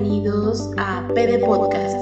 bienvenidos 0.00 0.70
a 0.76 1.04
PD 1.12 1.40
Podcast. 1.40 1.96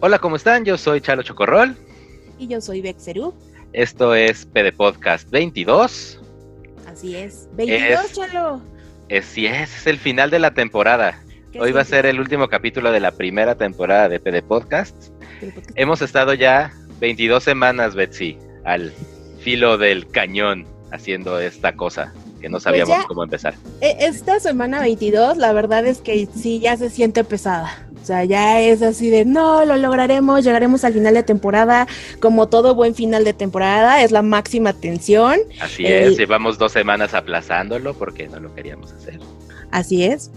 Hola, 0.00 0.18
¿cómo 0.18 0.34
están? 0.34 0.64
Yo 0.64 0.76
soy 0.76 1.00
Chalo 1.00 1.22
Chocorrol. 1.22 1.76
Y 2.40 2.48
yo 2.48 2.60
soy 2.60 2.82
Bexerú. 2.82 3.34
Esto 3.72 4.16
es 4.16 4.46
PD 4.46 4.72
Podcast 4.72 5.30
22. 5.30 6.20
Así 6.88 7.14
es. 7.14 7.48
22, 7.52 8.14
Chalo. 8.14 8.60
Es, 9.08 9.26
sí, 9.26 9.46
es, 9.46 9.76
es 9.76 9.86
el 9.86 9.98
final 9.98 10.30
de 10.30 10.40
la 10.40 10.52
temporada. 10.52 11.22
Hoy 11.56 11.70
va 11.70 11.82
a 11.82 11.84
ser 11.84 12.04
el 12.04 12.18
último 12.18 12.48
capítulo 12.48 12.90
de 12.90 12.98
la 12.98 13.12
primera 13.12 13.54
temporada 13.54 14.08
de 14.08 14.18
PD 14.18 14.42
Podcast. 14.42 15.12
Hemos 15.76 16.02
estado 16.02 16.34
ya 16.34 16.72
22 16.98 17.44
semanas, 17.44 17.94
Betsy, 17.94 18.38
al 18.64 18.92
filo 19.38 19.78
del 19.78 20.08
cañón 20.08 20.66
haciendo 20.90 21.38
esta 21.38 21.76
cosa 21.76 22.12
que 22.42 22.48
no 22.48 22.56
pues 22.56 22.64
sabíamos 22.64 23.06
cómo 23.06 23.24
empezar. 23.24 23.54
E, 23.80 23.96
esta 24.00 24.38
semana 24.40 24.80
22, 24.80 25.38
la 25.38 25.52
verdad 25.54 25.86
es 25.86 26.02
que 26.02 26.28
sí, 26.34 26.58
ya 26.60 26.76
se 26.76 26.90
siente 26.90 27.24
pesada. 27.24 27.88
O 28.02 28.04
sea, 28.04 28.24
ya 28.24 28.60
es 28.60 28.82
así 28.82 29.08
de, 29.10 29.24
no, 29.24 29.64
lo 29.64 29.76
lograremos, 29.76 30.44
llegaremos 30.44 30.84
al 30.84 30.92
final 30.92 31.14
de 31.14 31.22
temporada. 31.22 31.86
Como 32.20 32.48
todo 32.48 32.74
buen 32.74 32.94
final 32.96 33.24
de 33.24 33.32
temporada, 33.32 34.02
es 34.02 34.10
la 34.10 34.22
máxima 34.22 34.72
tensión. 34.72 35.38
Así 35.60 35.86
es, 35.86 36.18
llevamos 36.18 36.58
dos 36.58 36.72
semanas 36.72 37.14
aplazándolo 37.14 37.94
porque 37.94 38.28
no 38.28 38.40
lo 38.40 38.52
queríamos 38.54 38.92
hacer. 38.92 39.20
Así 39.70 40.04
es. 40.04 40.30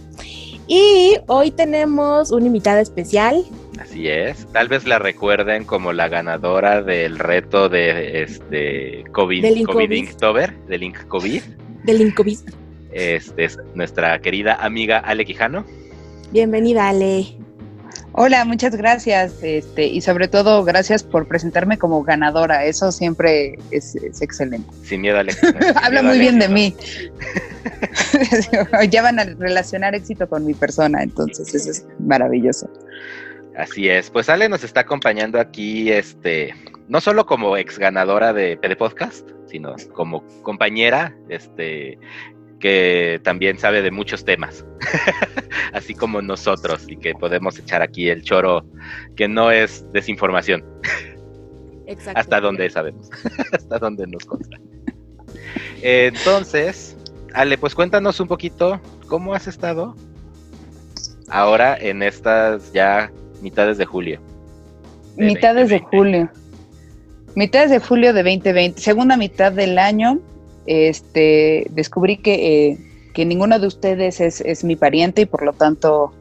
Y 0.68 1.18
hoy 1.28 1.52
tenemos 1.52 2.32
una 2.32 2.46
invitada 2.46 2.82
especial. 2.82 3.44
Así 3.80 4.08
es. 4.08 4.48
Tal 4.52 4.68
vez 4.68 4.86
la 4.86 5.00
recuerden 5.00 5.66
como 5.66 5.92
la 5.92 6.08
ganadora 6.08 6.82
del 6.82 7.20
reto 7.20 7.68
de 7.70 8.24
este 8.24 9.04
COVID, 9.12 9.42
del 9.42 9.66
COVID 9.66 9.92
Inktober, 9.92 10.56
del 10.68 10.82
Link 10.82 11.08
COVID. 11.08 11.42
Del 11.86 12.00
Link 12.00 12.16
COVID. 12.16 12.40
Este 12.92 13.44
es 13.44 13.60
nuestra 13.76 14.20
querida 14.20 14.56
amiga 14.56 14.98
Ale 14.98 15.24
Quijano. 15.24 15.66
Bienvenida, 16.32 16.90
Ale. 16.90 17.38
Hola, 18.14 18.44
muchas 18.44 18.76
gracias. 18.76 19.44
Este, 19.44 19.86
y 19.86 20.02
sobre 20.02 20.28
todo, 20.28 20.64
gracias 20.64 21.04
por 21.04 21.28
presentarme 21.28 21.78
como 21.78 22.02
ganadora. 22.04 22.66
Eso 22.66 22.92
siempre 22.92 23.60
es, 23.70 23.96
excelente. 24.20 24.68
Sin 24.84 25.02
miedo 25.02 25.20
Ale. 25.20 25.34
Habla 25.76 26.02
muy 26.02 26.18
bien 26.18 26.40
de 26.40 26.50
mí. 26.50 26.76
ya 28.90 29.04
van 29.04 29.20
a 29.20 29.26
relacionar 29.26 29.94
éxito 29.94 30.28
con 30.28 30.46
mi 30.46 30.56
persona, 30.56 31.04
entonces 31.04 31.54
eso 31.54 31.70
es 31.70 31.86
maravilloso. 32.00 32.68
Así 33.56 33.90
es, 33.90 34.10
pues 34.10 34.28
Ale 34.30 34.50
nos 34.50 34.64
está 34.64 34.82
acompañando 34.82 35.40
aquí, 35.40 35.92
este, 35.92 36.54
no 36.88 37.02
solo 37.02 37.26
como 37.26 37.58
ex 37.58 37.80
ganadora 37.80 38.34
de 38.34 38.58
PD 38.58 38.76
Podcast, 38.76 39.30
sino 39.48 39.76
como 39.94 40.24
compañera, 40.44 41.16
este, 41.30 41.98
que 42.60 43.20
también 43.24 43.58
sabe 43.58 43.82
de 43.82 43.92
muchos 43.92 44.26
temas, 44.26 44.66
así 45.74 45.94
como 45.94 46.22
nosotros, 46.22 46.86
y 46.88 46.98
que 46.98 47.14
podemos 47.14 47.58
echar 47.60 47.82
aquí 47.82 48.10
el 48.10 48.24
choro 48.24 48.66
que 49.16 49.28
no 49.28 49.52
es 49.52 49.86
desinformación. 49.92 50.64
Exacto. 51.88 52.20
Hasta 52.20 52.42
donde 52.42 52.70
sabemos, 52.70 53.10
hasta 53.52 53.80
donde 53.80 54.08
nos 54.08 54.26
consta. 54.26 54.58
Entonces, 55.82 56.98
Ale, 57.34 57.58
pues 57.58 57.76
cuéntanos 57.76 58.20
un 58.20 58.28
poquito 58.28 58.80
cómo 59.08 59.34
has 59.34 59.48
estado 59.48 59.96
ahora 61.30 61.78
en 61.78 62.02
estas 62.02 62.72
ya 62.72 63.12
mitades 63.42 63.78
de 63.78 63.86
julio. 63.86 64.20
mitades 65.18 65.70
de 65.70 65.80
julio. 65.80 66.30
Mitades 67.36 67.70
de 67.70 67.80
julio 67.80 68.14
de 68.14 68.24
2020, 68.24 68.82
segunda 68.82 69.18
mitad 69.18 69.52
del 69.52 69.78
año, 69.78 70.20
este, 70.66 71.68
descubrí 71.72 72.18
que, 72.18 72.70
eh, 72.70 72.78
que 73.14 73.26
ninguno 73.26 73.60
de 73.60 73.68
ustedes 73.68 74.22
es, 74.22 74.64
mi 74.64 74.76
pariente 74.76 75.24
y 75.24 75.26
por 75.26 75.44
lo 75.44 75.52
tanto 75.54 76.14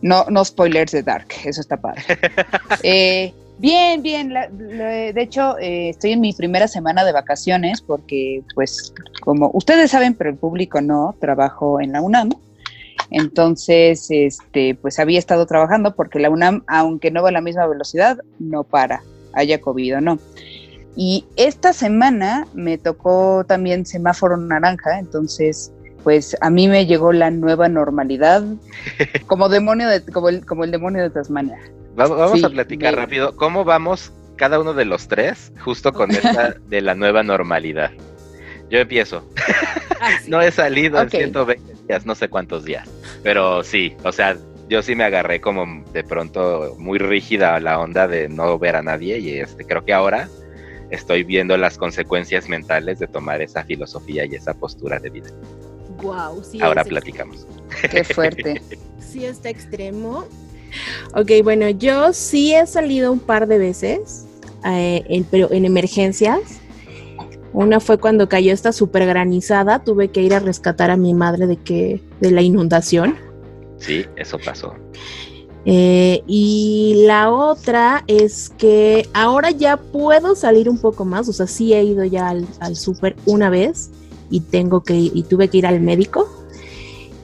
no, 0.00 0.24
no 0.30 0.44
spoilers 0.44 0.92
de 0.92 1.02
Dark, 1.02 1.28
eso 1.44 1.60
está 1.60 1.76
padre. 1.76 2.02
Eh, 2.82 3.32
bien, 3.58 4.02
bien, 4.02 4.30
de 4.30 5.14
hecho 5.16 5.58
eh, 5.58 5.90
estoy 5.90 6.12
en 6.12 6.20
mi 6.20 6.32
primera 6.32 6.66
semana 6.66 7.04
de 7.04 7.12
vacaciones 7.12 7.80
porque 7.80 8.42
pues 8.54 8.92
como 9.20 9.50
ustedes 9.52 9.90
saben, 9.90 10.14
pero 10.14 10.30
el 10.30 10.36
público 10.36 10.80
no, 10.80 11.14
trabajo 11.20 11.80
en 11.80 11.92
la 11.92 12.00
UNAM. 12.00 12.30
Entonces, 13.10 14.06
este, 14.10 14.74
pues 14.74 14.98
había 14.98 15.18
estado 15.18 15.44
trabajando 15.44 15.94
porque 15.94 16.18
la 16.18 16.30
UNAM, 16.30 16.64
aunque 16.66 17.10
no 17.10 17.22
va 17.22 17.28
a 17.28 17.32
la 17.32 17.42
misma 17.42 17.66
velocidad, 17.66 18.18
no 18.38 18.64
para, 18.64 19.02
haya 19.34 19.60
COVID 19.60 19.98
o 19.98 20.00
no. 20.00 20.18
Y 20.96 21.24
esta 21.36 21.72
semana 21.72 22.46
me 22.54 22.78
tocó 22.78 23.44
también 23.46 23.86
semáforo 23.86 24.36
naranja, 24.36 24.98
entonces 24.98 25.72
pues 26.02 26.36
a 26.40 26.50
mí 26.50 26.68
me 26.68 26.86
llegó 26.86 27.12
la 27.12 27.30
nueva 27.30 27.68
normalidad 27.68 28.42
como 29.26 29.48
demonio 29.48 29.88
de, 29.88 30.04
como 30.04 30.28
el, 30.28 30.44
como 30.44 30.64
el 30.64 30.70
demonio 30.70 31.02
de 31.02 31.10
Tasmania. 31.10 31.58
Vamos, 31.94 32.42
a 32.42 32.48
platicar 32.48 32.94
rápido. 32.96 33.36
¿Cómo 33.36 33.64
vamos 33.64 34.12
cada 34.36 34.58
uno 34.58 34.74
de 34.74 34.84
los 34.84 35.08
tres 35.08 35.52
justo 35.60 35.92
con 35.92 36.10
esta 36.12 36.54
de 36.68 36.80
la 36.80 36.94
nueva 36.94 37.22
normalidad? 37.22 37.90
Yo 38.70 38.78
empiezo. 38.78 39.24
Ah, 40.00 40.18
no 40.28 40.40
he 40.40 40.50
salido 40.50 41.00
en 41.00 41.10
120 41.10 41.74
días, 41.86 42.06
no 42.06 42.14
sé 42.14 42.28
cuántos 42.28 42.64
días. 42.64 42.88
Pero 43.22 43.62
sí, 43.62 43.94
o 44.02 44.12
sea, 44.12 44.36
yo 44.68 44.82
sí 44.82 44.94
me 44.94 45.04
agarré 45.04 45.40
como 45.40 45.84
de 45.92 46.02
pronto 46.02 46.74
muy 46.78 46.98
rígida 46.98 47.60
la 47.60 47.78
onda 47.78 48.08
de 48.08 48.28
no 48.30 48.58
ver 48.58 48.76
a 48.76 48.82
nadie 48.82 49.18
y 49.18 49.38
este 49.38 49.66
creo 49.66 49.84
que 49.84 49.92
ahora 49.92 50.28
estoy 50.92 51.24
viendo 51.24 51.56
las 51.56 51.78
consecuencias 51.78 52.48
mentales 52.48 52.98
de 52.98 53.06
tomar 53.08 53.40
esa 53.40 53.64
filosofía 53.64 54.26
y 54.26 54.34
esa 54.34 54.54
postura 54.54 54.98
de 54.98 55.10
vida. 55.10 55.30
Wow, 56.02 56.44
sí. 56.44 56.60
Ahora 56.60 56.84
platicamos. 56.84 57.46
Qué 57.90 58.04
fuerte. 58.04 58.60
sí 59.00 59.24
está 59.24 59.48
extremo. 59.48 60.26
Ok, 61.14 61.30
bueno, 61.42 61.68
yo 61.70 62.12
sí 62.12 62.54
he 62.54 62.66
salido 62.66 63.10
un 63.10 63.20
par 63.20 63.46
de 63.46 63.58
veces, 63.58 64.26
eh, 64.64 65.24
pero 65.30 65.50
en 65.50 65.64
emergencias. 65.64 66.60
Una 67.54 67.80
fue 67.80 67.98
cuando 67.98 68.28
cayó 68.30 68.52
esta 68.52 68.72
super 68.72 69.04
granizada, 69.06 69.84
tuve 69.84 70.08
que 70.08 70.22
ir 70.22 70.34
a 70.34 70.40
rescatar 70.40 70.90
a 70.90 70.96
mi 70.96 71.12
madre 71.12 71.46
de 71.46 71.56
que 71.56 72.00
de 72.20 72.30
la 72.30 72.40
inundación. 72.40 73.16
Sí, 73.78 74.06
eso 74.16 74.38
pasó. 74.38 74.74
Eh, 75.64 76.22
y 76.26 77.04
la 77.06 77.30
otra 77.30 78.02
es 78.08 78.50
que 78.50 79.08
ahora 79.14 79.50
ya 79.50 79.76
puedo 79.76 80.34
salir 80.34 80.68
un 80.68 80.78
poco 80.78 81.04
más, 81.04 81.28
o 81.28 81.32
sea, 81.32 81.46
sí 81.46 81.72
he 81.72 81.84
ido 81.84 82.04
ya 82.04 82.30
al, 82.30 82.46
al 82.58 82.74
súper 82.74 83.14
una 83.26 83.48
vez 83.48 83.90
y 84.28 84.40
tengo 84.40 84.82
que 84.82 84.94
y 84.96 85.22
tuve 85.28 85.48
que 85.48 85.58
ir 85.58 85.66
al 85.66 85.80
médico. 85.80 86.28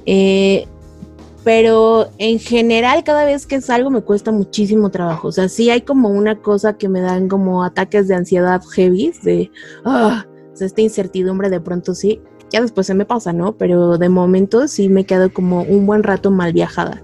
Eh, 0.06 0.66
pero 1.44 2.09
en 2.19 2.38
general 2.38 3.04
cada 3.04 3.25
vez 3.25 3.47
que 3.47 3.60
salgo 3.60 3.91
me 3.91 4.03
cuesta 4.03 4.31
muchísimo 4.31 4.91
trabajo. 4.91 5.28
O 5.28 5.32
sea, 5.32 5.49
sí 5.49 5.70
hay 5.70 5.81
como 5.81 6.10
una 6.10 6.37
cosa 6.41 6.76
que 6.76 6.88
me 6.88 7.00
dan 7.00 7.28
como 7.28 7.65
ataques 7.65 8.06
de 8.06 8.15
ansiedad 8.15 8.62
heavy, 8.75 9.12
de 9.22 9.50
ah, 9.84 10.26
esta 10.60 10.81
incertidumbre 10.81 11.49
de 11.49 11.60
pronto 11.60 11.94
sí. 11.94 12.20
Ya 12.50 12.60
después 12.60 12.87
se 12.87 12.94
me 12.94 13.05
pasa, 13.05 13.32
¿no? 13.32 13.56
Pero 13.56 13.99
de 13.99 14.09
momento 14.09 14.69
sí 14.69 14.88
me 14.88 15.05
quedo 15.05 15.32
como 15.32 15.62
un 15.62 15.87
buen 15.87 16.03
rato 16.03 16.31
mal 16.31 16.53
viajada. 16.53 17.03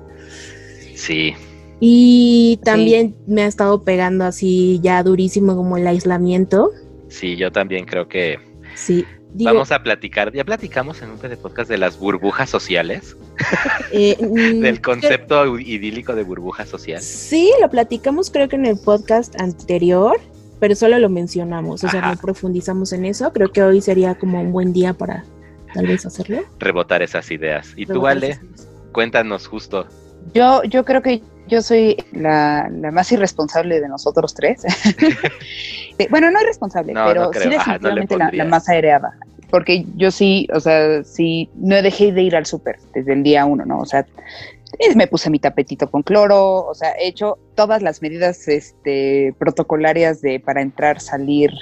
Sí. 0.95 1.35
Y 1.81 2.61
también 2.65 3.17
me 3.27 3.43
ha 3.43 3.47
estado 3.47 3.83
pegando 3.83 4.25
así 4.25 4.81
ya 4.83 5.03
durísimo 5.03 5.57
como 5.57 5.77
el 5.77 5.87
aislamiento. 5.87 6.71
Sí, 7.09 7.37
yo 7.37 7.53
también 7.53 7.85
creo 7.85 8.09
que... 8.09 8.39
Sí. 8.75 9.05
Vamos 9.37 9.73
a 9.73 9.83
platicar, 9.83 10.33
ya 10.33 10.45
platicamos 10.45 11.03
en 11.03 11.11
un 11.11 11.19
podcast 11.19 11.69
de 11.69 11.77
las 11.77 11.99
burbujas 11.99 12.49
sociales, 12.49 13.17
eh, 13.91 14.17
del 14.63 14.81
concepto 14.81 15.59
idílico 15.59 16.15
de 16.15 16.23
burbuja 16.23 16.65
social. 16.65 17.03
Sí, 17.03 17.51
lo 17.61 17.69
platicamos 17.69 18.31
creo 18.31 18.49
que 18.49 18.55
en 18.55 18.67
el 18.67 18.79
podcast 18.79 19.39
anterior, 19.41 20.21
pero 20.61 20.77
solo 20.77 21.01
lo 21.01 21.09
mencionamos, 21.09 21.83
o 21.83 21.89
sea, 21.89 22.13
no 22.13 22.17
profundizamos 22.17 22.93
en 22.93 23.07
eso. 23.07 23.33
Creo 23.33 23.51
que 23.51 23.65
hoy 23.65 23.81
sería 23.81 24.15
como 24.15 24.41
un 24.41 24.53
buen 24.53 24.73
día 24.73 24.95
para 24.95 25.25
tal 25.75 25.89
vez 25.89 26.07
hacerlo. 26.07 26.45
Rebotar 26.61 27.03
esas 27.03 27.29
ideas. 27.33 27.73
Y 27.77 27.87
tú, 27.87 28.07
Ale, 28.07 28.39
cuéntanos 28.93 29.49
justo 29.49 29.89
yo, 30.33 30.63
yo 30.65 30.85
creo 30.85 31.03
que 31.03 31.23
yo 31.47 31.63
soy 31.63 31.97
la, 32.13 32.71
más 32.93 33.13
irresponsable 33.13 33.81
de 33.81 33.89
nosotros 33.89 34.35
tres. 34.35 34.63
bueno, 36.11 36.31
no 36.31 36.41
irresponsable, 36.41 36.95
pero 36.95 37.31
sí 37.33 37.49
definitivamente 37.49 38.17
la, 38.17 38.45
más 38.45 38.69
aereada. 38.69 39.13
Porque 39.51 39.85
yo 39.97 40.11
sí, 40.11 40.49
o 40.53 40.61
sea, 40.61 41.05
sí, 41.05 41.49
no 41.55 41.81
dejé 41.81 42.13
de 42.13 42.23
ir 42.23 42.35
al 42.35 42.47
súper 42.47 42.79
desde 42.95 43.13
el 43.13 43.23
día 43.23 43.45
uno, 43.45 43.65
¿no? 43.65 43.81
O 43.81 43.87
sea, 43.87 44.07
me 44.97 45.07
puse 45.07 45.31
mi 45.31 45.39
tapetito 45.39 45.91
con 45.91 46.03
cloro, 46.03 46.67
o 46.67 46.75
sea, 46.75 46.93
he 46.99 47.09
hecho 47.09 47.39
todas 47.55 47.83
las 47.83 48.03
medidas 48.03 48.49
este, 48.49 49.35
protocolarias 49.39 50.21
de 50.23 50.41
para 50.41 50.63
entrar, 50.63 51.01
salir 51.01 51.53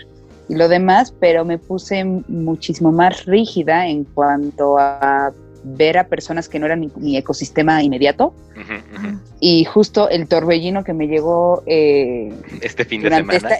y 0.48 0.54
lo 0.54 0.68
demás, 0.68 1.14
pero 1.18 1.44
me 1.44 1.58
puse 1.58 2.04
muchísimo 2.04 2.92
más 2.92 3.26
rígida 3.26 3.86
en 3.86 4.04
cuanto 4.04 4.78
a 4.78 5.32
ver 5.64 5.98
a 5.98 6.08
personas 6.08 6.48
que 6.48 6.58
no 6.58 6.66
eran 6.66 6.90
mi, 6.96 7.16
ecosistema 7.16 7.82
inmediato. 7.82 8.34
Y 9.40 9.64
justo 9.64 10.08
el 10.08 10.28
torbellino 10.28 10.84
que 10.84 10.92
me 10.92 11.08
llegó 11.08 11.62
eh, 11.66 12.32
este 12.60 12.84
fin 12.84 13.02
de 13.02 13.10
semana. 13.10 13.54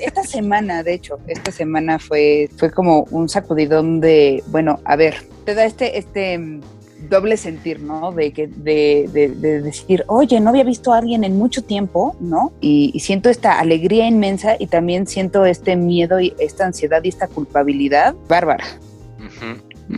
Esta, 0.00 0.24
semana, 0.24 0.82
de 0.82 0.94
hecho, 0.94 1.18
esta 1.26 1.52
semana 1.52 1.98
fue, 1.98 2.48
fue 2.56 2.70
como 2.70 3.06
un 3.10 3.28
sacudidón 3.28 4.00
de, 4.00 4.42
bueno, 4.48 4.80
a 4.84 4.96
ver, 4.96 5.14
te 5.44 5.54
da 5.54 5.64
este, 5.64 5.98
este 5.98 6.38
mm, 6.38 6.60
doble 7.08 7.36
sentir, 7.36 7.80
¿no? 7.80 8.12
De, 8.12 8.32
que, 8.32 8.46
de, 8.48 9.08
de, 9.12 9.62
decir, 9.62 10.04
oye, 10.08 10.40
no 10.40 10.50
había 10.50 10.64
visto 10.64 10.92
a 10.92 10.98
alguien 10.98 11.24
en 11.24 11.38
mucho 11.38 11.62
tiempo, 11.62 12.16
¿no? 12.20 12.52
Y, 12.60 12.98
siento 13.00 13.30
esta 13.30 13.58
alegría 13.58 14.06
inmensa 14.06 14.56
y 14.58 14.66
también 14.66 15.06
siento 15.06 15.44
este 15.44 15.76
miedo 15.76 16.20
y 16.20 16.34
esta 16.38 16.66
ansiedad 16.66 17.02
y 17.04 17.08
esta 17.08 17.28
culpabilidad 17.28 18.14
bárbara. 18.28 18.64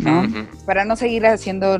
¿No? 0.00 0.46
Para 0.64 0.84
no 0.84 0.96
seguir 0.96 1.26
haciendo, 1.26 1.78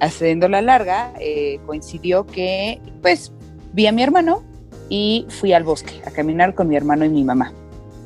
haciendo 0.00 0.48
la 0.48 0.60
larga, 0.60 1.12
eh, 1.20 1.58
coincidió 1.66 2.26
que, 2.26 2.80
pues, 3.02 3.32
vi 3.72 3.86
a 3.86 3.92
mi 3.92 4.02
hermano 4.02 4.42
y 4.88 5.26
fui 5.28 5.52
al 5.52 5.64
bosque 5.64 5.94
a 6.06 6.10
caminar 6.10 6.54
con 6.54 6.68
mi 6.68 6.76
hermano 6.76 7.04
y 7.04 7.08
mi 7.08 7.24
mamá. 7.24 7.52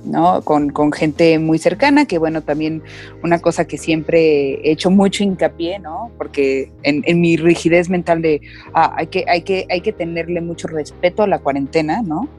¿no? 0.05 0.41
Con, 0.41 0.71
con, 0.71 0.93
gente 0.93 1.39
muy 1.39 1.59
cercana, 1.59 2.07
que 2.07 2.17
bueno, 2.17 2.41
también 2.41 2.83
una 3.23 3.39
cosa 3.39 3.67
que 3.67 3.77
siempre 3.77 4.55
he 4.67 4.73
hecho 4.73 4.91
mucho 4.91 5.23
hincapié, 5.23 5.79
¿no? 5.79 6.11
Porque 6.17 6.73
en, 6.85 7.03
en 7.05 7.21
mi 7.21 7.37
rigidez 7.37 7.91
mental 7.91 8.23
de 8.23 8.41
ah, 8.73 8.95
hay, 8.97 9.09
que, 9.09 9.27
hay, 9.29 9.43
que, 9.43 9.67
hay 9.69 9.83
que 9.83 9.93
tenerle 9.93 10.41
mucho 10.41 10.69
respeto 10.69 11.23
a 11.23 11.27
la 11.27 11.41
cuarentena, 11.41 12.01
¿no? 12.01 12.31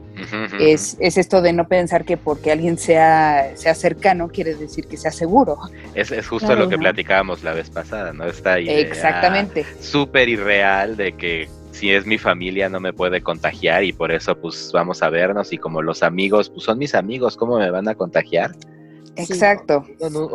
Es, 0.60 0.96
es, 1.00 1.18
esto 1.18 1.42
de 1.42 1.52
no 1.52 1.68
pensar 1.68 2.04
que 2.04 2.16
porque 2.16 2.52
alguien 2.52 2.78
sea, 2.78 3.52
sea 3.56 3.74
cercano 3.74 4.28
quiere 4.28 4.54
decir 4.54 4.86
que 4.86 4.96
sea 4.96 5.10
seguro. 5.10 5.58
Es, 5.94 6.10
es 6.10 6.26
justo 6.26 6.54
lo 6.54 6.68
que 6.68 6.78
platicábamos 6.78 7.42
la 7.42 7.52
vez 7.52 7.70
pasada, 7.70 8.12
¿no? 8.12 8.24
Esta 8.24 8.60
idea 8.60 8.78
Exactamente. 8.78 9.66
súper 9.80 10.28
irreal 10.28 10.96
de 10.96 11.12
que 11.12 11.48
si 11.72 11.90
es 11.92 12.06
mi 12.06 12.18
familia 12.18 12.68
no 12.68 12.80
me 12.80 12.92
puede 12.92 13.22
contagiar 13.22 13.84
y 13.84 13.92
por 13.92 14.12
eso 14.12 14.36
pues 14.36 14.70
vamos 14.72 15.02
a 15.02 15.08
vernos 15.08 15.52
y 15.52 15.58
como 15.58 15.82
los 15.82 16.02
amigos 16.02 16.50
pues 16.50 16.64
son 16.64 16.78
mis 16.78 16.94
amigos, 16.94 17.36
¿cómo 17.36 17.58
me 17.58 17.70
van 17.70 17.88
a 17.88 17.94
contagiar? 17.94 18.52
Exacto. 19.16 19.84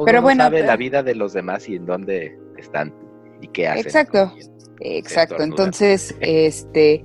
pero 0.05 0.21
bueno, 0.21 0.43
sabe 0.43 0.63
la 0.63 0.75
vida 0.75 1.03
de 1.03 1.15
los 1.15 1.33
demás 1.33 1.67
y 1.69 1.75
en 1.75 1.85
dónde 1.85 2.37
están 2.57 2.93
y 3.41 3.47
qué 3.47 3.67
hacen. 3.67 3.85
Exacto. 3.85 4.33
Exacto. 4.79 5.41
Entonces, 5.41 6.15
este, 6.19 7.03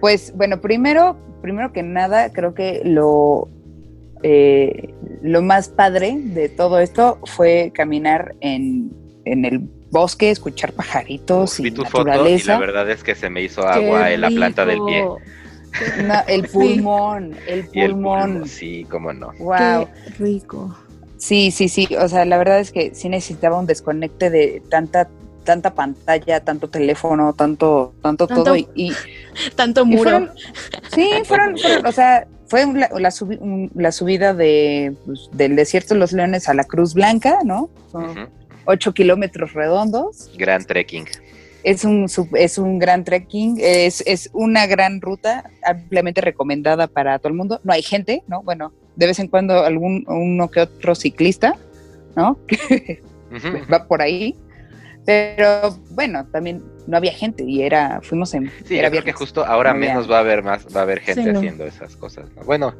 pues 0.00 0.32
bueno, 0.34 0.60
primero, 0.60 1.16
primero 1.44 1.74
que 1.74 1.82
nada, 1.82 2.32
creo 2.32 2.54
que 2.54 2.80
lo 2.86 3.50
eh, 4.22 4.94
lo 5.20 5.42
más 5.42 5.68
padre 5.68 6.16
de 6.18 6.48
todo 6.48 6.78
esto 6.78 7.18
fue 7.24 7.70
caminar 7.74 8.34
en, 8.40 8.90
en 9.26 9.44
el 9.44 9.58
bosque, 9.90 10.30
escuchar 10.30 10.72
pajaritos 10.72 11.60
y 11.60 11.70
naturaleza. 11.70 12.54
la 12.54 12.58
verdad 12.58 12.90
es 12.90 13.04
que 13.04 13.14
se 13.14 13.28
me 13.28 13.42
hizo 13.42 13.68
agua 13.68 14.10
en 14.10 14.22
la 14.22 14.30
planta 14.30 14.64
del 14.64 14.78
pie. 14.86 15.04
el 16.28 16.48
pulmón, 16.48 17.36
el 17.46 17.66
pulmón. 17.66 18.48
Sí, 18.48 18.86
cómo 18.90 19.12
no. 19.12 19.32
Wow. 19.38 19.86
rico. 20.18 20.74
Sí, 21.18 21.50
sí, 21.50 21.68
sí. 21.68 21.88
O 22.00 22.08
sea, 22.08 22.24
la 22.24 22.38
verdad 22.38 22.58
es 22.58 22.72
que 22.72 22.94
sí 22.94 23.10
necesitaba 23.10 23.58
un 23.58 23.66
desconecte 23.66 24.30
de 24.30 24.62
tanta 24.70 25.10
tanta 25.44 25.74
pantalla, 25.74 26.40
tanto 26.40 26.68
teléfono, 26.68 27.32
tanto, 27.34 27.94
tanto, 28.02 28.26
todo 28.26 28.56
y, 28.56 28.92
tanto 29.56 29.84
muro. 29.84 30.28
sí, 30.94 31.08
fueron, 31.24 31.54
o 31.84 31.92
sea, 31.92 32.26
fue 32.46 32.66
la, 32.72 32.88
la, 33.74 33.92
subida 33.92 34.34
de, 34.34 34.94
pues, 35.06 35.28
del 35.32 35.56
desierto 35.56 35.94
de 35.94 36.00
los 36.00 36.12
leones 36.12 36.48
a 36.48 36.54
la 36.54 36.64
Cruz 36.64 36.94
Blanca, 36.94 37.38
¿no? 37.44 37.70
8 38.66 38.94
kilómetros 38.94 39.52
redondos. 39.52 40.30
Gran 40.36 40.64
trekking. 40.64 41.06
Es 41.62 41.84
un, 41.84 42.06
es 42.34 42.58
un 42.58 42.78
gran 42.78 43.04
trekking, 43.04 43.58
es, 43.60 44.02
es 44.06 44.28
una 44.34 44.66
gran 44.66 45.00
ruta 45.00 45.50
ampliamente 45.64 46.20
recomendada 46.20 46.86
para 46.86 47.18
todo 47.18 47.28
el 47.28 47.34
mundo. 47.34 47.60
No 47.64 47.72
hay 47.72 47.82
gente, 47.82 48.22
¿no? 48.28 48.42
Bueno, 48.42 48.72
de 48.96 49.06
vez 49.06 49.18
en 49.18 49.28
cuando 49.28 49.64
algún 49.64 50.04
uno 50.06 50.50
que 50.50 50.60
otro 50.60 50.94
ciclista, 50.94 51.56
¿no? 52.16 52.38
Que 52.46 53.02
va 53.72 53.88
por 53.88 54.00
ahí. 54.00 54.36
Pero 55.04 55.78
bueno, 55.90 56.26
también 56.26 56.62
no 56.86 56.96
había 56.96 57.12
gente 57.12 57.44
y 57.44 57.62
era, 57.62 58.00
fuimos 58.02 58.32
en. 58.34 58.50
Sí, 58.64 58.78
era 58.78 58.90
que 58.90 59.12
justo 59.12 59.44
ahora 59.44 59.74
menos 59.74 60.10
va 60.10 60.18
a 60.18 60.20
haber 60.20 60.42
más, 60.42 60.66
va 60.74 60.80
a 60.80 60.82
haber 60.82 61.00
gente 61.00 61.30
haciendo 61.30 61.64
esas 61.64 61.96
cosas. 61.96 62.26
¿no? 62.36 62.42
Bueno. 62.44 62.74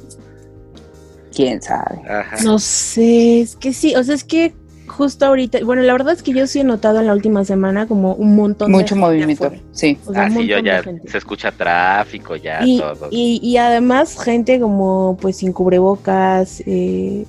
Quién 1.35 1.61
sabe. 1.61 2.01
No 2.43 2.59
sé, 2.59 3.41
es 3.41 3.55
que 3.55 3.73
sí, 3.73 3.93
o 3.95 4.03
sea, 4.03 4.15
es 4.15 4.23
que 4.23 4.53
justo 4.87 5.25
ahorita, 5.25 5.59
bueno, 5.63 5.81
la 5.81 5.93
verdad 5.93 6.13
es 6.13 6.23
que 6.23 6.31
yo 6.31 6.47
sí 6.47 6.59
he 6.59 6.63
notado 6.63 6.99
en 6.99 7.07
la 7.07 7.13
última 7.13 7.43
semana 7.43 7.87
como 7.87 8.13
un 8.13 8.35
montón 8.35 8.71
Mucho 8.71 8.95
movimiento, 8.95 9.51
sí. 9.71 9.97
ah, 10.15 10.29
sí, 10.29 10.47
yo 10.47 10.59
ya 10.59 10.83
se 10.83 11.17
escucha 11.17 11.51
tráfico, 11.51 12.35
ya 12.35 12.61
y, 12.63 12.79
todo. 12.79 13.09
Y, 13.11 13.57
además 13.57 14.17
gente 14.21 14.59
como 14.59 15.17
pues 15.19 15.37
sin 15.37 15.53
cubrebocas, 15.53 16.61
eh, 16.65 17.25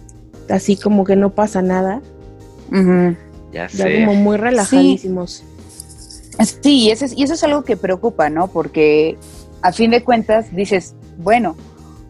así 0.48 0.76
como 0.76 1.04
que 1.04 1.16
no 1.16 1.30
pasa 1.30 1.62
nada. 1.62 2.00
Ya 3.52 3.68
sé. 3.68 4.00
Ya 4.00 4.06
como 4.06 4.18
muy 4.18 4.36
relajadísimos. 4.36 5.44
Sí, 6.62 6.84
y 6.84 6.90
eso, 6.90 7.06
es, 7.06 7.16
y 7.16 7.22
eso 7.22 7.34
es 7.34 7.42
algo 7.44 7.64
que 7.64 7.76
preocupa, 7.76 8.28
¿no? 8.28 8.48
Porque 8.48 9.16
a 9.62 9.72
fin 9.72 9.90
de 9.90 10.04
cuentas 10.04 10.54
dices, 10.54 10.94
bueno, 11.16 11.56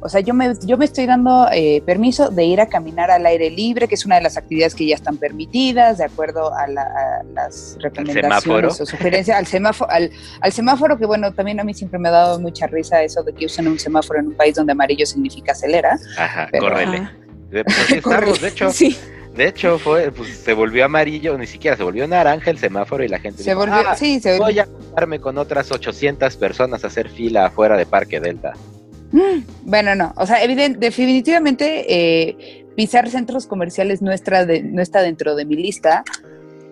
o 0.00 0.09
sea, 0.09 0.21
yo 0.21 0.35
me, 0.35 0.53
yo 0.65 0.77
me 0.77 0.85
estoy 0.85 1.06
dando 1.06 1.49
eh, 1.53 1.83
permiso 1.85 2.29
de 2.31 2.44
ir 2.44 2.61
a 2.61 2.67
caminar 2.67 3.11
al 3.11 3.25
aire 3.27 3.50
libre, 3.50 3.88
que 3.88 3.94
es 3.94 4.05
una 4.05 4.17
de 4.17 4.23
las 4.23 4.37
actividades 4.37 4.75
que 4.75 4.87
ya 4.87 4.94
están 4.94 5.17
permitidas, 5.17 5.99
de 5.99 6.05
acuerdo 6.05 6.55
a, 6.55 6.67
las 6.69 7.77
recomendaciones 7.81 8.81
o 8.81 8.87
sugerencias, 8.87 9.37
al 9.37 9.47
semáforo, 9.47 9.91
al, 9.91 10.53
semáforo, 10.53 10.99
que 10.99 11.06
bueno, 11.06 11.32
también 11.32 11.61
a 11.61 11.65
mí 11.65 11.73
siempre 11.73 11.99
me 11.99 12.09
ha 12.09 12.12
dado 12.12 12.39
mucha 12.39 12.67
risa 12.67 13.03
eso 13.03 13.23
de 13.23 13.32
que 13.32 13.47
usen 13.47 13.69
un 13.69 13.79
semáforo 13.79 14.21
en 14.21 14.29
un 14.29 14.35
país 14.35 14.55
donde 14.55 14.73
amarillo 14.73 15.06
significa 15.06 15.53
acelera. 15.53 15.99
Ajá, 16.19 16.50
córrele. 16.59 17.09
Pues 18.03 18.41
de 18.43 18.49
hecho, 18.49 18.71
sí. 18.71 18.97
De 19.37 19.49
hecho, 19.49 19.79
fue, 19.79 20.11
pues, 20.12 20.31
se 20.31 20.55
volvió 20.55 20.87
amarillo, 20.87 21.37
ni 21.37 21.47
siquiera 21.47 21.77
se 21.77 21.83
volvió 21.83 22.09
naranja 22.09 22.50
el 22.50 22.59
semáforo 22.59 23.05
y 23.05 23.09
la 23.09 23.19
gente 23.19 23.43
se 23.43 23.55
volvió, 23.55 23.77
ah, 23.87 23.94
sí, 23.94 24.19
se 24.19 24.38
voy 24.38 24.59
a 24.59 24.65
juntarme 24.65 25.21
con 25.21 25.37
otras 25.37 25.71
800 25.71 26.37
personas 26.37 26.85
a 26.85 26.87
hacer 26.87 27.11
fila 27.11 27.47
afuera 27.47 27.77
de 27.77 27.85
Parque 27.85 28.19
Delta. 28.19 28.55
Bueno, 29.62 29.94
no, 29.94 30.12
o 30.17 30.27
sea, 30.27 30.38
definitivamente 30.47 31.85
eh, 31.88 32.67
pisar 32.77 33.09
centros 33.11 33.47
comerciales 33.47 34.03
no 34.03 34.12
está, 34.12 34.47
no 34.47 34.83
está 34.83 35.03
dentro 35.03 35.35
de 35.35 35.44
mi 35.44 35.56
lista, 35.56 36.03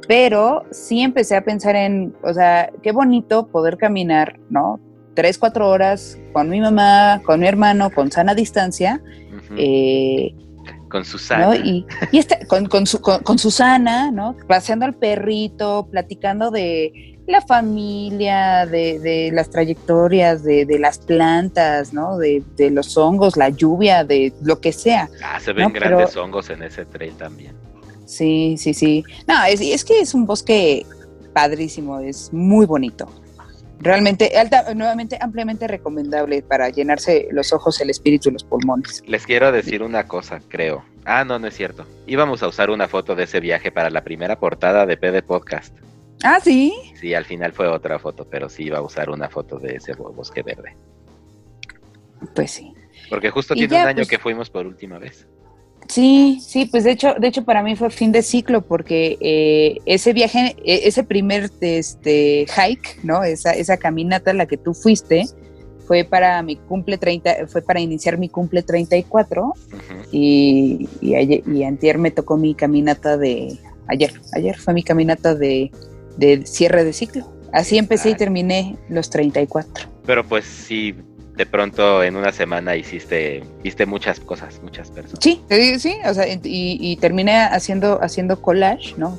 pero 0.08 0.64
sí 0.70 1.00
empecé 1.00 1.37
a 1.37 1.44
pensar 1.44 1.76
en, 1.76 2.14
o 2.22 2.32
sea, 2.32 2.70
qué 2.82 2.93
bonito 2.93 3.46
poder 3.49 3.76
caminar, 3.76 4.38
¿no? 4.50 4.81
Tres, 5.14 5.38
cuatro 5.38 5.69
horas 5.69 6.19
con 6.32 6.49
mi 6.49 6.60
mamá, 6.60 7.22
con 7.25 7.40
mi 7.40 7.46
hermano, 7.46 7.90
con 7.90 8.10
sana 8.10 8.34
distancia. 8.34 9.00
Eh, 9.56 10.34
con 10.94 11.05
Susana. 11.05 11.56
Y, 11.56 11.84
y 12.13 12.19
este, 12.19 12.46
con, 12.46 12.67
con, 12.67 12.84
con 13.24 13.36
Susana, 13.36 14.13
¿no? 14.13 14.36
Paseando 14.46 14.86
al 14.86 14.94
perrito, 14.94 15.89
platicando 15.91 16.53
de 16.53 17.19
la 17.27 17.41
familia, 17.41 18.65
de, 18.65 19.31
las 19.32 19.51
trayectorias, 19.51 20.44
de, 20.44 20.79
las 20.79 20.98
plantas, 20.98 21.93
¿no? 21.93 22.17
De, 22.17 22.44
los 22.70 22.96
hongos, 22.96 23.36
la 23.36 23.48
lluvia, 23.48 24.05
de 24.05 24.32
lo 24.44 24.60
que 24.60 24.70
sea. 24.70 25.10
Ah, 25.20 25.41
se 25.41 25.53
ven 25.53 25.72
grandes 25.72 26.17
hongos 26.17 26.48
en 26.51 26.63
ese 26.63 26.84
trail 26.84 27.15
también. 27.15 27.56
Sí, 28.06 28.55
sí, 28.56 28.72
sí. 28.72 29.03
No, 29.27 29.34
es, 29.46 29.60
es 29.60 29.84
que 29.84 29.98
es 29.98 30.15
un 30.15 30.27
bosque 30.27 30.86
padrísimo, 31.32 31.98
es 31.98 32.32
muy 32.32 32.67
bonito. 32.67 33.08
Realmente, 33.81 34.36
alta, 34.38 34.72
nuevamente, 34.74 35.19
ampliamente 35.20 35.66
recomendable 35.66 36.43
para 36.43 36.69
llenarse 36.70 37.28
los 37.31 37.52
ojos, 37.52 37.81
el 37.81 37.90
espíritu 37.90 38.31
y 38.31 38.32
los 38.32 38.44
pulmones. 38.44 39.02
Les 39.06 39.26
quiero 39.26 39.52
decir 39.52 39.82
una 39.82 40.06
cosa, 40.06 40.40
creo. 40.48 40.84
Ah, 41.04 41.24
no, 41.24 41.38
no 41.38 41.46
es 41.46 41.54
cierto. 41.54 41.86
Íbamos 42.06 42.43
a 42.43 42.48
usar 42.48 42.70
una 42.70 42.88
foto 42.88 43.14
de 43.14 43.24
ese 43.24 43.40
viaje 43.40 43.70
para 43.70 43.90
la 43.90 44.02
primera 44.02 44.38
portada 44.38 44.86
de 44.86 44.96
PD 44.96 45.22
Podcast. 45.22 45.76
Ah, 46.22 46.38
sí. 46.43 46.72
Sí, 46.98 47.12
al 47.12 47.26
final 47.26 47.52
fue 47.52 47.69
otra 47.69 47.98
foto, 47.98 48.26
pero 48.26 48.48
sí 48.48 48.64
iba 48.64 48.78
a 48.78 48.82
usar 48.82 49.10
una 49.10 49.28
foto 49.28 49.58
de 49.58 49.76
ese 49.76 49.93
bosque 49.94 50.43
verde. 50.43 50.76
Pues 52.34 52.52
sí. 52.52 52.72
Porque 53.10 53.31
justo 53.31 53.54
tiene 53.54 53.82
un 53.82 53.86
año 53.86 53.96
pues 53.96 54.08
que 54.08 54.19
fuimos 54.19 54.48
por 54.48 54.66
última 54.66 54.98
vez. 54.98 55.26
Sí, 55.88 56.38
sí, 56.41 56.67
pues 56.67 56.84
de 56.84 56.93
hecho, 56.93 57.14
de 57.19 57.29
hecho 57.29 57.44
para 57.44 57.62
mí 57.62 57.76
fue 57.76 57.91
fin 57.91 58.12
de 58.12 58.22
ciclo 58.22 58.62
porque 58.62 59.17
eh, 59.20 59.79
ese 59.86 60.12
viaje, 60.12 60.56
e, 60.64 60.88
ese 60.88 61.05
primer 61.05 61.50
este 61.60 62.46
hike, 62.46 63.00
¿no? 63.03 63.22
Esa, 63.24 63.53
esa 63.53 63.76
caminata 63.76 64.31
a 64.31 64.34
la 64.34 64.46
que 64.46 64.56
tú 64.56 64.74
fuiste 64.74 65.24
fue 65.86 66.05
para 66.05 66.43
mi 66.43 66.56
cumple 66.56 66.96
30, 66.96 67.46
fue 67.46 67.60
para 67.62 67.81
iniciar 67.81 68.17
mi 68.17 68.29
cumple 68.29 68.62
34 68.62 69.53
y, 70.10 70.88
y, 71.00 71.14
ayer, 71.14 71.43
y 71.46 71.62
antier 71.64 71.98
me 71.98 72.10
tocó 72.10 72.38
mi 72.38 72.55
caminata 72.55 73.19
de, 73.19 73.58
ayer, 73.88 74.12
ayer 74.32 74.56
fue 74.56 74.72
mi 74.72 74.82
caminata 74.82 75.34
de 75.34 75.70
de 76.17 76.46
cierre 76.46 76.84
de 76.84 76.93
ciclo. 76.93 77.26
Así 77.53 77.79
empecé 77.79 78.10
y 78.10 78.14
terminé 78.14 78.76
los 78.88 79.10
34. 79.10 79.88
Pero 80.06 80.24
pues 80.26 80.44
sí, 80.44 80.94
de 81.36 81.46
pronto 81.46 82.03
en 82.03 82.17
una 82.17 82.32
semana 82.32 82.76
hiciste, 82.76 83.43
viste 83.62 83.86
muchas 83.86 84.20
cosas, 84.20 84.60
muchas 84.62 84.91
personas. 84.91 85.19
Sí, 85.20 85.43
sí, 85.79 85.96
o 86.06 86.14
sea, 86.14 86.26
y, 86.29 86.96
terminé 87.00 87.36
haciendo, 87.36 88.00
haciendo 88.03 88.41
collage, 88.41 88.94
¿no? 88.96 89.19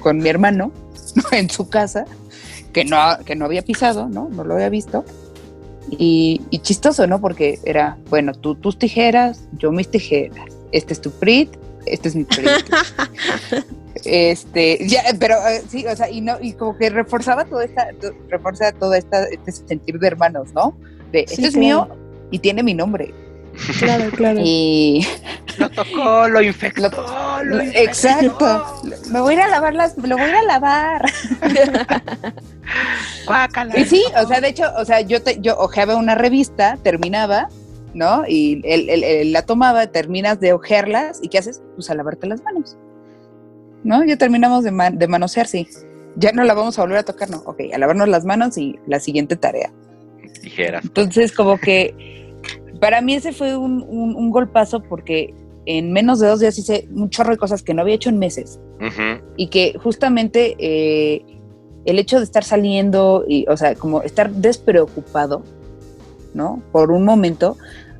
con 0.00 0.18
mi 0.18 0.28
hermano, 0.28 0.72
en 1.32 1.50
su 1.50 1.68
casa, 1.68 2.04
que 2.72 2.84
no, 2.84 2.98
que 3.24 3.36
no 3.36 3.44
había 3.44 3.62
pisado, 3.62 4.08
¿no? 4.08 4.28
No 4.30 4.44
lo 4.44 4.54
había 4.54 4.68
visto. 4.68 5.04
Y, 5.90 6.40
chistoso, 6.62 7.06
¿no? 7.06 7.20
Porque 7.20 7.58
era, 7.64 7.98
bueno, 8.08 8.32
tú 8.32 8.54
tus 8.54 8.78
tijeras, 8.78 9.46
yo 9.58 9.70
mis 9.72 9.90
tijeras. 9.90 10.46
Este 10.72 10.94
es 10.94 11.00
tu 11.00 11.10
PRIT, 11.10 11.50
este 11.84 12.08
es 12.08 12.16
mi 12.16 12.24
PRIT. 12.24 12.46
Este, 14.04 14.86
ya, 14.86 15.02
pero 15.18 15.34
eh, 15.48 15.62
sí, 15.68 15.84
o 15.86 15.96
sea, 15.96 16.08
y 16.08 16.20
no, 16.20 16.36
y 16.40 16.52
como 16.52 16.76
que 16.76 16.90
reforzaba 16.90 17.46
toda 17.46 17.64
esta, 17.64 17.88
refuerza 18.28 18.70
todo 18.70 18.94
esta, 18.94 19.24
este 19.24 19.50
sentir 19.50 19.98
de 19.98 20.06
hermanos, 20.06 20.52
¿no? 20.52 20.76
De 21.16 21.22
esto 21.22 21.46
es 21.46 21.56
mío 21.56 21.88
y 22.30 22.40
tiene 22.40 22.62
mi 22.62 22.74
nombre. 22.74 23.14
Claro, 23.78 24.10
claro. 24.10 24.38
Y 24.42 25.06
lo 25.56 25.70
tocó, 25.70 26.28
lo 26.28 26.42
infectó. 26.42 26.90
Lo, 27.42 27.58
exacto. 27.60 28.82
Me 29.10 29.20
voy 29.20 29.32
a 29.32 29.36
ir 29.36 29.42
a 29.44 29.48
lavar 29.48 29.74
las, 29.74 29.96
lo 29.96 30.16
voy 30.16 30.26
a 30.26 30.28
ir 30.28 30.34
a 30.34 30.42
lavar. 30.42 31.06
y 33.76 33.84
sí, 33.86 34.04
o 34.22 34.26
sea, 34.26 34.42
de 34.42 34.48
hecho, 34.48 34.64
o 34.76 34.84
sea, 34.84 35.00
yo 35.00 35.22
te, 35.22 35.40
yo 35.40 35.58
ojeaba 35.58 35.96
una 35.96 36.14
revista, 36.14 36.76
terminaba, 36.82 37.48
¿no? 37.94 38.24
Y 38.28 38.60
él, 38.64 39.32
la 39.32 39.40
tomaba, 39.40 39.86
terminas 39.86 40.38
de 40.38 40.52
ojearlas, 40.52 41.20
¿y 41.22 41.28
qué 41.28 41.38
haces? 41.38 41.62
Pues 41.76 41.88
a 41.88 41.94
lavarte 41.94 42.26
las 42.26 42.42
manos. 42.42 42.76
¿No? 43.84 44.04
Ya 44.04 44.18
terminamos 44.18 44.64
de, 44.64 44.90
de 44.92 45.08
manosear, 45.08 45.46
sí. 45.46 45.66
Ya 46.16 46.32
no 46.32 46.44
la 46.44 46.52
vamos 46.52 46.78
a 46.78 46.82
volver 46.82 46.98
a 46.98 47.04
tocar, 47.04 47.30
no. 47.30 47.38
Ok, 47.46 47.60
a 47.72 47.78
lavarnos 47.78 48.08
las 48.08 48.26
manos 48.26 48.58
y 48.58 48.78
la 48.86 49.00
siguiente 49.00 49.36
tarea. 49.36 49.72
Tijeras. 50.46 50.84
Entonces, 50.84 51.32
como 51.32 51.58
que 51.58 51.92
para 52.80 53.00
mí 53.00 53.14
ese 53.14 53.32
fue 53.32 53.56
un, 53.56 53.82
un, 53.82 54.30
golpazo 54.30 54.80
porque 54.80 55.34
en 55.64 55.92
menos 55.92 56.20
de 56.20 56.28
dos 56.28 56.38
días 56.38 56.56
hice 56.56 56.86
un 56.94 57.10
chorro 57.10 57.32
de 57.32 57.36
cosas 57.36 57.64
que 57.64 57.74
no 57.74 57.82
había 57.82 57.96
hecho 57.96 58.10
en 58.10 58.20
meses. 58.20 58.60
Y 59.36 59.48
que 59.48 59.76
justamente 59.82 60.54
eh, 60.60 61.24
el 61.84 61.98
hecho 61.98 62.18
de 62.18 62.24
estar 62.24 62.44
saliendo 62.44 63.24
y, 63.26 63.44
o 63.48 63.56
sea, 63.56 63.74
como 63.74 64.02
estar 64.02 64.30
despreocupado, 64.30 65.42
¿no? 66.32 66.62
Por 66.70 66.92
un 66.92 67.04
momento, 67.04 67.56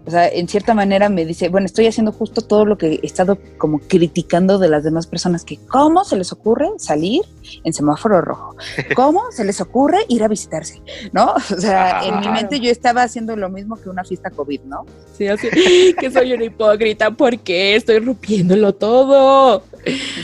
o 0.07 0.11
sea, 0.11 0.29
en 0.29 0.47
cierta 0.47 0.73
manera 0.73 1.09
me 1.09 1.25
dice, 1.25 1.49
bueno, 1.49 1.67
estoy 1.67 1.87
haciendo 1.87 2.13
justo 2.13 2.41
todo 2.41 2.65
lo 2.65 2.79
que 2.79 3.01
he 3.03 3.07
estado 3.07 3.39
como 3.59 3.81
criticando 3.81 4.59
de 4.59 4.69
las 4.69 4.85
demás 4.85 5.09
personas, 5.09 5.45
que 5.45 5.59
cómo 5.67 6.05
se 6.05 6.17
les 6.17 6.33
ocurre 6.33 6.69
salir 6.79 7.23
en 7.65 7.73
semáforo 7.73 8.21
rojo, 8.21 8.57
cómo 8.95 9.23
se 9.33 9.45
les 9.45 9.61
ocurre 9.61 9.99
ir 10.09 10.23
a 10.23 10.29
visitarse, 10.29 10.81
¿no? 11.13 11.35
O 11.35 11.61
sea, 11.61 12.05
en 12.05 12.21
mi 12.21 12.29
mente 12.29 12.61
yo 12.61 12.71
estaba 12.71 13.03
haciendo 13.03 13.35
lo 13.35 13.51
mismo 13.51 13.77
que 13.77 13.89
una 13.89 14.05
fiesta 14.05 14.31
COVID, 14.31 14.61
¿no? 14.63 14.87
Sí, 15.19 15.27
así 15.27 15.49
que 15.99 16.11
soy 16.11 16.33
una 16.33 16.45
hipócrita 16.45 17.11
porque 17.11 17.75
estoy 17.75 17.99
rompiéndolo 17.99 18.75
todo. 18.75 19.65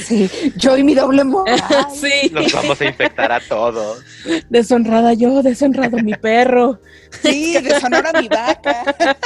Sí, 0.05 0.29
yo 0.57 0.77
y 0.77 0.83
mi 0.83 0.95
doble 0.95 1.25
moral. 1.25 1.61
sí. 1.95 2.29
Los 2.31 2.53
vamos 2.53 2.81
a 2.81 2.85
infectar 2.85 3.31
a 3.31 3.41
todos. 3.41 4.03
Deshonrada 4.51 5.15
yo, 5.15 5.43
deshonrado 5.43 5.99
mi 5.99 6.15
perro. 6.15 6.81
Sí, 7.23 7.57
deshonora 7.63 8.21
mi 8.21 8.29
vaca. 8.29 9.17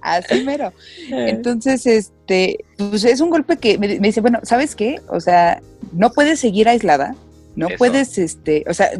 Así 0.00 0.44
mero. 0.44 0.72
Entonces, 1.10 1.86
este, 1.86 2.64
pues 2.76 3.04
es 3.04 3.20
un 3.20 3.30
golpe 3.30 3.56
que 3.56 3.78
me, 3.78 3.88
dice, 3.88 4.20
bueno, 4.20 4.40
¿sabes 4.42 4.74
qué? 4.74 5.00
O 5.08 5.20
sea, 5.20 5.60
no 5.92 6.10
puedes 6.10 6.40
seguir 6.40 6.68
aislada, 6.68 7.14
no 7.54 7.68
puedes, 7.78 8.18
este, 8.18 8.64
o 8.68 8.74
sea, 8.74 8.90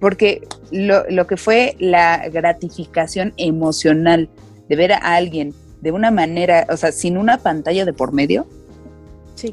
porque 0.00 0.46
lo, 0.70 1.08
lo, 1.10 1.26
que 1.26 1.36
fue 1.36 1.76
la 1.78 2.28
gratificación 2.28 3.34
emocional 3.36 4.28
de 4.68 4.76
ver 4.76 4.92
a 4.92 4.98
alguien 4.98 5.54
de 5.86 5.92
una 5.92 6.10
manera, 6.10 6.66
o 6.68 6.76
sea, 6.76 6.90
sin 6.90 7.16
una 7.16 7.38
pantalla 7.38 7.84
de 7.84 7.92
por 7.92 8.12
medio, 8.12 8.44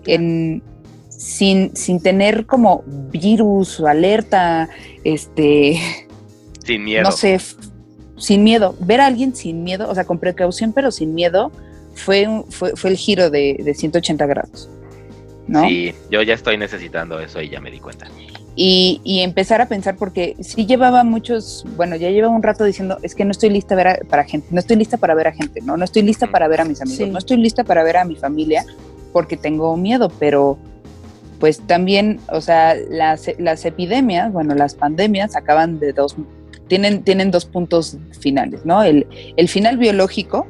en, 0.08 0.64
sin, 1.10 1.76
sin 1.76 2.02
tener 2.02 2.48
como 2.48 2.84
virus 3.12 3.80
o 3.80 3.86
alerta, 3.86 4.68
este... 5.04 5.80
Sin 6.66 6.86
miedo. 6.86 7.04
No 7.04 7.12
sé, 7.12 7.40
sin 8.18 8.44
miedo. 8.44 8.76
Ver 8.80 9.02
a 9.02 9.06
alguien 9.06 9.36
sin 9.36 9.64
miedo, 9.64 9.88
o 9.88 9.94
sea, 9.94 10.06
con 10.06 10.18
precaución, 10.18 10.74
pero 10.74 10.90
sin 10.90 11.14
miedo, 11.14 11.52
fue, 11.94 12.28
fue, 12.50 12.76
fue 12.76 12.90
el 12.90 12.98
giro 12.98 13.30
de, 13.30 13.62
de 13.64 13.76
180 13.76 14.26
grados. 14.26 14.72
¿no? 15.46 15.68
Sí, 15.68 15.94
yo 16.10 16.24
ya 16.24 16.34
estoy 16.34 16.58
necesitando 16.58 17.20
eso 17.20 17.42
y 17.42 17.50
ya 17.50 17.62
me 17.62 17.70
di 17.70 17.80
cuenta. 17.80 18.08
Y, 18.56 19.02
y, 19.04 19.22
empezar 19.22 19.62
a 19.62 19.68
pensar, 19.68 19.96
porque 19.96 20.36
sí 20.40 20.68
llevaba 20.68 21.04
muchos, 21.04 21.66
bueno, 21.76 21.96
ya 21.96 22.12
llevaba 22.12 22.36
un 22.36 22.44
rato 22.44 22.64
diciendo, 22.64 23.00
es 23.02 23.16
que 23.16 23.26
no 23.26 23.32
estoy 23.32 23.50
lista 23.50 23.74
ver 23.74 24.06
para 24.08 24.26
gente, 24.26 24.48
no 24.52 24.60
estoy 24.60 24.76
lista 24.76 24.98
para 24.98 25.16
ver 25.16 25.28
a 25.28 25.32
gente, 25.32 25.60
no, 25.62 25.76
no 25.76 25.84
estoy 25.84 26.04
lista 26.04 26.28
para 26.28 26.48
ver 26.48 26.62
a 26.62 26.66
mis 26.66 26.80
amigos, 26.80 27.10
no 27.10 27.18
estoy 27.18 27.38
lista 27.38 27.64
para 27.64 27.84
ver 27.84 27.98
a 27.98 28.06
mi 28.06 28.16
familia 28.16 28.64
porque 29.12 29.38
tengo 29.38 29.76
miedo, 29.76 30.12
pero 30.20 30.60
pues 31.40 31.60
también, 31.66 32.20
o 32.30 32.42
sea, 32.42 32.76
las, 32.76 33.30
las 33.38 33.66
epidemias, 33.66 34.32
bueno, 34.32 34.56
las 34.56 34.76
pandemias 34.76 35.36
acaban 35.36 35.80
de 35.80 35.92
dos, 35.92 36.16
tienen, 36.68 37.04
tienen 37.04 37.32
dos 37.32 37.46
puntos 37.46 37.98
finales, 38.20 38.66
¿no? 38.66 38.84
El, 38.84 39.08
el 39.36 39.50
final 39.50 39.78
biológico, 39.78 40.48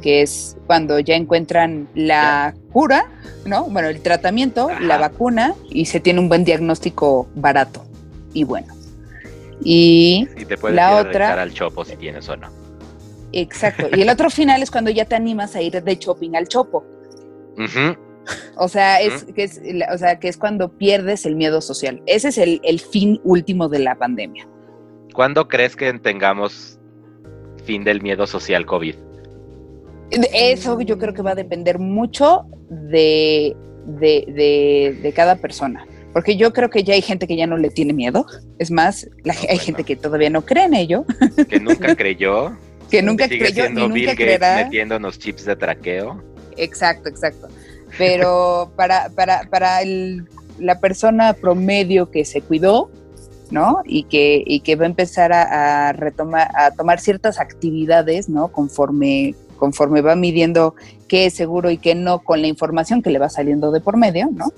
que 0.00 0.22
es 0.22 0.56
cuando 0.66 0.98
ya 0.98 1.14
encuentran 1.14 1.88
la 1.94 2.54
cura, 2.72 3.06
¿no? 3.44 3.64
Bueno, 3.64 3.88
el 3.88 4.00
tratamiento, 4.00 4.70
la 4.80 4.98
vacuna, 4.98 5.54
y 5.70 5.86
se 5.86 6.00
tiene 6.00 6.20
un 6.20 6.28
buen 6.28 6.44
diagnóstico 6.44 7.28
barato 7.34 7.84
y 8.32 8.44
bueno. 8.44 8.74
Y, 9.62 10.26
te 10.46 10.56
puedes 10.56 10.74
la 10.74 10.96
otra 10.96 11.40
al 11.40 11.52
chopo 11.52 11.84
si 11.84 11.96
tienes 11.96 12.28
o 12.28 12.36
no. 12.36 12.48
Exacto. 13.32 13.88
Y 13.96 14.02
el 14.02 14.08
otro 14.10 14.30
final 14.30 14.62
es 14.62 14.70
cuando 14.70 14.90
ya 14.90 15.04
te 15.04 15.14
animas 15.14 15.56
a 15.56 15.62
ir 15.62 15.82
de 15.82 15.96
shopping 15.96 16.36
al 16.36 16.48
chopo. 16.48 16.84
O 18.56 18.68
sea, 18.68 19.00
es, 19.00 19.24
que 19.24 19.44
es, 19.44 19.60
o 19.92 19.98
sea, 19.98 20.18
que 20.18 20.28
es 20.28 20.36
cuando 20.36 20.70
pierdes 20.70 21.26
el 21.26 21.36
miedo 21.36 21.60
social. 21.60 22.02
Ese 22.06 22.28
es 22.28 22.38
el, 22.38 22.60
el 22.64 22.80
fin 22.80 23.20
último 23.22 23.68
de 23.68 23.80
la 23.80 23.96
pandemia. 23.96 24.48
¿Cuándo 25.12 25.46
crees 25.46 25.76
que 25.76 25.92
tengamos 25.94 26.78
fin 27.64 27.84
del 27.84 28.02
miedo 28.02 28.26
social 28.26 28.66
COVID? 28.66 28.96
Eso 30.32 30.80
yo 30.80 30.98
creo 30.98 31.14
que 31.14 31.22
va 31.22 31.32
a 31.32 31.34
depender 31.34 31.78
mucho 31.78 32.46
de, 32.68 33.56
de, 33.86 35.12
cada 35.14 35.36
persona. 35.36 35.86
Porque 36.12 36.36
yo 36.36 36.52
creo 36.52 36.70
que 36.70 36.84
ya 36.84 36.94
hay 36.94 37.02
gente 37.02 37.26
que 37.26 37.36
ya 37.36 37.46
no 37.46 37.56
le 37.56 37.70
tiene 37.70 37.92
miedo. 37.92 38.24
Es 38.58 38.70
más, 38.70 39.08
hay 39.48 39.58
gente 39.58 39.82
que 39.84 39.96
todavía 39.96 40.30
no 40.30 40.42
cree 40.42 40.64
en 40.64 40.74
ello. 40.74 41.04
Que 41.48 41.58
nunca 41.58 41.96
creyó. 41.96 42.56
que 42.90 43.02
nunca 43.02 43.26
creyó 43.26 43.66
y 43.66 43.72
nunca 43.72 44.14
creerá. 44.14 44.64
metiéndonos 44.64 45.18
chips 45.18 45.44
de 45.44 45.56
traqueo. 45.56 46.22
Exacto, 46.56 47.08
exacto. 47.08 47.48
Pero 47.98 48.72
para, 48.76 49.08
para, 49.10 49.48
para 49.50 49.82
el, 49.82 50.24
la 50.58 50.78
persona 50.78 51.32
promedio 51.32 52.10
que 52.10 52.24
se 52.24 52.40
cuidó, 52.40 52.90
¿no? 53.50 53.82
Y 53.84 54.04
que, 54.04 54.42
y 54.46 54.60
que 54.60 54.76
va 54.76 54.84
a 54.84 54.88
empezar 54.88 55.32
a, 55.32 55.88
a, 55.88 55.92
retomar, 55.92 56.48
a 56.54 56.70
tomar 56.70 57.00
ciertas 57.00 57.40
actividades, 57.40 58.28
¿no? 58.28 58.48
Conforme, 58.48 59.34
conforme 59.64 60.02
va 60.02 60.14
midiendo 60.14 60.74
qué 61.08 61.24
es 61.24 61.32
seguro 61.32 61.70
y 61.70 61.78
qué 61.78 61.94
no 61.94 62.18
con 62.18 62.42
la 62.42 62.48
información 62.48 63.00
que 63.00 63.08
le 63.08 63.18
va 63.18 63.30
saliendo 63.30 63.72
de 63.72 63.80
por 63.80 63.96
medio, 63.96 64.28
¿no? 64.30 64.52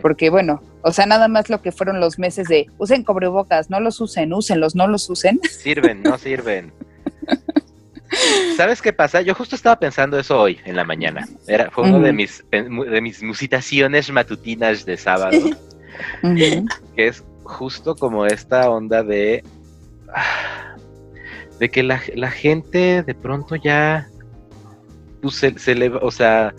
Porque 0.00 0.30
bueno, 0.30 0.62
o 0.82 0.92
sea, 0.92 1.06
nada 1.06 1.26
más 1.26 1.50
lo 1.50 1.60
que 1.60 1.72
fueron 1.72 1.98
los 1.98 2.20
meses 2.20 2.46
de 2.46 2.68
usen 2.78 3.02
cobrebocas, 3.02 3.68
no 3.68 3.80
los 3.80 4.00
usen, 4.00 4.32
úsenlos, 4.32 4.76
no 4.76 4.86
los 4.86 5.10
usen. 5.10 5.40
Sirven, 5.50 6.04
no 6.04 6.16
sirven. 6.18 6.72
¿Sabes 8.56 8.80
qué 8.80 8.92
pasa? 8.92 9.22
Yo 9.22 9.34
justo 9.34 9.56
estaba 9.56 9.80
pensando 9.80 10.20
eso 10.20 10.40
hoy 10.40 10.60
en 10.64 10.76
la 10.76 10.84
mañana. 10.84 11.26
Era, 11.48 11.68
fue 11.72 11.82
uno 11.82 11.98
de 11.98 12.12
mis 12.12 12.44
de 12.52 13.00
mis 13.00 13.20
musitaciones 13.20 14.08
matutinas 14.12 14.84
de 14.84 14.96
sábado. 14.96 15.36
Que 16.22 17.08
es 17.08 17.24
justo 17.42 17.96
como 17.96 18.24
esta 18.24 18.70
onda 18.70 19.02
de. 19.02 19.42
de 21.58 21.68
que 21.70 21.82
la, 21.82 22.00
la 22.14 22.30
gente 22.30 23.02
de 23.02 23.14
pronto 23.16 23.56
ya 23.56 24.08
pues, 25.20 25.34
se, 25.34 25.74
le, 25.74 25.88
o 25.88 26.10
sea, 26.10 26.54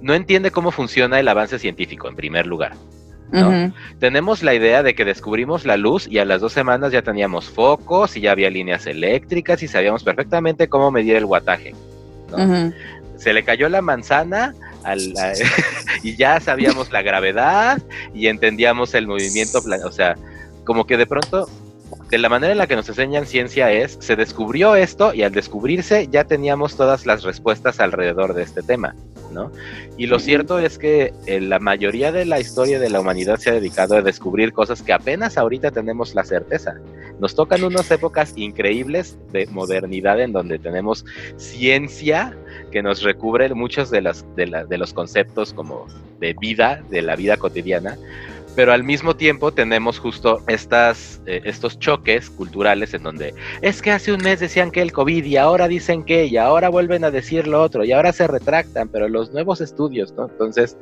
no 0.00 0.14
entiende 0.14 0.50
cómo 0.50 0.70
funciona 0.70 1.20
el 1.20 1.28
avance 1.28 1.58
científico, 1.58 2.08
en 2.08 2.16
primer 2.16 2.46
lugar. 2.46 2.72
Tenemos 3.98 4.44
la 4.44 4.54
idea 4.54 4.84
de 4.84 4.94
que 4.94 5.04
descubrimos 5.04 5.64
la 5.64 5.76
luz 5.76 6.06
y 6.08 6.18
a 6.18 6.24
las 6.24 6.40
dos 6.40 6.52
semanas 6.52 6.92
ya 6.92 7.02
teníamos 7.02 7.48
focos 7.48 8.16
y 8.16 8.20
ya 8.20 8.30
había 8.30 8.48
líneas 8.48 8.86
eléctricas 8.86 9.60
y 9.62 9.66
sabíamos 9.66 10.04
perfectamente 10.04 10.68
cómo 10.68 10.92
medir 10.92 11.16
el 11.16 11.26
guataje. 11.26 11.74
Se 13.16 13.32
le 13.32 13.42
cayó 13.42 13.68
la 13.68 13.82
manzana 13.82 14.54
y 16.02 16.16
ya 16.16 16.38
sabíamos 16.40 16.92
la 16.92 17.02
gravedad 17.02 17.82
y 18.12 18.28
entendíamos 18.28 18.94
el 18.94 19.06
movimiento, 19.06 19.60
o 19.84 19.90
sea, 19.90 20.16
como 20.64 20.86
que 20.86 20.96
de 20.96 21.06
pronto 21.06 21.48
de 22.10 22.18
la 22.18 22.28
manera 22.28 22.52
en 22.52 22.58
la 22.58 22.66
que 22.66 22.76
nos 22.76 22.88
enseñan 22.88 23.26
ciencia 23.26 23.72
es, 23.72 23.96
se 24.00 24.16
descubrió 24.16 24.76
esto 24.76 25.14
y 25.14 25.22
al 25.22 25.32
descubrirse 25.32 26.08
ya 26.10 26.24
teníamos 26.24 26.76
todas 26.76 27.06
las 27.06 27.22
respuestas 27.24 27.80
alrededor 27.80 28.34
de 28.34 28.42
este 28.42 28.62
tema, 28.62 28.94
¿no? 29.32 29.50
Y 29.96 30.06
lo 30.06 30.18
cierto 30.18 30.58
es 30.58 30.78
que 30.78 31.12
eh, 31.26 31.40
la 31.40 31.58
mayoría 31.58 32.12
de 32.12 32.24
la 32.24 32.40
historia 32.40 32.78
de 32.78 32.90
la 32.90 33.00
humanidad 33.00 33.38
se 33.38 33.50
ha 33.50 33.54
dedicado 33.54 33.96
a 33.96 34.02
descubrir 34.02 34.52
cosas 34.52 34.82
que 34.82 34.92
apenas 34.92 35.38
ahorita 35.38 35.70
tenemos 35.70 36.14
la 36.14 36.24
certeza. 36.24 36.74
Nos 37.20 37.34
tocan 37.34 37.64
unas 37.64 37.90
épocas 37.90 38.32
increíbles 38.36 39.16
de 39.32 39.46
modernidad 39.46 40.20
en 40.20 40.32
donde 40.32 40.58
tenemos 40.58 41.04
ciencia 41.36 42.36
que 42.70 42.82
nos 42.82 43.02
recubre 43.02 43.52
muchos 43.54 43.90
de, 43.90 44.02
las, 44.02 44.24
de, 44.36 44.66
de 44.68 44.78
los 44.78 44.92
conceptos 44.92 45.52
como 45.52 45.86
de 46.20 46.34
vida, 46.40 46.82
de 46.90 47.02
la 47.02 47.16
vida 47.16 47.36
cotidiana, 47.36 47.96
pero 48.54 48.72
al 48.72 48.84
mismo 48.84 49.16
tiempo 49.16 49.52
tenemos 49.52 49.98
justo 49.98 50.42
estas, 50.48 51.20
eh, 51.26 51.40
estos 51.44 51.78
choques 51.78 52.30
culturales 52.30 52.94
en 52.94 53.02
donde 53.02 53.34
es 53.62 53.82
que 53.82 53.90
hace 53.90 54.12
un 54.12 54.22
mes 54.22 54.40
decían 54.40 54.70
que 54.70 54.80
el 54.82 54.92
COVID 54.92 55.24
y 55.24 55.36
ahora 55.36 55.68
dicen 55.68 56.04
que 56.04 56.26
y 56.26 56.36
ahora 56.36 56.68
vuelven 56.68 57.04
a 57.04 57.10
decir 57.10 57.46
lo 57.46 57.62
otro 57.62 57.84
y 57.84 57.92
ahora 57.92 58.12
se 58.12 58.26
retractan, 58.26 58.88
pero 58.88 59.08
los 59.08 59.32
nuevos 59.32 59.60
estudios, 59.60 60.12
¿no? 60.12 60.28
Entonces, 60.28 60.76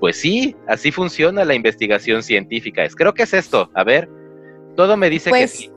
pues 0.00 0.16
sí, 0.16 0.56
así 0.66 0.90
funciona 0.90 1.44
la 1.44 1.54
investigación 1.54 2.22
científica. 2.22 2.84
Es, 2.84 2.94
creo 2.94 3.14
que 3.14 3.24
es 3.24 3.34
esto, 3.34 3.70
a 3.74 3.84
ver, 3.84 4.08
todo 4.76 4.96
me 4.96 5.10
dice 5.10 5.26
que 5.26 5.30
Pues, 5.30 5.50
sí. 5.52 5.70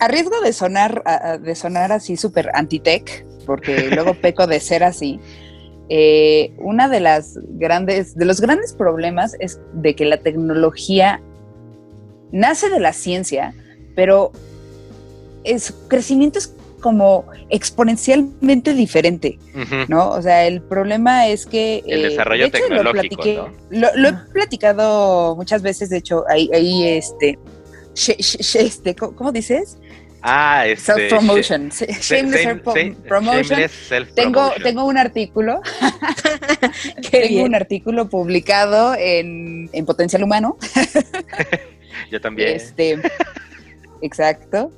A 0.00 0.08
riesgo 0.08 0.40
de 0.40 0.52
sonar, 0.52 1.04
de 1.40 1.54
sonar 1.54 1.92
así 1.92 2.16
súper 2.16 2.50
anti-tech, 2.54 3.24
porque 3.46 3.88
luego 3.88 4.14
peco 4.20 4.48
de 4.48 4.58
ser 4.58 4.82
así, 4.82 5.20
eh, 5.94 6.54
una 6.56 6.88
de 6.88 7.00
las 7.00 7.38
grandes, 7.58 8.16
de 8.16 8.24
los 8.24 8.40
grandes 8.40 8.72
problemas 8.72 9.36
es 9.40 9.60
de 9.74 9.94
que 9.94 10.06
la 10.06 10.16
tecnología 10.16 11.20
nace 12.30 12.70
de 12.70 12.80
la 12.80 12.94
ciencia, 12.94 13.52
pero 13.94 14.32
su 15.58 15.88
crecimiento 15.88 16.38
es 16.38 16.54
como 16.80 17.26
exponencialmente 17.50 18.72
diferente. 18.72 19.38
¿no? 19.88 20.12
O 20.12 20.22
sea, 20.22 20.46
el 20.46 20.62
problema 20.62 21.28
es 21.28 21.44
que... 21.44 21.82
El 21.86 22.06
eh, 22.06 22.08
desarrollo 22.08 22.44
de 22.44 22.48
hecho, 22.48 22.68
lo 22.70 22.76
tecnológico, 22.76 23.22
platiqué- 23.22 23.36
¿no? 23.36 23.50
Lo, 23.78 23.88
lo 23.94 24.08
he 24.08 24.14
platicado 24.32 25.36
muchas 25.36 25.60
veces, 25.60 25.90
de 25.90 25.98
hecho, 25.98 26.24
ahí, 26.30 26.48
ahí 26.54 26.88
este... 26.88 27.38
este, 27.94 28.94
¿cómo, 28.96 29.14
cómo 29.14 29.32
dices? 29.32 29.76
Ah, 30.22 30.66
este... 30.66 31.08
Self-promotion. 31.08 31.70
sh- 31.70 32.00
Shameless 32.00 32.42
shame- 32.42 32.62
self- 32.62 32.74
shame- 32.74 32.94
promotion. 33.08 33.42
shameless 33.44 33.88
Tengo, 33.88 34.40
self-promotion. 34.40 34.62
tengo 34.62 34.84
un 34.84 34.98
artículo, 34.98 35.60
Qué 37.02 37.10
tengo 37.10 37.28
bien. 37.28 37.44
un 37.46 37.54
artículo 37.54 38.08
publicado 38.08 38.94
en, 38.96 39.68
en 39.72 39.84
Potencial 39.86 40.22
Humano. 40.22 40.56
Yo 42.10 42.20
también. 42.20 42.50
Este, 42.56 42.98
exacto. 44.00 44.70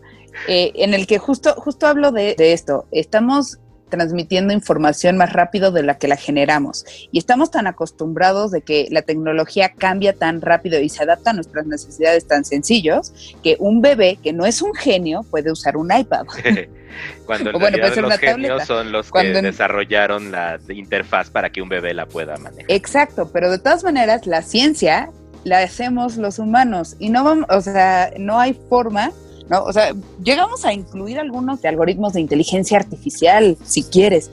eh, 0.48 0.72
en 0.76 0.94
el 0.94 1.06
que 1.06 1.18
justo, 1.18 1.54
justo 1.56 1.86
hablo 1.86 2.10
de, 2.12 2.34
de 2.36 2.52
esto. 2.52 2.86
Estamos 2.90 3.58
transmitiendo 3.96 4.52
información 4.52 5.16
más 5.16 5.32
rápido 5.32 5.70
de 5.70 5.82
la 5.82 5.96
que 5.98 6.08
la 6.08 6.16
generamos. 6.16 6.84
Y 7.12 7.18
estamos 7.18 7.50
tan 7.50 7.66
acostumbrados 7.66 8.50
de 8.50 8.62
que 8.62 8.88
la 8.90 9.02
tecnología 9.02 9.70
cambia 9.76 10.12
tan 10.12 10.40
rápido 10.40 10.80
y 10.80 10.88
se 10.88 11.02
adapta 11.02 11.30
a 11.30 11.32
nuestras 11.34 11.66
necesidades 11.66 12.26
tan 12.26 12.44
sencillos 12.44 13.12
que 13.42 13.56
un 13.58 13.80
bebé 13.80 14.18
que 14.22 14.32
no 14.32 14.46
es 14.46 14.62
un 14.62 14.74
genio 14.74 15.22
puede 15.30 15.52
usar 15.52 15.76
un 15.76 15.90
iPad. 15.96 16.24
Cuando 17.26 17.50
en 17.50 17.56
o 17.56 17.58
bueno, 17.58 17.76
realidad 17.76 17.82
puede 17.82 17.94
ser 17.94 18.04
los 18.04 18.18
genios 18.18 18.36
tableta. 18.48 18.66
son 18.66 18.92
los 18.92 19.10
Cuando 19.10 19.32
que 19.32 19.38
en- 19.38 19.44
desarrollaron 19.44 20.30
la 20.32 20.58
interfaz 20.68 21.30
para 21.30 21.50
que 21.50 21.62
un 21.62 21.68
bebé 21.68 21.94
la 21.94 22.06
pueda 22.06 22.36
manejar. 22.36 22.66
Exacto, 22.70 23.30
pero 23.32 23.50
de 23.50 23.58
todas 23.58 23.82
maneras 23.84 24.26
la 24.26 24.42
ciencia 24.42 25.10
la 25.44 25.58
hacemos 25.58 26.16
los 26.16 26.38
humanos 26.38 26.96
y 26.98 27.10
no 27.10 27.24
vamos, 27.24 27.46
o 27.50 27.60
sea, 27.60 28.12
no 28.18 28.38
hay 28.40 28.58
forma, 28.68 29.10
¿no? 29.48 29.62
O 29.64 29.72
sea, 29.72 29.92
llegamos 30.22 30.64
a 30.64 30.72
incluir 30.72 31.18
algunos 31.18 31.60
de 31.62 31.68
algoritmos 31.68 32.12
de 32.14 32.20
inteligencia 32.20 32.78
artificial, 32.78 33.56
si 33.64 33.82
quieres, 33.84 34.30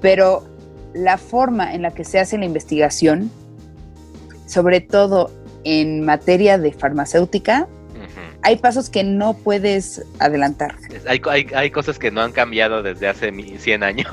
pero 0.00 0.44
la 0.94 1.18
forma 1.18 1.74
en 1.74 1.82
la 1.82 1.90
que 1.92 2.04
se 2.04 2.18
hace 2.18 2.38
la 2.38 2.44
investigación, 2.46 3.30
sobre 4.46 4.80
todo 4.80 5.30
en 5.64 6.04
materia 6.04 6.58
de 6.58 6.72
farmacéutica, 6.72 7.68
hay 8.42 8.56
pasos 8.56 8.90
que 8.90 9.02
no 9.02 9.34
puedes 9.34 10.02
adelantar. 10.20 10.76
Hay, 11.08 11.20
hay, 11.28 11.46
hay 11.54 11.70
cosas 11.72 11.98
que 11.98 12.12
no 12.12 12.20
han 12.20 12.30
cambiado 12.30 12.82
desde 12.82 13.08
hace 13.08 13.32
mi- 13.32 13.58
100 13.58 13.82
años. 13.82 14.08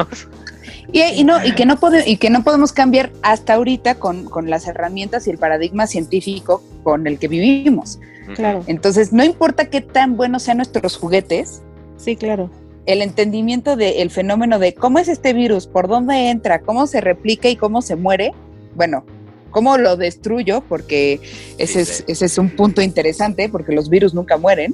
Y, 0.91 1.01
y 1.01 1.23
no, 1.23 1.43
y, 1.45 1.53
que 1.53 1.65
no 1.65 1.77
pode- 1.77 2.03
y 2.07 2.17
que 2.17 2.29
no 2.31 2.43
podemos 2.43 2.73
cambiar 2.73 3.11
hasta 3.21 3.53
ahorita 3.53 3.95
con, 3.95 4.25
con 4.25 4.49
las 4.49 4.67
herramientas 4.67 5.27
y 5.27 5.29
el 5.29 5.37
paradigma 5.37 5.85
científico 5.87 6.63
con 6.83 7.05
el 7.05 7.19
que 7.19 7.27
vivimos. 7.27 7.99
Claro, 8.35 8.63
Entonces, 8.67 9.11
no 9.13 9.23
importa 9.23 9.65
qué 9.69 9.81
tan 9.81 10.15
buenos 10.17 10.43
sean 10.43 10.57
nuestros 10.57 10.97
juguetes, 10.97 11.61
sí, 11.97 12.15
claro. 12.15 12.49
el 12.85 13.01
entendimiento 13.01 13.75
del 13.75 14.09
fenómeno 14.11 14.59
de 14.59 14.73
cómo 14.73 14.99
es 14.99 15.07
este 15.07 15.33
virus, 15.33 15.67
por 15.67 15.87
dónde 15.87 16.29
entra, 16.29 16.61
cómo 16.61 16.87
se 16.87 17.01
replica 17.01 17.49
y 17.49 17.55
cómo 17.55 17.81
se 17.81 17.95
muere, 17.95 18.31
bueno, 18.75 19.05
cómo 19.51 19.77
lo 19.77 19.97
destruyo, 19.97 20.61
porque 20.67 21.19
ese, 21.57 21.85
Sí, 21.85 21.91
es, 21.91 21.97
sí. 21.97 22.03
ese 22.07 22.25
es 22.25 22.37
un 22.37 22.49
punto 22.49 22.81
interesante, 22.81 23.49
porque 23.49 23.73
los 23.73 23.89
virus 23.89 24.13
nunca 24.13 24.37
mueren, 24.37 24.73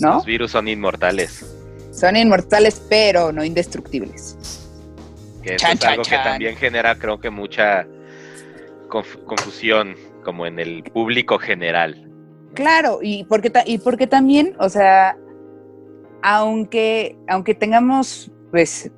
¿no? 0.00 0.14
Los 0.14 0.24
virus 0.26 0.50
son 0.52 0.66
inmortales. 0.68 1.44
Son 1.92 2.16
inmortales, 2.16 2.80
pero 2.88 3.32
no 3.32 3.44
indestructibles. 3.44 4.36
Que 5.42 5.54
eso 5.54 5.66
Chan, 5.66 5.76
es 5.78 5.84
algo 5.84 6.02
chan, 6.02 6.12
chan. 6.12 6.22
que 6.24 6.28
también 6.30 6.56
genera, 6.56 6.96
creo 6.98 7.20
que, 7.20 7.30
mucha 7.30 7.86
conf- 8.88 9.22
confusión, 9.24 9.94
como 10.24 10.46
en 10.46 10.58
el 10.58 10.82
público 10.84 11.38
general. 11.38 12.04
Claro, 12.54 13.00
y 13.02 13.24
porque, 13.24 13.52
y 13.66 13.78
porque 13.78 14.06
también, 14.06 14.54
o 14.58 14.68
sea, 14.68 15.16
aunque, 16.22 17.16
aunque 17.28 17.54
tengamos, 17.54 18.30
pues, 18.50 18.90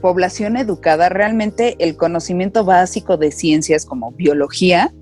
población 0.00 0.56
educada, 0.56 1.08
realmente 1.08 1.76
el 1.78 1.96
conocimiento 1.96 2.64
básico 2.64 3.16
de 3.16 3.30
ciencias 3.30 3.84
como 3.84 4.12
biología 4.12 4.92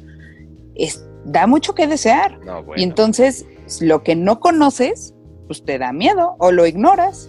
es, 0.75 1.07
da 1.25 1.47
mucho 1.47 1.75
que 1.75 1.87
desear. 1.87 2.39
No, 2.45 2.63
bueno. 2.63 2.81
Y 2.81 2.85
entonces, 2.85 3.47
lo 3.81 4.03
que 4.03 4.17
no 4.17 4.41
conoces, 4.41 5.15
pues 5.47 5.65
te 5.65 5.79
da 5.79 5.93
miedo 5.93 6.37
o 6.39 6.53
lo 6.53 6.67
ignoras, 6.67 7.29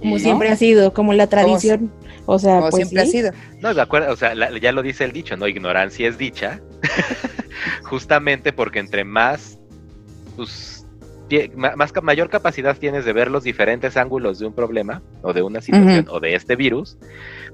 Como 0.00 0.18
siempre 0.18 0.48
ha 0.48 0.56
sido, 0.56 0.92
como 0.92 1.12
la 1.12 1.26
tradición. 1.26 1.90
O 2.26 2.38
sea, 2.38 2.58
como 2.58 2.70
pues 2.70 2.88
siempre 2.88 3.06
sí. 3.06 3.08
ha 3.08 3.20
sido. 3.20 3.32
No, 3.60 3.74
de 3.74 3.80
acuerdo, 3.80 4.12
o 4.12 4.16
sea, 4.16 4.34
la- 4.34 4.56
ya 4.58 4.70
lo 4.72 4.82
dice 4.82 5.04
el 5.04 5.12
dicho, 5.12 5.36
¿no? 5.36 5.48
Ignorancia 5.48 6.08
es 6.08 6.18
dicha. 6.18 6.60
Justamente 7.84 8.52
porque 8.52 8.78
entre 8.78 9.04
más, 9.04 9.57
pues, 10.38 10.86
más, 11.56 11.92
mayor 12.02 12.30
capacidad 12.30 12.76
tienes 12.76 13.04
de 13.04 13.12
ver 13.12 13.30
los 13.30 13.42
diferentes 13.42 13.96
ángulos 13.96 14.38
de 14.38 14.46
un 14.46 14.54
problema 14.54 15.02
o 15.22 15.32
de 15.32 15.42
una 15.42 15.60
situación 15.60 16.06
o 16.08 16.20
de 16.20 16.34
este 16.34 16.56
virus, 16.56 16.96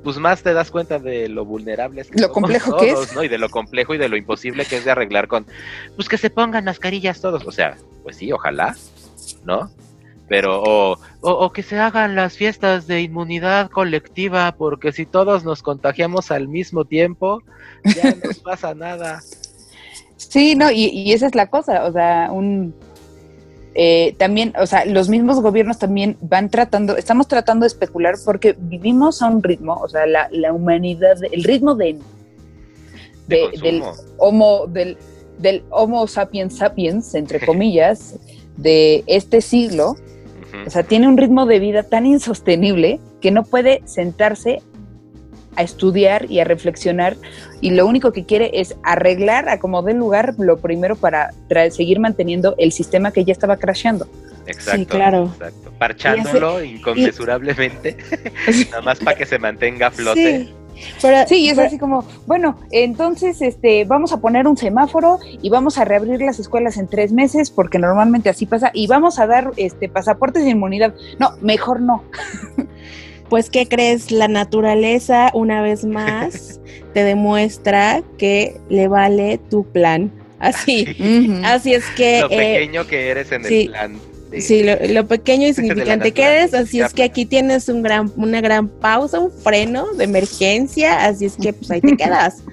pues 0.04 0.18
más 0.18 0.42
te 0.42 0.52
das 0.52 0.70
cuenta 0.70 0.98
de 0.98 1.28
lo 1.28 1.44
vulnerables 1.44 2.08
que 2.08 2.20
Lo 2.20 2.28
somos 2.28 2.34
complejo 2.34 2.76
que 2.78 2.92
todos, 2.92 3.08
es. 3.08 3.16
¿no? 3.16 3.24
Y 3.24 3.28
de 3.28 3.38
lo 3.38 3.48
complejo 3.48 3.94
y 3.94 3.98
de 3.98 4.08
lo 4.08 4.16
imposible 4.16 4.66
que 4.66 4.76
es 4.76 4.84
de 4.84 4.90
arreglar 4.90 5.28
con, 5.28 5.46
pues 5.96 6.08
que 6.08 6.18
se 6.18 6.28
pongan 6.28 6.66
mascarillas 6.66 7.20
todos. 7.20 7.44
O 7.46 7.52
sea, 7.52 7.76
pues 8.02 8.16
sí, 8.16 8.30
ojalá, 8.30 8.76
¿no? 9.44 9.70
Pero, 10.28 10.62
o, 10.62 10.98
o, 11.20 11.30
o 11.30 11.52
que 11.52 11.62
se 11.62 11.78
hagan 11.78 12.14
las 12.14 12.36
fiestas 12.36 12.86
de 12.86 13.00
inmunidad 13.00 13.70
colectiva, 13.70 14.54
porque 14.56 14.92
si 14.92 15.04
todos 15.04 15.44
nos 15.44 15.62
contagiamos 15.62 16.30
al 16.30 16.48
mismo 16.48 16.84
tiempo, 16.84 17.42
ya 17.84 18.10
no 18.10 18.16
nos 18.24 18.38
pasa 18.40 18.74
nada. 18.74 19.22
Sí, 20.16 20.54
no, 20.54 20.70
y, 20.70 20.86
y 20.86 21.12
esa 21.12 21.26
es 21.26 21.34
la 21.34 21.48
cosa, 21.48 21.84
o 21.86 21.92
sea, 21.92 22.30
un 22.32 22.74
eh, 23.76 24.14
también, 24.18 24.52
o 24.60 24.66
sea, 24.66 24.84
los 24.84 25.08
mismos 25.08 25.40
gobiernos 25.40 25.78
también 25.78 26.16
van 26.20 26.48
tratando, 26.48 26.96
estamos 26.96 27.26
tratando 27.26 27.64
de 27.64 27.68
especular 27.68 28.14
porque 28.24 28.54
vivimos 28.56 29.20
a 29.20 29.26
un 29.26 29.42
ritmo, 29.42 29.74
o 29.74 29.88
sea, 29.88 30.06
la, 30.06 30.28
la 30.30 30.52
humanidad, 30.52 31.16
el 31.30 31.42
ritmo 31.42 31.74
de, 31.74 31.98
De 33.26 33.36
de- 33.52 33.58
del 33.60 33.82
homo, 34.18 34.66
del, 34.68 34.96
del 35.38 35.64
homo 35.70 36.06
sapiens 36.06 36.56
sapiens, 36.58 37.14
entre 37.16 37.40
comillas, 37.46 38.14
de 38.56 39.02
este 39.08 39.40
siglo, 39.40 39.96
o 40.64 40.70
sea, 40.70 40.84
tiene 40.84 41.08
un 41.08 41.16
ritmo 41.16 41.44
de 41.46 41.58
vida 41.58 41.82
tan 41.82 42.06
insostenible 42.06 43.00
que 43.20 43.32
no 43.32 43.42
puede 43.42 43.82
sentarse 43.86 44.62
a 45.56 45.62
estudiar 45.62 46.30
y 46.30 46.40
a 46.40 46.44
reflexionar 46.44 47.16
y 47.60 47.70
lo 47.70 47.86
único 47.86 48.12
que 48.12 48.24
quiere 48.24 48.50
es 48.54 48.76
arreglar 48.82 49.48
a 49.48 49.58
como 49.58 49.82
dé 49.82 49.94
lugar 49.94 50.34
lo 50.38 50.58
primero 50.58 50.96
para 50.96 51.30
seguir 51.70 52.00
manteniendo 52.00 52.54
el 52.58 52.72
sistema 52.72 53.10
que 53.12 53.24
ya 53.24 53.32
estaba 53.32 53.56
crasheando. 53.56 54.06
Exacto, 54.46 54.86
claro. 54.88 55.30
exacto. 55.32 55.72
Parchándolo 55.78 56.62
inconmensurablemente, 56.62 57.96
nada 58.70 58.82
más 58.82 58.98
para 58.98 59.16
que 59.16 59.26
se 59.26 59.38
mantenga 59.38 59.88
a 59.88 59.90
flote. 59.90 60.44
Sí, 60.44 60.54
pero, 61.00 61.26
Sí, 61.28 61.36
y 61.36 61.48
es 61.48 61.54
pero- 61.54 61.66
así 61.68 61.78
como, 61.78 62.04
bueno, 62.26 62.58
entonces 62.70 63.40
este, 63.40 63.84
vamos 63.84 64.12
a 64.12 64.20
poner 64.20 64.46
un 64.46 64.56
semáforo 64.56 65.18
y 65.40 65.48
vamos 65.48 65.78
a 65.78 65.84
reabrir 65.84 66.20
las 66.20 66.38
escuelas 66.38 66.76
en 66.76 66.88
tres 66.88 67.12
meses 67.12 67.50
porque 67.50 67.78
normalmente 67.78 68.28
así 68.28 68.44
pasa 68.46 68.70
y 68.74 68.86
vamos 68.86 69.18
a 69.18 69.26
dar 69.26 69.52
este, 69.56 69.88
pasaportes 69.88 70.44
de 70.44 70.50
inmunidad. 70.50 70.94
No, 71.18 71.30
mejor 71.40 71.80
no. 71.80 72.02
Pues, 73.34 73.50
¿qué 73.50 73.66
crees? 73.66 74.12
La 74.12 74.28
naturaleza, 74.28 75.32
una 75.34 75.60
vez 75.60 75.84
más, 75.84 76.60
te 76.94 77.02
demuestra 77.02 78.00
que 78.16 78.60
le 78.68 78.86
vale 78.86 79.38
tu 79.50 79.64
plan. 79.64 80.12
Así. 80.38 80.86
Así 81.42 81.74
es 81.74 81.84
que. 81.96 82.20
Lo 82.20 82.30
eh, 82.30 82.36
pequeño 82.36 82.86
que 82.86 83.08
eres 83.08 83.32
en 83.32 83.44
sí. 83.44 83.62
el 83.62 83.70
plan. 83.70 83.98
de- 84.30 84.40
Sí, 84.40 84.62
lo, 84.62 84.76
lo 84.88 85.08
pequeño 85.08 85.48
y 85.48 85.52
significante 85.52 86.12
que 86.12 86.22
eres, 86.22 86.54
así 86.54 86.80
es 86.80 86.94
que 86.94 87.02
aquí 87.02 87.26
tienes 87.26 87.68
un 87.68 87.82
gran, 87.82 88.12
una 88.16 88.40
gran 88.40 88.68
pausa, 88.68 89.18
un 89.18 89.32
freno 89.32 89.92
de 89.94 90.04
emergencia, 90.04 91.04
así 91.04 91.24
es 91.24 91.36
que 91.36 91.52
pues 91.52 91.72
ahí 91.72 91.80
te 91.80 91.96
quedas 91.96 92.44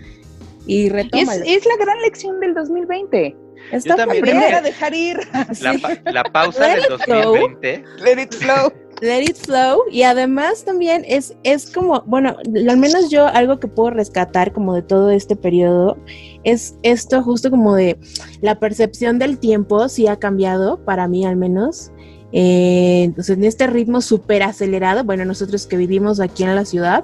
y 0.66 0.78
Y 0.78 0.86
es, 0.88 0.92
retómalo. 0.94 1.44
es 1.46 1.64
la 1.64 1.76
gran 1.80 2.02
lección 2.02 2.40
del 2.40 2.56
2020. 2.56 3.36
Está 3.72 4.04
aprender 4.04 4.54
a 4.54 4.62
dejar 4.62 4.94
ir. 4.94 5.20
La, 6.06 6.24
pausa 6.24 6.68
del 6.68 6.84
2020. 6.90 7.84
Let 8.04 8.22
it 8.22 8.34
flow. 8.34 8.74
Let 9.02 9.24
it 9.24 9.38
flow. 9.38 9.82
Y 9.90 10.04
además 10.04 10.64
también 10.64 11.04
es, 11.08 11.36
es 11.44 11.72
como, 11.72 12.02
bueno, 12.06 12.38
al 12.70 12.78
menos 12.78 13.10
yo 13.10 13.28
algo 13.28 13.60
que 13.60 13.68
puedo 13.68 13.92
rescatar 13.92 14.52
como 14.52 14.76
de 14.76 14.82
todo 14.82 15.10
este 15.10 15.36
periodo 15.36 15.98
es 16.44 16.76
esto 16.84 17.24
justo 17.24 17.50
como 17.50 17.76
de 17.76 17.98
la 18.42 18.60
percepción 18.60 19.20
del 19.20 19.40
tiempo 19.40 19.90
sí 19.90 20.08
ha 20.08 20.18
cambiado, 20.18 20.84
para 20.84 21.08
mí 21.08 21.26
al 21.26 21.36
menos. 21.36 21.92
Eh, 22.34 23.04
entonces, 23.04 23.38
en 23.38 23.44
este 23.44 23.68
ritmo 23.68 24.02
súper 24.02 24.44
acelerado, 24.44 25.04
bueno, 25.04 25.26
nosotros 25.26 25.68
que 25.68 25.78
vivimos 25.78 26.20
aquí 26.20 26.44
en 26.44 26.56
la 26.56 26.66
ciudad, 26.66 27.04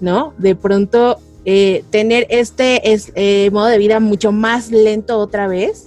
¿no? 0.00 0.34
De 0.38 0.54
pronto 0.54 1.18
eh, 1.48 1.84
tener 1.90 2.26
este 2.28 2.92
es, 2.92 3.12
eh, 3.14 3.50
modo 3.52 3.66
de 3.66 3.78
vida 3.78 4.00
mucho 4.00 4.32
más 4.32 4.72
lento 4.72 5.16
otra 5.18 5.46
vez, 5.46 5.86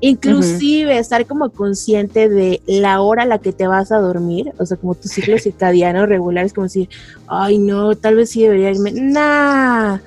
inclusive 0.00 0.98
estar 0.98 1.26
como 1.26 1.50
consciente 1.50 2.28
de 2.28 2.60
la 2.66 3.00
hora 3.00 3.22
a 3.22 3.26
la 3.26 3.38
que 3.38 3.52
te 3.52 3.68
vas 3.68 3.92
a 3.92 3.98
dormir, 3.98 4.52
o 4.58 4.66
sea, 4.66 4.76
como 4.76 4.96
tu 4.96 5.06
ciclo 5.06 5.38
circadiano 5.38 6.06
regular, 6.06 6.44
es 6.44 6.52
como 6.52 6.64
decir, 6.64 6.88
ay 7.28 7.58
no, 7.58 7.94
tal 7.94 8.16
vez 8.16 8.30
sí 8.30 8.42
debería 8.42 8.72
irme, 8.72 8.90
nah, 8.90 9.98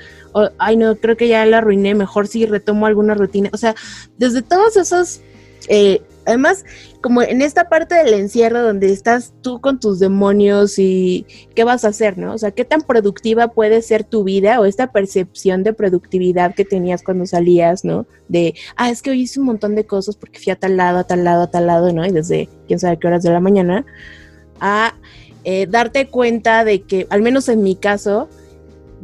ay 0.57 0.75
no, 0.75 0.97
creo 0.97 1.15
que 1.15 1.29
ya 1.29 1.45
la 1.45 1.59
arruiné, 1.59 1.95
mejor 1.95 2.27
si 2.27 2.45
retomo 2.45 2.85
alguna 2.85 3.13
rutina, 3.13 3.49
o 3.53 3.57
sea, 3.57 3.75
desde 4.17 4.41
todos 4.41 4.75
esos 4.75 5.21
eh, 5.69 6.01
además, 6.25 6.65
como 7.01 7.21
en 7.21 7.41
esta 7.41 7.69
parte 7.69 7.95
del 7.95 8.13
encierro 8.13 8.61
donde 8.61 8.91
estás 8.91 9.33
tú 9.41 9.59
con 9.61 9.79
tus 9.79 9.99
demonios 9.99 10.79
y 10.79 11.25
qué 11.55 11.63
vas 11.63 11.85
a 11.85 11.89
hacer, 11.89 12.17
¿no? 12.17 12.33
O 12.33 12.37
sea, 12.37 12.51
qué 12.51 12.65
tan 12.65 12.81
productiva 12.81 13.49
puede 13.49 13.81
ser 13.81 14.03
tu 14.03 14.23
vida 14.23 14.59
o 14.59 14.65
esta 14.65 14.91
percepción 14.91 15.63
de 15.63 15.73
productividad 15.73 16.55
que 16.55 16.65
tenías 16.65 17.03
cuando 17.03 17.25
salías, 17.25 17.83
¿no? 17.83 18.05
De, 18.27 18.55
ah, 18.75 18.89
es 18.89 19.01
que 19.01 19.11
hoy 19.11 19.21
hice 19.21 19.39
un 19.39 19.47
montón 19.47 19.75
de 19.75 19.85
cosas 19.85 20.15
porque 20.15 20.39
fui 20.39 20.51
a 20.51 20.55
tal 20.55 20.77
lado, 20.77 20.99
a 20.99 21.03
tal 21.03 21.23
lado, 21.23 21.43
a 21.43 21.51
tal 21.51 21.67
lado, 21.67 21.91
¿no? 21.91 22.05
Y 22.05 22.11
desde 22.11 22.49
quién 22.67 22.79
sabe 22.79 22.97
qué 22.97 23.07
horas 23.07 23.23
de 23.23 23.31
la 23.31 23.39
mañana, 23.39 23.85
a 24.59 24.95
eh, 25.43 25.67
darte 25.69 26.07
cuenta 26.07 26.63
de 26.63 26.81
que, 26.83 27.07
al 27.09 27.21
menos 27.21 27.49
en 27.49 27.63
mi 27.63 27.75
caso, 27.75 28.29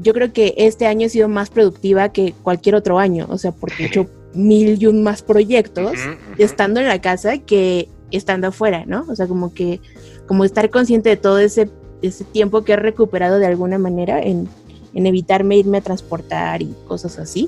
yo 0.02 0.14
creo 0.14 0.32
que 0.32 0.54
este 0.58 0.88
año 0.88 1.08
he 1.08 1.10
sido 1.10 1.28
más 1.28 1.50
productiva 1.50 2.10
que 2.10 2.34
cualquier 2.44 2.76
otro 2.76 3.00
año, 3.00 3.28
o 3.30 3.38
sea, 3.38 3.52
porque 3.52 3.86
hecho 3.88 4.08
mil 4.34 4.82
y 4.82 4.86
un 4.86 5.04
más 5.04 5.22
proyectos 5.22 5.94
estando 6.38 6.80
en 6.80 6.88
la 6.88 7.02
casa 7.02 7.38
que 7.40 7.90
estando 8.12 8.48
afuera, 8.48 8.86
¿no? 8.86 9.06
O 9.10 9.16
sea, 9.16 9.28
como 9.28 9.54
que, 9.54 9.80
como 10.28 10.46
estar 10.46 10.70
consciente 10.70 11.10
de 11.10 11.18
todo 11.18 11.40
ese, 11.40 11.70
ese 12.02 12.24
tiempo 12.24 12.64
que 12.64 12.74
he 12.74 12.76
recuperado 12.76 13.40
de 13.40 13.46
alguna 13.46 13.78
manera 13.78 14.22
en, 14.22 14.48
evitarme 14.94 15.58
irme 15.58 15.78
a 15.78 15.82
transportar 15.82 16.62
y 16.62 16.74
cosas 16.88 17.20
así. 17.20 17.48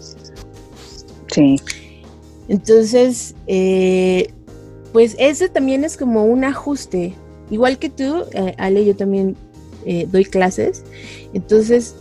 Sí. 1.28 1.58
Entonces, 2.48 3.36
eh, 3.48 4.32
pues 4.94 5.16
ese 5.20 5.50
también 5.50 5.84
es 5.84 5.98
como 5.98 6.26
un 6.26 6.44
ajuste. 6.44 7.14
Igual 7.50 7.78
que 7.78 7.90
tú, 7.90 8.24
eh, 8.34 8.56
Ale, 8.58 8.86
yo 8.86 8.96
también 8.96 9.36
eh, 9.86 10.08
doy 10.10 10.26
clases. 10.26 10.84
Entonces, 11.34 11.96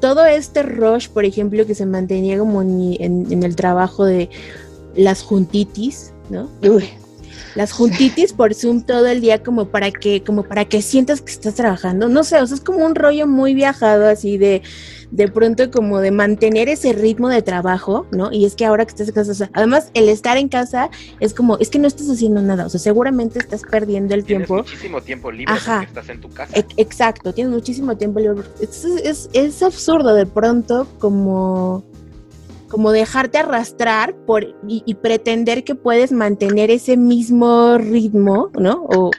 todo 0.00 0.24
este 0.26 0.62
rush, 0.62 1.08
por 1.08 1.24
ejemplo, 1.24 1.66
que 1.66 1.74
se 1.74 1.86
mantenía 1.86 2.38
como 2.38 2.62
en, 2.62 3.42
el 3.42 3.56
trabajo 3.56 4.04
de 4.04 4.28
las 4.94 5.22
juntitis, 5.22 6.12
¿no? 6.30 6.48
Las 7.54 7.72
juntitis 7.72 8.32
por 8.32 8.54
Zoom 8.54 8.82
todo 8.82 9.06
el 9.06 9.20
día 9.20 9.42
como 9.42 9.68
para 9.68 9.90
que, 9.90 10.22
como 10.22 10.44
para 10.44 10.64
que 10.64 10.82
sientas 10.82 11.20
que 11.20 11.32
estás 11.32 11.54
trabajando. 11.54 12.08
No 12.08 12.24
sé, 12.24 12.40
o 12.40 12.46
sea, 12.46 12.54
es 12.54 12.60
como 12.60 12.84
un 12.84 12.94
rollo 12.94 13.26
muy 13.26 13.54
viajado 13.54 14.08
así 14.08 14.38
de 14.38 14.62
de 15.10 15.28
pronto 15.28 15.70
como 15.70 16.00
de 16.00 16.10
mantener 16.10 16.68
ese 16.68 16.92
ritmo 16.92 17.28
de 17.28 17.42
trabajo, 17.42 18.06
¿no? 18.12 18.30
Y 18.32 18.44
es 18.44 18.54
que 18.54 18.64
ahora 18.64 18.84
que 18.84 18.90
estás 18.90 19.08
en 19.08 19.14
casa, 19.14 19.32
o 19.32 19.34
sea, 19.34 19.50
además 19.54 19.90
el 19.94 20.08
estar 20.08 20.36
en 20.36 20.48
casa 20.48 20.90
es 21.20 21.34
como, 21.34 21.56
es 21.58 21.70
que 21.70 21.78
no 21.78 21.88
estás 21.88 22.10
haciendo 22.10 22.42
nada, 22.42 22.66
o 22.66 22.68
sea, 22.68 22.80
seguramente 22.80 23.38
estás 23.38 23.62
perdiendo 23.62 24.14
el 24.14 24.24
tienes 24.24 24.46
tiempo. 24.46 24.62
muchísimo 24.62 25.00
tiempo 25.00 25.30
libre 25.30 25.54
porque 25.54 25.86
estás 25.86 26.08
en 26.08 26.20
tu 26.20 26.28
casa. 26.28 26.52
exacto, 26.76 27.32
tienes 27.32 27.52
muchísimo 27.52 27.96
tiempo 27.96 28.20
libre. 28.20 28.42
Es, 28.60 29.28
es, 29.32 29.62
absurdo 29.62 30.14
de 30.14 30.24
pronto 30.24 30.86
como 30.98 31.84
como 32.68 32.92
dejarte 32.92 33.38
arrastrar 33.38 34.14
por 34.26 34.44
y, 34.66 34.82
y, 34.84 34.94
pretender 34.94 35.64
que 35.64 35.74
puedes 35.74 36.12
mantener 36.12 36.70
ese 36.70 36.96
mismo 36.96 37.78
ritmo, 37.78 38.50
¿no? 38.58 38.84
O, 38.88 39.10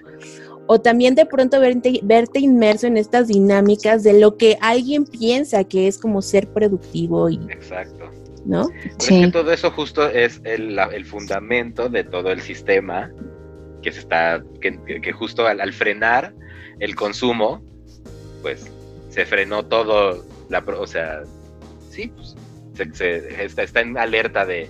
o 0.71 0.79
también 0.79 1.15
de 1.15 1.25
pronto 1.25 1.59
verte, 1.59 1.99
verte 2.03 2.39
inmerso 2.39 2.85
en 2.85 2.95
estas 2.95 3.27
dinámicas 3.27 4.03
de 4.03 4.19
lo 4.19 4.37
que 4.37 4.55
alguien 4.61 5.03
piensa 5.03 5.63
que 5.63 5.87
es 5.87 5.97
como 5.97 6.21
ser 6.21 6.47
productivo 6.47 7.27
y... 7.27 7.37
Exacto. 7.49 8.11
¿No? 8.45 8.69
sí. 8.99 9.21
que 9.21 9.31
todo 9.31 9.51
eso 9.51 9.71
justo 9.71 10.07
es 10.07 10.39
el, 10.43 10.79
fundamento 11.05 11.89
de 11.89 12.03
todo 12.03 12.31
el 12.31 12.41
sistema 12.41 13.11
que 13.81 13.91
se 13.91 13.99
está, 14.01 14.43
que, 14.61 15.11
justo 15.11 15.47
al, 15.47 15.73
frenar 15.73 16.35
el 16.79 16.95
consumo, 16.95 17.63
pues 18.43 18.71
se 19.09 19.25
frenó 19.25 19.65
todo, 19.65 20.23
la, 20.49 20.59
o 20.59 20.85
sea, 20.85 21.23
sí, 21.89 22.11
pues 22.15 22.35
se, 22.93 23.43
está, 23.43 23.63
está 23.63 23.81
en 23.81 23.97
alerta 23.97 24.45
de, 24.45 24.69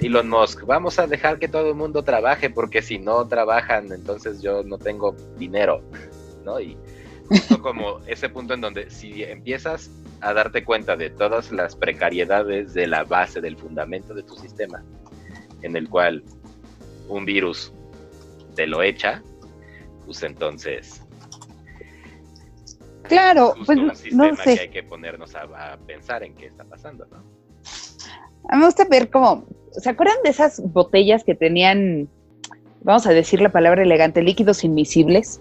Elon 0.00 0.28
Musk, 0.28 0.64
vamos 0.64 0.98
a 0.98 1.06
dejar 1.06 1.38
que 1.38 1.48
todo 1.48 1.68
el 1.68 1.74
mundo 1.74 2.02
trabaje 2.02 2.50
porque 2.50 2.82
si 2.82 2.98
no 2.98 3.26
trabajan, 3.28 3.92
entonces 3.92 4.42
yo 4.42 4.62
no 4.64 4.78
tengo 4.78 5.14
dinero, 5.38 5.82
¿no? 6.44 6.60
Y 6.60 6.76
justo 7.28 7.60
como 7.62 8.00
ese 8.06 8.28
punto 8.28 8.54
en 8.54 8.60
donde 8.60 8.90
si 8.90 9.22
empiezas 9.22 9.90
a 10.20 10.32
darte 10.32 10.64
cuenta 10.64 10.96
de 10.96 11.10
todas 11.10 11.52
las 11.52 11.76
precariedades 11.76 12.74
de 12.74 12.86
la 12.86 13.04
base, 13.04 13.40
del 13.40 13.56
fundamento 13.56 14.14
de 14.14 14.22
tu 14.22 14.34
sistema, 14.36 14.82
en 15.62 15.76
el 15.76 15.88
cual 15.88 16.22
un 17.08 17.24
virus 17.24 17.72
te 18.54 18.66
lo 18.66 18.82
echa, 18.82 19.22
pues 20.04 20.22
entonces... 20.22 21.00
Claro, 23.04 23.54
pues 23.66 23.78
no 23.78 24.34
sé. 24.34 24.54
Que 24.54 24.60
hay 24.60 24.70
que 24.70 24.82
ponernos 24.82 25.34
a, 25.34 25.42
a 25.42 25.76
pensar 25.76 26.22
en 26.22 26.34
qué 26.34 26.46
está 26.46 26.64
pasando, 26.64 27.06
¿no? 27.10 27.33
A 28.48 28.56
mí 28.56 28.60
me 28.60 28.66
gusta 28.66 28.84
ver 28.84 29.10
cómo 29.10 29.44
¿se 29.76 29.90
acuerdan 29.90 30.16
de 30.22 30.30
esas 30.30 30.60
botellas 30.60 31.24
que 31.24 31.34
tenían, 31.34 32.08
vamos 32.82 33.06
a 33.06 33.10
decir 33.10 33.40
la 33.40 33.50
palabra 33.50 33.82
elegante, 33.82 34.22
líquidos 34.22 34.64
invisibles 34.64 35.40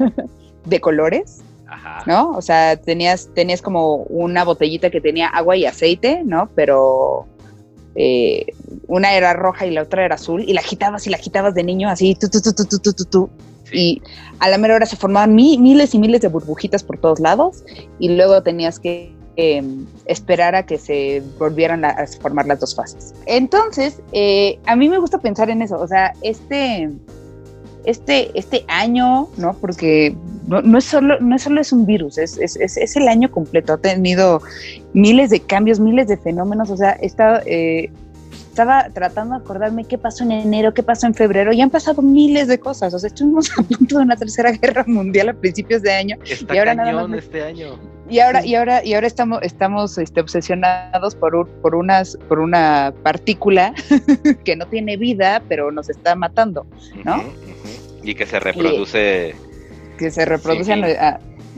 de 0.66 0.80
colores? 0.80 1.40
Ajá. 1.66 2.02
¿No? 2.06 2.32
O 2.32 2.42
sea, 2.42 2.76
tenías, 2.76 3.30
tenías 3.34 3.62
como 3.62 3.96
una 4.04 4.44
botellita 4.44 4.90
que 4.90 5.00
tenía 5.00 5.28
agua 5.28 5.56
y 5.56 5.66
aceite, 5.66 6.22
¿no? 6.24 6.50
Pero 6.56 7.26
eh, 7.94 8.46
una 8.88 9.14
era 9.14 9.32
roja 9.34 9.66
y 9.66 9.70
la 9.70 9.82
otra 9.82 10.04
era 10.04 10.16
azul, 10.16 10.42
y 10.46 10.52
la 10.52 10.60
agitabas 10.60 11.06
y 11.06 11.10
la 11.10 11.16
agitabas 11.16 11.54
de 11.54 11.62
niño 11.62 11.88
así, 11.88 12.16
tu, 12.16 12.28
tu, 12.28 12.40
tu, 13.04 13.30
Y 13.72 14.02
a 14.40 14.48
la 14.48 14.58
mera 14.58 14.74
hora 14.74 14.86
se 14.86 14.96
formaban 14.96 15.34
miles 15.34 15.94
y 15.94 15.98
miles 16.00 16.20
de 16.20 16.28
burbujitas 16.28 16.82
por 16.82 16.98
todos 16.98 17.20
lados, 17.20 17.64
y 18.00 18.16
luego 18.16 18.42
tenías 18.42 18.80
que 18.80 19.14
Em, 19.42 19.86
esperar 20.04 20.54
a 20.54 20.66
que 20.66 20.76
se 20.76 21.22
volvieran 21.38 21.82
a, 21.82 22.06
formar 22.20 22.46
las 22.46 22.60
dos 22.60 22.76
fases. 22.76 23.14
Entonces, 23.24 24.02
eh, 24.12 24.58
a 24.66 24.76
mí 24.76 24.86
me 24.86 24.98
gusta 24.98 25.16
pensar 25.16 25.48
en 25.48 25.62
eso, 25.62 25.80
o 25.80 25.88
sea, 25.88 26.12
este, 26.20 26.90
este, 27.86 28.30
este 28.38 28.66
año, 28.68 29.28
¿no? 29.38 29.54
Porque 29.54 30.14
no, 30.46 30.76
es 30.76 30.84
solo, 30.84 31.18
no 31.20 31.36
es 31.36 31.42
solo 31.42 31.62
es 31.62 31.72
un 31.72 31.86
virus, 31.86 32.18
es, 32.18 32.36
es, 32.36 32.56
es, 32.58 32.96
el 32.96 33.08
año 33.08 33.30
completo, 33.30 33.72
ha 33.72 33.78
tenido 33.78 34.42
miles 34.92 35.30
de 35.30 35.40
cambios, 35.40 35.80
miles 35.80 36.06
de 36.08 36.18
fenómenos, 36.18 36.68
o 36.68 36.76
sea, 36.76 36.90
está... 37.00 37.42
Eh, 37.46 37.90
estaba 38.30 38.88
tratando 38.92 39.36
de 39.36 39.44
acordarme 39.44 39.84
qué 39.84 39.96
pasó 39.96 40.24
en 40.24 40.32
enero, 40.32 40.74
qué 40.74 40.82
pasó 40.82 41.06
en 41.06 41.14
febrero, 41.14 41.52
y 41.52 41.60
han 41.60 41.70
pasado 41.70 42.02
miles 42.02 42.48
de 42.48 42.58
cosas. 42.58 42.92
O 42.92 42.98
sea, 42.98 43.06
estuvimos 43.06 43.48
a 43.58 43.62
punto 43.62 43.98
de 43.98 44.04
una 44.04 44.16
tercera 44.16 44.50
guerra 44.50 44.84
mundial 44.88 45.28
a 45.28 45.34
principios 45.34 45.82
de 45.82 45.92
año. 45.92 46.16
Está 46.28 46.54
y 46.54 46.58
ahora 46.58 46.74
nada 46.74 47.06
más 47.06 47.18
este 47.18 47.42
año. 47.44 47.78
Y 48.10 48.18
ahora, 48.18 48.44
y 48.44 48.56
ahora, 48.56 48.84
y 48.84 48.94
ahora 48.94 49.06
estamos, 49.06 49.40
estamos 49.42 49.96
este, 49.96 50.20
obsesionados 50.20 51.14
por, 51.14 51.48
por 51.62 51.76
unas, 51.76 52.18
por 52.28 52.40
una 52.40 52.92
partícula 53.04 53.72
que 54.44 54.56
no 54.56 54.66
tiene 54.66 54.96
vida, 54.96 55.42
pero 55.48 55.70
nos 55.70 55.88
está 55.88 56.16
matando, 56.16 56.66
¿no? 57.04 57.22
Y 58.02 58.14
que 58.14 58.26
se 58.26 58.40
reproduce. 58.40 59.34
que 59.96 60.10
se 60.10 60.24
reproduce 60.24 60.74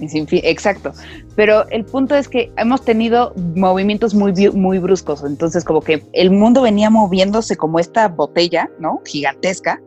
sin 0.08 0.26
fin, 0.26 0.40
exacto. 0.44 0.92
Pero 1.36 1.68
el 1.70 1.84
punto 1.84 2.14
es 2.16 2.28
que 2.28 2.52
hemos 2.56 2.84
tenido 2.84 3.32
movimientos 3.54 4.14
muy, 4.14 4.32
muy 4.50 4.78
bruscos. 4.78 5.22
Entonces, 5.24 5.64
como 5.64 5.80
que 5.80 6.02
el 6.12 6.30
mundo 6.30 6.62
venía 6.62 6.90
moviéndose 6.90 7.56
como 7.56 7.78
esta 7.78 8.08
botella, 8.08 8.68
¿no? 8.78 9.00
Gigantesca. 9.04 9.80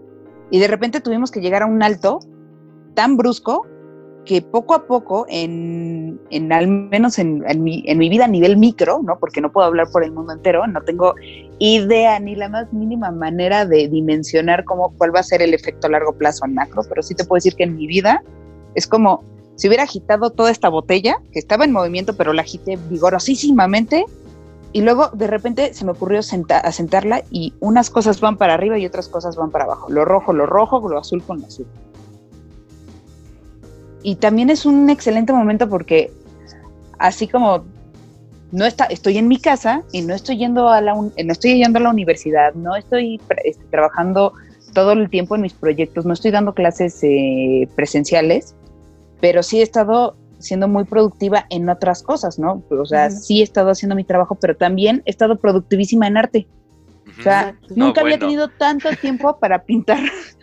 Y 0.51 0.59
de 0.59 0.67
repente 0.67 1.01
tuvimos 1.01 1.31
que 1.31 1.41
llegar 1.41 1.63
a 1.63 1.65
un 1.65 1.83
alto 1.83 2.19
tan 2.93 3.17
brusco 3.17 3.67
que 4.25 4.41
poco 4.41 4.73
a 4.73 4.85
poco, 4.87 5.25
en, 5.29 6.19
en 6.31 6.51
al 6.51 6.67
menos 6.67 7.19
en, 7.19 7.43
en, 7.47 7.63
mi, 7.63 7.83
en, 7.85 7.97
mi, 7.97 8.09
vida 8.09 8.25
a 8.25 8.27
nivel 8.27 8.57
micro, 8.57 9.01
¿no? 9.03 9.17
Porque 9.19 9.41
no 9.41 9.51
puedo 9.51 9.67
hablar 9.67 9.87
por 9.91 10.03
el 10.03 10.11
mundo 10.11 10.33
entero, 10.33 10.65
no 10.67 10.81
tengo 10.81 11.13
idea 11.59 12.19
ni 12.19 12.35
la 12.35 12.49
más 12.49 12.73
mínima 12.73 13.11
manera 13.11 13.65
de 13.65 13.87
dimensionar 13.87 14.65
cómo, 14.65 14.93
cuál 14.97 15.15
va 15.15 15.19
a 15.19 15.23
ser 15.23 15.41
el 15.41 15.53
efecto 15.53 15.87
a 15.87 15.91
largo 15.91 16.13
plazo 16.13 16.45
en 16.45 16.55
macro, 16.55 16.81
pero 16.89 17.03
sí 17.03 17.15
te 17.15 17.23
puedo 17.23 17.37
decir 17.37 17.55
que 17.55 17.63
en 17.63 17.75
mi 17.75 17.87
vida 17.87 18.23
es 18.73 18.87
como 18.87 19.23
si 19.55 19.67
hubiera 19.67 19.83
agitado 19.83 20.31
toda 20.31 20.51
esta 20.51 20.69
botella, 20.69 21.17
que 21.31 21.39
estaba 21.39 21.63
en 21.63 21.71
movimiento, 21.71 22.17
pero 22.17 22.33
la 22.33 22.41
agité 22.41 22.77
vigorosísimamente, 22.89 24.05
y 24.73 24.81
luego 24.81 25.09
de 25.13 25.27
repente 25.27 25.73
se 25.73 25.85
me 25.85 25.91
ocurrió 25.91 26.19
a 26.19 26.71
sentarla 26.73 27.23
y 27.31 27.53
unas 27.61 27.89
cosas 27.89 28.19
van 28.19 28.35
para 28.35 28.55
arriba 28.55 28.77
y 28.77 28.85
otras 28.85 29.07
cosas 29.07 29.37
van 29.37 29.49
para 29.49 29.63
abajo. 29.63 29.89
Lo 29.89 30.03
rojo, 30.03 30.33
lo 30.33 30.45
rojo, 30.45 30.89
lo 30.89 30.99
azul 30.99 31.23
con 31.23 31.39
lo 31.39 31.47
azul. 31.47 31.65
Y 34.05 34.17
también 34.17 34.51
es 34.51 34.67
un 34.67 34.87
excelente 34.91 35.33
momento 35.33 35.67
porque 35.67 36.11
así 36.99 37.27
como 37.27 37.65
no 38.51 38.63
está, 38.63 38.85
estoy 38.85 39.17
en 39.17 39.27
mi 39.27 39.39
casa 39.39 39.81
y 39.91 40.03
no 40.03 40.13
estoy 40.13 40.37
yendo 40.37 40.69
a 40.69 40.79
la, 40.79 40.93
no 40.93 41.11
estoy 41.15 41.57
yendo 41.57 41.79
a 41.79 41.81
la 41.81 41.89
universidad, 41.89 42.53
no 42.53 42.75
estoy 42.75 43.19
este, 43.43 43.65
trabajando 43.71 44.33
todo 44.75 44.91
el 44.91 45.09
tiempo 45.09 45.33
en 45.33 45.41
mis 45.41 45.53
proyectos, 45.53 46.05
no 46.05 46.13
estoy 46.13 46.29
dando 46.29 46.53
clases 46.53 46.99
eh, 47.01 47.67
presenciales, 47.75 48.55
pero 49.21 49.41
sí 49.41 49.59
he 49.59 49.63
estado 49.63 50.15
siendo 50.37 50.67
muy 50.67 50.83
productiva 50.83 51.47
en 51.49 51.67
otras 51.67 52.03
cosas, 52.03 52.37
¿no? 52.37 52.61
O 52.69 52.85
sea, 52.85 53.09
sí 53.09 53.39
he 53.39 53.43
estado 53.43 53.71
haciendo 53.71 53.95
mi 53.95 54.03
trabajo, 54.03 54.35
pero 54.35 54.55
también 54.55 55.01
he 55.05 55.09
estado 55.09 55.39
productivísima 55.39 56.05
en 56.05 56.17
arte. 56.17 56.47
O 57.19 57.23
sea, 57.23 57.57
nunca 57.75 58.01
había 58.01 58.19
tenido 58.19 58.49
tanto 58.49 58.89
tiempo 59.01 59.39
para 59.39 59.63
pintar 59.63 59.97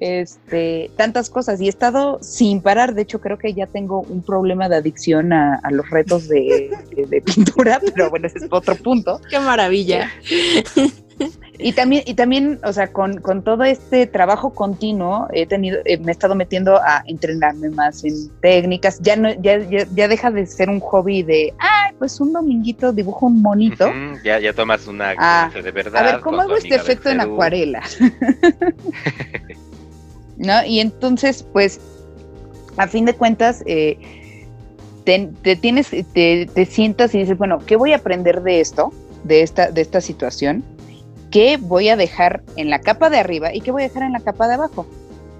este, 0.00 0.90
tantas 0.96 1.30
cosas 1.30 1.60
y 1.60 1.66
he 1.66 1.68
estado 1.68 2.18
sin 2.22 2.60
parar. 2.60 2.94
De 2.94 3.02
hecho, 3.02 3.20
creo 3.20 3.38
que 3.38 3.52
ya 3.54 3.66
tengo 3.66 4.00
un 4.02 4.22
problema 4.22 4.68
de 4.68 4.76
adicción 4.76 5.32
a, 5.32 5.60
los 5.70 5.88
retos 5.90 6.28
de, 6.28 6.70
de, 6.94 7.20
pintura, 7.20 7.80
pero 7.94 8.10
bueno, 8.10 8.26
ese 8.26 8.38
es 8.38 8.46
otro 8.50 8.74
punto. 8.76 9.20
Qué 9.30 9.38
maravilla. 9.38 10.10
Y 11.60 11.72
también, 11.72 12.04
y 12.06 12.14
también, 12.14 12.60
o 12.62 12.72
sea, 12.72 12.92
con, 12.92 13.20
todo 13.42 13.64
este 13.64 14.06
trabajo 14.06 14.54
continuo, 14.54 15.26
he 15.32 15.44
tenido, 15.44 15.80
eh, 15.84 15.98
me 15.98 16.08
he 16.08 16.12
estado 16.12 16.36
metiendo 16.36 16.76
a 16.76 17.02
entrenarme 17.06 17.70
más 17.70 18.04
en 18.04 18.30
técnicas. 18.40 19.00
Ya 19.00 19.16
no, 19.16 19.32
ya, 19.42 19.58
ya, 19.58 20.08
deja 20.08 20.30
de 20.30 20.46
ser 20.46 20.70
un 20.70 20.78
hobby 20.78 21.24
de, 21.24 21.52
ay, 21.58 21.94
pues 21.98 22.20
un 22.20 22.32
dominguito 22.32 22.92
dibujo 22.92 23.26
un 23.26 23.42
monito. 23.42 23.90
ya, 24.22 24.38
ya 24.38 24.52
tomas 24.52 24.86
una 24.86 25.14
ah, 25.18 25.48
clase 25.50 25.62
de 25.62 25.72
verdad. 25.72 26.06
A 26.06 26.12
ver, 26.12 26.20
¿cómo 26.20 26.40
hago 26.42 26.56
este 26.56 26.76
efecto 26.76 27.10
en 27.10 27.20
acuarela? 27.20 27.82
¿No? 30.38 30.64
Y 30.64 30.80
entonces, 30.80 31.44
pues, 31.52 31.80
a 32.76 32.86
fin 32.86 33.04
de 33.04 33.14
cuentas, 33.14 33.62
eh, 33.66 33.98
te, 35.04 35.28
tienes, 35.56 35.90
te, 35.90 36.48
te 36.52 36.66
sientas 36.66 37.14
y 37.14 37.18
dices, 37.18 37.36
bueno, 37.36 37.58
¿qué 37.66 37.76
voy 37.76 37.92
a 37.92 37.96
aprender 37.96 38.42
de 38.42 38.60
esto? 38.60 38.92
De 39.24 39.42
esta, 39.42 39.70
de 39.70 39.80
esta 39.80 40.00
situación 40.00 40.64
qué 41.30 41.58
voy 41.60 41.88
a 41.88 41.96
dejar 41.96 42.42
en 42.56 42.70
la 42.70 42.80
capa 42.80 43.10
de 43.10 43.18
arriba 43.18 43.54
y 43.54 43.60
qué 43.60 43.70
voy 43.70 43.82
a 43.82 43.88
dejar 43.88 44.04
en 44.04 44.12
la 44.12 44.20
capa 44.20 44.48
de 44.48 44.54
abajo, 44.54 44.86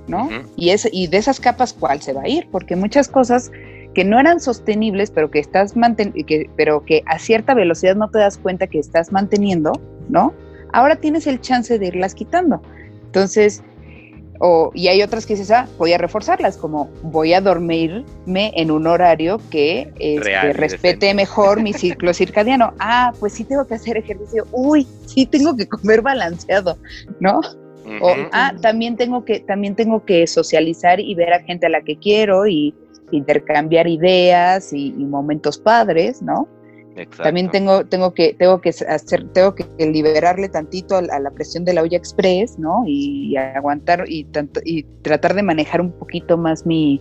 ¿no? 0.07 0.29
y, 0.57 0.71
es, 0.71 0.89
y 0.91 1.07
de 1.07 1.17
esas 1.17 1.41
capas, 1.41 1.73
¿cuál 1.73 2.03
se 2.03 2.13
va 2.13 2.23
a 2.23 2.29
ir? 2.29 2.49
Porque 2.51 2.77
muchas 2.77 3.09
cosas 3.09 3.51
que 3.95 4.05
no 4.05 4.21
eran 4.21 4.41
sostenibles, 4.41 5.11
pero 5.11 5.31
que 5.31 5.39
estás 5.39 5.75
que, 6.27 6.51
pero 6.57 6.85
que 6.85 7.03
a 7.07 7.19
cierta 7.19 7.55
velocidad 7.55 7.97
no 7.97 8.09
te 8.11 8.19
das 8.19 8.39
cuenta 8.39 8.67
que 8.67 8.79
estás 8.79 9.13
manteniendo, 9.13 9.73
¿no? 10.09 10.33
Ahora 10.73 10.97
tienes 10.97 11.27
el 11.27 11.41
chance 11.41 11.79
de 11.79 11.87
irlas 11.87 12.15
quitando. 12.15 12.61
Entonces, 13.07 13.63
y 14.75 14.87
hay 14.87 15.03
otras 15.03 15.27
que 15.27 15.35
dices, 15.35 15.51
ah, 15.51 15.67
voy 15.79 15.93
a 15.93 15.99
reforzarlas, 15.99 16.57
como 16.57 16.89
voy 17.03 17.35
a 17.35 17.41
dormirme 17.41 18.53
en 18.55 18.71
un 18.71 18.87
horario 18.87 19.41
que 19.51 19.93
este, 19.99 20.53
respete 20.53 21.13
mejor 21.13 21.61
mi 21.61 21.73
ciclo 21.73 22.15
circadiano. 22.15 22.73
Ah, 22.91 23.13
pues 23.19 23.35
sí 23.35 23.45
tengo 23.45 23.67
que 23.67 23.75
hacer 23.75 23.97
ejercicio. 23.97 24.47
Uy, 24.51 24.87
sí 25.05 25.27
tengo 25.27 25.55
que 25.57 25.67
comer 25.67 26.01
balanceado, 26.01 26.79
¿no? 27.21 27.41
O, 28.01 28.15
ah, 28.33 28.55
también 28.63 28.97
tengo 28.97 29.25
que, 29.25 29.41
también 29.41 29.75
tengo 29.75 30.05
que 30.05 30.27
socializar 30.27 31.01
y 31.01 31.15
ver 31.15 31.33
a 31.33 31.41
gente 31.41 31.67
a 31.67 31.71
la 31.71 31.83
que 31.83 31.99
quiero 31.99 32.47
y 32.47 32.75
intercambiar 33.11 33.89
ideas 33.89 34.73
y 34.73 34.93
momentos 34.93 35.59
padres, 35.59 36.23
¿no? 36.23 36.49
También 37.07 37.51
tengo, 37.51 37.85
tengo 37.87 38.13
que, 38.15 38.35
tengo 38.35 38.61
que 38.61 38.71
hacer, 38.71 39.29
tengo 39.33 39.55
que 39.55 39.67
liberarle 39.79 40.49
tantito 40.49 40.97
a, 40.97 41.03
la 41.03 41.31
presión 41.31 41.65
de 41.65 41.75
la 41.75 41.83
olla 41.83 41.97
express, 41.97 42.59
¿no? 42.59 42.83
Y, 42.87 43.37
aguantar 43.37 44.05
y 44.09 44.25
tanto, 44.25 44.61
y 44.65 44.85
tratar 45.03 45.35
de 45.35 45.43
manejar 45.43 45.81
un 45.81 45.93
poquito 45.93 46.37
más 46.37 46.67
mi, 46.67 47.01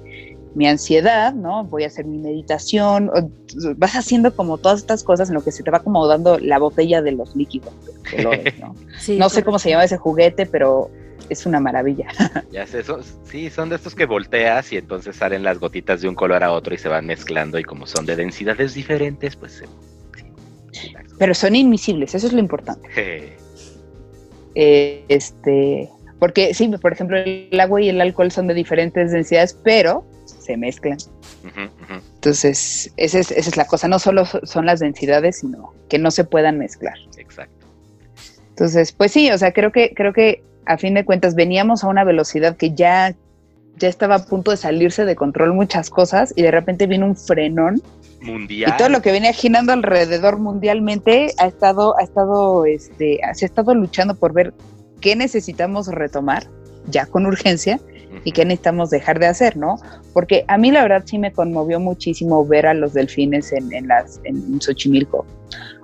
ansiedad, 0.65 1.33
¿no? 1.33 1.65
Voy 1.65 1.83
a 1.83 1.87
hacer 1.87 2.05
mi 2.05 2.17
meditación, 2.17 3.11
vas 3.75 3.93
haciendo 3.93 4.35
como 4.35 4.57
todas 4.57 4.79
estas 4.79 5.03
cosas 5.03 5.29
en 5.29 5.35
lo 5.35 5.43
que 5.43 5.51
se 5.51 5.61
te 5.61 5.69
va 5.69 5.77
acomodando 5.77 6.39
la 6.39 6.57
botella 6.57 7.01
de 7.01 7.11
los 7.11 7.35
líquidos, 7.35 7.73
¿no? 8.23 8.31
no 9.17 9.29
sé 9.29 9.43
cómo 9.43 9.59
se 9.59 9.69
llama 9.69 9.83
ese 9.83 9.97
juguete, 9.97 10.47
pero 10.47 10.89
es 11.29 11.45
una 11.45 11.59
maravilla. 11.59 12.07
Ya 12.51 12.65
sé, 12.65 12.83
sí, 13.23 13.49
son 13.49 13.69
de 13.69 13.75
estos 13.75 13.93
que 13.93 14.05
volteas 14.05 14.71
y 14.71 14.77
entonces 14.77 15.15
salen 15.15 15.43
las 15.43 15.59
gotitas 15.59 16.01
de 16.01 16.07
un 16.07 16.15
color 16.15 16.43
a 16.43 16.51
otro 16.51 16.73
y 16.73 16.77
se 16.77 16.87
van 16.87 17.05
mezclando 17.05 17.59
y 17.59 17.63
como 17.63 17.85
son 17.85 18.05
de 18.05 18.15
densidades 18.15 18.73
diferentes, 18.73 19.35
pues... 19.35 19.63
Pero 21.19 21.33
son 21.33 21.55
invisibles, 21.55 22.13
eso 22.15 22.27
es 22.27 22.33
lo 22.33 22.39
importante. 22.39 22.87
Eh, 24.55 25.03
este, 25.07 25.89
porque 26.19 26.53
sí, 26.53 26.67
por 26.81 26.93
ejemplo, 26.93 27.17
el 27.17 27.59
agua 27.59 27.81
y 27.81 27.89
el 27.89 28.01
alcohol 28.01 28.31
son 28.31 28.47
de 28.47 28.53
diferentes 28.53 29.11
densidades, 29.11 29.53
pero 29.63 30.05
se 30.25 30.57
mezclan. 30.57 30.97
Entonces, 32.15 32.91
esa 32.97 33.19
es, 33.19 33.31
esa 33.31 33.49
es 33.49 33.57
la 33.57 33.65
cosa, 33.65 33.87
no 33.87 33.99
solo 33.99 34.25
son 34.25 34.65
las 34.65 34.79
densidades, 34.79 35.39
sino 35.39 35.73
que 35.89 35.99
no 35.99 36.11
se 36.11 36.23
puedan 36.23 36.57
mezclar. 36.57 36.95
Exacto. 37.17 37.65
Entonces, 38.49 38.91
pues 38.91 39.11
sí, 39.11 39.29
o 39.31 39.37
sea, 39.37 39.53
creo 39.53 39.71
que, 39.71 39.93
creo 39.93 40.13
que 40.13 40.43
a 40.67 40.77
fin 40.77 40.93
de 40.93 41.05
cuentas 41.05 41.35
veníamos 41.35 41.83
a 41.83 41.87
una 41.87 42.03
velocidad 42.03 42.55
que 42.57 42.73
ya, 42.73 43.15
ya 43.77 43.87
estaba 43.87 44.15
a 44.15 44.25
punto 44.25 44.51
de 44.51 44.57
salirse 44.57 45.05
de 45.05 45.15
control 45.15 45.53
muchas 45.53 45.89
cosas 45.89 46.33
y 46.35 46.41
de 46.41 46.51
repente 46.51 46.87
vino 46.87 47.05
un 47.05 47.15
frenón. 47.15 47.81
Mundial. 48.21 48.73
Y 48.73 48.77
todo 48.77 48.89
lo 48.89 49.01
que 49.01 49.11
viene 49.11 49.31
girando 49.33 49.73
alrededor 49.73 50.39
mundialmente 50.39 51.33
ha 51.37 51.47
estado, 51.47 51.97
ha 51.97 52.03
estado, 52.03 52.65
este, 52.65 53.19
se 53.33 53.45
ha 53.45 53.47
estado 53.47 53.73
luchando 53.75 54.15
por 54.15 54.33
ver 54.33 54.53
qué 55.01 55.15
necesitamos 55.15 55.87
retomar 55.87 56.47
ya 56.89 57.05
con 57.05 57.25
urgencia 57.25 57.79
y 58.23 58.31
qué 58.31 58.45
necesitamos 58.45 58.89
dejar 58.89 59.19
de 59.19 59.27
hacer, 59.27 59.57
¿no? 59.57 59.79
Porque 60.13 60.45
a 60.47 60.57
mí 60.57 60.71
la 60.71 60.81
verdad 60.81 61.03
sí 61.05 61.19
me 61.19 61.31
conmovió 61.31 61.79
muchísimo 61.79 62.45
ver 62.45 62.65
a 62.65 62.73
los 62.73 62.93
delfines 62.93 63.51
en, 63.51 63.71
en 63.73 63.87
las, 63.87 64.19
en 64.23 64.59
Xochimilco. 64.59 65.25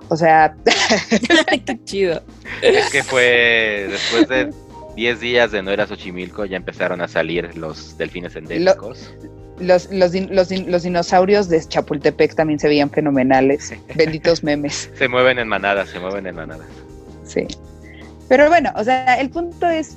O 0.08 0.16
sea, 0.16 0.54
qué 1.66 1.84
chido. 1.84 2.22
Es 2.62 2.90
que 2.90 3.02
fue 3.02 3.88
después 3.90 4.28
de 4.28 4.50
10 4.96 5.20
días 5.20 5.52
de 5.52 5.62
no 5.62 5.70
era 5.70 5.86
Xochimilco 5.86 6.44
ya 6.44 6.56
empezaron 6.56 7.00
a 7.00 7.08
salir 7.08 7.56
los 7.56 7.96
delfines 7.98 8.36
endémicos. 8.36 9.14
los, 9.58 9.88
los, 9.90 10.82
dinosaurios 10.82 11.48
de 11.48 11.60
Chapultepec 11.66 12.34
también 12.34 12.58
se 12.58 12.68
veían 12.68 12.90
fenomenales. 12.90 13.72
Benditos 13.94 14.42
memes. 14.44 14.90
Se 14.94 15.08
mueven 15.08 15.38
en 15.38 15.48
manadas, 15.48 15.88
se 15.88 15.98
mueven 15.98 16.26
en 16.26 16.36
manadas. 16.36 16.68
Sí. 17.24 17.46
Pero 18.28 18.48
bueno, 18.48 18.72
o 18.76 18.84
sea, 18.84 19.20
el 19.20 19.30
punto 19.30 19.68
es 19.68 19.96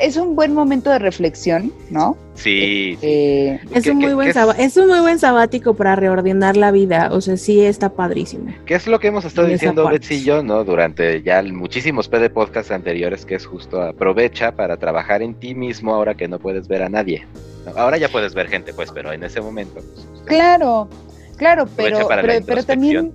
es 0.00 0.16
un 0.16 0.34
buen 0.36 0.54
momento 0.54 0.90
de 0.90 0.98
reflexión, 0.98 1.72
¿no? 1.90 2.16
Sí. 2.34 2.98
Eh, 3.02 3.60
es, 3.72 3.86
un 3.86 3.98
muy 3.98 4.12
buen 4.14 4.32
es 4.58 4.76
un 4.76 4.88
muy 4.88 5.00
buen 5.00 5.18
sabático 5.18 5.74
para 5.74 5.96
reordenar 5.96 6.56
la 6.56 6.70
vida, 6.70 7.10
o 7.12 7.20
sea, 7.20 7.36
sí 7.36 7.60
está 7.60 7.90
padrísimo. 7.90 8.52
¿Qué 8.66 8.74
es 8.74 8.86
lo 8.86 8.98
que 8.98 9.08
hemos 9.08 9.24
estado 9.24 9.46
diciendo 9.46 9.88
Betsy 9.88 10.14
y 10.14 10.24
yo, 10.24 10.42
no? 10.42 10.64
Durante 10.64 11.22
ya 11.22 11.42
muchísimos 11.42 12.08
PD 12.08 12.30
podcasts 12.30 12.72
anteriores, 12.72 13.24
que 13.24 13.36
es 13.36 13.46
justo 13.46 13.80
aprovecha 13.82 14.52
para 14.52 14.76
trabajar 14.76 15.22
en 15.22 15.34
ti 15.34 15.54
mismo 15.54 15.94
ahora 15.94 16.14
que 16.14 16.28
no 16.28 16.38
puedes 16.38 16.66
ver 16.68 16.82
a 16.82 16.88
nadie. 16.88 17.26
Ahora 17.76 17.96
ya 17.96 18.08
puedes 18.08 18.34
ver 18.34 18.48
gente, 18.48 18.74
pues, 18.74 18.90
pero 18.92 19.12
en 19.12 19.24
ese 19.24 19.40
momento. 19.40 19.74
Pues, 19.74 20.06
claro, 20.26 20.88
claro, 21.36 21.66
pero, 21.76 22.08
pero 22.46 22.62
también 22.62 23.12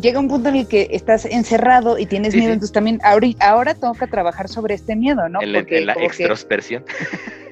llega 0.00 0.18
un 0.18 0.28
punto 0.28 0.48
en 0.48 0.56
el 0.56 0.68
que 0.68 0.88
estás 0.90 1.24
encerrado 1.24 1.98
y 1.98 2.06
tienes 2.06 2.34
miedo, 2.34 2.52
entonces 2.52 2.72
también 2.72 3.00
ahorita, 3.02 3.48
ahora 3.48 3.74
toca 3.74 4.06
trabajar 4.06 4.48
sobre 4.48 4.74
este 4.74 4.96
miedo, 4.96 5.28
¿no? 5.28 5.40
Porque, 5.40 5.78
en 5.78 5.86
la 5.86 5.94
extrospersión. 5.94 6.84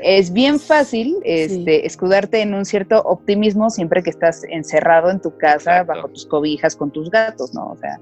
Es 0.03 0.33
bien 0.33 0.59
fácil 0.59 1.17
este, 1.25 1.87
escudarte 1.87 2.41
en 2.41 2.55
un 2.55 2.65
cierto 2.65 3.01
optimismo 3.03 3.71
siempre 3.71 4.03
que 4.03 4.11
estás 4.11 4.43
encerrado 4.49 5.11
en 5.11 5.21
tu 5.21 5.37
casa, 5.37 5.85
bajo 5.85 6.09
tus 6.09 6.27
cobijas, 6.27 6.75
con 6.75 6.91
tus 6.91 7.11
gatos, 7.11 7.55
¿no? 7.55 7.71
O 7.71 7.77
sea, 7.77 8.01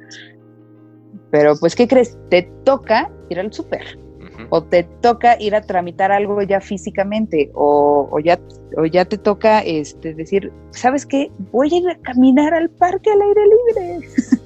pero 1.31 1.57
pues, 1.57 1.77
¿qué 1.77 1.87
crees? 1.87 2.17
Te 2.31 2.51
toca 2.65 3.11
ir 3.29 3.39
al 3.39 3.53
súper 3.53 3.99
o 4.51 4.63
te 4.63 4.83
toca 5.01 5.41
ir 5.41 5.55
a 5.55 5.63
tramitar 5.63 6.13
algo 6.13 6.43
ya 6.43 6.61
físicamente, 6.61 7.51
o, 7.55 8.19
ya, 8.23 8.39
o 8.77 8.85
ya 8.85 9.05
te 9.05 9.17
toca 9.17 9.61
este, 9.61 10.15
decir, 10.15 10.53
¿sabes 10.71 11.07
qué? 11.07 11.31
Voy 11.53 11.73
a 11.73 11.77
ir 11.79 11.89
a 11.89 11.99
caminar 12.03 12.53
al 12.53 12.69
parque 12.71 13.11
al 13.11 13.23
aire 13.23 13.43
libre. 13.47 14.09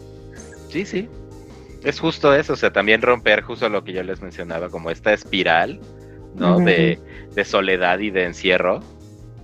Sí, 0.68 0.84
sí. 0.84 1.08
Es 1.84 2.00
justo 2.00 2.34
eso, 2.34 2.54
o 2.54 2.56
sea, 2.56 2.72
también 2.72 3.00
romper 3.00 3.42
justo 3.42 3.68
lo 3.68 3.84
que 3.84 3.92
yo 3.92 4.02
les 4.02 4.20
mencionaba, 4.20 4.70
como 4.70 4.90
esta 4.90 5.12
espiral, 5.12 5.78
¿no? 6.34 6.58
de, 6.58 6.98
de 7.32 7.44
soledad 7.44 8.00
y 8.00 8.10
de 8.10 8.24
encierro, 8.24 8.80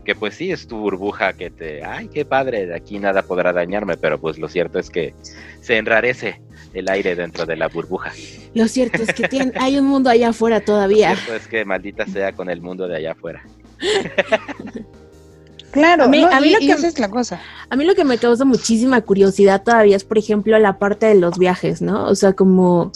que 0.04 0.16
pues 0.16 0.34
sí 0.34 0.50
es 0.50 0.66
tu 0.66 0.78
burbuja 0.78 1.34
que 1.34 1.50
te, 1.50 1.84
ay, 1.84 2.08
qué 2.08 2.24
padre, 2.24 2.66
de 2.66 2.74
aquí 2.74 2.98
nada 2.98 3.22
podrá 3.22 3.52
dañarme, 3.52 3.96
pero 3.96 4.20
pues 4.20 4.38
lo 4.38 4.48
cierto 4.48 4.80
es 4.80 4.90
que 4.90 5.14
se 5.60 5.76
enrarece 5.76 6.40
el 6.74 6.88
aire 6.88 7.16
dentro 7.16 7.46
de 7.46 7.56
la 7.56 7.68
burbuja. 7.68 8.12
Lo 8.54 8.68
cierto 8.68 9.02
es 9.02 9.12
que 9.12 9.28
tiene, 9.28 9.52
hay 9.58 9.78
un 9.78 9.86
mundo 9.86 10.10
allá 10.10 10.30
afuera 10.30 10.60
todavía. 10.60 11.10
Lo 11.10 11.16
cierto 11.16 11.34
es 11.34 11.46
que 11.48 11.64
maldita 11.64 12.06
sea 12.06 12.32
con 12.32 12.48
el 12.50 12.60
mundo 12.60 12.86
de 12.88 12.96
allá 12.96 13.12
afuera. 13.12 13.42
Claro, 15.70 16.04
a 16.04 16.08
mí, 16.08 16.20
no, 16.20 16.28
a 16.28 16.40
mí 16.40 16.48
y- 16.48 16.52
lo 16.52 16.58
que 16.58 16.86
es 16.86 16.98
la 16.98 17.08
cosa. 17.08 17.40
A 17.68 17.76
mí 17.76 17.84
lo 17.84 17.94
que 17.94 18.04
me 18.04 18.18
causa 18.18 18.44
muchísima 18.44 19.00
curiosidad 19.02 19.62
todavía 19.62 19.96
es, 19.96 20.04
por 20.04 20.18
ejemplo, 20.18 20.58
la 20.58 20.78
parte 20.78 21.06
de 21.06 21.14
los 21.14 21.38
viajes, 21.38 21.80
¿no? 21.80 22.06
O 22.06 22.14
sea, 22.16 22.32
como 22.32 22.90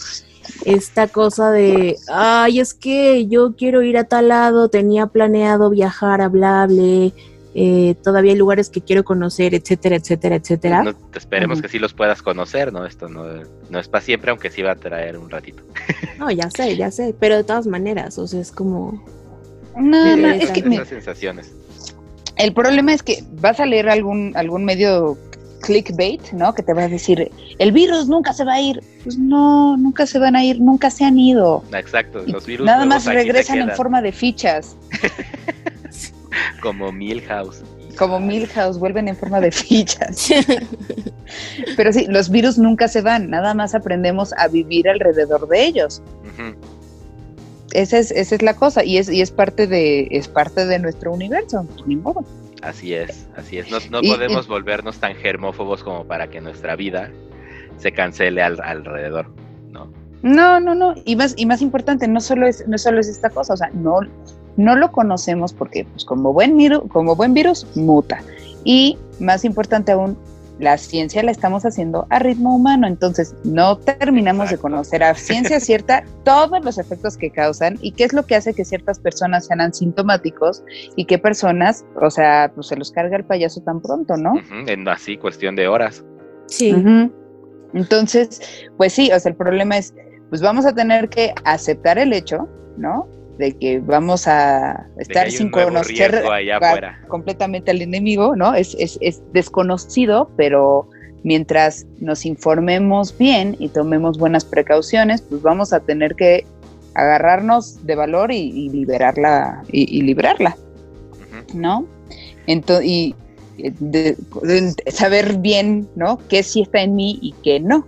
esta 0.64 1.06
cosa 1.06 1.50
de, 1.52 1.96
ay, 2.08 2.60
es 2.60 2.74
que 2.74 3.26
yo 3.26 3.54
quiero 3.56 3.82
ir 3.82 3.96
a 3.96 4.04
tal 4.04 4.28
lado, 4.28 4.68
tenía 4.68 5.06
planeado 5.06 5.70
viajar 5.70 6.20
a 6.20 6.28
Blable, 6.28 7.12
eh, 7.54 7.94
todavía 8.02 8.32
hay 8.32 8.38
lugares 8.38 8.68
que 8.68 8.80
quiero 8.80 9.04
conocer, 9.04 9.54
etcétera, 9.54 9.96
etcétera, 9.96 10.36
etcétera. 10.36 10.82
No, 10.82 10.94
te 10.94 11.18
esperemos 11.18 11.62
que 11.62 11.68
sí 11.68 11.78
los 11.78 11.94
puedas 11.94 12.20
conocer, 12.20 12.72
¿no? 12.72 12.84
Esto 12.84 13.08
no, 13.08 13.24
no 13.70 13.78
es 13.78 13.88
para 13.88 14.04
siempre, 14.04 14.30
aunque 14.30 14.50
sí 14.50 14.62
va 14.62 14.72
a 14.72 14.76
traer 14.76 15.16
un 15.18 15.30
ratito. 15.30 15.62
No, 16.18 16.30
ya 16.30 16.48
sé, 16.48 16.76
ya 16.76 16.92
sé, 16.92 17.12
pero 17.18 17.36
de 17.36 17.42
todas 17.42 17.66
maneras, 17.66 18.18
o 18.18 18.26
sea, 18.28 18.40
es 18.40 18.52
como... 18.52 19.04
No, 19.76 20.14
Sí, 20.14 20.20
no, 20.20 20.28
es 20.28 20.50
que 20.52 20.62
mira, 20.62 20.84
sensaciones. 20.84 21.52
el 22.36 22.54
problema 22.54 22.94
es 22.94 23.02
que 23.02 23.24
vas 23.40 23.58
a 23.58 23.66
leer 23.66 23.88
algún, 23.88 24.32
algún 24.36 24.64
medio 24.64 25.18
clickbait, 25.64 26.32
¿no? 26.32 26.54
Que 26.54 26.62
te 26.62 26.72
va 26.72 26.84
a 26.84 26.88
decir, 26.88 27.30
el 27.58 27.72
virus 27.72 28.06
nunca 28.06 28.32
se 28.32 28.44
va 28.44 28.54
a 28.54 28.60
ir. 28.60 28.80
Pues 29.02 29.18
no, 29.18 29.76
nunca 29.76 30.06
se 30.06 30.18
van 30.18 30.36
a 30.36 30.44
ir, 30.44 30.60
nunca 30.60 30.90
se 30.90 31.04
han 31.04 31.18
ido. 31.18 31.64
Exacto, 31.72 32.22
los 32.26 32.46
virus 32.46 32.66
Nada 32.66 32.84
más 32.86 33.04
regresan 33.06 33.58
en 33.58 33.70
forma 33.70 34.00
de 34.02 34.12
fichas, 34.12 34.76
como 36.60 36.92
Milhouse. 36.92 37.62
como 37.98 38.18
Milhouse, 38.20 38.78
vuelven 38.78 39.08
en 39.08 39.16
forma 39.16 39.40
de 39.40 39.50
fichas. 39.52 40.28
Pero 41.76 41.92
sí, 41.92 42.06
los 42.08 42.28
virus 42.30 42.58
nunca 42.58 42.88
se 42.88 43.00
van, 43.02 43.30
nada 43.30 43.54
más 43.54 43.74
aprendemos 43.74 44.32
a 44.34 44.48
vivir 44.48 44.88
alrededor 44.88 45.48
de 45.48 45.64
ellos. 45.64 46.02
Esa 47.72 47.98
es, 47.98 48.10
esa 48.12 48.34
es 48.36 48.42
la 48.42 48.54
cosa, 48.54 48.84
y 48.84 48.98
es, 48.98 49.08
y 49.10 49.20
es 49.20 49.30
parte 49.32 49.66
de, 49.66 50.06
es 50.10 50.28
parte 50.28 50.64
de 50.66 50.78
nuestro 50.78 51.12
universo, 51.12 51.66
ni 51.86 51.96
modo. 51.96 52.24
Así 52.62 52.94
es, 52.94 53.26
así 53.36 53.58
es. 53.58 53.70
No, 53.70 53.78
no 53.90 53.98
Y- 54.00 54.10
podemos 54.10 54.46
volvernos 54.46 54.98
tan 54.98 55.14
germófobos 55.16 55.82
como 55.82 56.06
para 56.06 56.28
que 56.30 56.40
nuestra 56.40 56.76
vida 56.76 57.10
se 57.78 57.92
cancele 57.92 58.42
al- 58.42 58.60
alrededor, 58.62 59.26
¿no? 59.70 59.90
No, 60.22 60.60
no, 60.60 60.74
no. 60.74 60.94
Y 61.04 61.16
más, 61.16 61.34
y 61.36 61.46
más 61.46 61.60
importante, 61.62 62.06
no 62.08 62.20
solo 62.20 62.46
es, 62.46 62.66
no 62.68 62.78
solo 62.78 63.00
es 63.00 63.08
esta 63.08 63.28
cosa, 63.30 63.54
o 63.54 63.56
sea, 63.56 63.70
no, 63.74 63.98
no 64.56 64.76
lo 64.76 64.92
conocemos 64.92 65.52
porque, 65.52 65.84
pues, 65.84 66.04
como 66.04 66.32
buen 66.32 66.56
virus, 66.56 66.82
como 66.88 67.16
buen 67.16 67.34
virus, 67.34 67.66
muta. 67.76 68.22
Y 68.64 68.98
más 69.20 69.44
importante 69.44 69.92
aún, 69.92 70.16
la 70.58 70.78
ciencia 70.78 71.22
la 71.22 71.30
estamos 71.30 71.64
haciendo 71.64 72.06
a 72.10 72.18
ritmo 72.20 72.54
humano, 72.54 72.86
entonces 72.86 73.34
no 73.44 73.76
terminamos 73.78 74.50
de 74.50 74.58
conocer 74.58 75.02
a 75.02 75.14
ciencia 75.14 75.58
cierta 75.60 76.04
todos 76.22 76.64
los 76.64 76.78
efectos 76.78 77.16
que 77.16 77.30
causan 77.30 77.78
y 77.80 77.92
qué 77.92 78.04
es 78.04 78.12
lo 78.12 78.24
que 78.24 78.36
hace 78.36 78.54
que 78.54 78.64
ciertas 78.64 79.00
personas 79.00 79.46
sean 79.46 79.60
asintomáticos 79.60 80.62
y 80.96 81.06
qué 81.06 81.18
personas, 81.18 81.84
o 82.00 82.10
sea, 82.10 82.52
pues 82.54 82.68
se 82.68 82.76
los 82.76 82.92
carga 82.92 83.16
el 83.16 83.24
payaso 83.24 83.62
tan 83.62 83.80
pronto, 83.80 84.16
¿no? 84.16 84.34
En 84.66 84.86
así, 84.88 85.16
cuestión 85.16 85.56
de 85.56 85.66
horas. 85.66 86.04
Sí. 86.46 86.74
Entonces, 87.72 88.40
pues 88.76 88.92
sí, 88.92 89.10
o 89.12 89.18
sea, 89.18 89.30
el 89.30 89.36
problema 89.36 89.76
es, 89.76 89.92
pues 90.28 90.40
vamos 90.40 90.66
a 90.66 90.72
tener 90.72 91.08
que 91.08 91.34
aceptar 91.44 91.98
el 91.98 92.12
hecho, 92.12 92.48
¿no? 92.76 93.08
De 93.38 93.52
que 93.52 93.80
vamos 93.80 94.28
a 94.28 94.86
estar 94.98 95.26
sin 95.30 95.50
conocer 95.50 96.22
allá 96.32 96.58
completamente 97.08 97.70
al 97.72 97.82
enemigo, 97.82 98.36
¿no? 98.36 98.54
Es, 98.54 98.76
es, 98.78 98.96
es 99.00 99.22
desconocido, 99.32 100.30
pero 100.36 100.88
mientras 101.24 101.86
nos 102.00 102.26
informemos 102.26 103.16
bien 103.18 103.56
y 103.58 103.68
tomemos 103.70 104.18
buenas 104.18 104.44
precauciones, 104.44 105.22
pues 105.22 105.42
vamos 105.42 105.72
a 105.72 105.80
tener 105.80 106.14
que 106.14 106.46
agarrarnos 106.94 107.84
de 107.84 107.96
valor 107.96 108.30
y, 108.30 108.36
y 108.36 108.68
liberarla, 108.68 109.62
y, 109.72 109.98
y 109.98 110.02
librarla. 110.02 110.56
¿no? 111.52 111.86
Entonces, 112.46 112.86
y 112.86 113.14
eh, 113.58 113.72
de- 113.80 114.16
de 114.42 114.90
saber 114.92 115.38
bien, 115.38 115.88
¿no? 115.96 116.18
Qué 116.28 116.42
sí 116.42 116.62
está 116.62 116.82
en 116.82 116.94
mí 116.94 117.18
y 117.20 117.32
qué 117.42 117.58
no. 117.60 117.86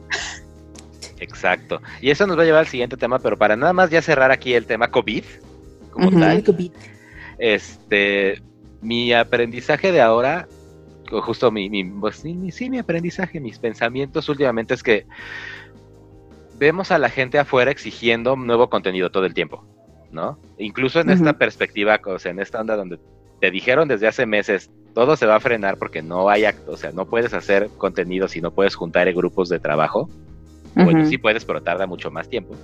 Exacto. 1.18 1.80
Y 2.00 2.10
eso 2.10 2.26
nos 2.26 2.36
va 2.38 2.42
a 2.42 2.44
llevar 2.44 2.60
al 2.60 2.66
siguiente 2.66 2.96
tema, 2.96 3.18
pero 3.18 3.36
para 3.36 3.56
nada 3.56 3.72
más 3.72 3.90
ya 3.90 4.02
cerrar 4.02 4.30
aquí 4.30 4.54
el 4.54 4.66
tema 4.66 4.90
COVID, 4.90 5.24
como 5.90 6.10
tal, 6.20 6.44
COVID. 6.44 6.72
este, 7.38 8.40
mi 8.82 9.12
aprendizaje 9.12 9.92
de 9.92 10.00
ahora, 10.00 10.46
o 11.10 11.22
justo 11.22 11.50
mi, 11.50 11.70
mi 11.70 11.84
pues, 11.84 12.16
sí, 12.16 12.34
mi- 12.34 12.52
sí, 12.52 12.68
mi 12.68 12.78
aprendizaje, 12.78 13.40
mis 13.40 13.58
pensamientos 13.58 14.28
últimamente 14.28 14.74
es 14.74 14.82
que 14.82 15.06
vemos 16.58 16.90
a 16.90 16.98
la 16.98 17.08
gente 17.10 17.38
afuera 17.38 17.70
exigiendo 17.70 18.36
nuevo 18.36 18.68
contenido 18.70 19.10
todo 19.10 19.26
el 19.26 19.34
tiempo, 19.34 19.64
¿no? 20.10 20.38
Incluso 20.58 21.00
en 21.00 21.10
esta 21.10 21.32
perspectiva, 21.38 22.00
o 22.04 22.18
sea, 22.18 22.30
en 22.32 22.40
esta 22.40 22.60
onda 22.60 22.76
donde 22.76 22.98
te 23.40 23.50
dijeron 23.50 23.88
desde 23.88 24.08
hace 24.08 24.24
meses, 24.26 24.70
todo 24.94 25.16
se 25.16 25.26
va 25.26 25.36
a 25.36 25.40
frenar 25.40 25.76
porque 25.76 26.00
no 26.02 26.30
hay, 26.30 26.42
act- 26.44 26.66
o 26.66 26.76
sea, 26.76 26.92
no 26.92 27.04
puedes 27.04 27.34
hacer 27.34 27.70
contenido 27.76 28.26
si 28.28 28.40
no 28.40 28.50
puedes 28.50 28.74
juntar 28.74 29.12
grupos 29.12 29.48
de 29.50 29.58
trabajo. 29.58 30.08
Bueno, 30.84 31.06
sí 31.06 31.18
puedes, 31.18 31.44
pero 31.44 31.62
tarda 31.62 31.86
mucho 31.86 32.10
más 32.10 32.28
tiempo. 32.28 32.54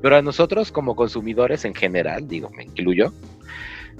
Pero 0.00 0.16
a 0.16 0.22
nosotros 0.22 0.70
como 0.72 0.94
consumidores 0.96 1.64
en 1.64 1.74
general, 1.74 2.28
digo, 2.28 2.50
me 2.50 2.64
incluyo, 2.64 3.12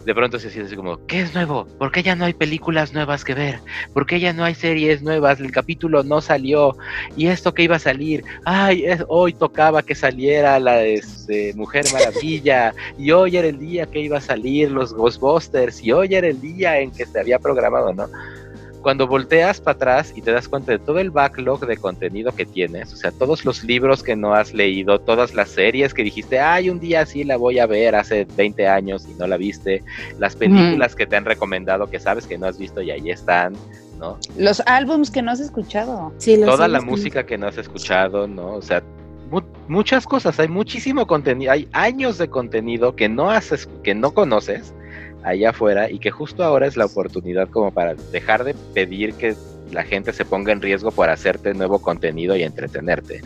de 0.05 0.15
pronto 0.15 0.39
se 0.39 0.51
siente 0.51 0.67
así 0.67 0.77
como, 0.77 1.05
¿qué 1.07 1.21
es 1.21 1.35
nuevo? 1.35 1.67
¿Por 1.79 1.91
qué 1.91 2.03
ya 2.03 2.15
no 2.15 2.27
hay 2.27 2.35
películas 2.35 2.93
nuevas 2.93 3.25
que 3.25 3.33
ver? 3.35 3.61
¿Por 3.95 4.05
qué 4.07 4.21
ya 4.21 4.33
no 4.33 4.45
hay 4.45 4.55
series 4.55 5.03
nuevas? 5.03 5.41
El 5.41 5.51
capítulo 5.51 6.03
no 6.03 6.21
salió. 6.21 6.77
¿Y 7.17 7.29
esto 7.29 7.55
que 7.55 7.63
iba 7.63 7.77
a 7.77 7.79
salir? 7.79 8.23
Ay, 8.45 8.85
es- 8.85 9.05
hoy 9.09 9.33
tocaba 9.33 9.83
que 9.83 9.95
saliera 9.95 10.59
la 10.59 10.83
este, 10.83 11.55
Mujer 11.55 11.87
Maravilla. 11.93 12.75
y 12.99 13.13
hoy 13.13 13.37
era 13.37 13.49
el 13.49 13.59
día 13.59 13.87
que 13.87 14.01
iba 14.01 14.19
a 14.19 14.21
salir 14.21 14.71
los 14.71 14.93
Ghostbusters. 14.93 15.83
Y 15.83 15.93
hoy 15.93 16.15
era 16.15 16.27
el 16.27 16.41
día 16.41 16.79
en 16.81 16.91
que 16.91 17.07
se 17.07 17.19
había 17.21 17.39
programado, 17.39 17.95
¿no? 17.95 18.07
Cuando 18.85 19.09
volteas 19.09 19.61
para 19.63 19.75
atrás 19.77 20.13
y 20.15 20.21
te 20.21 20.31
das 20.31 20.47
cuenta 20.47 20.71
de 20.73 20.79
todo 20.79 20.99
el 20.99 21.11
backlog 21.11 21.67
de 21.67 21.79
contenido 21.79 22.33
que 22.33 22.45
tienes, 22.45 22.93
o 22.93 22.97
sea, 22.97 23.11
todos 23.13 23.47
los 23.47 23.65
libros 23.65 24.03
que 24.03 24.15
no 24.15 24.35
has 24.35 24.53
leído, 24.53 25.01
todas 25.01 25.35
las 25.35 25.49
series 25.49 25.95
que 25.95 26.03
dijiste, 26.05 26.39
ay, 26.39 26.69
un 26.69 26.79
día 26.79 27.07
sí 27.07 27.25
la 27.25 27.39
voy 27.39 27.59
a 27.59 27.67
ver 27.67 27.95
hace 27.97 28.27
20 28.37 28.69
años 28.69 29.07
y 29.11 29.15
no 29.15 29.27
la 29.27 29.39
viste, 29.39 29.83
las 30.19 30.37
películas 30.37 30.95
que 30.95 31.07
te 31.07 31.17
han 31.17 31.25
recomendado 31.25 31.87
que 31.89 31.99
sabes 31.99 32.27
que 32.27 32.37
no 32.37 32.47
has 32.47 32.59
visto 32.59 32.83
y 32.83 32.91
ahí 32.91 33.11
están, 33.11 33.55
¿no? 33.99 34.19
Los 34.37 34.61
álbums 34.67 35.11
que 35.11 35.23
no 35.23 35.31
has 35.31 35.41
escuchado. 35.41 36.13
Sí, 36.19 36.37
los 36.37 36.51
Toda 36.51 36.69
la 36.69 36.83
música 36.83 37.25
que 37.25 37.39
no 37.39 37.47
has 37.49 37.57
escuchado, 37.57 38.29
¿no? 38.29 38.53
O 38.57 38.61
sea, 38.63 38.83
mu- 39.31 39.41
muchas 39.67 40.05
cosas, 40.05 40.39
hay 40.39 40.49
muchísimo 40.49 41.07
contenido, 41.07 41.53
hay 41.53 41.67
años 41.73 42.19
de 42.19 42.29
contenido 42.29 42.95
que 42.95 43.09
no 43.09 43.31
haces, 43.31 43.67
que 43.83 43.95
no 43.95 44.13
conoces 44.13 44.75
allá 45.25 45.51
afuera 45.51 45.91
y 45.91 45.99
que 45.99 46.11
justo 46.11 46.45
ahora 46.45 46.67
es 46.67 46.77
la 46.77 46.85
oportunidad 46.87 47.49
como 47.49 47.73
para 47.73 47.95
dejar 48.13 48.45
de 48.45 48.55
pedir 48.75 49.15
que 49.15 49.35
la 49.73 49.83
gente 49.83 50.13
se 50.13 50.25
ponga 50.25 50.53
en 50.53 50.61
riesgo 50.61 50.91
por 50.91 51.09
hacerte 51.09 51.55
nuevo 51.55 51.81
contenido 51.81 52.37
y 52.37 52.43
entretenerte, 52.43 53.23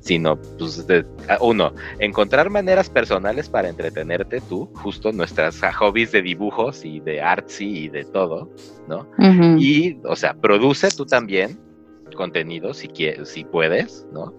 sino, 0.00 0.36
pues, 0.58 0.86
de- 0.86 1.04
a- 1.28 1.38
uno, 1.40 1.72
encontrar 1.98 2.50
maneras 2.50 2.90
personales 2.90 3.48
para 3.48 3.68
entretenerte 3.68 4.40
tú, 4.40 4.68
justo 4.74 5.12
nuestras 5.12 5.62
ah, 5.64 5.72
hobbies 5.72 6.12
de 6.12 6.22
dibujos 6.22 6.84
y 6.84 7.00
de 7.00 7.20
artsy 7.22 7.84
y 7.84 7.88
de 7.88 8.04
todo, 8.04 8.50
¿no? 8.88 9.08
Y, 9.58 9.98
o 10.04 10.14
sea, 10.16 10.34
produce 10.34 10.90
tú 10.90 11.06
también 11.06 11.58
contenido 12.16 12.74
si 12.74 12.88
quieres, 12.88 13.28
si 13.30 13.44
puedes, 13.44 14.06
¿no? 14.12 14.34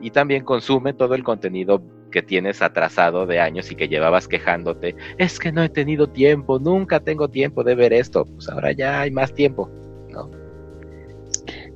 Y 0.00 0.10
también 0.10 0.44
consume 0.44 0.92
todo 0.94 1.14
el 1.14 1.24
contenido 1.24 1.82
que 2.10 2.22
tienes 2.22 2.62
atrasado 2.62 3.26
de 3.26 3.40
años 3.40 3.70
y 3.70 3.74
que 3.74 3.88
llevabas 3.88 4.28
quejándote, 4.28 4.94
es 5.18 5.38
que 5.38 5.52
no 5.52 5.62
he 5.62 5.68
tenido 5.68 6.08
tiempo, 6.08 6.58
nunca 6.58 7.00
tengo 7.00 7.28
tiempo 7.28 7.64
de 7.64 7.74
ver 7.74 7.92
esto, 7.92 8.24
pues 8.24 8.48
ahora 8.48 8.72
ya 8.72 9.00
hay 9.00 9.10
más 9.10 9.34
tiempo, 9.34 9.70
¿no? 10.10 10.30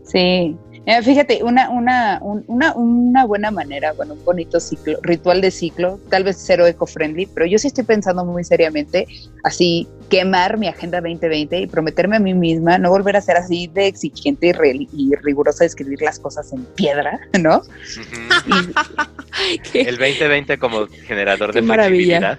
Sí. 0.02 0.56
Eh, 0.86 1.02
fíjate, 1.02 1.42
una, 1.44 1.68
una, 1.68 2.18
un- 2.22 2.42
una, 2.46 2.74
una 2.74 3.26
buena 3.26 3.50
manera, 3.50 3.92
bueno, 3.92 4.14
un 4.14 4.24
bonito 4.24 4.58
ciclo, 4.60 4.98
ritual 5.02 5.40
de 5.42 5.50
ciclo, 5.50 6.00
tal 6.08 6.24
vez 6.24 6.38
cero 6.40 6.66
eco-friendly, 6.66 7.26
pero 7.26 7.44
yo 7.46 7.58
sí 7.58 7.66
estoy 7.68 7.84
pensando 7.84 8.24
muy 8.24 8.44
seriamente 8.44 9.06
así 9.44 9.86
quemar 10.08 10.56
mi 10.58 10.66
agenda 10.68 11.00
2020 11.00 11.60
y 11.60 11.66
prometerme 11.66 12.16
a 12.16 12.20
mí 12.20 12.34
misma 12.34 12.78
no 12.78 12.90
volver 12.90 13.16
a 13.16 13.20
ser 13.20 13.36
así 13.36 13.68
de 13.68 13.86
exigente 13.86 14.48
y, 14.48 14.52
re- 14.52 14.88
y 14.92 15.14
rigurosa 15.22 15.64
de 15.64 15.68
escribir 15.68 16.00
las 16.02 16.18
cosas 16.18 16.52
en 16.52 16.64
piedra, 16.64 17.20
¿no? 17.38 17.60
El 19.74 19.98
2020 19.98 20.58
como 20.58 20.86
generador 21.06 21.52
de 21.52 21.62
maravilla. 21.62 22.18
flexibilidad. 22.18 22.38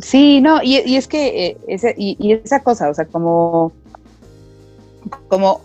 Sí, 0.00 0.40
no, 0.40 0.60
y, 0.62 0.78
y 0.86 0.96
es 0.96 1.08
que 1.08 1.46
eh, 1.46 1.56
ese, 1.66 1.92
y, 1.98 2.16
y 2.20 2.32
esa 2.32 2.62
cosa, 2.62 2.88
o 2.88 2.94
sea, 2.94 3.04
como, 3.06 3.72
como 5.26 5.60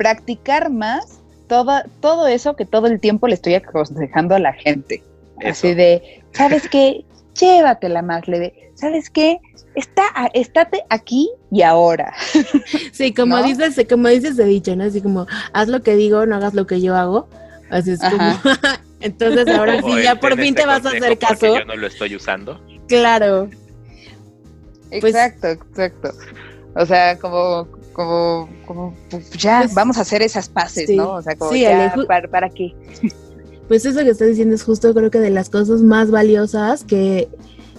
practicar 0.00 0.70
más 0.70 1.20
todo, 1.46 1.82
todo 2.00 2.26
eso 2.26 2.56
que 2.56 2.64
todo 2.64 2.86
el 2.86 3.00
tiempo 3.00 3.28
le 3.28 3.34
estoy 3.34 3.52
aconsejando 3.52 4.34
a 4.34 4.38
la 4.38 4.54
gente. 4.54 5.02
Así 5.44 5.74
de, 5.74 6.22
¿sabes 6.32 6.66
qué? 6.70 7.04
Llévatela 7.38 8.00
más 8.00 8.26
leve. 8.26 8.72
¿Sabes 8.76 9.10
qué? 9.10 9.40
Está, 9.74 10.04
estate 10.32 10.84
aquí 10.88 11.30
y 11.50 11.60
ahora. 11.60 12.14
Sí, 12.92 13.12
como 13.12 13.36
¿No? 13.36 13.42
dices, 13.42 13.78
como 13.90 14.08
dices 14.08 14.38
de 14.38 14.46
dicho, 14.46 14.74
¿no? 14.74 14.84
Así 14.84 15.02
como, 15.02 15.26
haz 15.52 15.68
lo 15.68 15.82
que 15.82 15.96
digo, 15.96 16.24
no 16.24 16.36
hagas 16.36 16.54
lo 16.54 16.66
que 16.66 16.80
yo 16.80 16.96
hago. 16.96 17.28
Así 17.68 17.90
es 17.90 18.00
como, 18.00 18.40
entonces 19.00 19.48
ahora 19.48 19.82
sí, 19.82 20.02
ya 20.02 20.14
por 20.14 20.34
fin 20.36 20.46
este 20.46 20.62
te 20.62 20.66
vas 20.66 20.86
a 20.86 20.88
hacer 20.88 21.18
caso. 21.18 21.58
Yo 21.58 21.64
no 21.66 21.76
lo 21.76 21.86
estoy 21.86 22.16
usando. 22.16 22.58
Claro. 22.88 23.50
Pues- 24.88 25.04
exacto, 25.04 25.48
exacto. 25.48 26.12
O 26.74 26.86
sea, 26.86 27.18
como, 27.18 27.68
como, 28.00 28.48
como 28.66 28.94
pues 29.10 29.30
ya 29.32 29.60
pues, 29.60 29.74
vamos 29.74 29.98
a 29.98 30.02
hacer 30.02 30.22
esas 30.22 30.48
paces, 30.48 30.88
¿no? 30.90 31.12
O 31.12 31.22
sea, 31.22 31.36
como 31.36 31.52
ya, 31.52 31.94
para, 32.06 32.28
¿para 32.28 32.48
qué? 32.48 32.74
Pues 33.68 33.86
eso 33.86 34.00
que 34.00 34.10
estás 34.10 34.26
diciendo 34.26 34.56
es 34.56 34.64
justo 34.64 34.92
creo 34.92 35.12
que 35.12 35.20
de 35.20 35.30
las 35.30 35.48
cosas 35.48 35.80
más 35.80 36.10
valiosas 36.10 36.82
que, 36.82 37.28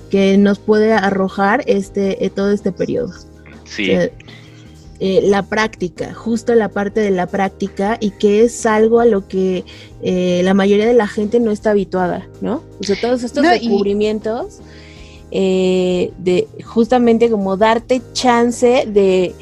que 0.10 0.38
nos 0.38 0.58
puede 0.58 0.94
arrojar 0.94 1.66
este 1.68 2.26
eh, 2.26 2.30
todo 2.30 2.52
este 2.52 2.72
periodo. 2.72 3.12
Sí. 3.66 3.92
Eh, 3.92 5.20
la 5.24 5.44
práctica, 5.44 6.14
justo 6.14 6.56
la 6.56 6.70
parte 6.70 7.02
de 7.02 7.12
la 7.12 7.28
práctica 7.28 7.98
y 8.00 8.12
que 8.12 8.44
es 8.44 8.66
algo 8.66 9.02
a 9.02 9.06
lo 9.06 9.28
que 9.28 9.66
eh, 10.02 10.40
la 10.46 10.54
mayoría 10.54 10.86
de 10.86 10.94
la 10.94 11.08
gente 11.08 11.42
no 11.42 11.52
está 11.52 11.72
habituada, 11.72 12.26
¿no? 12.40 12.64
O 12.80 12.84
sea, 12.84 12.96
todos 13.02 13.24
estos 13.24 13.44
descubrimientos 13.44 14.62
eh, 15.32 16.12
de 16.18 16.48
justamente 16.66 17.30
como 17.30 17.56
darte 17.56 18.02
chance 18.12 18.86
de 18.86 19.34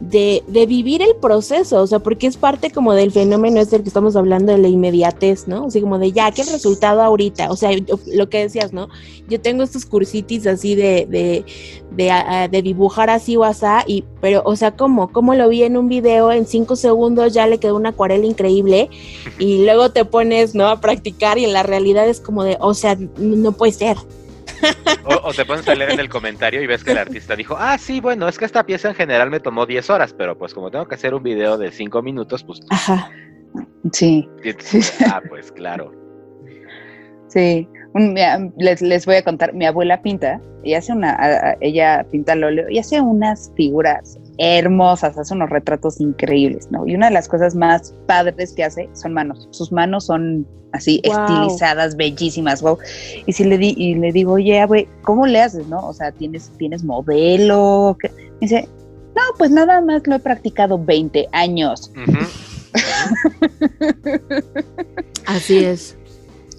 de, 0.00 0.44
de, 0.46 0.66
vivir 0.66 1.02
el 1.02 1.16
proceso, 1.16 1.82
o 1.82 1.86
sea, 1.86 1.98
porque 1.98 2.28
es 2.28 2.36
parte 2.36 2.70
como 2.70 2.94
del 2.94 3.10
fenómeno 3.10 3.60
este 3.60 3.82
que 3.82 3.88
estamos 3.88 4.14
hablando 4.14 4.52
de 4.52 4.58
la 4.58 4.68
inmediatez, 4.68 5.48
¿no? 5.48 5.66
Así 5.66 5.80
como 5.80 5.98
de 5.98 6.12
ya, 6.12 6.30
¿qué 6.30 6.44
resultado 6.44 7.02
ahorita? 7.02 7.50
O 7.50 7.56
sea, 7.56 7.70
lo 8.06 8.28
que 8.28 8.38
decías, 8.38 8.72
¿no? 8.72 8.88
Yo 9.28 9.40
tengo 9.40 9.64
estos 9.64 9.86
cursitis 9.86 10.46
así 10.46 10.76
de, 10.76 11.06
de, 11.06 11.44
de, 11.90 12.48
de 12.50 12.62
dibujar 12.62 13.10
así 13.10 13.36
o 13.36 13.44
así, 13.44 13.66
y, 13.86 14.04
pero, 14.20 14.42
o 14.44 14.54
sea, 14.54 14.76
¿cómo? 14.76 15.10
¿Cómo 15.10 15.34
lo 15.34 15.48
vi 15.48 15.64
en 15.64 15.76
un 15.76 15.88
video? 15.88 16.30
En 16.30 16.46
cinco 16.46 16.76
segundos 16.76 17.34
ya 17.34 17.46
le 17.46 17.58
quedó 17.58 17.74
una 17.74 17.90
acuarela 17.90 18.26
increíble 18.26 18.90
y 19.38 19.64
luego 19.64 19.90
te 19.90 20.04
pones, 20.04 20.54
¿no? 20.54 20.68
A 20.68 20.80
practicar 20.80 21.38
y 21.38 21.44
en 21.44 21.52
la 21.52 21.64
realidad 21.64 22.08
es 22.08 22.20
como 22.20 22.44
de, 22.44 22.56
o 22.60 22.72
sea, 22.74 22.96
no 23.18 23.52
puede 23.52 23.72
ser, 23.72 23.96
o, 25.04 25.32
te 25.32 25.44
pones 25.44 25.66
a 25.68 25.74
leer 25.74 25.92
en 25.92 26.00
el 26.00 26.08
comentario 26.08 26.62
y 26.62 26.66
ves 26.66 26.84
que 26.84 26.92
el 26.92 26.98
artista 26.98 27.36
dijo, 27.36 27.56
ah, 27.58 27.78
sí, 27.78 28.00
bueno, 28.00 28.28
es 28.28 28.38
que 28.38 28.44
esta 28.44 28.64
pieza 28.64 28.88
en 28.88 28.94
general 28.94 29.30
me 29.30 29.40
tomó 29.40 29.66
10 29.66 29.90
horas, 29.90 30.14
pero 30.16 30.36
pues 30.36 30.54
como 30.54 30.70
tengo 30.70 30.86
que 30.86 30.94
hacer 30.94 31.14
un 31.14 31.22
video 31.22 31.58
de 31.58 31.70
5 31.70 32.02
minutos, 32.02 32.44
pues... 32.44 32.60
Ajá. 32.70 33.10
Sí. 33.92 34.28
Ah, 35.10 35.22
pues 35.28 35.50
claro. 35.52 35.92
Sí. 37.28 37.68
les, 38.56 38.82
les, 38.82 39.06
voy 39.06 39.16
a 39.16 39.22
contar, 39.22 39.52
mi 39.54 39.66
abuela 39.66 40.00
pinta, 40.02 40.40
y 40.62 40.74
hace 40.74 40.92
una, 40.92 41.56
ella 41.60 42.04
pinta 42.10 42.32
al 42.32 42.44
óleo 42.44 42.68
y 42.68 42.78
hace 42.78 43.00
unas 43.00 43.52
figuras 43.56 44.18
hermosas, 44.38 45.18
hace 45.18 45.34
unos 45.34 45.50
retratos 45.50 46.00
increíbles, 46.00 46.68
¿no? 46.70 46.86
Y 46.86 46.94
una 46.94 47.08
de 47.08 47.12
las 47.12 47.28
cosas 47.28 47.54
más 47.54 47.94
padres 48.06 48.52
que 48.52 48.64
hace 48.64 48.88
son 48.94 49.12
manos. 49.12 49.48
Sus 49.50 49.72
manos 49.72 50.06
son 50.06 50.46
así 50.72 51.00
estilizadas, 51.02 51.96
bellísimas, 51.96 52.62
wow. 52.62 52.78
Y 53.26 53.32
si 53.32 53.44
le 53.44 53.58
di, 53.58 53.74
y 53.76 53.94
le 53.94 54.12
digo, 54.12 54.32
oye, 54.34 54.64
güey, 54.66 54.88
¿cómo 55.02 55.26
le 55.26 55.42
haces, 55.42 55.66
no? 55.66 55.86
O 55.86 55.92
sea, 55.92 56.12
tienes, 56.12 56.50
tienes 56.56 56.84
modelo. 56.84 57.96
¿Qué? 58.00 58.10
dice, 58.40 58.68
no, 59.14 59.22
pues 59.36 59.50
nada 59.50 59.80
más 59.80 60.06
lo 60.06 60.14
he 60.14 60.20
practicado 60.20 60.78
20 60.82 61.28
años. 61.32 61.90
así 65.26 65.64
es. 65.64 65.96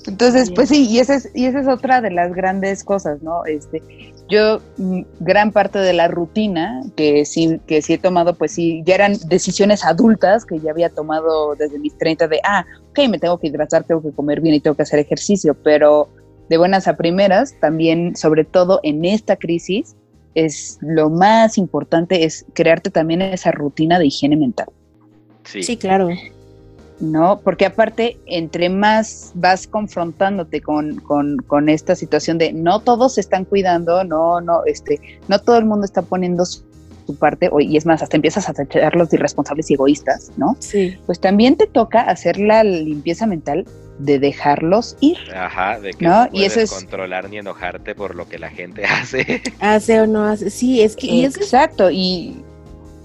Entonces, 0.08 0.52
pues 0.52 0.70
sí, 0.70 0.88
y 0.88 1.00
esa 1.00 1.16
es, 1.16 1.30
y 1.34 1.46
esa 1.46 1.60
es 1.60 1.68
otra 1.68 2.02
de 2.02 2.12
las 2.12 2.34
grandes 2.34 2.84
cosas, 2.84 3.22
¿no? 3.22 3.46
Este, 3.46 3.82
yo 4.30 4.62
mm, 4.78 5.02
gran 5.20 5.52
parte 5.52 5.80
de 5.80 5.94
la 5.94 6.08
rutina 6.08 6.82
que 6.96 7.26
sí, 7.26 7.60
que 7.68 7.82
sí 7.82 7.94
he 7.94 7.98
tomado, 7.98 8.36
pues 8.36 8.54
sí, 8.54 8.82
ya 8.86 8.96
eran 8.96 9.16
decisiones 9.28 9.84
adultas 9.84 10.46
que 10.46 10.60
ya 10.60 10.72
había 10.72 10.90
tomado 10.90 11.56
desde 11.56 11.80
mis 11.80 11.98
30 11.98 12.28
de, 12.28 12.40
ah, 12.44 12.66
ok, 12.92 13.00
me 13.10 13.20
tengo 13.20 13.40
que 13.40 13.48
hidratar, 13.48 13.84
tengo 13.84 14.02
que 14.02 14.12
comer 14.12 14.40
bien 14.40 14.56
y 14.56 14.60
tengo 14.60 14.76
que 14.76 14.84
hacer 14.84 15.00
ejercicio, 15.00 15.56
pero 15.64 16.10
de 16.48 16.58
buenas 16.58 16.88
a 16.88 16.96
primeras, 16.96 17.56
también, 17.60 18.16
sobre 18.16 18.44
todo 18.44 18.80
en 18.84 19.04
esta 19.04 19.36
crisis, 19.36 19.96
es 20.36 20.78
lo 20.82 21.10
más 21.10 21.58
importante 21.58 22.24
es 22.24 22.46
crearte 22.54 22.92
también 22.92 23.22
esa 23.22 23.52
rutina 23.52 24.00
de 24.00 24.08
higiene 24.08 24.38
mental. 24.38 24.68
Sí, 25.44 25.64
sí 25.64 25.78
claro. 25.78 26.10
¿No? 27.00 27.40
Porque 27.42 27.66
aparte, 27.66 28.20
entre 28.26 28.70
más 28.70 29.32
vas 29.36 29.68
confrontándote 29.68 30.62
con, 30.62 31.00
con, 31.00 31.38
con, 31.38 31.70
esta 31.70 31.96
situación 31.96 32.38
de 32.38 32.54
no 32.54 32.82
todos 32.82 33.16
se 33.16 33.22
están 33.22 33.46
cuidando, 33.46 34.04
no, 34.04 34.42
no, 34.42 34.64
este, 34.66 35.00
no 35.28 35.40
todo 35.40 35.58
el 35.58 35.66
mundo 35.66 35.86
está 35.86 36.02
poniendo 36.02 36.46
su, 36.46 36.64
parte, 37.20 37.50
y 37.60 37.76
es 37.76 37.88
más, 37.88 38.04
hasta 38.04 38.18
empiezas 38.18 38.50
a 38.50 38.54
tacharlos 38.54 39.10
de 39.10 39.18
irresponsables 39.18 39.72
y 39.72 39.74
egoístas, 39.74 40.32
¿no? 40.38 40.56
Sí. 40.60 40.96
Pues 41.08 41.20
también 41.20 41.56
te 41.56 41.66
toca 41.66 42.02
hacer 42.02 42.38
la 42.38 42.64
limpieza 42.64 43.26
mental 43.26 43.66
de 43.98 44.20
dejarlos 44.20 44.96
ir. 45.00 45.18
Ajá, 45.36 45.80
de 45.80 45.94
que 45.94 46.06
no, 46.06 46.28
puedes 46.32 46.56
y 46.56 46.62
eso 46.62 46.76
controlar 46.76 47.30
ni 47.30 47.38
enojarte 47.38 47.96
por 47.96 48.14
lo 48.14 48.30
que 48.30 48.38
la 48.38 48.50
gente 48.50 48.86
hace. 49.02 49.42
Hace 49.60 50.02
o 50.02 50.08
no 50.08 50.24
hace, 50.24 50.52
sí, 50.52 50.82
es 50.82 50.96
que... 50.96 51.26
Exacto, 51.26 51.90
y, 51.90 51.96
y 51.98 52.44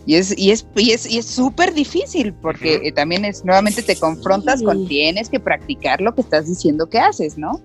es, 0.07 0.37
y 0.37 0.51
es, 0.51 0.67
y 0.77 0.91
es, 0.93 1.07
y 1.07 1.19
es 1.19 1.27
súper 1.27 1.73
difícil 1.73 2.35
porque 2.35 2.81
eh, 2.85 2.93
también 2.93 3.25
es, 3.25 3.45
nuevamente 3.45 3.83
te 3.83 3.97
confrontas 3.97 4.63
con 4.63 4.87
tienes 4.87 5.31
que 5.31 5.41
practicar 5.41 6.01
lo 6.03 6.15
que 6.15 6.21
estás 6.21 6.47
diciendo 6.47 6.91
que 6.91 6.99
haces, 6.99 7.39
¿no? 7.39 7.61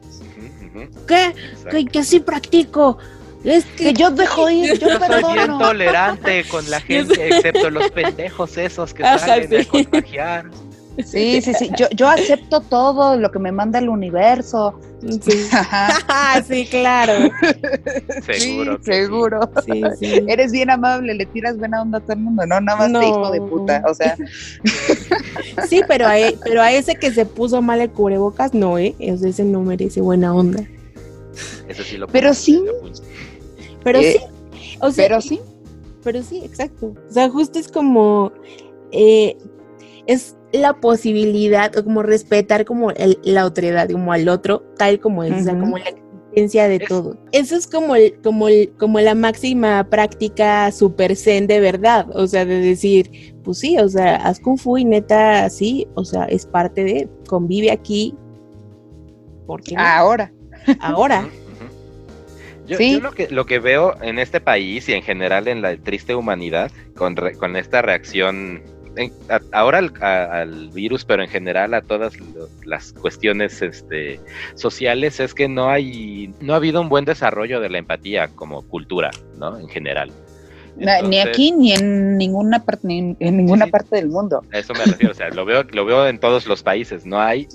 ¿Qué? 1.07 1.33
Que, 1.69 1.85
que 1.85 2.03
sí 2.03 2.21
practico. 2.21 2.97
Es 3.43 3.65
que, 3.65 3.93
yo 3.93 4.11
dejo 4.11 4.49
ir, 4.49 4.77
yo, 4.79 4.87
soy 4.99 5.33
bien 5.33 5.57
tolerante 5.57 6.43
con 6.45 6.69
la 6.69 6.81
gente, 6.81 7.27
excepto 7.27 7.69
los 7.69 7.91
pendejos 7.91 8.57
esos 8.57 8.93
que 8.93 9.03
salen 9.03 9.61
a 9.61 9.65
contagiar. 9.65 10.49
Sí, 11.05 11.41
sí, 11.41 11.53
sí. 11.53 11.69
Yo, 11.77 11.87
yo 11.95 12.07
acepto 12.07 12.61
todo 12.61 13.17
lo 13.17 13.31
que 13.31 13.39
me 13.39 13.51
manda 13.51 13.79
el 13.79 13.89
universo. 13.89 14.79
Sí, 15.01 15.19
sí 16.47 16.65
claro. 16.65 17.31
Seguro. 18.23 18.77
Sí, 18.77 18.91
seguro. 18.91 19.51
Sí, 19.65 19.81
sí. 19.99 20.23
Eres 20.27 20.51
bien 20.51 20.69
amable, 20.69 21.13
le 21.13 21.25
tiras 21.25 21.57
buena 21.57 21.81
onda 21.81 21.99
a 21.99 22.01
todo 22.01 22.13
el 22.13 22.19
mundo, 22.19 22.45
¿no? 22.45 22.59
Nada 22.59 22.77
más 22.77 22.91
no. 22.91 23.01
hijo 23.01 23.31
de 23.31 23.41
puta. 23.41 23.83
O 23.87 23.93
sea. 23.93 24.17
Sí, 25.67 25.81
pero 25.87 26.07
a, 26.07 26.19
e, 26.19 26.37
pero 26.43 26.61
a 26.61 26.71
ese 26.71 26.95
que 26.95 27.11
se 27.11 27.25
puso 27.25 27.61
mal 27.61 27.79
el 27.79 27.89
cubrebocas, 27.89 28.53
no, 28.53 28.77
¿eh? 28.77 28.95
Ese 28.99 29.43
no 29.43 29.61
merece 29.61 30.01
buena 30.01 30.33
onda. 30.33 30.63
Eso 31.67 31.83
sí 31.83 31.97
lo 31.97 32.07
Pero 32.07 32.33
sí. 32.33 32.61
Pero 33.83 33.99
eh, 33.99 34.13
sí. 34.13 34.19
O 34.81 34.91
sea, 34.91 35.07
pero 35.07 35.21
sí. 35.21 35.39
Pero 36.03 36.23
sí, 36.23 36.41
exacto. 36.43 36.93
O 37.09 37.13
sea, 37.13 37.29
justo 37.29 37.59
es 37.59 37.67
como. 37.67 38.31
Eh, 38.91 39.37
es 40.07 40.35
la 40.51 40.73
posibilidad 40.73 41.75
o 41.77 41.83
como 41.83 42.03
respetar 42.03 42.65
como 42.65 42.91
la 43.23 43.45
otredad, 43.45 43.89
como 43.89 44.13
al 44.13 44.27
otro, 44.29 44.63
tal 44.77 44.99
como 44.99 45.23
es, 45.23 45.33
o 45.33 45.43
sea, 45.43 45.59
como 45.59 45.77
la 45.77 45.89
existencia 45.89 46.67
de 46.67 46.79
todo. 46.79 47.17
Eso 47.31 47.55
es 47.55 47.67
como 47.67 47.95
el, 47.95 48.19
como 48.21 48.47
el, 48.47 48.71
como 48.77 48.99
la 48.99 49.15
máxima 49.15 49.87
práctica 49.89 50.71
super 50.71 51.15
zen 51.15 51.47
de 51.47 51.59
verdad, 51.59 52.07
o 52.15 52.27
sea, 52.27 52.45
de 52.45 52.59
decir, 52.59 53.35
pues 53.43 53.59
sí, 53.59 53.77
o 53.77 53.87
sea, 53.87 54.15
haz 54.15 54.39
kung 54.39 54.57
fu 54.57 54.77
y 54.77 54.85
neta, 54.85 55.49
sí, 55.49 55.87
o 55.95 56.03
sea, 56.03 56.25
es 56.25 56.45
parte 56.45 56.83
de, 56.83 57.09
convive 57.27 57.71
aquí. 57.71 58.15
¿Por 59.45 59.61
qué 59.61 59.75
Ahora. 59.77 60.31
Ahora. 60.79 61.27
Yo, 62.67 62.77
¿Sí? 62.77 62.99
lo, 62.99 63.11
que, 63.11 63.27
lo 63.29 63.47
que 63.47 63.57
veo 63.57 63.95
en 64.03 64.19
este 64.19 64.39
país 64.39 64.87
y 64.89 64.93
en 64.93 65.01
general 65.01 65.47
en 65.47 65.63
la 65.63 65.75
triste 65.75 66.13
humanidad, 66.13 66.71
con, 66.95 67.15
con 67.39 67.55
esta 67.55 67.81
reacción 67.81 68.61
ahora 69.51 69.79
al, 69.79 70.69
virus, 70.69 71.05
pero 71.05 71.23
en 71.23 71.29
general 71.29 71.73
a 71.73 71.81
todas 71.81 72.13
las 72.65 72.93
cuestiones 72.93 73.61
este, 73.61 74.19
sociales, 74.55 75.19
es 75.19 75.33
que 75.33 75.47
no 75.47 75.69
hay, 75.69 76.33
no 76.39 76.53
ha 76.53 76.57
habido 76.57 76.81
un 76.81 76.89
buen 76.89 77.05
desarrollo 77.05 77.59
de 77.59 77.69
la 77.69 77.77
empatía 77.77 78.27
como 78.29 78.61
cultura, 78.63 79.11
¿no? 79.37 79.57
En 79.57 79.67
general. 79.67 80.11
ni 80.77 81.19
aquí 81.19 81.51
ni 81.51 81.73
en 81.73 82.17
ninguna 82.17 82.63
parte 82.63 82.87
en 82.87 83.37
ninguna 83.37 83.67
parte 83.67 83.97
del 83.97 84.09
mundo. 84.09 84.43
eso 84.51 84.73
me 84.73 84.85
refiero, 84.85 85.11
o 85.11 85.15
sea, 85.15 85.29
lo 85.29 85.45
veo, 85.45 85.63
lo 85.71 85.85
veo 85.85 86.07
en 86.07 86.19
todos 86.19 86.47
los 86.47 86.63
países. 86.63 87.05
No 87.05 87.19
hay, 87.19 87.47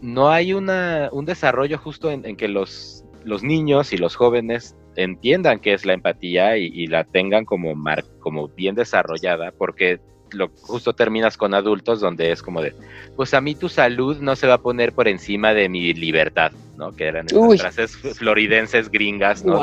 no 0.00 0.30
hay 0.30 0.52
una, 0.52 1.08
un 1.12 1.24
desarrollo 1.24 1.78
justo 1.78 2.10
en, 2.10 2.36
que 2.36 2.48
los, 2.48 3.04
los 3.24 3.42
niños 3.42 3.92
y 3.92 3.96
los 3.96 4.16
jóvenes 4.16 4.76
entiendan 4.96 5.60
qué 5.60 5.74
es 5.74 5.84
la 5.84 5.94
empatía 5.94 6.56
y, 6.56 6.86
la 6.86 7.04
tengan 7.04 7.44
como, 7.44 7.74
mar, 7.74 8.04
como 8.20 8.48
bien 8.48 8.74
desarrollada, 8.74 9.52
porque 9.56 10.00
lo, 10.30 10.48
justo 10.62 10.94
terminas 10.94 11.36
con 11.36 11.54
adultos 11.54 12.00
donde 12.00 12.32
es 12.32 12.42
como 12.42 12.62
de, 12.62 12.74
pues 13.16 13.34
a 13.34 13.40
mí 13.40 13.54
tu 13.54 13.68
salud 13.68 14.18
no 14.18 14.36
se 14.36 14.46
va 14.46 14.54
a 14.54 14.62
poner 14.62 14.92
por 14.92 15.08
encima 15.08 15.54
de 15.54 15.68
mi 15.68 15.92
libertad, 15.94 16.52
¿no? 16.76 16.92
Que 16.92 17.06
eran 17.06 17.26
esas 17.26 17.60
frases 17.60 17.96
floridenses 18.18 18.90
gringas, 18.90 19.44
¿no? 19.44 19.60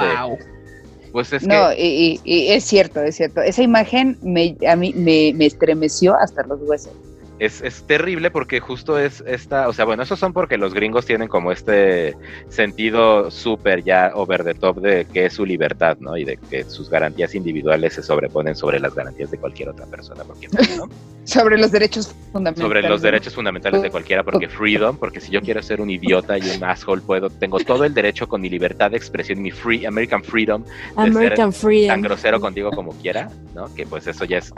pues 1.11 1.33
es 1.33 1.45
no, 1.45 1.73
y, 1.73 2.21
es 2.25 2.63
cierto, 2.63 3.01
es 3.01 3.15
cierto. 3.15 3.41
Esa 3.41 3.61
imagen 3.61 4.17
me, 4.21 4.55
a 4.65 4.77
mí 4.77 4.93
me, 4.95 5.33
me 5.35 5.45
estremeció 5.45 6.15
hasta 6.15 6.43
los 6.43 6.61
huesos. 6.61 6.93
Es, 7.41 7.83
terrible 7.87 8.29
porque 8.29 8.59
justo 8.59 8.99
es 8.99 9.23
esta, 9.25 9.67
o 9.67 9.73
sea, 9.73 9.85
bueno, 9.85 10.03
esos 10.03 10.19
son 10.19 10.31
porque 10.31 10.57
los 10.57 10.75
gringos 10.75 11.07
tienen 11.07 11.27
como 11.27 11.51
este 11.51 12.15
sentido 12.49 13.31
súper 13.31 13.83
ya 13.83 14.11
over 14.13 14.43
the 14.43 14.53
top 14.53 14.79
de 14.79 15.05
que 15.05 15.25
es 15.25 15.33
su 15.33 15.45
libertad, 15.45 15.97
¿no? 15.99 16.15
Y 16.17 16.23
de 16.23 16.37
que 16.37 16.63
sus 16.65 16.89
garantías 16.89 17.33
individuales 17.33 17.95
se 17.95 18.03
sobreponen 18.03 18.55
sobre 18.55 18.79
las 18.79 18.93
garantías 18.93 19.31
de 19.31 19.39
cualquier 19.39 19.69
otra 19.69 19.87
persona, 19.87 20.23
porque 20.23 20.49
¿no? 20.77 20.87
sobre 21.23 21.57
los 21.57 21.71
derechos 21.71 22.13
fundamentales. 22.31 22.67
Sobre 22.67 22.81
los 22.87 23.01
derechos 23.01 23.33
fundamentales 23.33 23.81
de 23.81 23.89
cualquiera, 23.89 24.23
porque 24.23 24.47
freedom, 24.47 24.97
porque 24.97 25.19
si 25.19 25.31
yo 25.31 25.41
quiero 25.41 25.63
ser 25.63 25.81
un 25.81 25.89
idiota 25.89 26.37
y 26.37 26.47
un 26.47 26.63
asshole, 26.63 27.01
puedo, 27.01 27.31
tengo 27.31 27.59
todo 27.59 27.85
el 27.85 27.93
derecho 27.95 28.27
con 28.27 28.41
mi 28.41 28.49
libertad 28.49 28.91
de 28.91 28.97
expresión, 28.97 29.41
mi 29.41 29.49
free, 29.49 29.83
American 29.85 30.23
freedom, 30.23 30.63
American 30.95 31.51
freedom. 31.51 31.87
tan 31.87 32.01
grosero 32.03 32.39
contigo 32.39 32.69
como 32.69 32.91
quiera, 32.91 33.29
¿no? 33.55 33.73
Que 33.73 33.87
pues 33.87 34.05
eso 34.05 34.25
ya 34.25 34.37
es 34.37 34.53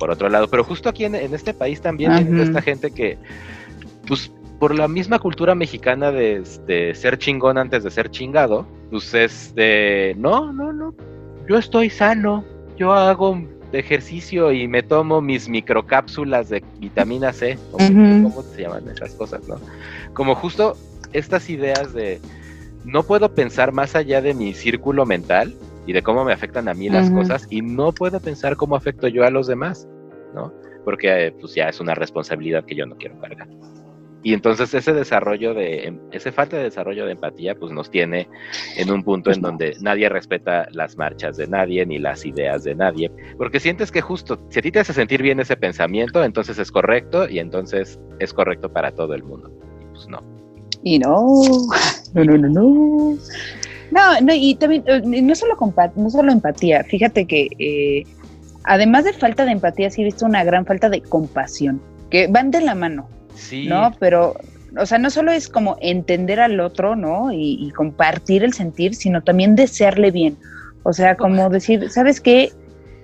por 0.00 0.10
otro 0.10 0.28
lado. 0.28 0.48
Pero 0.48 0.64
justo 0.64 0.88
aquí 0.88 1.04
en, 1.04 1.14
este 1.14 1.54
país 1.54 1.80
también 1.80 2.10
hay 2.10 2.26
esta 2.40 2.60
gente 2.60 2.90
que, 2.90 3.18
pues, 4.08 4.32
por 4.58 4.74
la 4.74 4.88
misma 4.88 5.20
cultura 5.20 5.54
mexicana 5.54 6.10
de, 6.10 6.42
ser 6.94 7.18
chingón 7.18 7.56
antes 7.58 7.84
de 7.84 7.90
ser 7.92 8.10
chingado, 8.10 8.66
pues 8.90 9.14
es 9.14 9.54
de, 9.54 10.16
no, 10.18 10.52
no, 10.52 10.72
no, 10.72 10.94
yo 11.48 11.56
estoy 11.56 11.90
sano, 11.90 12.44
yo 12.76 12.92
hago 12.92 13.40
ejercicio 13.72 14.50
y 14.50 14.66
me 14.66 14.82
tomo 14.82 15.20
mis 15.20 15.48
microcápsulas 15.48 16.48
de 16.48 16.64
vitamina 16.78 17.32
C, 17.32 17.56
¿cómo 17.70 18.42
se 18.42 18.62
llaman 18.62 18.88
esas 18.88 19.14
cosas, 19.14 19.46
no? 19.48 19.56
Como 20.12 20.34
justo 20.34 20.76
estas 21.12 21.48
ideas 21.48 21.92
de, 21.94 22.20
no 22.84 23.02
puedo 23.02 23.34
pensar 23.34 23.72
más 23.72 23.94
allá 23.94 24.20
de 24.20 24.34
mi 24.34 24.54
círculo 24.54 25.06
mental, 25.06 25.54
y 25.90 25.92
de 25.92 26.02
cómo 26.02 26.24
me 26.24 26.32
afectan 26.32 26.68
a 26.68 26.74
mí 26.74 26.88
las 26.88 27.10
cosas 27.10 27.48
y 27.50 27.62
no 27.62 27.90
puedo 27.90 28.20
pensar 28.20 28.54
cómo 28.54 28.76
afecto 28.76 29.08
yo 29.08 29.24
a 29.24 29.30
los 29.30 29.48
demás, 29.48 29.88
¿no? 30.32 30.54
Porque 30.84 31.26
eh, 31.26 31.32
pues 31.32 31.52
ya 31.56 31.68
es 31.68 31.80
una 31.80 31.96
responsabilidad 31.96 32.64
que 32.64 32.76
yo 32.76 32.86
no 32.86 32.94
quiero 32.96 33.18
cargar. 33.18 33.48
Y 34.22 34.32
entonces 34.32 34.72
ese 34.72 34.92
desarrollo 34.92 35.52
de, 35.52 35.88
em, 35.88 35.98
ese 36.12 36.30
falta 36.30 36.58
de 36.58 36.62
desarrollo 36.62 37.06
de 37.06 37.12
empatía, 37.12 37.56
pues 37.56 37.72
nos 37.72 37.90
tiene 37.90 38.28
en 38.76 38.88
un 38.92 39.02
punto 39.02 39.32
en 39.32 39.40
donde 39.40 39.74
nadie 39.80 40.08
respeta 40.08 40.68
las 40.70 40.96
marchas 40.96 41.36
de 41.36 41.48
nadie 41.48 41.84
ni 41.84 41.98
las 41.98 42.24
ideas 42.24 42.62
de 42.62 42.76
nadie, 42.76 43.10
porque 43.36 43.58
sientes 43.58 43.90
que 43.90 44.00
justo, 44.00 44.38
si 44.48 44.60
a 44.60 44.62
ti 44.62 44.70
te 44.70 44.78
hace 44.78 44.92
sentir 44.92 45.22
bien 45.22 45.40
ese 45.40 45.56
pensamiento, 45.56 46.22
entonces 46.22 46.56
es 46.60 46.70
correcto 46.70 47.28
y 47.28 47.40
entonces 47.40 47.98
es 48.20 48.32
correcto 48.32 48.72
para 48.72 48.92
todo 48.92 49.12
el 49.14 49.24
mundo. 49.24 49.50
Y 49.80 49.86
pues 49.86 50.06
no. 50.06 50.22
Y 50.84 51.00
no, 51.00 51.26
no, 52.14 52.24
no, 52.24 52.38
no, 52.38 52.48
no. 52.48 53.18
No, 53.90 54.20
no, 54.20 54.32
y 54.34 54.54
también, 54.54 54.84
eh, 54.86 55.00
no 55.04 55.34
solo, 55.34 55.56
no 55.96 56.10
solo 56.10 56.32
empatía, 56.32 56.84
fíjate 56.84 57.26
que 57.26 57.48
eh, 57.58 58.04
además 58.64 59.04
de 59.04 59.12
falta 59.12 59.44
de 59.44 59.52
empatía, 59.52 59.90
sí 59.90 60.02
he 60.02 60.04
visto 60.04 60.26
una 60.26 60.44
gran 60.44 60.64
falta 60.64 60.88
de 60.88 61.00
compasión, 61.00 61.80
que 62.10 62.26
van 62.28 62.50
de 62.50 62.60
la 62.60 62.74
mano, 62.74 63.08
sí. 63.34 63.66
¿no? 63.66 63.92
Pero, 63.98 64.34
o 64.78 64.86
sea, 64.86 64.98
no 64.98 65.10
solo 65.10 65.32
es 65.32 65.48
como 65.48 65.76
entender 65.80 66.40
al 66.40 66.60
otro, 66.60 66.94
¿no? 66.94 67.32
Y, 67.32 67.70
compartir 67.72 68.44
el 68.44 68.52
sentir, 68.52 68.94
sino 68.94 69.22
también 69.22 69.56
desearle 69.56 70.10
bien. 70.10 70.36
O 70.82 70.92
sea, 70.92 71.16
como 71.16 71.50
decir, 71.50 71.90
¿sabes 71.90 72.20
qué? 72.20 72.52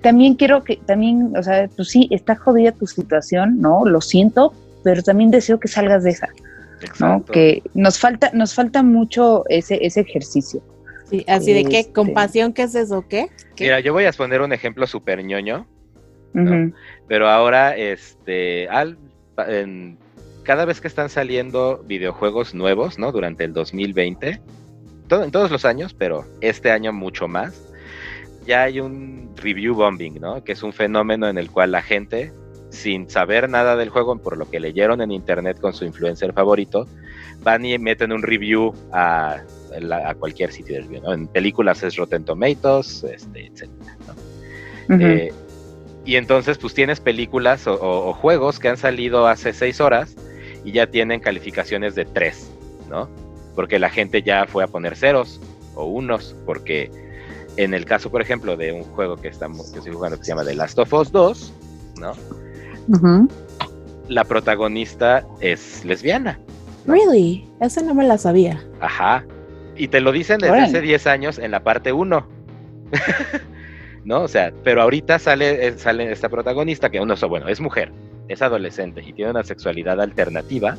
También 0.01 0.35
quiero 0.35 0.63
que, 0.63 0.77
también, 0.77 1.33
o 1.37 1.43
sea, 1.43 1.69
pues 1.75 1.89
sí, 1.89 2.07
está 2.11 2.35
jodida 2.35 2.71
tu 2.71 2.87
situación, 2.87 3.59
¿no? 3.59 3.85
Lo 3.85 3.99
siento, 4.01 4.53
pero 4.83 5.03
también 5.03 5.31
deseo 5.31 5.59
que 5.59 5.67
salgas 5.67 6.03
de 6.03 6.11
esa. 6.11 6.29
¿no? 6.99 7.23
Que 7.25 7.63
nos 7.73 7.99
falta, 7.99 8.31
nos 8.33 8.53
falta 8.53 8.83
mucho 8.83 9.43
ese, 9.49 9.85
ese 9.85 10.01
ejercicio. 10.01 10.61
Sí, 11.09 11.23
así 11.27 11.53
de 11.53 11.63
qué, 11.65 11.79
este. 11.79 11.93
compasión, 11.93 12.53
¿qué 12.53 12.63
es 12.63 12.75
eso? 12.75 13.05
¿Qué? 13.07 13.27
Mira, 13.59 13.79
yo 13.79 13.93
voy 13.93 14.05
a 14.05 14.11
poner 14.11 14.41
un 14.41 14.51
ejemplo 14.51 14.85
súper 14.87 15.23
ñoño, 15.23 15.65
pero 17.07 17.29
ahora, 17.29 17.75
este, 17.75 18.67
al, 18.67 18.97
cada 20.43 20.65
vez 20.65 20.81
que 20.81 20.87
están 20.87 21.09
saliendo 21.09 21.83
videojuegos 21.85 22.53
nuevos, 22.53 22.99
¿no? 22.99 23.11
Durante 23.11 23.43
el 23.43 23.53
2020, 23.53 24.41
todo, 25.07 25.23
en 25.23 25.31
todos 25.31 25.49
los 25.49 25.65
años, 25.65 25.93
pero 25.93 26.25
este 26.41 26.71
año 26.71 26.93
mucho 26.93 27.27
más, 27.27 27.73
ya 28.45 28.63
hay 28.63 28.79
un 28.79 29.33
review 29.35 29.75
bombing, 29.75 30.19
¿no? 30.19 30.43
Que 30.43 30.51
es 30.51 30.63
un 30.63 30.73
fenómeno 30.73 31.27
en 31.27 31.37
el 31.37 31.49
cual 31.49 31.71
la 31.71 31.81
gente, 31.81 32.31
sin 32.69 33.09
saber 33.09 33.49
nada 33.49 33.75
del 33.75 33.89
juego, 33.89 34.17
por 34.17 34.37
lo 34.37 34.49
que 34.49 34.59
leyeron 34.59 35.01
en 35.01 35.11
internet 35.11 35.59
con 35.59 35.73
su 35.73 35.85
influencer 35.85 36.33
favorito, 36.33 36.87
van 37.41 37.65
y 37.65 37.77
meten 37.79 38.11
un 38.11 38.23
review 38.23 38.73
a 38.91 39.41
a 39.91 40.15
cualquier 40.15 40.51
sitio 40.51 40.75
del 40.75 40.83
review. 40.83 41.11
En 41.11 41.27
películas 41.27 41.83
es 41.83 41.95
Rotten 41.95 42.23
Tomatoes, 42.23 43.03
este, 43.03 43.47
etc. 43.47 43.69
Eh, 44.89 45.33
y 46.05 46.15
entonces, 46.15 46.57
pues 46.57 46.73
tienes 46.73 46.99
películas 46.99 47.67
o, 47.67 48.13
juegos 48.13 48.59
que 48.59 48.69
han 48.69 48.77
salido 48.77 49.27
hace 49.27 49.51
seis 49.51 49.81
horas 49.81 50.15
y 50.63 50.71
ya 50.71 50.87
tienen 50.87 51.19
calificaciones 51.19 51.95
de 51.95 52.05
tres, 52.05 52.49
¿no? 52.89 53.09
Porque 53.55 53.77
la 53.77 53.89
gente 53.89 54.21
ya 54.21 54.45
fue 54.47 54.63
a 54.63 54.67
poner 54.67 54.95
ceros 54.95 55.41
o 55.75 55.85
unos, 55.85 56.35
porque 56.45 56.89
en 57.57 57.73
el 57.73 57.85
caso, 57.85 58.09
por 58.09 58.21
ejemplo, 58.21 58.55
de 58.55 58.71
un 58.71 58.83
juego 58.83 59.17
que, 59.17 59.27
estamos, 59.27 59.71
que 59.71 59.79
estoy 59.79 59.93
jugando 59.93 60.17
que 60.17 60.23
se 60.23 60.29
llama 60.29 60.45
The 60.45 60.55
Last 60.55 60.79
of 60.79 60.93
Us 60.93 61.11
2, 61.11 61.53
¿no? 61.99 63.27
La 64.07 64.23
protagonista 64.23 65.27
es 65.41 65.83
lesbiana. 65.83 66.39
Really? 66.85 67.45
Esa 67.59 67.81
no 67.81 67.93
me 67.93 68.07
la 68.07 68.17
sabía. 68.17 68.63
Ajá. 68.79 69.25
Y 69.77 69.87
te 69.87 70.01
lo 70.01 70.11
dicen 70.11 70.39
desde 70.39 70.59
hace 70.59 70.81
10 70.81 71.07
años 71.07 71.39
en 71.39 71.51
la 71.51 71.63
parte 71.63 71.91
1. 71.91 72.27
¿No? 74.05 74.21
O 74.21 74.27
sea, 74.27 74.53
pero 74.63 74.81
ahorita 74.81 75.19
sale, 75.19 75.67
eh, 75.67 75.77
sale 75.77 76.11
esta 76.11 76.29
protagonista 76.29 76.89
que 76.89 76.99
uno, 76.99 77.15
bueno, 77.27 77.49
es 77.49 77.59
mujer, 77.59 77.91
es 78.29 78.41
adolescente 78.41 79.03
y 79.05 79.13
tiene 79.13 79.31
una 79.31 79.43
sexualidad 79.43 79.99
alternativa. 79.99 80.77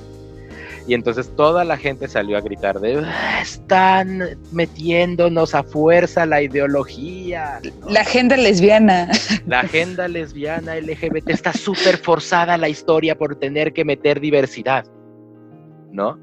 Y 0.86 0.94
entonces 0.94 1.30
toda 1.36 1.64
la 1.64 1.76
gente 1.76 2.08
salió 2.08 2.38
a 2.38 2.40
gritar 2.40 2.80
de 2.80 3.04
están 3.42 4.22
metiéndonos 4.52 5.54
a 5.54 5.62
fuerza 5.62 6.24
la 6.24 6.40
ideología. 6.40 7.60
La 7.86 8.00
agenda 8.00 8.38
lesbiana. 8.38 9.10
La 9.46 9.60
agenda 9.60 10.08
lesbiana 10.08 10.76
LGBT 10.76 11.28
está 11.28 11.52
súper 11.52 11.98
forzada 11.98 12.56
la 12.56 12.70
historia 12.70 13.18
por 13.18 13.36
tener 13.36 13.74
que 13.74 13.84
meter 13.84 14.18
diversidad. 14.18 14.86
¿No? 15.92 16.18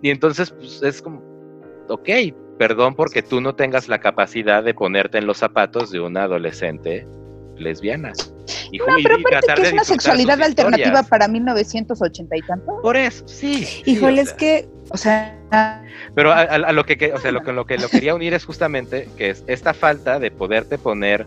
Y 0.00 0.08
entonces, 0.08 0.50
pues 0.50 0.82
es 0.82 1.02
como, 1.02 1.22
ok, 1.90 2.08
perdón 2.58 2.94
porque 2.94 3.22
tú 3.22 3.40
no 3.40 3.54
tengas 3.54 3.88
la 3.88 4.00
capacidad 4.00 4.62
de 4.62 4.74
ponerte 4.74 5.18
en 5.18 5.26
los 5.26 5.38
zapatos 5.38 5.90
de 5.90 6.00
una 6.00 6.24
adolescente 6.24 7.06
lesbiana. 7.56 8.12
Y, 8.72 8.78
no, 8.78 8.86
pero 9.02 9.16
aparte 9.16 9.54
que 9.54 9.62
es 9.68 9.72
una 9.72 9.84
sexualidad 9.84 10.42
alternativa 10.42 11.02
para 11.02 11.28
1980 11.28 12.36
y 12.36 12.42
tanto. 12.42 12.80
Por 12.82 12.96
eso, 12.96 13.26
sí. 13.28 13.66
Híjole, 13.84 14.22
es 14.22 14.32
que, 14.32 14.68
o 14.90 14.96
sea... 14.96 15.36
Pero 16.14 16.32
a, 16.32 16.72
lo 16.72 16.84
que, 16.84 17.12
o 17.12 17.18
sea, 17.18 17.32
lo 17.32 17.40
lo 17.40 17.66
que 17.66 17.78
lo 17.78 17.88
quería 17.88 18.14
unir 18.14 18.34
es 18.34 18.44
justamente 18.44 19.08
que 19.16 19.30
es 19.30 19.44
esta 19.46 19.74
falta 19.74 20.18
de 20.18 20.30
poderte 20.30 20.78
poner 20.78 21.26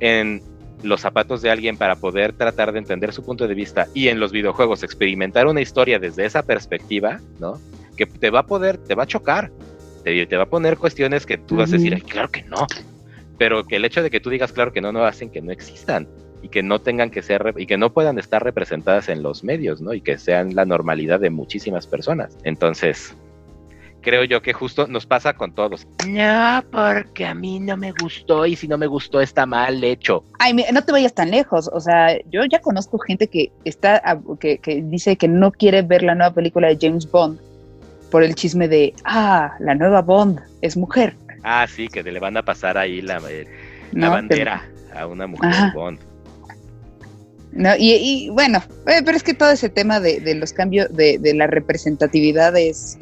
en 0.00 0.42
los 0.82 1.00
zapatos 1.00 1.42
de 1.42 1.50
alguien 1.50 1.76
para 1.76 1.96
poder 1.96 2.32
tratar 2.32 2.72
de 2.72 2.78
entender 2.78 3.12
su 3.12 3.24
punto 3.24 3.48
de 3.48 3.54
vista 3.54 3.88
y 3.94 4.08
en 4.08 4.20
los 4.20 4.32
videojuegos 4.32 4.82
experimentar 4.82 5.46
una 5.46 5.60
historia 5.60 5.98
desde 5.98 6.24
esa 6.24 6.42
perspectiva, 6.42 7.20
¿no? 7.40 7.60
Que 7.96 8.06
te 8.06 8.30
va 8.30 8.40
a 8.40 8.46
poder, 8.46 8.78
te 8.78 8.94
va 8.94 9.02
a 9.02 9.06
chocar, 9.06 9.50
te, 10.26 10.36
va 10.36 10.44
a 10.44 10.50
poner 10.50 10.76
cuestiones 10.76 11.26
que 11.26 11.38
tú 11.38 11.56
vas 11.56 11.70
a 11.70 11.76
decir, 11.76 12.02
claro 12.04 12.28
que 12.30 12.42
no. 12.42 12.66
Pero 13.38 13.64
que 13.64 13.76
el 13.76 13.84
hecho 13.84 14.02
de 14.02 14.10
que 14.10 14.20
tú 14.20 14.30
digas 14.30 14.52
claro 14.52 14.72
que 14.72 14.80
no, 14.80 14.92
no 14.92 15.04
hacen 15.04 15.30
que 15.30 15.40
no 15.40 15.52
existan 15.52 16.08
y 16.42 16.48
que 16.48 16.62
no 16.62 16.80
tengan 16.80 17.10
que 17.10 17.22
ser 17.22 17.54
y 17.56 17.66
que 17.66 17.78
no 17.78 17.92
puedan 17.92 18.18
estar 18.18 18.42
representadas 18.42 19.08
en 19.08 19.22
los 19.22 19.44
medios, 19.44 19.80
¿no? 19.80 19.94
Y 19.94 20.00
que 20.00 20.18
sean 20.18 20.54
la 20.54 20.64
normalidad 20.64 21.20
de 21.20 21.30
muchísimas 21.30 21.86
personas. 21.86 22.36
Entonces, 22.44 23.14
creo 24.00 24.24
yo 24.24 24.42
que 24.42 24.52
justo 24.52 24.86
nos 24.86 25.06
pasa 25.06 25.34
con 25.34 25.52
todos. 25.52 25.86
No, 26.08 26.64
porque 26.70 27.26
a 27.26 27.34
mí 27.34 27.60
no 27.60 27.76
me 27.76 27.92
gustó 27.92 28.46
y 28.46 28.56
si 28.56 28.68
no 28.68 28.78
me 28.78 28.86
gustó 28.86 29.20
está 29.20 29.46
mal 29.46 29.82
hecho. 29.82 30.24
Ay, 30.38 30.54
no 30.72 30.82
te 30.82 30.92
vayas 30.92 31.14
tan 31.14 31.30
lejos. 31.30 31.68
O 31.72 31.80
sea, 31.80 32.18
yo 32.30 32.44
ya 32.44 32.60
conozco 32.60 32.98
gente 32.98 33.28
que 33.28 33.52
está, 33.64 34.02
que, 34.40 34.58
que 34.58 34.82
dice 34.82 35.16
que 35.16 35.28
no 35.28 35.52
quiere 35.52 35.82
ver 35.82 36.02
la 36.02 36.14
nueva 36.14 36.34
película 36.34 36.68
de 36.68 36.78
James 36.80 37.10
Bond 37.10 37.47
por 38.10 38.22
el 38.22 38.34
chisme 38.34 38.68
de, 38.68 38.94
ah, 39.04 39.54
la 39.60 39.74
nueva 39.74 40.02
Bond 40.02 40.40
es 40.60 40.76
mujer. 40.76 41.16
Ah, 41.42 41.66
sí, 41.68 41.88
que 41.88 42.02
le 42.02 42.18
van 42.18 42.36
a 42.36 42.42
pasar 42.42 42.78
ahí 42.78 43.00
la, 43.00 43.20
eh, 43.30 43.46
la 43.92 44.08
bandera 44.08 44.68
a 44.94 45.06
una 45.06 45.26
mujer 45.26 45.72
Bond. 45.74 45.98
No, 47.52 47.70
y, 47.78 48.28
bueno, 48.30 48.62
eh, 48.86 49.00
pero 49.04 49.16
es 49.16 49.22
que 49.22 49.34
todo 49.34 49.50
ese 49.50 49.68
tema 49.68 50.00
de, 50.00 50.34
los 50.34 50.52
cambios, 50.52 50.94
de, 50.94 51.18
la 51.34 51.46
representatividad 51.46 52.56
es, 52.56 52.98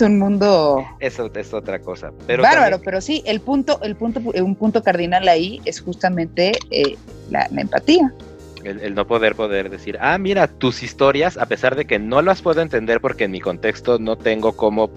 un 0.00 0.18
mundo... 0.18 0.84
Eso 1.00 1.30
es 1.34 1.54
otra 1.54 1.78
cosa. 1.78 2.10
Pero 2.26 2.42
bárbaro, 2.42 2.80
pero 2.82 3.00
sí, 3.00 3.22
el 3.26 3.40
punto, 3.40 3.80
el 3.82 3.94
punto, 3.94 4.20
un 4.20 4.56
punto 4.56 4.82
cardinal 4.82 5.28
ahí 5.28 5.60
es 5.64 5.80
justamente 5.80 6.52
eh, 6.70 6.96
la 7.30 7.48
empatía. 7.56 8.12
El, 8.66 8.94
no 8.94 9.06
poder 9.06 9.36
poder 9.36 9.70
decir, 9.70 9.96
ah, 10.00 10.18
mira, 10.18 10.48
tus 10.48 10.82
historias, 10.82 11.38
a 11.38 11.46
pesar 11.46 11.76
de 11.76 11.84
que 11.84 11.98
no 11.98 12.20
las 12.20 12.42
puedo 12.42 12.60
entender 12.60 13.00
porque 13.00 13.24
en 13.24 13.30
mi 13.30 13.40
contexto 13.40 13.98
no 13.98 14.16
tengo 14.16 14.56
cómo 14.56 14.90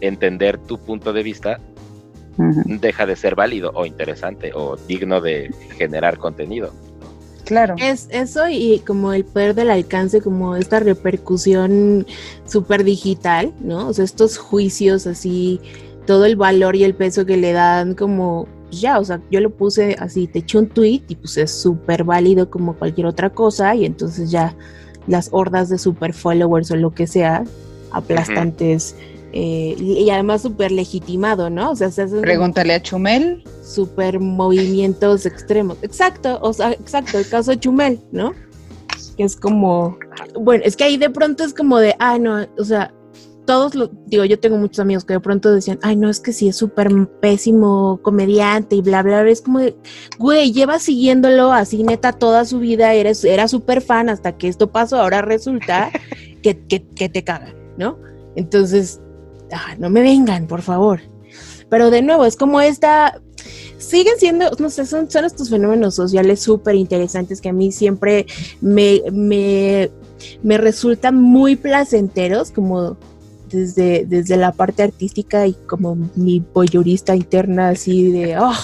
entender 0.00 0.58
tu 0.58 0.78
punto 0.78 1.12
de 1.12 1.22
vista, 1.22 1.60
deja 2.36 3.06
de 3.06 3.16
ser 3.16 3.34
válido 3.34 3.72
o 3.74 3.86
interesante 3.86 4.52
o 4.54 4.76
digno 4.88 5.20
de 5.20 5.52
generar 5.76 6.18
contenido. 6.18 6.72
Claro. 7.44 7.74
Es 7.78 8.08
eso 8.10 8.48
y 8.48 8.80
como 8.86 9.12
el 9.12 9.24
poder 9.24 9.54
del 9.54 9.70
alcance, 9.70 10.22
como 10.22 10.56
esta 10.56 10.80
repercusión 10.80 12.06
súper 12.46 12.84
digital, 12.84 13.52
¿no? 13.60 13.88
O 13.88 13.92
sea, 13.92 14.04
estos 14.04 14.38
juicios 14.38 15.06
así, 15.06 15.60
todo 16.06 16.24
el 16.24 16.36
valor 16.36 16.74
y 16.74 16.84
el 16.84 16.94
peso 16.94 17.26
que 17.26 17.36
le 17.36 17.52
dan 17.52 17.94
como, 17.94 18.48
pues 18.68 18.80
ya, 18.80 18.98
o 18.98 19.04
sea, 19.04 19.20
yo 19.30 19.40
lo 19.40 19.50
puse 19.50 19.96
así, 19.98 20.26
te 20.26 20.40
eché 20.40 20.58
un 20.58 20.68
tweet 20.68 21.02
y 21.08 21.16
pues 21.16 21.36
es 21.36 21.50
súper 21.50 22.04
válido 22.04 22.50
como 22.50 22.74
cualquier 22.74 23.06
otra 23.06 23.30
cosa 23.30 23.74
y 23.74 23.84
entonces 23.84 24.30
ya 24.30 24.56
las 25.06 25.28
hordas 25.32 25.68
de 25.68 25.78
super 25.78 26.12
followers 26.12 26.70
o 26.70 26.76
lo 26.76 26.92
que 26.92 27.06
sea, 27.06 27.44
aplastantes. 27.92 28.96
Eh, 29.36 29.74
y 29.78 30.08
además 30.10 30.42
súper 30.42 30.70
legitimado, 30.70 31.50
¿no? 31.50 31.72
O 31.72 31.76
sea, 31.76 31.90
se 31.90 32.02
hacen 32.02 32.20
Pregúntale 32.20 32.72
a 32.72 32.80
Chumel. 32.80 33.42
Súper 33.64 34.20
movimientos 34.20 35.26
extremos. 35.26 35.76
Exacto, 35.82 36.38
o 36.40 36.52
sea, 36.52 36.70
exacto, 36.70 37.18
el 37.18 37.28
caso 37.28 37.50
de 37.50 37.58
Chumel, 37.58 37.98
¿no? 38.12 38.32
Que 39.16 39.24
es 39.24 39.34
como, 39.34 39.98
bueno, 40.38 40.62
es 40.64 40.76
que 40.76 40.84
ahí 40.84 40.96
de 40.96 41.10
pronto 41.10 41.42
es 41.42 41.52
como 41.52 41.78
de, 41.78 41.96
ay, 41.98 42.20
no, 42.20 42.46
o 42.56 42.64
sea, 42.64 42.94
todos 43.44 43.74
lo, 43.74 43.90
digo, 44.06 44.24
yo 44.24 44.38
tengo 44.38 44.56
muchos 44.56 44.80
amigos 44.80 45.04
que 45.04 45.14
de 45.14 45.20
pronto 45.20 45.52
decían, 45.52 45.78
ay, 45.82 45.96
no, 45.96 46.08
es 46.08 46.20
que 46.20 46.32
sí 46.32 46.48
es 46.48 46.56
súper 46.56 46.90
pésimo 47.20 48.00
comediante 48.02 48.76
y 48.76 48.82
bla, 48.82 49.02
bla, 49.02 49.22
bla. 49.22 49.30
Es 49.30 49.42
como 49.42 49.60
de, 49.60 49.76
güey, 50.18 50.52
lleva 50.52 50.78
siguiéndolo 50.78 51.52
así 51.52 51.82
neta 51.82 52.12
toda 52.12 52.44
su 52.44 52.58
vida, 52.58 52.94
eres, 52.94 53.24
era 53.24 53.48
súper 53.48 53.82
fan 53.82 54.08
hasta 54.08 54.36
que 54.36 54.48
esto 54.48 54.70
pasó, 54.72 55.00
ahora 55.00 55.22
resulta 55.22 55.90
que, 56.42 56.58
que, 56.66 56.86
que 56.86 57.08
te 57.08 57.24
cagan, 57.24 57.54
¿no? 57.76 57.98
Entonces, 58.36 59.00
Ah, 59.52 59.76
no 59.78 59.90
me 59.90 60.02
vengan, 60.02 60.46
por 60.46 60.62
favor. 60.62 61.00
Pero 61.68 61.90
de 61.90 62.02
nuevo, 62.02 62.24
es 62.24 62.36
como 62.36 62.60
esta, 62.60 63.20
siguen 63.78 64.14
siendo, 64.18 64.50
no 64.58 64.70
sé, 64.70 64.86
son, 64.86 65.10
son 65.10 65.24
estos 65.24 65.50
fenómenos 65.50 65.94
sociales 65.94 66.40
súper 66.40 66.74
interesantes 66.74 67.40
que 67.40 67.48
a 67.48 67.52
mí 67.52 67.72
siempre 67.72 68.26
me, 68.60 69.02
me, 69.12 69.90
me 70.42 70.58
resultan 70.58 71.20
muy 71.20 71.56
placenteros, 71.56 72.50
como 72.50 72.96
desde, 73.54 74.04
desde 74.06 74.36
la 74.36 74.52
parte 74.52 74.82
artística 74.82 75.46
y 75.46 75.54
como 75.54 75.96
mi 76.14 76.40
boyurista 76.40 77.14
interna, 77.14 77.70
así 77.70 78.10
de, 78.10 78.36
oh, 78.38 78.54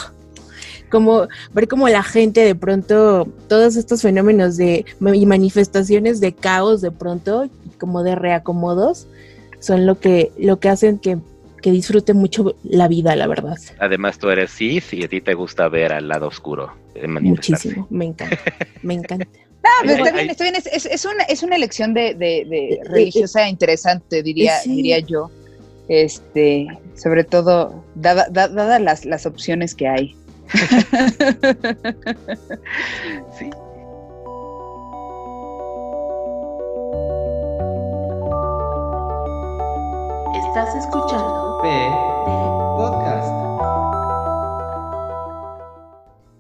como 0.91 1.28
ver 1.55 1.68
como 1.68 1.88
la 1.88 2.03
gente 2.03 2.41
de 2.41 2.55
pronto, 2.55 3.28
todos 3.49 3.76
estos 3.76 4.03
fenómenos 4.03 4.57
de 4.57 4.84
y 5.14 5.26
manifestaciones 5.26 6.20
de 6.20 6.32
caos 6.32 6.80
de 6.80 6.91
pronto, 6.91 7.49
como 7.78 8.03
de 8.03 8.16
reacomodos, 8.16 9.07
son 9.61 9.86
lo 9.86 9.99
que, 9.99 10.32
lo 10.38 10.59
que 10.59 10.68
hacen 10.68 10.99
que, 10.99 11.18
que 11.62 11.70
disfrute 11.70 12.12
mucho 12.12 12.57
la 12.64 12.88
vida, 12.88 13.16
la 13.16 13.26
verdad. 13.26 13.57
Además, 13.78 14.18
tú 14.18 14.28
eres 14.28 14.51
cis 14.51 14.93
y 14.93 15.05
a 15.05 15.09
ti 15.09 15.20
te 15.20 15.34
gusta 15.34 15.68
ver 15.68 15.93
al 15.93 16.09
lado 16.09 16.26
oscuro. 16.26 16.72
Muchísimo, 17.20 17.86
me 17.91 18.07
encanta, 18.07 18.38
me 18.82 18.95
encanta. 18.95 19.26
No, 19.63 19.93
está 19.93 20.11
bien, 20.13 20.31
está 20.31 20.45
bien. 20.45 20.57
Es, 20.57 20.87
es, 20.87 21.05
una, 21.05 21.25
es 21.25 21.43
una 21.43 21.57
elección 21.57 21.93
de, 21.95 22.15
de, 22.15 22.47
de 22.49 22.81
religiosa 22.85 23.49
interesante, 23.49 24.23
diría, 24.23 24.61
diría 24.65 25.01
yo. 25.01 25.31
Este, 25.89 26.69
sobre 26.95 27.25
todo, 27.25 27.85
dadas 27.97 28.33
dada 28.33 28.79
las, 28.79 29.05
las 29.05 29.27
opciones 29.27 29.75
que 29.75 29.89
hay. 29.89 30.17
sí, 33.39 33.51
Estás 40.49 40.75
escuchando 40.75 41.61
P 41.63 41.69
Podcast. 42.77 43.29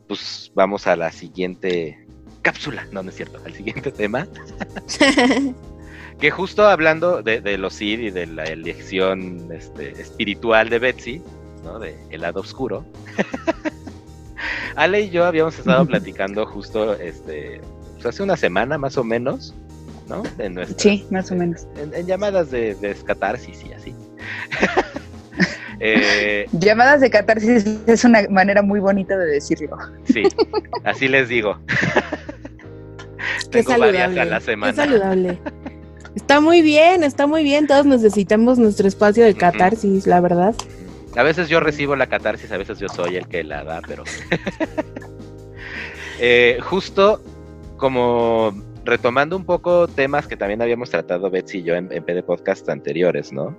Pues 0.08 0.50
vamos 0.54 0.86
a 0.86 0.96
la 0.96 1.12
siguiente 1.12 2.09
cápsula, 2.42 2.86
no, 2.92 3.02
no 3.02 3.10
es 3.10 3.16
cierto, 3.16 3.40
al 3.44 3.54
siguiente 3.54 3.90
tema. 3.92 4.26
que 6.20 6.30
justo 6.30 6.66
hablando 6.66 7.22
de, 7.22 7.58
los 7.58 7.74
Sid 7.74 8.00
y 8.00 8.10
de 8.10 8.26
la 8.26 8.44
elección 8.44 9.48
este, 9.52 9.92
espiritual 10.00 10.68
de 10.68 10.78
Betsy, 10.78 11.22
¿no? 11.64 11.78
De 11.78 11.96
el 12.10 12.20
lado 12.20 12.40
oscuro. 12.40 12.84
Ale 14.76 15.02
y 15.02 15.10
yo 15.10 15.24
habíamos 15.24 15.58
estado 15.58 15.84
platicando 15.86 16.46
justo 16.46 16.94
este, 16.94 17.60
pues 17.94 18.06
hace 18.06 18.22
una 18.22 18.36
semana 18.36 18.78
más 18.78 18.96
o 18.96 19.04
menos 19.04 19.54
sí, 20.76 21.06
más 21.10 21.30
o 21.30 21.36
menos. 21.36 21.66
En, 21.76 22.06
llamadas 22.06 22.50
de, 22.50 22.74
de 22.74 22.94
catarsis 22.94 23.64
y 23.64 23.72
así. 23.72 23.94
Eh, 25.82 26.46
llamadas 26.52 27.00
de 27.00 27.10
catarsis 27.10 27.64
es 27.86 28.04
una 28.04 28.28
manera 28.28 28.60
muy 28.60 28.80
bonita 28.80 29.16
de 29.16 29.26
decirlo. 29.26 29.78
Sí, 30.04 30.24
así 30.84 31.08
les 31.08 31.28
digo. 31.28 31.58
Qué 33.50 33.62
saludable. 33.62 34.20
a 34.20 34.24
la 34.26 34.40
semana. 34.40 34.72
Qué 34.72 34.76
saludable. 34.76 35.38
Está 36.14 36.40
muy 36.40 36.60
bien, 36.60 37.02
está 37.02 37.26
muy 37.26 37.42
bien. 37.42 37.66
Todos 37.66 37.86
necesitamos 37.86 38.58
nuestro 38.58 38.86
espacio 38.86 39.24
de 39.24 39.34
catarsis, 39.34 40.06
la 40.06 40.20
verdad. 40.20 40.54
A 41.16 41.22
veces 41.22 41.48
yo 41.48 41.60
recibo 41.60 41.96
la 41.96 42.06
catarsis, 42.08 42.52
a 42.52 42.58
veces 42.58 42.78
yo 42.78 42.88
soy 42.88 43.16
el 43.16 43.26
que 43.26 43.42
la 43.42 43.64
da, 43.64 43.80
pero. 43.86 44.04
Eh, 46.22 46.58
justo 46.60 47.22
como 47.78 48.52
retomando 48.84 49.34
un 49.34 49.46
poco 49.46 49.88
temas 49.88 50.26
que 50.26 50.36
también 50.36 50.60
habíamos 50.60 50.90
tratado 50.90 51.30
Betsy 51.30 51.60
y 51.60 51.62
yo 51.62 51.74
en, 51.74 51.90
en 51.90 52.04
PD 52.04 52.22
Podcast 52.22 52.68
anteriores, 52.68 53.32
¿no? 53.32 53.56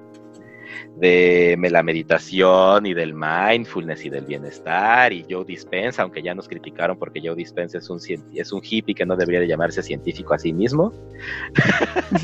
De 0.97 1.57
la 1.71 1.83
meditación 1.83 2.85
y 2.85 2.93
del 2.93 3.13
mindfulness 3.13 4.05
y 4.05 4.09
del 4.09 4.25
bienestar 4.25 5.11
y 5.13 5.25
Joe 5.29 5.45
Dispenza, 5.45 6.03
aunque 6.03 6.21
ya 6.21 6.35
nos 6.35 6.47
criticaron 6.47 6.97
porque 6.97 7.21
Joe 7.23 7.35
Dispenza 7.35 7.79
es 7.79 7.89
un, 7.89 7.99
es 8.33 8.51
un 8.51 8.61
hippie 8.63 8.93
que 8.93 9.05
no 9.05 9.15
debería 9.15 9.39
de 9.39 9.47
llamarse 9.47 9.81
científico 9.81 10.33
a 10.33 10.39
sí 10.39 10.53
mismo. 10.53 10.93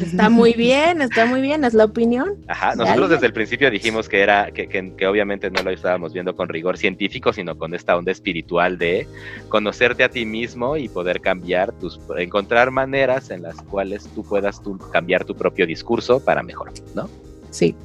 Está 0.01 0.29
muy 0.29 0.53
bien, 0.53 1.01
está 1.01 1.25
muy 1.25 1.41
bien, 1.41 1.63
es 1.63 1.73
la 1.73 1.85
opinión. 1.85 2.35
Ajá, 2.47 2.75
nosotros 2.75 3.09
desde 3.09 3.27
el 3.27 3.33
principio 3.33 3.71
dijimos 3.71 4.07
que 4.09 4.21
era, 4.21 4.51
que, 4.51 4.67
que, 4.67 5.07
obviamente 5.07 5.49
no 5.49 5.63
lo 5.63 5.71
estábamos 5.71 6.13
viendo 6.13 6.35
con 6.35 6.49
rigor 6.49 6.77
científico, 6.77 7.33
sino 7.33 7.57
con 7.57 7.73
esta 7.73 7.95
onda 7.97 8.11
espiritual 8.11 8.77
de 8.77 9.07
conocerte 9.49 10.03
a 10.03 10.09
ti 10.09 10.25
mismo 10.25 10.77
y 10.77 10.89
poder 10.89 11.21
cambiar 11.21 11.71
tus, 11.73 11.99
encontrar 12.17 12.71
maneras 12.71 13.29
en 13.29 13.41
las 13.41 13.61
cuales 13.63 14.09
tú 14.13 14.23
puedas 14.23 14.61
tú 14.61 14.77
cambiar 14.91 15.25
tu 15.25 15.35
propio 15.35 15.65
discurso 15.65 16.23
para 16.23 16.43
mejor, 16.43 16.71
¿no? 16.95 17.09
Sí. 17.49 17.75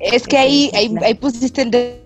Es 0.00 0.26
que 0.26 0.38
ahí, 0.38 0.70
ahí, 0.74 1.14
pusiste 1.14 1.62
el 1.62 2.02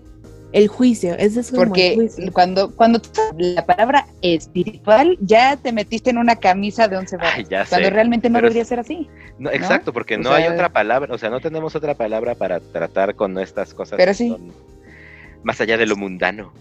el 0.53 0.67
juicio, 0.67 1.15
ese 1.17 1.39
es 1.39 1.49
como 1.49 1.63
Porque 1.63 2.09
cuando 2.33 2.71
cuando 2.71 3.01
la 3.37 3.65
palabra 3.65 4.05
espiritual 4.21 5.17
ya 5.21 5.55
te 5.55 5.71
metiste 5.71 6.09
en 6.09 6.17
una 6.17 6.35
camisa 6.35 6.89
de 6.89 6.97
once 6.97 7.15
varas, 7.15 7.69
cuando 7.69 7.89
realmente 7.89 8.29
no 8.29 8.41
debería 8.41 8.65
ser 8.65 8.79
así. 8.79 9.07
No, 9.39 9.49
exacto, 9.49 9.93
porque 9.93 10.17
no 10.17 10.33
hay 10.33 10.47
otra 10.47 10.67
palabra, 10.67 11.13
o 11.13 11.17
sea, 11.17 11.29
no 11.29 11.39
tenemos 11.39 11.73
otra 11.75 11.95
palabra 11.95 12.35
para 12.35 12.59
tratar 12.59 13.15
con 13.15 13.39
estas 13.39 13.73
cosas 13.73 13.97
pero 13.97 14.13
sí. 14.13 14.35
más 15.43 15.61
allá 15.61 15.77
de 15.77 15.85
lo 15.85 15.95
mundano. 15.95 16.51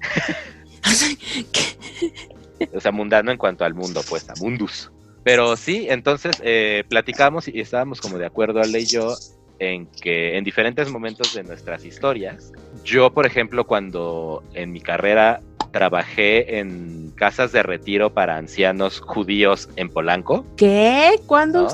o 2.72 2.80
sea, 2.80 2.92
mundano 2.92 3.32
en 3.32 3.38
cuanto 3.38 3.64
al 3.64 3.74
mundo, 3.74 4.02
pues, 4.08 4.30
a 4.30 4.34
mundus. 4.40 4.92
Pero 5.22 5.56
sí, 5.56 5.86
entonces 5.90 6.40
eh, 6.42 6.84
platicamos 6.88 7.48
y 7.48 7.60
estábamos 7.60 8.00
como 8.00 8.16
de 8.16 8.24
acuerdo, 8.26 8.60
Ale 8.60 8.80
y 8.80 8.86
yo, 8.86 9.14
en 9.60 9.86
que 9.86 10.36
en 10.36 10.42
diferentes 10.42 10.90
momentos 10.90 11.34
de 11.34 11.44
nuestras 11.44 11.84
historias, 11.84 12.50
yo, 12.82 13.12
por 13.12 13.26
ejemplo, 13.26 13.66
cuando 13.66 14.42
en 14.54 14.72
mi 14.72 14.80
carrera 14.80 15.40
trabajé 15.70 16.58
en 16.58 17.12
casas 17.14 17.52
de 17.52 17.62
retiro 17.62 18.12
para 18.12 18.36
ancianos 18.36 19.00
judíos 19.00 19.68
en 19.76 19.88
Polanco. 19.88 20.44
¿Qué? 20.56 21.20
¿Cuándo, 21.26 21.68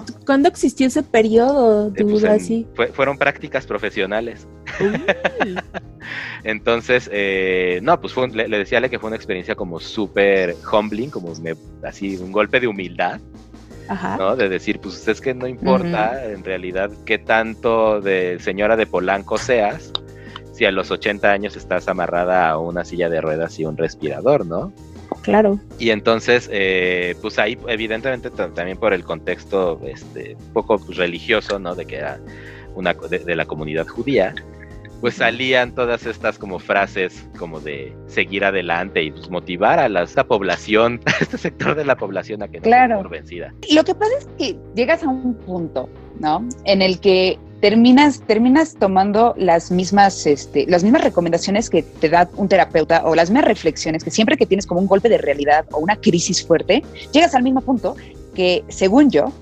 existió 0.46 0.86
ese 0.86 1.02
periodo? 1.02 1.92
Eh, 1.96 2.04
pues 2.04 2.24
así? 2.24 2.66
fueron 2.92 3.16
prácticas 3.16 3.66
profesionales. 3.66 4.46
Entonces, 6.44 7.08
eh, 7.12 7.80
no, 7.82 8.00
pues 8.00 8.14
le, 8.34 8.48
le, 8.48 8.58
decía 8.58 8.86
que 8.88 8.98
fue 8.98 9.08
una 9.08 9.16
experiencia 9.16 9.54
como 9.54 9.80
súper 9.80 10.54
humbling, 10.70 11.10
como 11.10 11.32
así 11.82 12.16
un 12.16 12.32
golpe 12.32 12.60
de 12.60 12.66
humildad. 12.66 13.20
¿No? 14.18 14.36
De 14.36 14.48
decir, 14.48 14.80
pues 14.80 15.06
es 15.08 15.20
que 15.20 15.34
no 15.34 15.46
importa 15.46 16.24
en 16.24 16.44
realidad 16.44 16.90
qué 17.04 17.18
tanto 17.18 18.00
de 18.00 18.38
señora 18.40 18.76
de 18.76 18.86
Polanco 18.86 19.38
seas, 19.38 19.92
si 20.52 20.64
a 20.64 20.70
los 20.70 20.90
80 20.90 21.30
años 21.30 21.56
estás 21.56 21.86
amarrada 21.88 22.48
a 22.48 22.58
una 22.58 22.84
silla 22.84 23.08
de 23.08 23.20
ruedas 23.20 23.58
y 23.58 23.64
un 23.64 23.76
respirador, 23.76 24.46
¿no? 24.46 24.72
Claro. 25.22 25.58
Y 25.78 25.90
entonces, 25.90 26.48
eh, 26.52 27.14
pues 27.20 27.38
ahí, 27.38 27.58
evidentemente, 27.68 28.30
también 28.30 28.78
por 28.78 28.92
el 28.94 29.04
contexto 29.04 29.80
este, 29.84 30.34
un 30.34 30.52
poco 30.52 30.78
pues, 30.78 30.96
religioso, 30.96 31.58
¿no? 31.58 31.74
De 31.74 31.84
que 31.84 31.96
era 31.96 32.18
una 32.74 32.94
de 32.94 33.36
la 33.36 33.44
comunidad 33.44 33.86
judía, 33.86 34.34
pues 35.00 35.14
salían 35.16 35.74
todas 35.74 36.06
estas 36.06 36.38
como 36.38 36.58
frases 36.58 37.28
como 37.38 37.60
de 37.60 37.94
seguir 38.06 38.44
adelante 38.44 39.02
y 39.02 39.10
pues 39.10 39.30
motivar 39.30 39.78
a 39.78 39.88
la, 39.88 40.02
esta 40.02 40.24
población, 40.24 41.00
a 41.06 41.10
este 41.22 41.38
sector 41.38 41.74
de 41.74 41.84
la 41.84 41.96
población 41.96 42.42
a 42.42 42.48
que 42.48 42.58
no 42.58 42.62
claro. 42.64 42.98
por 42.98 43.10
vencida. 43.10 43.54
Lo 43.72 43.84
que 43.84 43.94
pasa 43.94 44.12
es 44.18 44.28
que 44.38 44.56
llegas 44.74 45.02
a 45.02 45.08
un 45.08 45.34
punto, 45.34 45.88
¿no? 46.18 46.46
En 46.64 46.82
el 46.82 47.00
que 47.00 47.38
terminas, 47.60 48.20
terminas 48.26 48.76
tomando 48.78 49.34
las 49.36 49.70
mismas, 49.70 50.26
este, 50.26 50.66
las 50.66 50.82
mismas 50.82 51.02
recomendaciones 51.02 51.70
que 51.70 51.82
te 51.82 52.08
da 52.08 52.28
un 52.36 52.48
terapeuta 52.48 53.02
o 53.04 53.14
las 53.14 53.30
mismas 53.30 53.46
reflexiones 53.46 54.04
que 54.04 54.10
siempre 54.10 54.36
que 54.36 54.46
tienes 54.46 54.66
como 54.66 54.80
un 54.80 54.86
golpe 54.86 55.08
de 55.08 55.18
realidad 55.18 55.66
o 55.72 55.78
una 55.78 55.96
crisis 55.96 56.46
fuerte, 56.46 56.82
llegas 57.12 57.34
al 57.34 57.42
mismo 57.42 57.60
punto 57.60 57.96
que, 58.34 58.64
según 58.68 59.10
yo, 59.10 59.32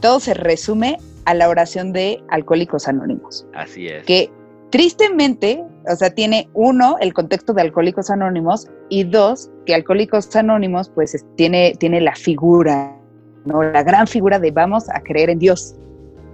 todo 0.00 0.20
se 0.20 0.34
resume 0.34 0.98
a 1.24 1.34
la 1.34 1.48
oración 1.48 1.92
de 1.92 2.22
Alcohólicos 2.28 2.88
Anónimos. 2.88 3.46
Así 3.54 3.86
es. 3.86 4.04
Que 4.04 4.30
tristemente, 4.70 5.62
o 5.90 5.96
sea, 5.96 6.10
tiene 6.10 6.48
uno, 6.54 6.96
el 7.00 7.12
contexto 7.12 7.52
de 7.52 7.62
Alcohólicos 7.62 8.10
Anónimos 8.10 8.68
y 8.88 9.04
dos, 9.04 9.50
que 9.66 9.74
Alcohólicos 9.74 10.34
Anónimos 10.34 10.90
pues 10.94 11.24
tiene, 11.36 11.74
tiene 11.78 12.00
la 12.00 12.14
figura, 12.14 12.96
¿no? 13.44 13.62
La 13.62 13.82
gran 13.82 14.06
figura 14.06 14.38
de 14.38 14.50
vamos 14.50 14.88
a 14.90 15.00
creer 15.00 15.30
en 15.30 15.38
Dios. 15.38 15.74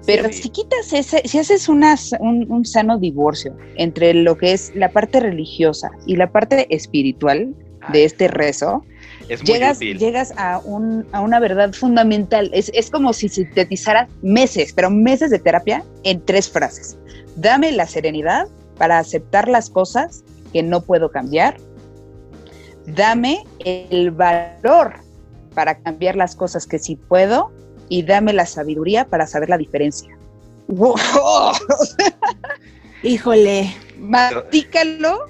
Pero 0.04 0.30
si 0.30 0.50
quitas 0.50 0.92
ese, 0.92 1.22
si 1.24 1.38
haces 1.38 1.68
una, 1.68 1.96
un, 2.20 2.64
sano 2.64 2.96
divorcio 2.96 3.56
entre 3.74 4.14
lo 4.14 4.38
que 4.38 4.52
es 4.52 4.72
la 4.76 4.90
parte 4.90 5.18
religiosa 5.18 5.90
y 6.06 6.14
la 6.14 6.30
parte 6.30 6.72
espiritual 6.74 7.54
de 7.92 8.04
este 8.04 8.28
rezo, 8.28 8.84
llegas, 9.44 9.80
llegas 9.80 10.32
a, 10.36 10.60
un, 10.64 11.06
a, 11.10 11.20
una 11.20 11.40
verdad 11.40 11.72
fundamental. 11.72 12.50
Es, 12.52 12.70
es 12.72 12.88
como 12.88 13.12
si 13.12 13.28
sintetizaras 13.28 14.08
meses, 14.22 14.72
pero 14.72 14.90
meses 14.90 15.30
de 15.30 15.40
terapia 15.40 15.84
en 16.04 16.24
tres 16.24 16.48
frases. 16.48 16.96
Dame 17.36 17.72
la 17.72 17.86
serenidad 17.86 18.48
para 18.78 18.98
aceptar 18.98 19.48
las 19.48 19.70
cosas 19.70 20.24
que 20.52 20.62
no 20.62 20.80
puedo 20.82 21.10
cambiar. 21.10 21.56
Dame 22.86 23.44
el 23.58 24.10
valor 24.10 24.94
para 25.54 25.78
cambiar 25.78 26.16
las 26.16 26.36
cosas 26.36 26.66
que 26.66 26.78
sí 26.78 26.96
puedo 26.96 27.52
y 27.88 28.02
dame 28.02 28.32
la 28.32 28.46
sabiduría 28.46 29.06
para 29.06 29.26
saber 29.26 29.48
la 29.48 29.58
diferencia. 29.58 30.16
Híjole. 33.02 33.74
Matícalo. 33.98 35.26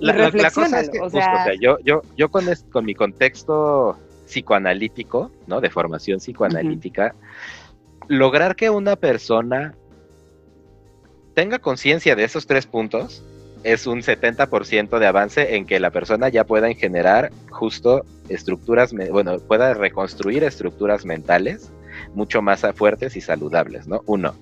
La, 0.00 0.12
la, 0.30 0.50
cosa 0.50 0.80
es 0.80 0.90
que, 0.90 1.00
o 1.00 1.08
sea, 1.08 1.46
yo, 1.60 1.78
yo, 1.84 2.02
yo 2.16 2.28
con, 2.30 2.46
con 2.70 2.84
mi 2.84 2.94
contexto 2.94 3.96
psicoanalítico, 4.26 5.30
¿no? 5.46 5.60
De 5.60 5.70
formación 5.70 6.18
psicoanalítica, 6.18 7.14
lograr 8.08 8.56
que 8.56 8.70
una 8.70 8.96
persona 8.96 9.74
tenga 11.34 11.58
conciencia 11.58 12.16
de 12.16 12.24
esos 12.24 12.46
tres 12.46 12.66
puntos 12.66 13.22
es 13.64 13.86
un 13.86 14.02
70% 14.02 14.98
de 14.98 15.06
avance 15.06 15.56
en 15.56 15.66
que 15.66 15.80
la 15.80 15.90
persona 15.90 16.28
ya 16.28 16.44
pueda 16.44 16.72
generar 16.74 17.32
justo 17.50 18.04
estructuras, 18.28 18.92
bueno, 19.10 19.38
pueda 19.38 19.72
reconstruir 19.74 20.44
estructuras 20.44 21.04
mentales 21.04 21.70
mucho 22.14 22.42
más 22.42 22.62
fuertes 22.74 23.16
y 23.16 23.20
saludables, 23.20 23.86
¿no? 23.86 24.02
Uno, 24.06 24.34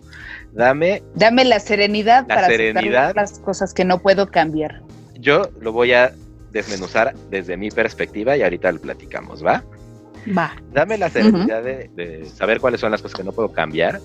dame... 0.53 1.03
Dame 1.15 1.45
la 1.45 1.61
serenidad 1.61 2.27
para 2.27 2.47
serenidad, 2.49 3.15
las 3.15 3.39
cosas 3.39 3.73
que 3.73 3.85
no 3.85 3.99
puedo 3.99 4.31
cambiar. 4.31 4.83
Yo 5.19 5.51
lo 5.61 5.73
voy 5.73 5.93
a 5.93 6.13
desmenuzar 6.51 7.15
desde 7.31 7.57
mi 7.57 7.71
perspectiva 7.71 8.37
y 8.37 8.43
ahorita 8.43 8.73
lo 8.73 8.81
platicamos, 8.81 9.45
¿va? 9.45 9.63
Va. 10.37 10.57
Dame 10.73 10.99
la 10.99 11.11
serenidad 11.11 11.63
de, 11.63 11.91
de 11.95 12.25
saber 12.27 12.61
cuáles 12.61 12.81
son 12.81 12.91
las 12.91 13.03
cosas 13.03 13.17
que 13.17 13.25
no 13.25 13.33
puedo 13.33 13.53
cambiar. 13.53 14.01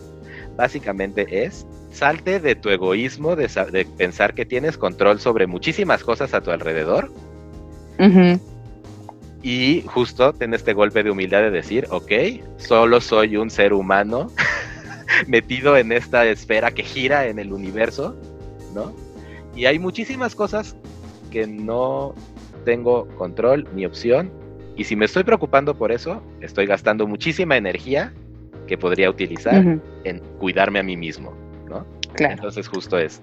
Básicamente 0.57 1.45
es 1.45 1.67
salte 1.91 2.39
de 2.39 2.55
tu 2.55 2.69
egoísmo 2.69 3.35
de, 3.35 3.87
pensar 3.97 4.33
que 4.33 4.45
tienes 4.45 4.77
control 4.77 5.19
sobre 5.19 5.47
muchísimas 5.47 6.03
cosas 6.03 6.33
a 6.33 6.41
tu 6.41 6.51
alrededor. 6.51 7.11
Y 9.43 9.83
justo 9.85 10.33
ten 10.33 10.53
este 10.53 10.73
golpe 10.73 11.03
de 11.03 11.11
humildad 11.11 11.41
de 11.41 11.51
decir, 11.51 11.87
ok, 11.89 12.11
solo 12.57 12.99
soy 12.99 13.37
un 13.37 13.49
ser 13.49 13.73
humano 13.73 14.31
metido 15.27 15.77
en 15.77 15.91
esta 15.91 16.25
esfera 16.25 16.71
que 16.71 16.83
gira 16.83 17.27
en 17.27 17.39
el 17.39 17.53
universo, 17.53 18.15
¿no? 18.73 18.93
Y 19.55 19.65
hay 19.65 19.79
muchísimas 19.79 20.35
cosas 20.35 20.75
que 21.31 21.47
no 21.47 22.13
tengo 22.65 23.07
control 23.15 23.67
ni 23.73 23.85
opción. 23.85 24.31
Y 24.75 24.83
si 24.83 24.95
me 24.95 25.05
estoy 25.05 25.23
preocupando 25.23 25.75
por 25.75 25.91
eso, 25.91 26.21
estoy 26.41 26.65
gastando 26.65 27.07
muchísima 27.07 27.57
energía 27.57 28.13
que 28.67 28.77
podría 28.77 29.09
utilizar 29.09 29.79
en 30.03 30.19
cuidarme 30.39 30.79
a 30.79 30.83
mí 30.83 30.95
mismo. 30.95 31.33
Entonces 32.19 32.67
justo 32.67 32.97
es, 32.97 33.21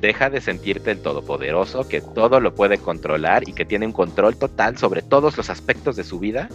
deja 0.00 0.30
de 0.30 0.40
sentirte 0.40 0.90
el 0.90 0.98
todopoderoso, 1.00 1.88
que 1.88 2.00
todo 2.00 2.40
lo 2.40 2.54
puede 2.54 2.78
controlar 2.78 3.48
y 3.48 3.52
que 3.52 3.64
tiene 3.64 3.86
un 3.86 3.92
control 3.92 4.36
total 4.36 4.76
sobre 4.76 5.02
todos 5.02 5.36
los 5.36 5.50
aspectos 5.50 5.96
de 5.96 6.04
su 6.04 6.18
vida. 6.18 6.48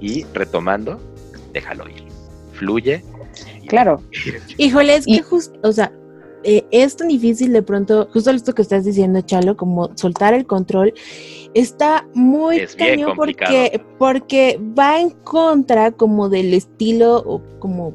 Y 0.00 0.24
retomando, 0.34 1.00
déjalo 1.52 1.88
ir. 1.88 2.04
Fluye. 2.52 3.02
Claro. 3.68 4.02
Híjole, 4.58 4.96
es 4.96 5.06
que 5.06 5.22
justo, 5.22 5.58
o 5.62 5.72
sea, 5.72 5.92
eh, 6.44 6.64
es 6.70 6.96
tan 6.96 7.08
difícil 7.08 7.52
de 7.52 7.62
pronto, 7.62 8.08
justo 8.12 8.30
esto 8.30 8.54
que 8.54 8.62
estás 8.62 8.84
diciendo, 8.84 9.20
Chalo, 9.22 9.56
como 9.56 9.90
soltar 9.96 10.34
el 10.34 10.46
control, 10.46 10.94
está 11.54 12.06
muy 12.14 12.66
cañón 12.76 13.14
porque, 13.16 13.80
porque 13.98 14.60
va 14.78 15.00
en 15.00 15.10
contra 15.10 15.90
como 15.92 16.28
del 16.28 16.54
estilo, 16.54 17.16
o 17.16 17.42
como, 17.58 17.94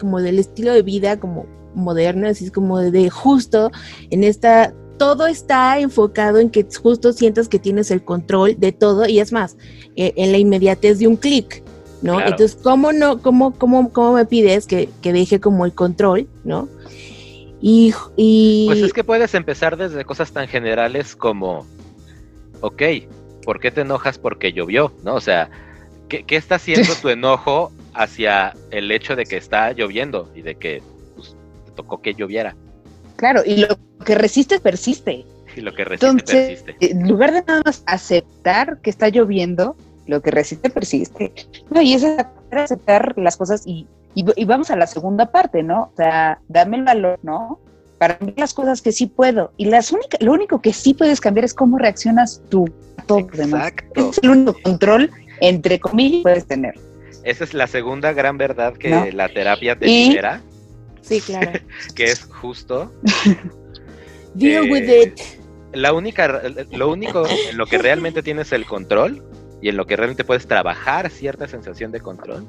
como 0.00 0.20
del 0.20 0.38
estilo 0.38 0.72
de 0.72 0.82
vida, 0.82 1.18
como 1.18 1.46
moderno, 1.74 2.28
así 2.28 2.44
es 2.46 2.50
como 2.50 2.78
de, 2.78 3.10
justo 3.10 3.70
en 4.10 4.24
esta 4.24 4.74
todo 4.98 5.26
está 5.26 5.78
enfocado 5.78 6.38
en 6.40 6.50
que 6.50 6.66
justo 6.82 7.12
sientas 7.12 7.48
que 7.48 7.58
tienes 7.58 7.90
el 7.90 8.04
control 8.04 8.56
de 8.58 8.72
todo 8.72 9.06
y 9.08 9.20
es 9.20 9.32
más, 9.32 9.56
eh, 9.96 10.12
en 10.16 10.32
la 10.32 10.38
inmediatez 10.38 10.98
de 10.98 11.06
un 11.06 11.16
clic, 11.16 11.62
¿no? 12.02 12.20
Entonces, 12.20 12.58
¿cómo 12.60 12.92
no, 12.92 13.22
cómo, 13.22 13.54
cómo, 13.54 13.92
cómo 13.92 14.12
me 14.12 14.26
pides 14.26 14.66
que, 14.66 14.88
deje 15.02 15.40
como 15.40 15.64
el 15.64 15.72
control, 15.72 16.28
¿no? 16.44 16.68
Y, 17.60 17.92
y, 18.16 18.66
Pues 18.66 18.82
es 18.82 18.92
que 18.92 19.04
puedes 19.04 19.34
empezar 19.34 19.76
desde 19.76 20.04
cosas 20.04 20.32
tan 20.32 20.46
generales 20.46 21.16
como, 21.16 21.66
ok, 22.60 22.82
¿por 23.44 23.58
qué 23.60 23.70
te 23.70 23.80
enojas 23.80 24.18
porque 24.18 24.52
llovió? 24.52 24.92
¿No? 25.02 25.14
O 25.14 25.20
sea, 25.20 25.50
¿qué, 26.08 26.24
qué 26.24 26.36
está 26.36 26.56
haciendo 26.56 26.94
tu 26.94 27.08
enojo 27.08 27.72
hacia 27.94 28.54
el 28.70 28.90
hecho 28.92 29.16
de 29.16 29.24
que 29.24 29.36
está 29.36 29.72
lloviendo 29.72 30.30
y 30.34 30.42
de 30.42 30.54
que 30.54 30.82
tocó 31.78 32.02
que 32.02 32.14
lloviera. 32.14 32.56
Claro, 33.16 33.42
y 33.44 33.56
lo 33.56 33.78
que 34.04 34.14
resiste 34.16 34.58
persiste. 34.58 35.24
Y 35.56 35.60
lo 35.60 35.72
que 35.74 35.84
resiste 35.84 36.24
persiste. 36.24 36.76
En 36.80 37.08
lugar 37.08 37.32
de 37.32 37.42
nada 37.42 37.62
más 37.64 37.82
aceptar 37.86 38.80
que 38.80 38.90
está 38.90 39.08
lloviendo, 39.08 39.76
lo 40.06 40.20
que 40.20 40.30
resiste 40.30 40.70
persiste. 40.70 41.32
No, 41.70 41.80
y 41.80 41.94
es 41.94 42.04
aceptar 42.50 43.14
las 43.16 43.36
cosas 43.36 43.64
y, 43.64 43.86
y, 44.36 44.44
vamos 44.44 44.70
a 44.70 44.76
la 44.76 44.86
segunda 44.86 45.30
parte, 45.30 45.62
¿no? 45.62 45.90
O 45.92 45.96
sea, 45.96 46.40
dame 46.48 46.78
el 46.78 46.84
valor, 46.84 47.18
¿no? 47.22 47.60
Para 47.98 48.18
ver 48.20 48.34
las 48.36 48.54
cosas 48.54 48.82
que 48.82 48.92
sí 48.92 49.06
puedo. 49.06 49.52
Y 49.56 49.66
las 49.66 49.92
única, 49.92 50.18
lo 50.20 50.32
único 50.32 50.60
que 50.60 50.72
sí 50.72 50.94
puedes 50.94 51.20
cambiar 51.20 51.44
es 51.44 51.54
cómo 51.54 51.78
reaccionas 51.78 52.42
tú 52.48 52.68
a 52.96 53.02
todo 53.02 53.20
lo 53.20 53.36
demás. 53.36 53.72
Es 53.94 54.18
el 54.22 54.30
único 54.30 54.56
control, 54.62 55.10
entre 55.40 55.78
comillas, 55.78 56.22
puedes 56.22 56.46
tener. 56.46 56.74
Esa 57.22 57.44
es 57.44 57.54
la 57.54 57.66
segunda 57.66 58.12
gran 58.12 58.38
verdad 58.38 58.74
que 58.74 59.12
la 59.12 59.28
terapia 59.28 59.78
te 59.78 59.86
libera 59.86 60.42
Sí, 61.02 61.20
claro. 61.20 61.52
que 61.94 62.04
es 62.04 62.24
justo. 62.24 62.92
Deal 64.34 64.70
with 64.70 64.88
eh, 64.88 65.02
it. 65.02 65.20
La 65.72 65.92
única, 65.92 66.42
lo 66.72 66.90
único 66.90 67.24
en 67.26 67.56
lo 67.56 67.66
que 67.66 67.78
realmente 67.78 68.22
tienes 68.22 68.52
el 68.52 68.66
control 68.66 69.22
y 69.60 69.68
en 69.68 69.76
lo 69.76 69.86
que 69.86 69.96
realmente 69.96 70.24
puedes 70.24 70.46
trabajar 70.46 71.10
cierta 71.10 71.46
sensación 71.46 71.92
de 71.92 72.00
control 72.00 72.46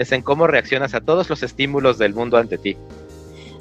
es 0.00 0.12
en 0.12 0.22
cómo 0.22 0.46
reaccionas 0.46 0.94
a 0.94 1.02
todos 1.02 1.28
los 1.28 1.42
estímulos 1.42 1.98
del 1.98 2.14
mundo 2.14 2.38
ante 2.38 2.56
ti. 2.56 2.76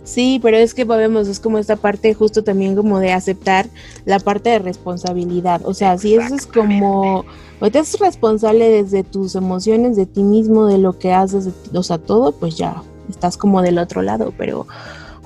Sí, 0.06 0.40
pero 0.42 0.56
es 0.56 0.74
que 0.74 0.86
podemos, 0.86 1.28
es 1.28 1.40
como 1.40 1.58
esta 1.58 1.76
parte 1.76 2.14
justo 2.14 2.46
también 2.46 2.78
como 2.78 3.00
de 3.00 3.12
aceptar 3.12 3.68
la 4.06 4.20
parte 4.20 4.50
de 4.52 4.60
responsabilidad. 4.60 5.62
O 5.66 5.74
sea, 5.74 5.98
si 5.98 6.16
eso 6.16 6.34
es 6.34 6.48
como, 6.48 7.26
o 7.60 7.70
te 7.70 7.80
es 7.80 8.00
responsable 8.00 8.70
desde 8.70 9.04
tus 9.04 9.36
emociones, 9.36 9.98
de 9.98 10.06
ti 10.06 10.24
mismo, 10.24 10.66
de 10.66 10.78
lo 10.78 10.98
que 10.98 11.12
haces, 11.12 11.50
o 11.74 11.84
sea, 11.84 11.98
todo, 11.98 12.32
pues 12.32 12.56
ya, 12.56 12.82
estás 13.10 13.36
como 13.36 13.62
del 13.62 13.78
otro 13.78 14.02
lado, 14.02 14.34
pero 14.38 14.66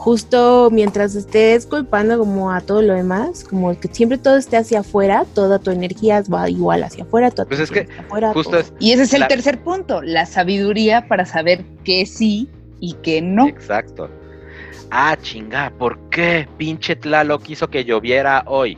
justo 0.03 0.67
mientras 0.69 1.15
estés 1.15 1.65
culpando 1.65 2.19
como 2.19 2.51
a 2.51 2.59
todo 2.59 2.81
lo 2.81 2.93
demás, 2.93 3.45
como 3.45 3.79
que 3.79 3.87
siempre 3.87 4.17
todo 4.17 4.35
esté 4.35 4.57
hacia 4.57 4.81
afuera, 4.81 5.25
toda 5.33 5.59
tu 5.59 5.71
energía 5.71 6.21
va 6.31 6.49
igual 6.49 6.83
hacia 6.83 7.05
afuera, 7.05 7.31
toda 7.31 7.47
pues 7.47 7.61
es 7.61 7.71
que 7.71 7.87
afuera, 7.97 8.33
Y 8.79 8.91
ese 8.91 9.03
es 9.03 9.13
el 9.13 9.25
tercer 9.27 9.63
punto, 9.63 10.01
la 10.01 10.25
sabiduría 10.25 11.07
para 11.07 11.25
saber 11.25 11.63
qué 11.85 12.05
sí 12.05 12.49
y 12.81 12.95
qué 12.95 13.21
no. 13.21 13.47
Exacto. 13.47 14.09
Ah, 14.91 15.15
chinga, 15.21 15.71
¿por 15.79 15.97
qué 16.09 16.49
pinche 16.57 16.97
Tlalo 16.97 17.39
quiso 17.39 17.69
que 17.69 17.85
lloviera 17.85 18.43
hoy? 18.45 18.77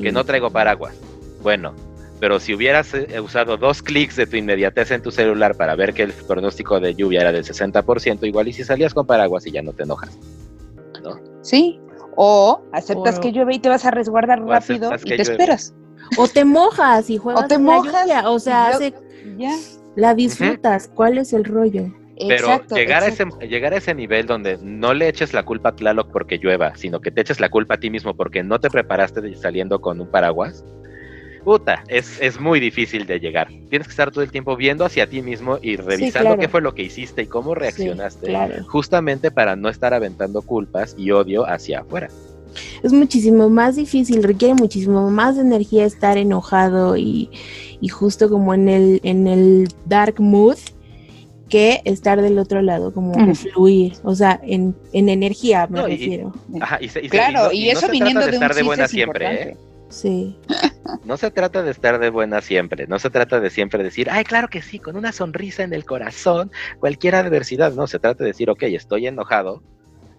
Que 0.00 0.12
no 0.12 0.22
traigo 0.22 0.50
paraguas. 0.50 0.94
Bueno, 1.42 1.74
pero 2.20 2.38
si 2.38 2.54
hubieras 2.54 2.92
eh, 2.94 3.18
usado 3.20 3.56
dos 3.56 3.82
clics 3.82 4.16
de 4.16 4.26
tu 4.26 4.36
inmediatez 4.36 4.90
en 4.90 5.02
tu 5.02 5.10
celular 5.10 5.56
para 5.56 5.74
ver 5.74 5.94
que 5.94 6.02
el 6.02 6.12
pronóstico 6.12 6.78
de 6.78 6.94
lluvia 6.94 7.22
era 7.22 7.32
del 7.32 7.44
60%, 7.44 8.26
igual 8.26 8.48
y 8.48 8.52
si 8.52 8.62
salías 8.62 8.92
con 8.92 9.06
paraguas 9.06 9.46
y 9.46 9.52
ya 9.52 9.62
no 9.62 9.72
te 9.72 9.84
enojas. 9.84 10.18
¿no? 11.02 11.18
Sí, 11.40 11.80
o 12.16 12.62
aceptas 12.72 13.18
que 13.18 13.32
llueve 13.32 13.54
y 13.54 13.58
te 13.58 13.70
vas 13.70 13.86
a 13.86 13.90
resguardar 13.90 14.42
rápido 14.42 14.90
y 15.02 15.16
te 15.16 15.22
esperas. 15.22 15.74
O 16.18 16.28
te 16.28 16.44
mojas 16.44 17.08
y 17.08 17.16
juegas 17.16 17.44
o 17.44 17.48
te 17.48 17.58
mojas, 17.58 18.06
o 18.26 18.38
sea, 18.38 18.78
ya. 19.38 19.56
la 19.96 20.14
disfrutas. 20.14 20.90
¿Cuál 20.94 21.18
es 21.18 21.32
el 21.32 21.44
rollo? 21.44 21.90
Pero 22.28 22.60
llegar, 22.74 23.02
A 23.02 23.06
ese, 23.06 23.24
llegar 23.48 23.72
a 23.72 23.76
ese 23.76 23.94
nivel 23.94 24.26
donde 24.26 24.58
no 24.60 24.92
le 24.92 25.08
eches 25.08 25.32
la 25.32 25.42
culpa 25.42 25.70
a 25.70 25.76
Tlaloc 25.76 26.12
porque 26.12 26.36
llueva, 26.36 26.76
sino 26.76 27.00
que 27.00 27.10
te 27.10 27.22
eches 27.22 27.40
la 27.40 27.48
culpa 27.48 27.74
a 27.74 27.80
ti 27.80 27.88
mismo 27.88 28.14
porque 28.14 28.42
no 28.42 28.60
te 28.60 28.68
preparaste 28.68 29.34
saliendo 29.36 29.80
con 29.80 30.00
un 30.00 30.10
paraguas, 30.10 30.62
puta, 31.40 31.84
es, 31.88 32.20
es 32.20 32.40
muy 32.40 32.60
difícil 32.60 33.06
de 33.06 33.18
llegar. 33.18 33.48
Tienes 33.68 33.88
que 33.88 33.92
estar 33.92 34.10
todo 34.10 34.22
el 34.22 34.30
tiempo 34.30 34.56
viendo 34.56 34.84
hacia 34.84 35.08
ti 35.08 35.22
mismo 35.22 35.58
y 35.60 35.76
revisando 35.76 36.38
qué 36.38 36.48
fue 36.48 36.60
lo 36.60 36.74
que 36.74 36.82
hiciste 36.82 37.22
y 37.22 37.26
cómo 37.26 37.54
reaccionaste, 37.54 38.34
justamente 38.66 39.30
para 39.30 39.56
no 39.56 39.68
estar 39.68 39.94
aventando 39.94 40.42
culpas 40.42 40.94
y 40.98 41.10
odio 41.10 41.48
hacia 41.48 41.80
afuera. 41.80 42.08
Es 42.82 42.92
muchísimo 42.92 43.48
más 43.48 43.76
difícil, 43.76 44.22
requiere 44.22 44.54
muchísimo 44.54 45.10
más 45.10 45.38
energía 45.38 45.84
estar 45.84 46.18
enojado 46.18 46.96
y, 46.96 47.30
y 47.80 47.88
justo 47.88 48.28
como 48.28 48.54
en 48.54 48.68
el, 48.68 49.00
en 49.04 49.26
el 49.26 49.68
dark 49.86 50.20
mood 50.20 50.58
que 51.48 51.82
estar 51.84 52.22
del 52.22 52.38
otro 52.38 52.62
lado, 52.62 52.94
como 52.94 53.34
fluir, 53.34 53.94
o 54.04 54.14
sea, 54.14 54.40
en, 54.42 54.74
en 54.92 55.08
energía 55.08 55.66
me 55.68 55.82
refiero. 55.82 56.32
claro, 57.10 57.52
y, 57.52 57.68
eso 57.68 57.88
viniendo 57.90 58.24
de, 58.24 58.30
estar 58.30 58.54
de 58.54 58.62
buena 58.62 58.88
siempre, 58.88 59.42
¿eh? 59.42 59.56
Sí. 59.90 60.36
No 61.04 61.16
se 61.16 61.30
trata 61.30 61.62
de 61.62 61.70
estar 61.70 61.98
de 61.98 62.10
buena 62.10 62.40
siempre, 62.40 62.86
no 62.86 62.98
se 62.98 63.10
trata 63.10 63.40
de 63.40 63.50
siempre 63.50 63.82
decir, 63.82 64.08
ay, 64.10 64.24
claro 64.24 64.48
que 64.48 64.62
sí, 64.62 64.78
con 64.78 64.96
una 64.96 65.12
sonrisa 65.12 65.62
en 65.62 65.72
el 65.72 65.84
corazón, 65.84 66.50
cualquier 66.78 67.14
adversidad, 67.14 67.72
no, 67.72 67.86
se 67.86 67.98
trata 67.98 68.24
de 68.24 68.30
decir, 68.30 68.50
ok, 68.50 68.62
estoy 68.64 69.06
enojado, 69.06 69.62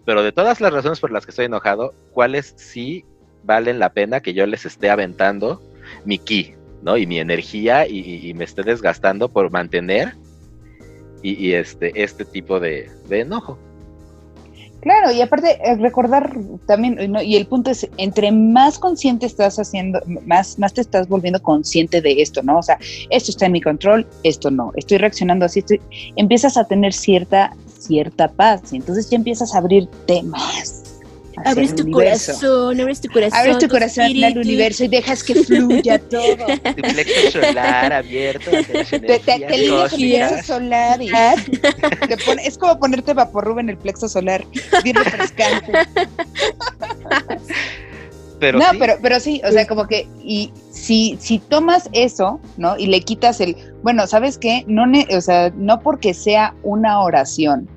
pero 0.05 0.23
de 0.23 0.31
todas 0.31 0.61
las 0.61 0.73
razones 0.73 0.99
por 0.99 1.11
las 1.11 1.25
que 1.25 1.31
estoy 1.31 1.45
enojado, 1.45 1.93
¿cuáles 2.11 2.53
sí 2.57 3.05
valen 3.43 3.79
la 3.79 3.93
pena 3.93 4.21
que 4.21 4.33
yo 4.33 4.45
les 4.45 4.65
esté 4.65 4.89
aventando 4.89 5.61
mi 6.05 6.17
ki, 6.17 6.55
¿no? 6.81 6.97
Y 6.97 7.07
mi 7.07 7.19
energía 7.19 7.87
y, 7.87 8.33
me 8.35 8.43
esté 8.43 8.63
desgastando 8.63 9.29
por 9.29 9.51
mantener 9.51 10.15
y, 11.23 11.53
este, 11.53 11.91
este 12.01 12.25
tipo 12.25 12.59
de 12.59 12.89
enojo. 13.09 13.57
Claro, 14.81 15.11
y 15.11 15.21
aparte 15.21 15.59
eh, 15.63 15.75
recordar 15.75 16.35
también, 16.65 17.15
y 17.23 17.35
el 17.35 17.45
punto 17.45 17.69
es, 17.69 17.87
entre 17.97 18.31
más 18.31 18.79
consciente 18.79 19.27
estás 19.27 19.59
haciendo, 19.59 20.01
más, 20.25 20.57
más 20.57 20.73
te 20.73 20.81
estás 20.81 21.07
volviendo 21.07 21.41
consciente 21.41 22.01
de 22.01 22.21
esto, 22.21 22.41
¿no? 22.41 22.57
O 22.57 22.63
sea, 22.63 22.79
esto 23.11 23.31
está 23.31 23.45
en 23.45 23.51
mi 23.51 23.61
control, 23.61 24.07
esto 24.23 24.49
no, 24.49 24.71
estoy 24.75 24.97
reaccionando 24.97 25.45
así, 25.45 25.63
empiezas 26.15 26.57
a 26.57 26.65
tener 26.65 26.93
cierta, 26.93 27.55
cierta 27.67 28.27
paz, 28.27 28.73
y 28.73 28.77
entonces 28.77 29.09
ya 29.09 29.17
empiezas 29.17 29.53
a 29.53 29.59
abrir 29.59 29.87
temas 30.07 30.90
Abres 31.45 31.75
tu 31.75 31.89
corazón, 31.89 32.79
abres 32.79 33.01
tu 33.01 33.09
corazón. 33.09 33.39
Abres 33.39 33.57
tu, 33.59 33.67
corazón 33.67 34.23
al 34.23 34.37
universo 34.37 34.83
y 34.83 34.87
dejas 34.87 35.23
que 35.23 35.35
fluya 35.35 35.99
todo. 36.09 36.45
Tu 36.45 36.81
plexo 36.81 37.31
solar 37.31 37.93
abierto. 37.93 38.51
Te, 38.51 38.99
te, 38.99 39.19
te 39.19 40.43
solar 40.43 41.01
y 41.01 41.09
te 41.09 42.17
pone, 42.25 42.45
es 42.45 42.57
como 42.57 42.79
ponerte 42.79 43.13
vaporrub 43.13 43.59
en 43.59 43.69
el 43.69 43.77
plexo 43.77 44.07
solar. 44.07 44.45
Bien 44.83 44.95
refrescante. 44.95 45.71
Pero 48.39 48.57
no, 48.57 48.71
sí. 48.71 48.77
pero, 48.79 48.93
pero 49.01 49.19
sí, 49.19 49.39
o 49.47 49.51
sea, 49.51 49.67
como 49.67 49.85
que, 49.85 50.07
y 50.23 50.51
si, 50.71 51.15
si 51.21 51.37
tomas 51.37 51.87
eso, 51.93 52.39
¿no? 52.57 52.75
Y 52.75 52.87
le 52.87 53.01
quitas 53.01 53.39
el, 53.39 53.55
bueno, 53.83 54.07
¿sabes 54.07 54.39
qué? 54.39 54.65
No, 54.67 54.85
o 55.15 55.21
sea, 55.21 55.51
no 55.55 55.79
porque 55.79 56.15
sea 56.15 56.55
una 56.63 57.01
oración, 57.01 57.69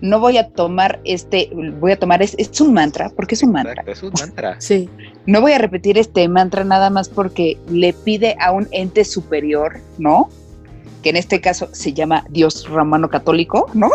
no 0.00 0.20
voy 0.20 0.38
a 0.38 0.48
tomar 0.48 1.00
este, 1.04 1.50
voy 1.80 1.92
a 1.92 1.98
tomar, 1.98 2.22
es, 2.22 2.34
es 2.38 2.60
un 2.60 2.72
mantra, 2.72 3.10
porque 3.14 3.34
es 3.34 3.42
un 3.42 3.52
mantra. 3.52 3.82
es 3.86 4.02
un 4.02 4.12
mantra. 4.18 4.56
sí. 4.60 4.88
No 5.26 5.40
voy 5.40 5.52
a 5.52 5.58
repetir 5.58 5.98
este 5.98 6.28
mantra 6.28 6.64
nada 6.64 6.90
más 6.90 7.08
porque 7.08 7.58
le 7.68 7.92
pide 7.92 8.36
a 8.40 8.52
un 8.52 8.68
ente 8.70 9.04
superior, 9.04 9.80
¿no? 9.98 10.28
Que 11.02 11.10
en 11.10 11.16
este 11.16 11.40
caso 11.40 11.68
se 11.72 11.92
llama 11.92 12.24
Dios 12.30 12.68
romano 12.68 13.08
católico, 13.08 13.70
¿no? 13.74 13.90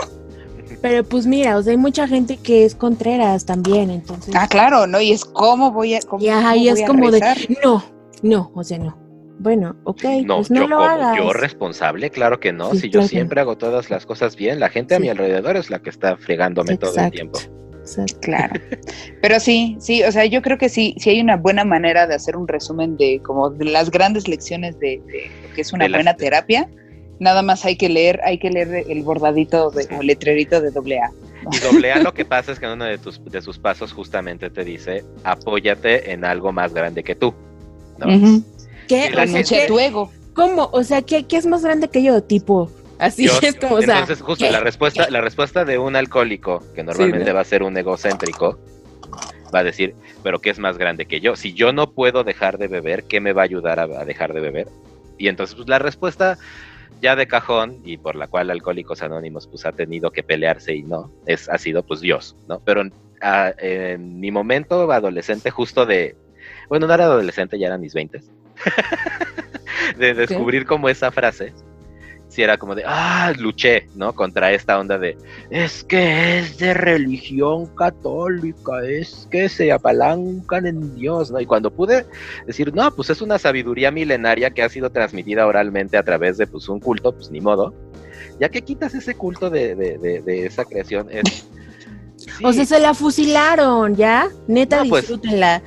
Pero 0.82 1.04
pues 1.04 1.28
mira, 1.28 1.58
o 1.58 1.64
sea, 1.64 1.72
hay 1.72 1.78
mucha 1.78 2.08
gente 2.08 2.38
que 2.38 2.66
es 2.66 2.74
contreras 2.74 3.46
también, 3.46 3.92
entonces. 3.92 4.34
Ah, 4.36 4.48
claro, 4.48 4.88
¿no? 4.88 5.00
Y 5.00 5.12
es 5.12 5.26
como 5.26 5.72
voy 5.72 5.94
a. 5.94 6.02
Cómo, 6.02 6.24
y 6.24 6.70
es 6.70 6.82
como 6.88 7.12
de, 7.12 7.22
no, 7.64 7.84
no, 8.24 8.52
o 8.56 8.64
sea, 8.64 8.80
no 8.80 9.01
bueno, 9.42 9.76
ok, 9.86 10.04
no, 10.24 10.38
pues 10.38 10.52
no 10.52 10.62
yo 10.62 10.68
lo 10.68 10.78
como 10.78 10.88
hagas. 10.88 11.18
yo 11.18 11.34
responsable, 11.34 12.12
claro 12.12 12.40
que 12.40 12.54
no. 12.54 12.76
si 12.76 12.90
yo 12.90 13.02
siempre 13.02 13.42
hago 13.42 13.58
todas 13.58 13.90
las 13.90 14.06
cosas 14.06 14.36
bien, 14.36 14.60
la 14.60 14.70
gente 14.70 14.96
a 14.96 15.00
mi 15.00 15.10
alrededor 15.10 15.58
es 15.58 15.70
la 15.70 15.80
que 15.80 15.90
está 15.90 16.16
fregándome 16.16 16.78
todo 16.78 16.96
el 16.96 17.12
tiempo. 17.12 17.40
Claro. 18.22 18.60
Pero 19.22 19.40
sí, 19.40 19.76
sí, 19.80 20.04
o 20.04 20.12
sea, 20.12 20.26
yo 20.26 20.42
creo 20.42 20.60
que 20.60 20.70
sí, 20.70 20.96
sí 21.00 21.10
hay 21.10 21.22
una 21.22 21.38
buena 21.38 21.66
manera 21.66 22.06
de 22.06 22.14
hacer 22.14 22.38
un 22.38 22.48
resumen 22.48 22.98
de 22.98 23.20
como 23.24 23.50
de 23.50 23.66
las 23.66 23.90
grandes 23.90 24.28
lecciones 24.28 24.80
de, 24.80 25.02
lo 25.42 25.56
que 25.56 25.62
es 25.62 25.74
una 25.74 25.88
buena 25.88 26.16
terapia. 26.16 26.70
Nada 27.20 27.42
más 27.42 27.66
hay 27.66 27.76
que 27.76 27.90
leer, 27.90 28.20
hay 28.24 28.38
que 28.38 28.52
leer 28.52 28.86
el 28.88 29.04
bordadito 29.04 29.72
de, 29.72 29.88
o 29.98 30.04
letrerito 30.04 30.62
de 30.62 30.72
doble 30.72 31.00
A. 31.00 31.12
Y 31.52 31.58
doble 31.60 31.92
A 31.92 32.00
lo 32.00 32.14
que 32.14 32.26
pasa 32.26 32.52
es 32.52 32.60
que 32.60 32.66
en 32.68 32.74
uno 32.74 32.86
de, 32.86 33.00
tus, 33.00 33.24
de 33.26 33.42
sus 33.42 33.58
pasos 33.58 33.92
justamente 33.92 34.52
te 34.52 34.64
dice, 34.64 35.04
apóyate 35.24 36.12
en 36.12 36.26
algo 36.26 36.52
más 36.52 36.74
grande 36.74 37.04
que 37.04 37.16
tú. 37.16 37.34
¿no? 37.98 38.44
¿Qué? 38.88 39.66
tu 39.68 39.80
ego. 39.80 40.12
¿Cómo? 40.34 40.70
O 40.72 40.84
sea, 40.84 41.02
¿qué, 41.02 41.26
¿qué, 41.28 41.38
es 41.38 41.46
más 41.46 41.64
grande 41.64 41.90
que 41.90 42.04
yo? 42.04 42.24
Tipo, 42.24 42.72
así 43.00 43.26
es 43.26 43.56
como, 43.56 43.76
o 43.76 43.82
sea. 43.82 44.00
Entonces, 44.00 44.22
justo 44.22 44.50
la 44.50 44.62
respuesta, 44.62 45.10
la 45.10 45.22
respuesta 45.22 45.66
de 45.66 45.78
un 45.78 45.96
alcohólico, 45.96 46.64
que 46.74 46.84
normalmente 46.84 47.34
va 47.34 47.42
a 47.42 47.46
ser 47.46 47.64
un 47.64 47.78
egocéntrico, 47.78 48.58
va 49.54 49.60
a 49.60 49.64
decir, 49.64 49.96
pero 50.24 50.40
¿qué 50.40 50.50
es 50.50 50.60
más 50.60 50.78
grande 50.78 51.06
que 51.06 51.20
yo? 51.20 51.36
Si 51.36 51.54
yo 51.54 51.74
no 51.74 51.92
puedo 51.92 52.24
dejar 52.24 52.58
de 52.58 52.68
beber, 52.68 53.04
¿qué 53.04 53.20
me 53.20 53.34
va 53.34 53.42
a 53.42 53.46
ayudar 53.46 53.80
a, 53.80 54.06
dejar 54.06 54.34
de 54.34 54.40
beber? 54.40 54.68
Y 55.18 55.28
entonces, 55.28 55.56
pues 55.56 55.68
la 55.68 55.80
respuesta 55.80 56.38
ya 57.02 57.16
de 57.16 57.28
cajón 57.28 57.80
y 57.84 57.98
por 57.98 58.16
la 58.16 58.28
cual 58.28 58.52
Alcohólicos 58.52 59.02
Anónimos 59.02 59.48
pues 59.48 59.66
ha 59.66 59.72
tenido 59.72 60.12
que 60.12 60.24
pelearse 60.24 60.76
y 60.76 60.84
no, 60.84 61.12
es, 61.26 61.50
ha 61.50 61.58
sido 61.58 61.84
pues 61.84 62.00
Dios, 62.00 62.36
¿no? 62.48 62.62
Pero 62.64 62.84
en 63.22 64.20
mi 64.20 64.32
momento 64.32 64.92
adolescente 64.92 65.52
justo 65.52 65.86
de, 65.86 66.16
bueno, 66.70 66.88
no 66.88 66.94
era 66.94 67.06
adolescente, 67.06 67.60
ya 67.60 67.68
eran 67.68 67.82
mis 67.82 67.94
veintes, 67.94 68.32
de 69.98 70.14
descubrir 70.14 70.66
como 70.66 70.90
esa 70.90 71.12
frase, 71.12 71.54
si 72.32 72.42
era 72.42 72.58
como 72.58 72.76
de, 72.76 72.84
ah, 72.86 73.34
luché, 73.38 73.88
¿no? 73.94 74.14
Contra 74.14 74.54
esta 74.54 74.80
onda 74.80 74.98
de, 74.98 75.18
es 75.50 75.84
que 75.84 76.40
es 76.40 76.58
de 76.58 76.74
religión 76.74 77.68
católica, 77.76 78.86
es 78.88 79.28
que 79.30 79.50
se 79.50 79.72
apalancan 79.72 80.66
en 80.66 80.96
Dios, 80.96 81.30
¿no? 81.30 81.42
Y 81.42 81.46
cuando 81.46 81.72
pude 81.72 82.06
decir, 82.48 82.74
no, 82.74 82.90
pues 82.96 83.10
es 83.10 83.22
una 83.22 83.38
sabiduría 83.38 83.92
milenaria 83.92 84.50
que 84.52 84.64
ha 84.64 84.70
sido 84.70 84.90
transmitida 84.92 85.46
oralmente 85.46 85.98
a 85.98 86.04
través 86.04 86.38
de, 86.38 86.48
pues, 86.48 86.70
un 86.70 86.80
culto, 86.80 87.14
pues 87.14 87.30
ni 87.32 87.42
modo, 87.42 87.74
ya 88.40 88.48
que 88.48 88.62
quitas 88.62 88.96
ese 88.96 89.14
culto 89.14 89.50
de, 89.50 89.76
de, 89.76 90.46
esa 90.46 90.64
creación, 90.64 91.10
es... 91.12 91.48
O 92.44 92.54
sea, 92.54 92.66
se 92.66 92.80
la 92.80 92.94
fusilaron, 92.94 93.96
¿ya? 93.96 94.30
Neta, 94.48 94.84
pues, 94.88 95.02
disfrútenla. 95.02 95.62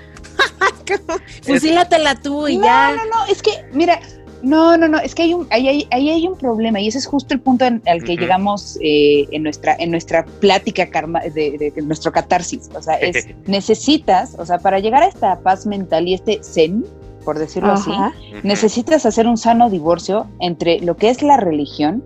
Fusílatela 1.43 2.15
tú 2.17 2.49
y 2.49 2.59
ya. 2.59 2.91
No, 2.91 2.97
no, 2.97 3.05
no, 3.05 3.33
es 3.33 3.43
que, 3.43 3.51
mira, 3.73 4.01
no, 4.45 4.77
no, 4.77 4.89
no, 4.89 4.99
es 4.99 5.15
que 5.15 5.23
hay 5.23 5.35
un, 5.35 5.47
ahí, 5.51 5.89
hay 5.91 6.27
un 6.27 6.37
problema 6.37 6.79
y 6.79 6.89
ese 6.89 6.99
es 6.99 7.07
justo 7.07 7.33
el 7.33 7.41
punto 7.41 7.65
en, 7.65 7.83
al 7.87 8.05
que 8.05 8.17
llegamos 8.17 8.79
eh, 8.83 9.27
en, 9.33 9.43
nuestra, 9.43 9.75
en 9.79 9.91
nuestra 9.91 10.25
plática 10.25 10.87
karma, 10.91 11.21
de, 11.21 11.73
nuestro 11.83 12.13
catarsis. 12.13 12.69
O 12.75 12.83
sea, 12.83 12.95
es, 12.97 13.27
necesitas, 13.47 14.35
o 14.39 14.45
sea, 14.45 14.59
para 14.59 14.79
llegar 14.81 15.03
a 15.03 15.07
esta 15.07 15.41
paz 15.41 15.67
mental 15.67 16.07
y 16.07 16.15
este 16.15 16.41
zen, 16.43 16.85
por 17.25 17.39
decirlo 17.39 17.73
así, 17.73 17.91
necesitas 18.43 19.07
hacer 19.07 19.27
un 19.27 19.39
sano 19.39 19.71
divorcio 19.71 20.27
entre 20.41 20.81
lo 20.81 20.97
que 20.99 21.09
es 21.09 21.23
la 21.23 21.39
religión 21.39 22.05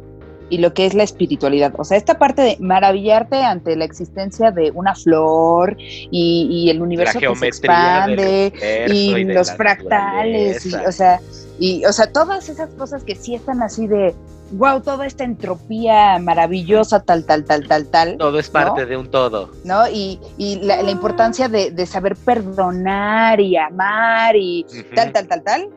y 0.51 0.59
lo 0.59 0.75
que 0.75 0.87
es 0.87 0.95
la 0.95 1.03
espiritualidad. 1.03 1.75
O 1.79 1.85
sea, 1.85 1.97
esta 1.97 2.19
parte 2.19 2.43
de 2.43 2.57
maravillarte 2.61 3.37
ante 3.43 3.77
la 3.77 3.85
existencia 3.85 4.51
de 4.51 4.71
una 4.73 4.95
flor 4.95 5.77
y, 5.79 6.69
el 6.71 6.83
universo 6.83 7.19
que 7.19 7.35
se 7.37 7.47
expande 7.47 8.53
y, 8.89 9.25
los 9.25 9.53
fractales, 9.53 10.67
y, 10.67 10.75
o 10.75 10.93
sea, 10.93 11.21
y 11.59 11.85
o 11.85 11.93
sea, 11.93 12.13
todas 12.13 12.49
esas 12.49 12.71
cosas 12.71 13.05
que 13.05 13.15
sí 13.15 13.35
están 13.35 13.63
así 13.63 13.87
de 13.87 14.15
wow, 14.53 14.81
toda 14.81 15.07
esta 15.07 15.25
entropía 15.25 16.19
maravillosa, 16.19 17.01
tal, 17.01 17.25
tal, 17.25 17.45
tal, 17.45 17.67
tal, 17.67 17.87
tal. 17.87 18.17
Todo 18.17 18.39
es 18.39 18.49
parte 18.49 18.87
de 18.87 18.97
un 18.97 19.11
todo. 19.11 19.51
¿No? 19.65 19.89
Y, 19.89 20.19
la, 20.63 20.91
importancia 20.91 21.49
de, 21.49 21.87
saber 21.87 22.17
perdonar 22.17 23.41
y 23.41 23.57
amar 23.57 24.37
y 24.37 24.65
tal, 24.95 25.13
tal, 25.13 25.29
tal, 25.29 25.43
tal, 25.43 25.69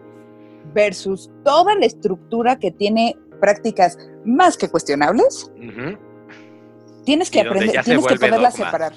versus 0.74 1.30
toda 1.44 1.76
la 1.76 1.86
estructura 1.86 2.58
que 2.58 2.72
tiene 2.72 3.18
prácticas 3.42 3.98
más 4.24 4.56
que 4.56 4.70
cuestionables, 4.70 5.52
tienes 7.04 7.30
que 7.30 7.42
aprender, 7.42 7.84
tienes 7.84 8.06
que 8.06 8.16
poderlas 8.16 8.56
separar. 8.56 8.94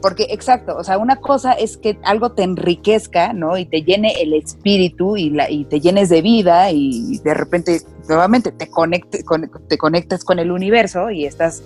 Porque, 0.00 0.26
exacto, 0.30 0.76
o 0.76 0.82
sea, 0.82 0.98
una 0.98 1.16
cosa 1.16 1.52
es 1.52 1.76
que 1.76 1.96
algo 2.02 2.32
te 2.32 2.42
enriquezca, 2.42 3.32
¿no? 3.32 3.56
Y 3.56 3.66
te 3.66 3.82
llene 3.82 4.20
el 4.20 4.34
espíritu 4.34 5.16
y, 5.16 5.30
la, 5.30 5.48
y 5.48 5.64
te 5.64 5.80
llenes 5.80 6.08
de 6.08 6.22
vida 6.22 6.72
y 6.72 7.18
de 7.18 7.34
repente, 7.34 7.80
nuevamente, 8.08 8.50
te, 8.50 8.68
conecte, 8.68 9.24
te 9.68 9.78
conectas 9.78 10.24
con 10.24 10.40
el 10.40 10.50
universo 10.50 11.10
y 11.10 11.24
estás, 11.24 11.62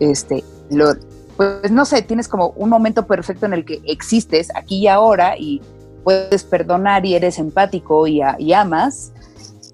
este, 0.00 0.42
lo, 0.70 0.94
pues 1.36 1.70
no 1.70 1.84
sé, 1.84 2.00
tienes 2.00 2.26
como 2.26 2.50
un 2.56 2.70
momento 2.70 3.06
perfecto 3.06 3.44
en 3.44 3.52
el 3.52 3.64
que 3.66 3.82
existes 3.84 4.48
aquí 4.54 4.78
y 4.78 4.88
ahora 4.88 5.36
y 5.38 5.60
puedes 6.04 6.44
perdonar 6.44 7.04
y 7.04 7.14
eres 7.14 7.38
empático 7.38 8.06
y, 8.06 8.22
y 8.38 8.52
amas 8.52 9.12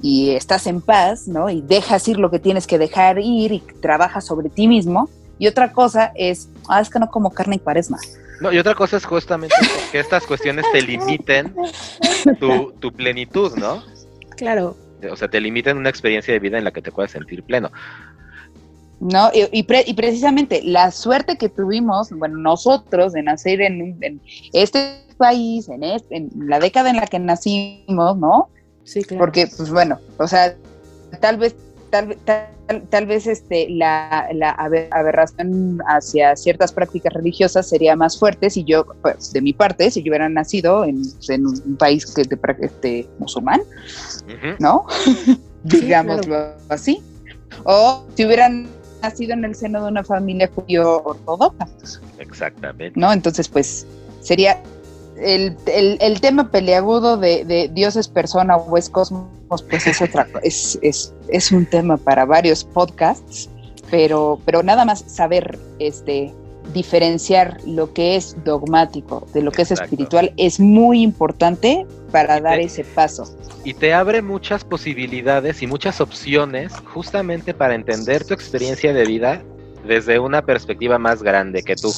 y 0.02 0.30
estás 0.30 0.66
en 0.66 0.80
paz, 0.80 1.28
¿no? 1.28 1.50
Y 1.50 1.60
dejas 1.60 2.06
ir 2.08 2.18
lo 2.18 2.30
que 2.30 2.38
tienes 2.38 2.66
que 2.66 2.78
dejar 2.78 3.18
ir 3.18 3.52
y 3.52 3.60
trabajas 3.82 4.24
sobre 4.26 4.48
ti 4.48 4.66
mismo. 4.66 5.08
Y 5.38 5.46
otra 5.46 5.72
cosa 5.72 6.12
es, 6.14 6.48
ah, 6.68 6.80
es 6.80 6.90
que 6.90 6.98
no 6.98 7.10
como 7.10 7.30
carne 7.30 7.56
y 7.56 7.58
cuaresma. 7.58 7.98
No, 8.40 8.50
y 8.52 8.58
otra 8.58 8.74
cosa 8.74 8.96
es 8.96 9.04
justamente 9.04 9.54
que 9.92 10.00
estas 10.00 10.24
cuestiones 10.26 10.64
te 10.72 10.80
limiten 10.82 11.54
tu, 12.38 12.72
tu 12.78 12.92
plenitud, 12.92 13.56
¿no? 13.56 13.82
Claro. 14.36 14.76
O 15.10 15.16
sea, 15.16 15.28
te 15.28 15.40
limiten 15.40 15.76
una 15.78 15.88
experiencia 15.90 16.32
de 16.32 16.40
vida 16.40 16.56
en 16.58 16.64
la 16.64 16.70
que 16.70 16.80
te 16.82 16.90
puedas 16.92 17.10
sentir 17.10 17.42
pleno. 17.42 17.70
¿no? 19.00 19.30
Y, 19.32 19.46
y, 19.60 19.62
pre- 19.62 19.84
y 19.86 19.94
precisamente 19.94 20.60
la 20.62 20.90
suerte 20.90 21.36
que 21.38 21.48
tuvimos, 21.48 22.10
bueno, 22.10 22.36
nosotros 22.36 23.12
de 23.14 23.22
nacer 23.22 23.62
en, 23.62 23.80
un- 23.80 23.98
en 24.04 24.20
este 24.52 25.04
país, 25.16 25.68
en, 25.70 25.82
este- 25.84 26.16
en 26.16 26.30
la 26.34 26.58
década 26.60 26.90
en 26.90 26.96
la 26.96 27.06
que 27.06 27.18
nacimos, 27.18 28.16
¿no? 28.18 28.48
Sí, 28.84 29.02
claro. 29.04 29.20
Porque, 29.20 29.46
pues 29.56 29.70
bueno, 29.70 29.98
o 30.18 30.26
sea, 30.26 30.56
tal 31.20 31.36
vez, 31.38 31.54
tal, 31.90 32.16
tal, 32.24 32.46
tal 32.88 33.06
vez 33.06 33.26
este, 33.26 33.68
la, 33.70 34.28
la 34.32 34.56
aber- 34.56 34.88
aberración 34.90 35.80
hacia 35.86 36.36
ciertas 36.36 36.72
prácticas 36.72 37.12
religiosas 37.12 37.68
sería 37.68 37.96
más 37.96 38.18
fuerte 38.18 38.48
si 38.50 38.64
yo, 38.64 38.86
pues, 39.02 39.32
de 39.32 39.42
mi 39.42 39.52
parte, 39.52 39.90
si 39.90 40.02
yo 40.02 40.10
hubiera 40.10 40.28
nacido 40.28 40.84
en, 40.84 41.02
en 41.28 41.46
un 41.46 41.76
país 41.76 42.06
que 42.06 42.22
de, 42.22 42.38
este, 42.60 43.08
musulmán. 43.18 43.60
¿no? 44.58 44.86
Digámoslo 45.64 46.54
así. 46.68 47.02
O 47.64 48.04
si 48.14 48.24
hubieran 48.24 48.68
nacido 49.02 49.32
en 49.32 49.44
el 49.44 49.54
seno 49.54 49.82
de 49.82 49.90
una 49.90 50.04
familia 50.04 50.48
judío 50.54 51.02
ortodoxa, 51.02 51.68
Exactamente. 52.18 52.98
¿no? 52.98 53.12
Entonces, 53.12 53.48
pues, 53.48 53.86
sería 54.20 54.62
el, 55.22 55.56
el- 55.66 55.98
el 56.00 56.20
tema 56.20 56.50
peleagudo 56.50 57.16
de, 57.16 57.44
de 57.44 57.68
Dios 57.72 57.96
es 57.96 58.08
persona 58.08 58.56
o 58.56 58.76
es 58.76 58.88
cosmos, 58.90 59.26
pues 59.68 59.86
es 59.86 60.00
otra 60.02 60.26
es, 60.42 60.78
es, 60.82 61.12
es 61.28 61.52
un 61.52 61.66
tema 61.66 61.96
para 61.96 62.24
varios 62.24 62.64
podcasts, 62.64 63.48
pero, 63.90 64.38
pero 64.44 64.62
nada 64.62 64.84
más 64.84 65.04
saber 65.06 65.58
este 65.78 66.32
diferenciar 66.72 67.58
lo 67.66 67.92
que 67.92 68.14
es 68.16 68.36
dogmático 68.44 69.26
de 69.34 69.42
lo 69.42 69.50
que 69.50 69.62
es 69.62 69.70
espiritual 69.72 70.32
es 70.36 70.60
muy 70.60 71.02
importante 71.02 71.84
para 72.12 72.38
Y 72.38 72.40
dar 72.42 72.58
te- 72.58 72.64
ese 72.64 72.84
paso. 72.84 73.24
Y 73.64 73.74
te 73.74 73.92
abre 73.92 74.22
muchas 74.22 74.64
posibilidades 74.64 75.62
y 75.62 75.66
muchas 75.66 76.00
opciones 76.00 76.72
justamente 76.94 77.52
para 77.54 77.74
entender 77.74 78.24
tu 78.24 78.34
experiencia 78.34 78.92
de 78.92 79.04
vida 79.04 79.42
desde 79.86 80.18
una 80.18 80.42
perspectiva 80.42 80.98
más 80.98 81.22
grande 81.22 81.62
que 81.62 81.74
tú, 81.76 81.92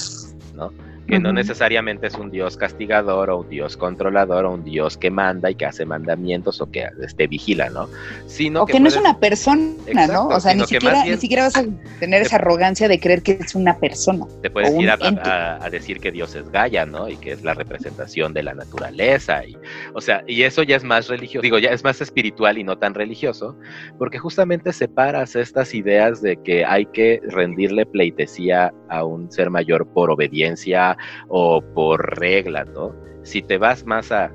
¿no? 0.55 0.73
Que 1.13 1.21
no 1.21 1.33
necesariamente 1.33 2.07
es 2.07 2.15
un 2.15 2.31
Dios 2.31 2.57
castigador 2.57 3.31
o 3.31 3.41
un 3.41 3.49
Dios 3.49 3.77
controlador 3.77 4.45
o 4.47 4.53
un 4.53 4.65
Dios 4.65 4.97
que 4.97 5.11
manda 5.11 5.51
y 5.51 5.55
que 5.55 5.67
hace 5.67 5.85
mandamientos 5.85 6.61
o 6.61 6.71
que 6.71 6.87
este, 7.03 7.27
vigila, 7.27 7.69
¿no? 7.71 7.89
Sino 8.27 8.63
o 8.63 8.67
que, 8.67 8.81
no 8.81 8.89
es 8.89 8.97
una 8.97 9.19
persona, 9.19 9.73
Exacto, 9.87 10.13
¿no? 10.13 10.29
O 10.29 10.41
sea, 10.41 10.55
ni 10.55 10.65
siquiera, 10.65 11.03
bien- 11.03 11.15
ni 11.15 11.21
siquiera 11.21 11.43
vas 11.45 11.57
a 11.57 11.65
tener 12.01 12.23
esa 12.23 12.37
arrogancia 12.37 12.89
de 12.89 12.99
creer 12.99 13.23
que 13.23 13.33
es 13.41 13.55
una 13.55 13.77
persona. 13.79 14.27
te 14.43 14.51
puedes 14.51 14.75
ir 14.79 14.91
a, 14.91 14.95
ente. 15.01 15.21
a- 15.29 15.65
a 15.65 15.71
decir 15.71 16.01
que 16.01 16.11
Dios 16.11 16.35
es 16.35 16.49
Gaia, 16.51 16.87
¿no? 16.87 17.09
Y 17.09 17.17
que 17.17 17.33
es 17.33 17.43
la 17.45 17.55
representación 17.55 18.33
de 18.33 18.43
la 18.43 18.55
naturaleza. 18.55 19.45
Y, 19.45 19.57
o 19.95 20.01
sea, 20.01 20.23
y 20.27 20.43
eso 20.43 20.63
ya 20.63 20.77
es 20.77 20.85
más 20.85 21.09
religioso, 21.09 21.43
digo, 21.43 21.59
ya 21.59 21.71
es 21.71 21.85
más 21.85 22.01
espiritual 22.01 22.59
y 22.59 22.65
no 22.65 22.79
tan 22.79 22.95
religioso, 22.95 23.57
porque 23.99 24.19
justamente 24.19 24.73
separas 24.73 25.37
estas 25.37 25.75
ideas 25.75 26.23
de 26.23 26.37
que 26.43 26.65
hay 26.65 26.87
que 26.87 27.21
rendirle 27.29 27.87
pleitesía 27.87 28.73
a 28.89 29.05
un 29.05 29.31
ser 29.31 29.51
mayor 29.51 29.87
por 29.87 30.11
obediencia 30.11 30.97
o 31.29 31.61
por 31.61 32.19
regla, 32.19 32.65
¿no? 32.65 32.95
Si 33.23 33.43
te 33.43 33.59
vas 33.59 33.85
más 33.87 34.11
a 34.13 34.31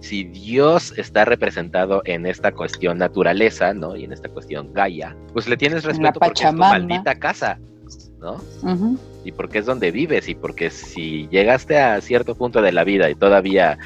si 0.00 0.24
Dios 0.24 0.92
está 0.98 1.24
representado 1.24 2.02
en 2.04 2.26
esta 2.26 2.52
cuestión 2.52 2.98
naturaleza, 2.98 3.72
¿no? 3.74 3.96
Y 3.96 4.04
en 4.04 4.12
esta 4.12 4.28
cuestión 4.28 4.72
Gaia, 4.72 5.16
pues 5.32 5.48
le 5.48 5.56
tienes 5.56 5.84
respeto 5.84 6.20
porque 6.20 6.44
es 6.44 6.50
tu 6.50 6.56
maldita 6.80 7.14
casa, 7.18 7.58
¿no? 8.20 8.36
Y 9.24 9.32
porque 9.32 9.58
es 9.58 9.66
donde 9.66 9.90
vives 9.90 10.28
y 10.28 10.34
porque 10.34 10.70
si 10.70 11.26
llegaste 11.28 11.78
a 11.78 12.00
cierto 12.00 12.34
punto 12.36 12.62
de 12.62 12.70
la 12.72 12.84
vida 12.84 13.10
y 13.10 13.14
todavía 13.16 13.78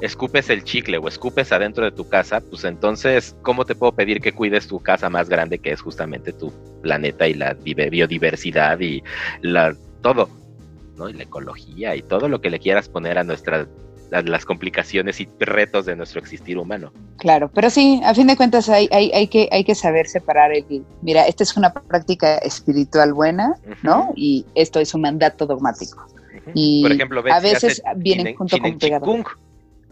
escupes 0.00 0.48
el 0.50 0.62
chicle 0.62 0.98
o 0.98 1.08
escupes 1.08 1.50
adentro 1.50 1.84
de 1.84 1.90
tu 1.90 2.08
casa, 2.08 2.40
pues 2.40 2.62
entonces, 2.64 3.34
¿cómo 3.42 3.64
te 3.64 3.74
puedo 3.74 3.92
pedir 3.92 4.20
que 4.20 4.32
cuides 4.32 4.68
tu 4.68 4.78
casa 4.78 5.10
más 5.10 5.28
grande 5.28 5.58
que 5.58 5.72
es 5.72 5.80
justamente 5.80 6.32
tu 6.32 6.52
planeta 6.82 7.26
y 7.26 7.34
la 7.34 7.56
dive- 7.56 7.90
biodiversidad 7.90 8.78
y 8.78 9.02
la 9.40 9.74
todo, 10.02 10.28
¿no? 10.98 11.08
Y 11.08 11.14
la 11.14 11.22
ecología 11.22 11.94
y 11.96 12.02
todo 12.02 12.28
lo 12.28 12.40
que 12.40 12.50
le 12.50 12.58
quieras 12.58 12.88
poner 12.88 13.18
a 13.18 13.24
nuestras 13.24 13.68
a 14.10 14.22
las 14.22 14.46
complicaciones 14.46 15.20
y 15.20 15.28
retos 15.38 15.84
de 15.84 15.94
nuestro 15.94 16.18
existir 16.18 16.56
humano. 16.56 16.90
Claro, 17.18 17.50
pero 17.52 17.68
sí, 17.68 18.00
a 18.02 18.14
fin 18.14 18.26
de 18.26 18.38
cuentas 18.38 18.66
hay, 18.70 18.88
hay, 18.90 19.10
hay, 19.12 19.28
que, 19.28 19.50
hay 19.52 19.64
que 19.64 19.74
saber 19.74 20.06
separar 20.06 20.50
el, 20.50 20.82
mira, 21.02 21.26
esta 21.26 21.42
es 21.42 21.54
una 21.58 21.74
práctica 21.74 22.38
espiritual 22.38 23.12
buena, 23.12 23.56
¿no? 23.82 24.04
Ujú, 24.04 24.12
Y 24.16 24.46
esto 24.54 24.80
es 24.80 24.94
un 24.94 25.02
mandato 25.02 25.44
dogmático. 25.44 26.06
ujú. 26.34 26.50
Y 26.54 26.82
Por 26.84 26.92
ejemplo, 26.92 27.20
a 27.20 27.22
Betsy 27.22 27.48
veces 27.50 27.82
vienen 27.96 28.34
junto 28.34 28.56
con 28.58 28.78
chine- 28.78 28.78
pegado. 28.78 29.04
chikung, 29.04 29.24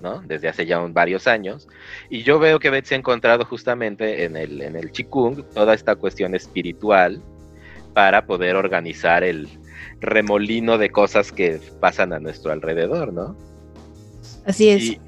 ¿no? 0.00 0.22
Desde 0.22 0.48
hace 0.48 0.64
ya 0.64 0.80
un- 0.80 0.94
varios 0.94 1.26
años. 1.26 1.68
Y 2.09 2.22
yo 2.22 2.38
veo 2.38 2.59
que 2.59 2.70
Betsy 2.70 2.94
ha 2.94 2.98
encontrado 2.98 3.44
justamente 3.44 4.24
en 4.24 4.34
el, 4.38 4.62
en 4.62 4.76
el 4.76 4.92
Chikung 4.92 5.42
toda 5.52 5.74
esta 5.74 5.94
cuestión 5.94 6.34
espiritual 6.34 7.20
para 7.92 8.24
poder 8.24 8.57
organizar 8.57 9.22
el 9.24 9.46
remolino 10.01 10.78
de 10.78 10.90
cosas 10.90 11.32
que 11.32 11.61
pasan 11.80 12.12
a 12.12 12.18
nuestro 12.18 12.53
alrededor, 12.53 13.12
¿no? 13.12 13.36
Así 14.44 14.68
es. 14.68 14.82
Y, 14.82 15.01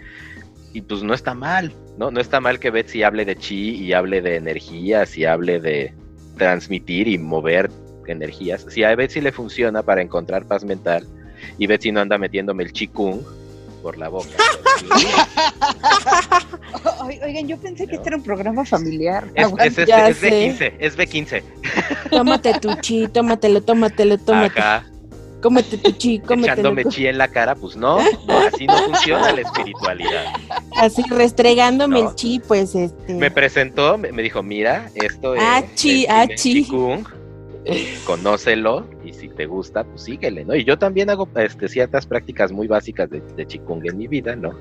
y 0.72 0.80
pues 0.82 1.02
no 1.02 1.14
está 1.14 1.34
mal, 1.34 1.72
¿no? 1.98 2.10
No 2.10 2.20
está 2.20 2.40
mal 2.40 2.58
que 2.58 2.70
Betsy 2.70 3.02
hable 3.02 3.24
de 3.24 3.36
chi 3.36 3.76
y 3.76 3.92
hable 3.92 4.20
de 4.20 4.36
energías 4.36 5.16
y 5.16 5.24
hable 5.24 5.60
de 5.60 5.94
transmitir 6.36 7.08
y 7.08 7.18
mover 7.18 7.70
energías. 8.06 8.66
Si 8.68 8.82
a 8.84 8.94
Betsy 8.94 9.20
le 9.20 9.32
funciona 9.32 9.82
para 9.82 10.02
encontrar 10.02 10.46
paz 10.46 10.64
mental 10.64 11.06
y 11.58 11.66
Betsy 11.66 11.92
no 11.92 12.00
anda 12.00 12.18
metiéndome 12.18 12.64
el 12.64 12.72
chikung 12.72 13.20
por 13.82 13.98
la 13.98 14.08
boca. 14.08 14.28
Oigan, 17.24 17.48
yo 17.48 17.56
pensé 17.58 17.86
que 17.86 17.96
este 17.96 18.08
era 18.08 18.16
un 18.16 18.22
programa 18.22 18.64
familiar. 18.64 19.28
es, 19.34 19.46
es, 19.58 19.78
este- 19.78 20.08
es 20.08 20.16
sé. 20.18 20.30
B15, 20.30 20.72
es 20.78 20.98
B15. 20.98 21.42
Tómate 22.10 22.54
tu 22.60 22.74
chi, 22.80 23.08
tómatelo, 23.08 23.62
tómatelo, 23.62 24.18
tómatelo. 24.18 24.66
Ajá, 24.66 24.84
Cómete 25.40 25.78
tu 25.78 25.92
chi, 25.92 26.18
cómetelo. 26.18 26.52
echándome 26.54 26.84
chi 26.86 27.06
en 27.06 27.16
la 27.16 27.28
cara, 27.28 27.54
pues 27.54 27.76
no, 27.76 27.98
no, 28.26 28.38
así 28.52 28.66
no 28.66 28.76
funciona 28.78 29.30
la 29.32 29.42
espiritualidad. 29.42 30.24
Así 30.76 31.02
restregándome 31.08 32.02
No. 32.02 32.10
el 32.10 32.14
chi, 32.16 32.40
pues 32.40 32.74
este. 32.74 33.14
Me 33.14 33.30
presentó, 33.30 33.96
me, 33.98 34.10
dijo, 34.22 34.42
mira, 34.42 34.90
esto 34.96 35.36
es 35.36 35.42
Achi, 35.42 36.04
el 36.06 36.10
achi. 36.10 36.64
Chikung, 36.64 37.04
conócelo 38.04 38.84
y 39.08 39.14
si 39.14 39.28
te 39.28 39.46
gusta, 39.46 39.84
pues 39.84 40.02
síguele, 40.02 40.44
¿no? 40.44 40.54
Y 40.54 40.64
yo 40.64 40.78
también 40.78 41.08
hago 41.10 41.28
este, 41.36 41.68
ciertas 41.68 42.06
prácticas 42.06 42.52
muy 42.52 42.66
básicas 42.66 43.08
de, 43.08 43.20
de 43.20 43.46
en 43.84 43.96
mi 43.98 44.06
vida, 44.06 44.36
¿no? 44.36 44.52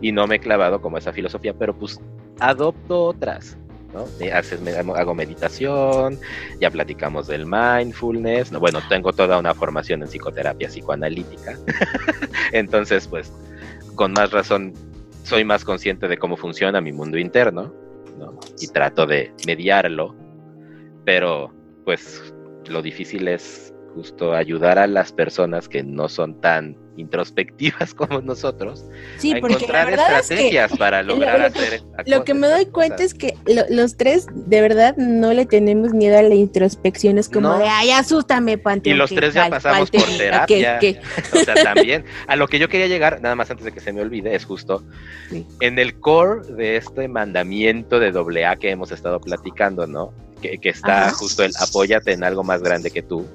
Y 0.00 0.12
no 0.12 0.26
me 0.26 0.36
he 0.36 0.40
clavado 0.40 0.80
como 0.80 0.98
esa 0.98 1.12
filosofía, 1.12 1.54
pero 1.54 1.76
pues 1.76 2.00
adopto 2.40 3.04
otras, 3.04 3.56
¿no? 3.94 4.04
Haces- 4.32 4.60
hago 4.96 5.14
meditación, 5.14 6.18
ya 6.60 6.70
platicamos 6.70 7.28
del 7.28 7.46
mindfulness, 7.46 8.50
¿no? 8.50 8.58
Bueno, 8.58 8.80
tengo 8.88 9.12
toda 9.12 9.38
una 9.38 9.54
formación 9.54 10.02
en 10.02 10.08
psicoterapia 10.08 10.68
psicoanalítica, 10.68 11.56
entonces 12.52 13.06
pues 13.06 13.32
con 13.94 14.12
más 14.12 14.32
razón 14.32 14.72
soy 15.22 15.44
más 15.44 15.64
consciente 15.64 16.08
de 16.08 16.18
cómo 16.18 16.36
funciona 16.36 16.80
mi 16.80 16.92
mundo 16.92 17.18
interno, 17.18 17.72
¿no? 18.18 18.38
Y 18.60 18.66
trato 18.68 19.06
de 19.06 19.32
mediarlo, 19.46 20.16
pero 21.04 21.52
pues 21.84 22.34
lo 22.68 22.82
difícil 22.82 23.28
es 23.28 23.71
justo 23.94 24.34
ayudar 24.34 24.78
a 24.78 24.86
las 24.86 25.12
personas 25.12 25.68
que 25.68 25.82
no 25.82 26.08
son 26.08 26.40
tan 26.40 26.76
introspectivas 26.96 27.94
como 27.94 28.20
nosotros 28.20 28.84
sí, 29.18 29.32
a 29.32 29.40
porque 29.40 29.54
encontrar 29.54 29.86
verdad 29.90 30.06
es 30.20 30.28
que 30.28 30.34
estrategias 30.34 30.72
para 30.78 31.02
lo- 31.02 31.14
lograr 31.14 31.40
lo 31.40 31.46
hacer 31.46 31.82
lo 32.06 32.24
que 32.24 32.34
me 32.34 32.48
doy 32.48 32.66
cuenta 32.66 33.02
es 33.02 33.14
que 33.14 33.34
lo- 33.46 33.64
los 33.70 33.96
tres 33.96 34.26
de 34.32 34.60
verdad 34.60 34.96
no 34.96 35.32
le 35.32 35.46
tenemos 35.46 35.92
miedo 35.92 36.18
a 36.18 36.22
la 36.22 36.34
introspección. 36.34 37.18
Es 37.18 37.28
como 37.28 37.48
No. 37.48 37.58
de, 37.58 37.64
ay, 37.68 37.90
asústame, 37.92 38.52
y 38.52 38.56
Panteón. 38.56 38.98
los 38.98 39.10
que 39.10 39.16
tres 39.16 39.34
ya 39.34 39.48
pasamos 39.48 39.90
por 39.90 40.02
te- 40.02 40.16
terapia. 40.18 40.80
O 41.32 41.36
sea, 41.38 41.54
también. 41.62 42.04
A 42.26 42.36
lo 42.36 42.48
que 42.48 42.58
yo 42.58 42.68
quería 42.68 42.86
llegar, 42.88 43.20
nada 43.22 43.34
más 43.34 43.50
antes 43.50 43.64
de 43.64 43.72
que 43.72 43.80
se 43.80 43.92
me 43.92 44.00
olvide, 44.00 44.34
es 44.34 44.44
justo 44.44 44.82
Sí. 45.30 45.46
en 45.60 45.78
el 45.78 45.98
core 46.00 46.46
de 46.54 46.76
este 46.76 47.08
mandamiento 47.08 47.98
de 48.00 48.10
doble 48.12 48.44
A 48.46 48.56
que 48.56 48.70
hemos 48.70 48.90
estado 48.92 49.20
platicando, 49.20 49.86
¿no? 49.86 50.12
Que, 50.40 50.58
que 50.58 50.68
está 50.70 51.06
Ajá. 51.06 51.14
justo 51.14 51.44
el 51.44 51.52
apóyate 51.60 52.12
en 52.12 52.24
algo 52.24 52.42
más 52.42 52.62
grande 52.62 52.90
que 52.90 53.02
tú. 53.02 53.26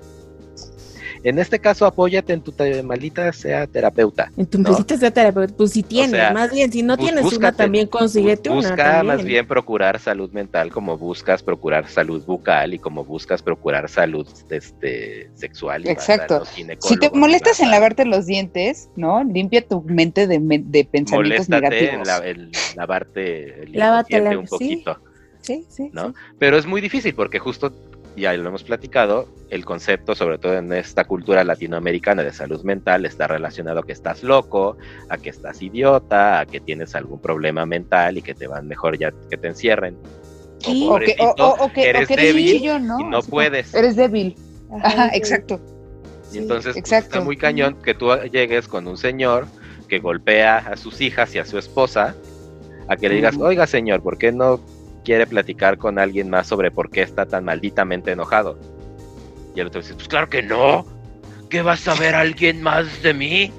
En 1.24 1.40
este 1.40 1.60
caso, 1.60 1.86
apóyate 1.86 2.34
en 2.34 2.42
tu 2.42 2.54
maldita 2.84 3.32
sea 3.34 3.68
terapeuta. 3.68 4.32
En 4.38 4.46
tu 4.46 4.60
maldita 4.60 4.98
sea 4.98 5.12
terapeuta. 5.12 5.54
Pues 5.56 5.72
si 5.72 5.84
tienes, 5.84 6.34
más 6.34 6.52
bien, 6.52 6.72
si 6.72 6.84
no 6.84 6.98
tienes 6.98 7.24
una, 7.34 7.52
también 7.52 7.88
consíguete 7.88 8.50
busca 8.50 8.74
una. 8.74 8.84
Busca 8.84 9.04
más 9.04 9.24
bien 9.24 9.48
procurar 9.48 10.00
salud 10.00 10.32
mental 10.32 10.72
como 10.72 10.98
buscas 10.98 11.44
procurar 11.44 11.88
salud 11.90 12.24
bucal 12.26 12.74
y 12.74 12.80
como 12.80 13.04
buscas 13.04 13.42
procurar 13.42 13.90
salud 13.90 14.28
este, 14.50 15.30
sexual. 15.36 15.88
Exacto. 15.88 16.44
Si 16.46 16.98
te 16.98 17.10
molestas 17.12 17.60
en 17.60 17.72
lavarte 17.72 18.06
los 18.06 18.26
dientes, 18.26 18.90
¿no? 18.96 19.24
Limpia 19.24 19.68
tu 19.68 19.82
mente 19.82 20.28
de, 20.28 20.40
de 20.40 20.86
pensamientos 20.86 21.50
negativos. 21.50 22.08
En, 22.24 22.52
lavarte 22.76 23.64
el 23.64 24.38
un 24.38 24.46
poquito. 24.46 25.00
Sí, 25.42 25.66
sí, 25.70 25.90
¿no? 25.94 26.14
Pero 26.40 26.58
es 26.58 26.66
muy 26.66 26.82
difícil 26.82 27.14
porque 27.16 27.40
justo 27.40 27.72
ya 28.18 28.34
lo 28.34 28.50
hemos 28.50 28.64
platicado, 28.64 29.28
el 29.50 29.64
concepto, 29.64 30.16
sobre 30.16 30.40
todo 30.40 30.58
en 30.58 30.74
esta 30.74 31.06
cultura 31.06 31.44
latinoamericana 31.44 32.24
de 32.24 32.34
salud 32.34 32.64
mental, 32.64 33.06
está 33.06 33.28
relacionado 33.28 33.80
a 33.80 33.86
que 33.86 33.94
estás 33.94 34.24
loco, 34.24 34.78
a 35.10 35.18
que 35.18 35.30
estás 35.30 35.62
idiota, 35.62 36.40
a 36.40 36.46
que 36.46 36.60
tienes 36.60 36.96
algún 36.96 37.22
problema 37.22 37.66
mental 37.66 38.18
y 38.18 38.22
que 38.22 38.34
te 38.34 38.48
van 38.48 38.68
mejor 38.68 38.98
ya 38.98 39.14
que 39.30 39.38
te 39.38 39.48
encierren. 39.48 39.98
O, 40.66 41.00
que, 41.72 41.90
eres 41.90 42.08
débil 42.08 42.66
y 42.66 42.68
no 43.04 43.22
puedes. 43.22 43.74
Eres 43.76 43.96
débil. 43.96 44.36
Ajá, 44.84 45.10
exacto. 45.14 45.62
Y 46.34 46.40
entonces 46.40 46.76
pues, 46.78 46.92
está 46.92 47.22
muy 47.22 47.38
cañón 47.38 47.78
que 47.82 47.94
tú 47.94 48.12
llegues 48.32 48.68
con 48.68 48.88
un 48.88 48.98
señor 48.98 49.48
que 49.88 50.00
golpea 50.00 50.58
a 50.58 50.76
sus 50.76 51.00
hijas 51.00 51.34
y 51.36 51.40
a 51.40 51.46
su 51.46 51.58
esposa, 51.58 52.16
a 52.88 52.98
que 52.98 53.08
le 53.08 53.16
digas, 53.16 53.38
oiga 53.38 53.68
señor, 53.68 54.02
¿por 54.02 54.18
qué 54.18 54.32
no 54.32 54.60
quiere 55.08 55.26
platicar 55.26 55.78
con 55.78 56.00
alguien 56.00 56.30
más 56.30 56.48
sobre 56.48 56.70
por 56.70 56.90
qué 56.90 57.02
está 57.02 57.26
tan 57.26 57.46
malditamente 57.46 58.12
enojado. 58.12 58.60
Y 59.56 59.62
el 59.62 59.68
otro 59.68 59.80
dice, 59.80 59.94
pues 59.94 60.10
claro 60.10 60.28
que 60.28 60.44
no. 60.44 60.86
¿Qué 61.50 61.62
va 61.62 61.74
a 61.74 61.78
saber 61.78 62.14
alguien 62.14 62.62
más 62.62 63.02
de 63.02 63.14
mí? 63.14 63.54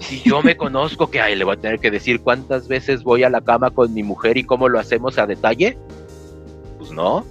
Si 0.00 0.20
yo 0.20 0.42
me 0.42 0.54
conozco, 0.54 1.10
que 1.10 1.18
ay, 1.18 1.34
le 1.34 1.44
voy 1.44 1.54
a 1.54 1.58
tener 1.58 1.78
que 1.78 1.90
decir 1.90 2.20
cuántas 2.20 2.68
veces 2.68 3.04
voy 3.04 3.24
a 3.24 3.30
la 3.30 3.40
cama 3.40 3.70
con 3.70 3.94
mi 3.94 4.02
mujer 4.02 4.36
y 4.36 4.44
cómo 4.44 4.68
lo 4.68 4.78
hacemos 4.78 5.18
a 5.18 5.26
detalle. 5.26 5.78
Pues 6.76 6.90
no. 6.90 7.24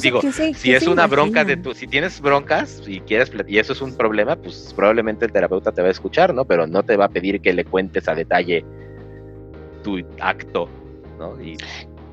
Digo, 0.00 0.22
si 0.54 0.72
es 0.72 0.86
una 0.86 1.06
bronca 1.06 1.44
de 1.44 1.58
tu, 1.58 1.74
si 1.74 1.86
tienes 1.86 2.22
broncas 2.22 2.82
y 2.86 3.00
quieres 3.00 3.30
y 3.46 3.58
eso 3.58 3.74
es 3.74 3.82
un 3.82 3.94
problema, 3.94 4.34
pues 4.34 4.72
probablemente 4.74 5.26
el 5.26 5.32
terapeuta 5.32 5.72
te 5.72 5.82
va 5.82 5.88
a 5.88 5.90
escuchar, 5.90 6.32
¿no? 6.32 6.46
Pero 6.46 6.66
no 6.66 6.82
te 6.84 6.96
va 6.96 7.04
a 7.04 7.08
pedir 7.10 7.42
que 7.42 7.52
le 7.52 7.66
cuentes 7.66 8.08
a 8.08 8.14
detalle 8.14 8.64
tu 9.84 9.98
acto, 10.20 10.70
¿no? 11.18 11.38
Y 11.38 11.58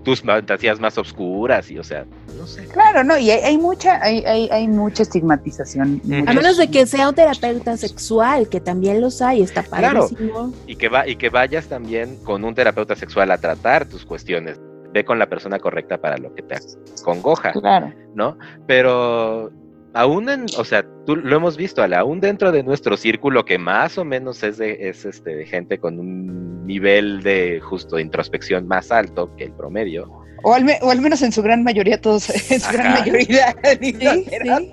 tus 0.04 0.22
fantasías 0.22 0.80
más 0.80 0.98
oscuras 0.98 1.72
y 1.72 1.80
o 1.80 1.84
sea, 1.84 2.06
no 2.38 2.46
sé. 2.46 2.68
Claro, 2.68 3.04
no, 3.04 3.18
y 3.18 3.32
hay, 3.32 3.58
mucha, 3.58 4.02
hay, 4.04 4.24
hay, 4.26 4.50
hay, 4.52 4.68
mucha 4.68 5.04
estigmatización. 5.04 6.02
A 6.28 6.34
menos 6.34 6.58
de 6.58 6.70
que 6.70 6.86
sea 6.86 7.10
un 7.10 7.16
terapeuta 7.16 7.78
sexual, 7.78 8.50
que 8.50 8.60
también 8.60 9.02
los 9.02 9.22
hay, 9.22 9.42
está 9.42 9.64
padrísimo. 9.64 10.32
Claro, 10.32 10.54
y 10.68 10.76
que 10.76 10.90
va, 10.90 11.08
y 11.08 11.16
que 11.16 11.30
vayas 11.30 11.68
también 11.68 12.18
con 12.24 12.44
un 12.44 12.54
terapeuta 12.54 12.96
sexual 12.96 13.32
a 13.32 13.38
tratar 13.38 13.88
tus 13.88 14.06
cuestiones. 14.06 14.60
Ve 14.92 15.04
con 15.04 15.18
la 15.18 15.28
persona 15.28 15.58
correcta 15.58 15.98
para 15.98 16.18
lo 16.18 16.36
que 16.36 16.44
te 16.44 16.56
congoja. 17.04 17.52
Claro. 17.54 17.92
¿No? 18.14 18.38
Pero 18.68 19.52
aún 19.94 20.30
en, 20.30 20.46
o 20.58 20.66
sea, 20.66 20.86
tú 21.06 21.16
lo 21.16 21.36
hemos 21.36 21.56
visto, 21.56 21.82
Ale, 21.82 21.96
aún 21.96 22.20
dentro 22.20 22.52
de 22.52 22.64
nuestro 22.64 22.98
círculo 22.98 23.46
que 23.46 23.58
más 23.58 23.98
o 23.98 24.06
menos 24.06 24.44
es 24.44 24.58
de, 24.58 24.90
es 24.90 25.06
este, 25.06 25.36
de 25.36 25.46
gente 25.46 25.78
con 25.78 26.00
un 26.00 26.66
nivel 26.66 27.22
de 27.22 27.60
justo 27.62 27.98
de 27.98 28.02
introspección 28.02 28.68
más 28.68 28.92
alto 28.92 29.34
que 29.36 29.46
el 29.46 29.54
promedio. 29.54 30.12
O 30.44 30.54
al, 30.54 30.66
o 30.82 30.90
al 30.90 31.00
menos 31.00 31.22
en 31.22 31.32
su 31.32 31.42
gran 31.42 31.64
mayoría, 31.64 32.02
todos, 32.02 32.30
en 32.52 32.60
su 32.60 32.72
gran 32.74 32.94
mayoría. 32.94 33.56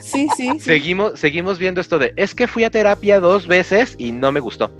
Sí, 0.00 0.28
sí. 0.36 0.50
sí, 0.52 0.60
Seguimos, 0.60 1.18
seguimos 1.18 1.58
viendo 1.58 1.80
esto 1.80 1.98
de, 1.98 2.12
es 2.16 2.34
que 2.34 2.46
fui 2.46 2.64
a 2.64 2.70
terapia 2.70 3.18
dos 3.18 3.46
veces 3.46 3.94
y 3.96 4.12
no 4.12 4.30
me 4.30 4.40
gustó. 4.40 4.70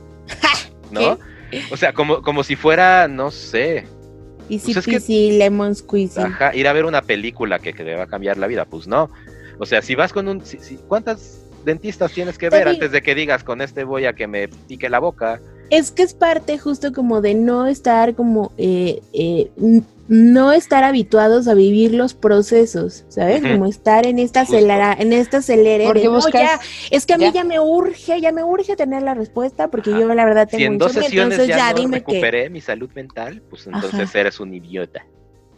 ¿No? 0.90 1.18
O 1.70 1.76
sea, 1.76 1.92
como, 1.92 2.22
como 2.22 2.42
si 2.42 2.56
fuera, 2.56 3.08
no 3.08 3.30
sé, 3.30 3.84
Easy 4.48 4.74
pues 4.74 5.08
lemon 5.08 5.74
squeezy. 5.74 6.20
Ajá, 6.20 6.54
ir 6.54 6.68
a 6.68 6.72
ver 6.72 6.84
una 6.84 7.02
película 7.02 7.58
que, 7.58 7.72
que 7.72 7.84
te 7.84 7.94
va 7.94 8.04
a 8.04 8.06
cambiar 8.06 8.36
la 8.36 8.46
vida, 8.46 8.64
pues 8.64 8.86
no. 8.86 9.10
O 9.58 9.66
sea, 9.66 9.82
si 9.82 9.94
vas 9.94 10.12
con 10.12 10.28
un... 10.28 10.44
Si, 10.44 10.58
¿Cuántas 10.88 11.42
dentistas 11.64 12.12
tienes 12.12 12.38
que 12.38 12.50
ver 12.50 12.68
antes 12.68 12.90
de 12.90 13.02
que 13.02 13.14
digas 13.14 13.44
con 13.44 13.60
este 13.60 13.84
voy 13.84 14.06
a 14.06 14.12
que 14.12 14.26
me 14.26 14.48
pique 14.48 14.90
la 14.90 14.98
boca? 14.98 15.40
Es 15.70 15.90
que 15.90 16.02
es 16.02 16.14
parte 16.14 16.58
justo 16.58 16.92
como 16.92 17.20
de 17.20 17.34
no 17.34 17.66
estar 17.66 18.14
como 18.14 18.52
eh, 18.58 19.00
eh, 19.12 19.50
no 20.08 20.52
estar 20.52 20.84
habituados 20.84 21.48
a 21.48 21.54
vivir 21.54 21.94
los 21.94 22.14
procesos, 22.14 23.04
¿sabes? 23.08 23.40
Como 23.42 23.66
estar 23.66 24.06
en 24.06 24.18
esta 24.18 24.42
acelera, 24.42 24.94
en 24.98 25.12
esta 25.12 25.38
acelere 25.38 25.92
de, 25.92 26.02
ya, 26.32 26.60
es 26.90 27.06
que 27.06 27.14
a 27.14 27.18
mí 27.18 27.30
ya. 27.32 27.44
me 27.44 27.60
urge, 27.60 28.20
ya 28.20 28.32
me 28.32 28.42
urge 28.42 28.76
tener 28.76 29.02
la 29.02 29.14
respuesta 29.14 29.70
porque 29.70 29.90
yo 29.90 30.12
la 30.14 30.24
verdad 30.24 30.48
tengo 30.48 30.58
si 30.58 30.64
en 30.64 30.78
dos 30.78 30.92
sesiones 30.92 31.46
ya, 31.46 31.72
no 31.72 31.88
recuperé 31.88 32.50
mi 32.50 32.60
salud 32.60 32.90
mental, 32.94 33.42
pues 33.48 33.66
entonces 33.66 34.14
eres 34.14 34.40
un 34.40 34.52
idiota. 34.54 35.06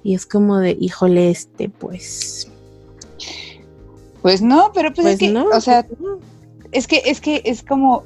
Y 0.03 0.15
es 0.15 0.27
como 0.27 0.59
de, 0.59 0.77
híjole, 0.79 1.31
este, 1.31 1.71
pues. 1.71 2.51
Pues 4.21 4.43
no, 4.43 4.71
pero 4.75 4.93
pues, 4.93 5.07
es 5.07 5.19
pues 5.19 5.33
que, 5.33 5.39
o 5.39 5.61
sea, 5.61 5.83
pues 5.85 5.99
es 6.73 6.87
que, 6.87 7.03
es 7.07 7.21
que 7.21 7.41
es 7.45 7.63
como, 7.63 8.05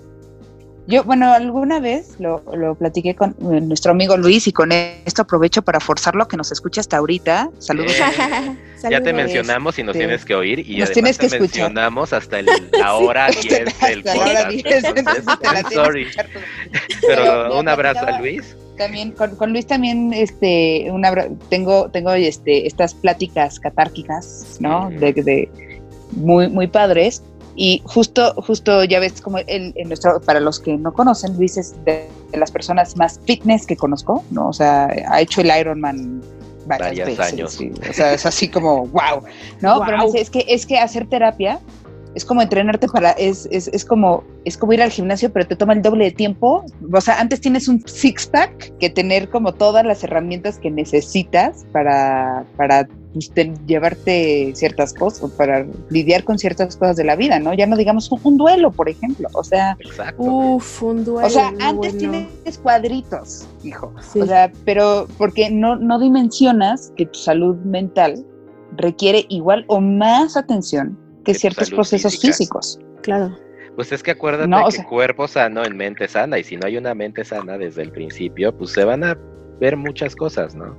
yo, 0.89 1.05
bueno, 1.05 1.34
alguna 1.34 1.80
vez 1.80 2.16
lo, 2.18 2.43
lo 2.57 2.74
platiqué 2.74 3.14
con 3.14 3.36
eh, 3.53 3.61
nuestro 3.61 3.93
amigo 3.93 4.16
Luis 4.16 4.47
y 4.47 4.53
con 4.53 4.72
esto 4.72 5.20
aprovecho 5.20 5.61
para 5.61 5.80
forzarlo 5.80 6.22
a 6.22 6.28
que 6.28 6.39
nos 6.39 6.51
escuche 6.51 6.80
hasta 6.80 6.97
ahorita. 6.97 7.51
Saludos. 7.59 7.93
ya 8.91 9.03
te 9.03 9.12
mencionamos 9.12 9.78
y 9.78 9.82
nos 9.82 9.95
tienes 9.95 10.24
que 10.24 10.34
oír 10.34 10.61
y 10.61 10.78
nos 10.78 10.91
tienes 10.91 11.18
que 11.18 11.28
te 11.28 11.41
mencionamos 11.41 12.14
hasta 12.14 12.41
la 12.41 12.95
hora 12.95 13.28
10 13.28 13.53
del 13.84 14.03
podcast. 14.03 15.72
sorry. 15.74 16.07
Pero 17.07 17.59
un 17.59 17.68
abrazo 17.68 18.07
a 18.07 18.18
Luis. 18.18 18.57
También 18.78 19.11
con, 19.11 19.36
con, 19.36 19.53
Luis 19.53 19.66
también 19.66 20.14
este 20.14 20.86
una 20.91 21.12
tengo 21.51 21.91
tengo 21.91 22.12
este 22.12 22.66
estas 22.66 22.95
pláticas 22.95 23.61
catárquicas, 23.61 24.57
¿no? 24.59 24.89
De, 24.89 25.12
de 25.12 25.51
muy 26.12 26.49
muy 26.49 26.66
padres 26.66 27.22
y 27.61 27.82
justo, 27.84 28.34
justo 28.36 28.84
ya 28.84 29.00
ves 29.00 29.20
como 29.20 29.38
el, 29.38 29.72
en 29.74 29.88
nuestro, 29.88 30.20
para 30.20 30.38
los 30.38 30.61
que 30.61 30.76
no 30.76 30.92
conocen, 30.92 31.36
Luis 31.36 31.56
es 31.56 31.74
de, 31.84 32.09
las 32.32 32.52
personas 32.52 32.96
más 32.96 33.20
fitness 33.26 33.66
que 33.66 33.76
conozco, 33.76 34.22
¿no? 34.30 34.50
O 34.50 34.52
sea, 34.52 34.86
ha 35.09 35.20
hecho 35.20 35.40
el 35.40 35.50
Ironman 35.59 36.22
varias 36.68 37.09
veces. 37.09 37.18
años. 37.18 37.59
O 37.90 37.92
sea, 37.92 38.12
es 38.12 38.24
así 38.24 38.46
como, 38.48 38.86
wow, 38.86 39.24
¿no? 39.61 39.80
Pero 39.84 40.14
es 40.14 40.30
que, 40.30 40.44
es 40.46 40.66
que 40.66 40.78
hacer 40.78 41.09
terapia 41.09 41.59
es 42.14 42.24
como 42.24 42.42
entrenarte 42.42 42.86
para, 42.86 43.11
es, 43.12 43.48
es, 43.50 43.68
es, 43.68 43.84
como, 43.84 44.22
es 44.44 44.56
como 44.56 44.72
ir 44.72 44.82
al 44.82 44.90
gimnasio, 44.90 45.32
pero 45.32 45.46
te 45.46 45.56
toma 45.56 45.72
el 45.72 45.82
doble 45.82 46.04
de 46.04 46.11
tiempo. 46.12 46.64
O 46.92 47.00
sea, 47.00 47.18
antes 47.20 47.40
tienes 47.40 47.66
un 47.66 47.82
six 47.86 48.26
pack 48.26 48.76
que 48.78 48.88
tener 48.88 49.30
como 49.30 49.52
todas 49.52 49.84
las 49.84 50.04
herramientas 50.04 50.59
que 50.59 50.70
necesitas 50.70 51.66
para, 51.72 52.44
para 52.56 52.88
llevarte 53.66 54.52
ciertas 54.54 54.94
cosas, 54.94 55.30
para 55.32 55.66
lidiar 55.90 56.24
con 56.24 56.38
ciertas 56.38 56.76
cosas 56.76 56.96
de 56.96 57.04
la 57.04 57.16
vida, 57.16 57.38
¿no? 57.38 57.54
Ya 57.54 57.66
no 57.66 57.76
digamos 57.76 58.10
un, 58.10 58.36
duelo, 58.36 58.70
por 58.70 58.88
ejemplo. 58.88 59.28
O 59.34 59.44
sea, 59.44 59.76
Uf, 60.16 60.82
un 60.82 61.04
duelo. 61.04 61.26
O 61.26 61.30
sea, 61.30 61.52
antes 61.60 61.98
tienes 61.98 62.58
cuadritos, 62.62 63.46
hijo. 63.62 63.92
O 64.14 64.26
sea, 64.26 64.50
pero 64.64 65.06
porque 65.18 65.50
no, 65.50 65.76
no 65.76 65.98
dimensionas 65.98 66.92
que 66.96 67.06
tu 67.06 67.18
salud 67.18 67.56
mental 67.58 68.24
requiere 68.76 69.26
igual 69.28 69.64
o 69.68 69.80
más 69.80 70.36
atención 70.36 70.98
que, 71.24 71.34
ciertos 71.34 71.70
procesos 71.70 72.18
físicos. 72.18 72.78
Claro. 73.02 73.36
Pues 73.76 73.92
es 73.92 74.02
que 74.02 74.12
acuérdate 74.12 74.76
que 74.76 74.84
cuerpo 74.84 75.28
sano 75.28 75.64
en 75.64 75.76
mente 75.76 76.08
sana, 76.08 76.38
y 76.38 76.44
si 76.44 76.56
no 76.56 76.66
hay 76.66 76.76
una 76.76 76.94
mente 76.94 77.24
sana 77.24 77.56
desde 77.56 77.82
el 77.82 77.92
principio, 77.92 78.56
pues 78.56 78.72
se 78.72 78.84
van 78.84 79.04
a 79.04 79.16
ver 79.60 79.76
muchas 79.76 80.16
cosas, 80.16 80.54
¿no? 80.54 80.76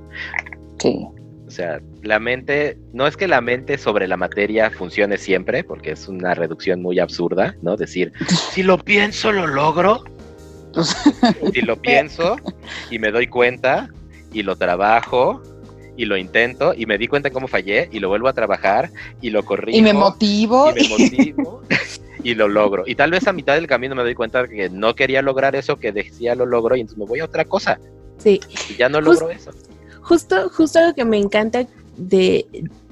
Sí. 0.78 1.06
O 1.50 1.52
sea, 1.52 1.80
la 2.04 2.20
mente, 2.20 2.78
no 2.92 3.08
es 3.08 3.16
que 3.16 3.26
la 3.26 3.40
mente 3.40 3.76
sobre 3.76 4.06
la 4.06 4.16
materia 4.16 4.70
funcione 4.70 5.18
siempre, 5.18 5.64
porque 5.64 5.90
es 5.90 6.06
una 6.06 6.32
reducción 6.32 6.80
muy 6.80 7.00
absurda, 7.00 7.56
¿no? 7.60 7.76
Decir, 7.76 8.12
si 8.52 8.62
lo 8.62 8.78
pienso, 8.78 9.32
lo 9.32 9.48
logro. 9.48 10.04
si 11.52 11.62
lo 11.62 11.74
pienso 11.74 12.36
y 12.88 13.00
me 13.00 13.10
doy 13.10 13.26
cuenta 13.26 13.88
y 14.32 14.44
lo 14.44 14.54
trabajo 14.54 15.42
y 15.96 16.04
lo 16.04 16.16
intento 16.16 16.72
y 16.72 16.86
me 16.86 16.98
di 16.98 17.08
cuenta 17.08 17.32
cómo 17.32 17.48
fallé 17.48 17.88
y 17.90 17.98
lo 17.98 18.08
vuelvo 18.08 18.28
a 18.28 18.32
trabajar 18.32 18.92
y 19.20 19.30
lo 19.30 19.44
corrijo. 19.44 19.76
Y 19.76 19.82
me 19.82 19.92
motivo. 19.92 20.70
Y 20.70 20.74
me 20.74 20.88
motivo 20.88 21.62
y 22.22 22.36
lo 22.36 22.46
logro. 22.46 22.84
Y 22.86 22.94
tal 22.94 23.10
vez 23.10 23.26
a 23.26 23.32
mitad 23.32 23.56
del 23.56 23.66
camino 23.66 23.96
me 23.96 24.04
doy 24.04 24.14
cuenta 24.14 24.46
que 24.46 24.70
no 24.70 24.94
quería 24.94 25.20
lograr 25.20 25.56
eso 25.56 25.80
que 25.80 25.90
decía 25.90 26.36
lo 26.36 26.46
logro 26.46 26.76
y 26.76 26.82
entonces 26.82 26.98
me 27.00 27.06
voy 27.06 27.18
a 27.18 27.24
otra 27.24 27.44
cosa. 27.44 27.80
Sí. 28.18 28.40
Y 28.68 28.76
ya 28.76 28.88
no 28.88 29.00
logro 29.00 29.30
eso 29.30 29.50
justo, 30.02 30.50
justo 30.50 30.80
lo 30.80 30.94
que 30.94 31.04
me 31.04 31.18
encanta 31.18 31.66
de, 31.96 32.46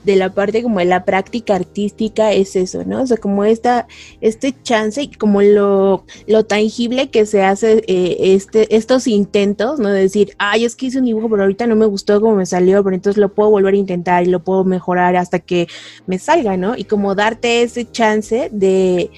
de 0.04 0.16
la 0.16 0.32
parte 0.32 0.62
como 0.62 0.78
de 0.78 0.84
la 0.86 1.04
práctica 1.04 1.54
artística 1.54 2.32
es 2.32 2.56
eso, 2.56 2.84
¿no? 2.84 3.02
O 3.02 3.06
sea, 3.06 3.16
como 3.16 3.44
esta, 3.44 3.86
este 4.20 4.54
chance 4.62 5.02
y 5.02 5.08
como 5.08 5.42
lo, 5.42 6.04
lo 6.26 6.44
tangible 6.44 7.10
que 7.10 7.26
se 7.26 7.42
hace 7.42 7.84
eh, 7.86 8.16
este, 8.34 8.74
estos 8.74 9.06
intentos, 9.06 9.78
¿no? 9.78 9.90
De 9.90 10.00
decir, 10.00 10.34
ay, 10.38 10.64
es 10.64 10.76
que 10.76 10.86
hice 10.86 10.98
un 10.98 11.04
dibujo, 11.04 11.28
pero 11.28 11.42
ahorita 11.42 11.66
no 11.66 11.76
me 11.76 11.86
gustó 11.86 12.20
como 12.20 12.36
me 12.36 12.46
salió, 12.46 12.82
pero 12.82 12.94
entonces 12.94 13.20
lo 13.20 13.28
puedo 13.34 13.50
volver 13.50 13.74
a 13.74 13.76
intentar 13.76 14.22
y 14.26 14.30
lo 14.30 14.42
puedo 14.42 14.64
mejorar 14.64 15.16
hasta 15.16 15.40
que 15.40 15.68
me 16.06 16.18
salga, 16.18 16.56
¿no? 16.56 16.76
Y 16.76 16.84
como 16.84 17.14
darte 17.14 17.62
ese 17.62 17.90
chance 17.90 18.48
de, 18.52 19.10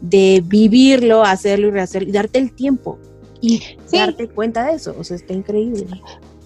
de 0.00 0.42
vivirlo, 0.46 1.24
hacerlo 1.24 1.68
y 1.68 1.70
rehacerlo, 1.72 2.08
y 2.08 2.12
darte 2.12 2.38
el 2.38 2.52
tiempo 2.52 2.98
y 3.40 3.62
darte 3.92 4.28
cuenta 4.28 4.66
de 4.66 4.74
eso, 4.74 4.94
o 4.98 5.04
sea, 5.04 5.16
está 5.16 5.32
increíble. 5.32 5.86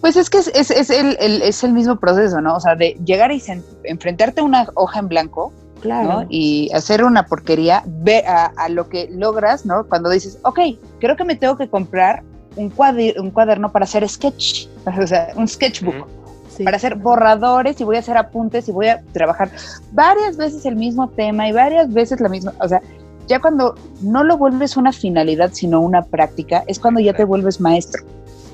Pues 0.03 0.17
es 0.17 0.29
que 0.29 0.39
es, 0.39 0.49
es, 0.49 0.71
es 0.73 0.91
el, 0.91 1.17
el, 1.21 1.43
es 1.43 1.63
el 1.63 1.73
mismo 1.73 1.95
proceso, 1.97 2.41
¿no? 2.41 2.57
O 2.57 2.61
sea, 2.61 2.75
de 2.75 2.99
llegar 3.05 3.31
y 3.31 3.41
enfrentarte 3.85 4.41
a 4.41 4.45
una 4.45 4.67
hoja 4.75 4.99
en 4.99 5.07
blanco, 5.07 5.53
claro. 5.81 6.23
¿no? 6.23 6.27
Y 6.29 6.71
hacer 6.75 7.05
una 7.05 7.25
porquería, 7.25 7.85
ve 7.87 8.25
a, 8.27 8.47
a, 8.57 8.69
lo 8.69 8.89
que 8.89 9.09
logras, 9.13 9.65
¿no? 9.65 9.85
Cuando 9.85 10.11
dices, 10.11 10.41
ok, 10.43 10.59
creo 10.99 11.17
que 11.17 11.25
me 11.25 11.37
tengo 11.37 11.57
que 11.57 11.69
comprar 11.69 12.25
un, 12.57 12.69
cuader 12.69 13.21
un 13.21 13.31
cuaderno 13.31 13.71
para 13.71 13.85
hacer 13.85 14.07
sketch, 14.09 14.67
o 15.01 15.07
sea, 15.07 15.29
un 15.37 15.47
sketchbook. 15.47 16.07
Sí. 16.51 16.65
Para 16.65 16.77
hacer 16.77 16.97
borradores 16.97 17.81
y 17.81 17.85
voy 17.85 17.97
a 17.97 18.01
hacer 18.01 18.17
apuntes 18.19 18.69
y 18.69 18.73
voy 18.73 18.89
a 18.89 19.01
trabajar 19.13 19.51
varias 19.93 20.37
veces 20.37 20.67
el 20.67 20.77
mismo 20.77 21.09
tema 21.09 21.49
y 21.49 21.53
varias 21.53 21.91
veces 21.91 22.21
la 22.21 22.29
misma, 22.29 22.53
o 22.61 22.69
sea, 22.69 22.83
ya 23.27 23.41
cuando 23.41 23.75
no 24.03 24.25
lo 24.25 24.37
vuelves 24.37 24.77
una 24.77 24.93
finalidad, 24.93 25.51
sino 25.55 25.81
una 25.81 26.03
práctica, 26.03 26.65
es 26.67 26.79
cuando 26.79 27.01
ya 27.01 27.15
te 27.15 27.25
vuelves 27.25 27.61
maestro. 27.61 28.03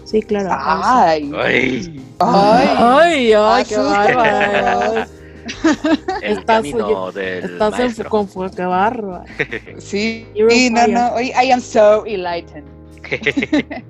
Sí, 0.08 0.22
claro. 0.22 0.48
Ay. 0.50 1.30
Ay. 1.36 2.02
Ay, 2.18 2.68
ay, 2.78 3.32
ay 3.34 3.64
qué 3.64 3.76
bárbaro. 3.76 5.04
Estás, 6.22 6.62
del 6.62 7.44
Estás 7.44 7.72
en 7.74 7.78
maestro. 7.78 8.08
con 8.08 8.28
fuego, 8.28 8.54
qué 8.54 8.64
bárbaro. 8.64 9.24
Sí, 9.78 10.26
sí, 10.48 10.70
no, 10.70 10.86
no, 10.88 11.20
I 11.20 11.50
am 11.52 11.60
so 11.60 12.04
enlightened. 12.06 12.64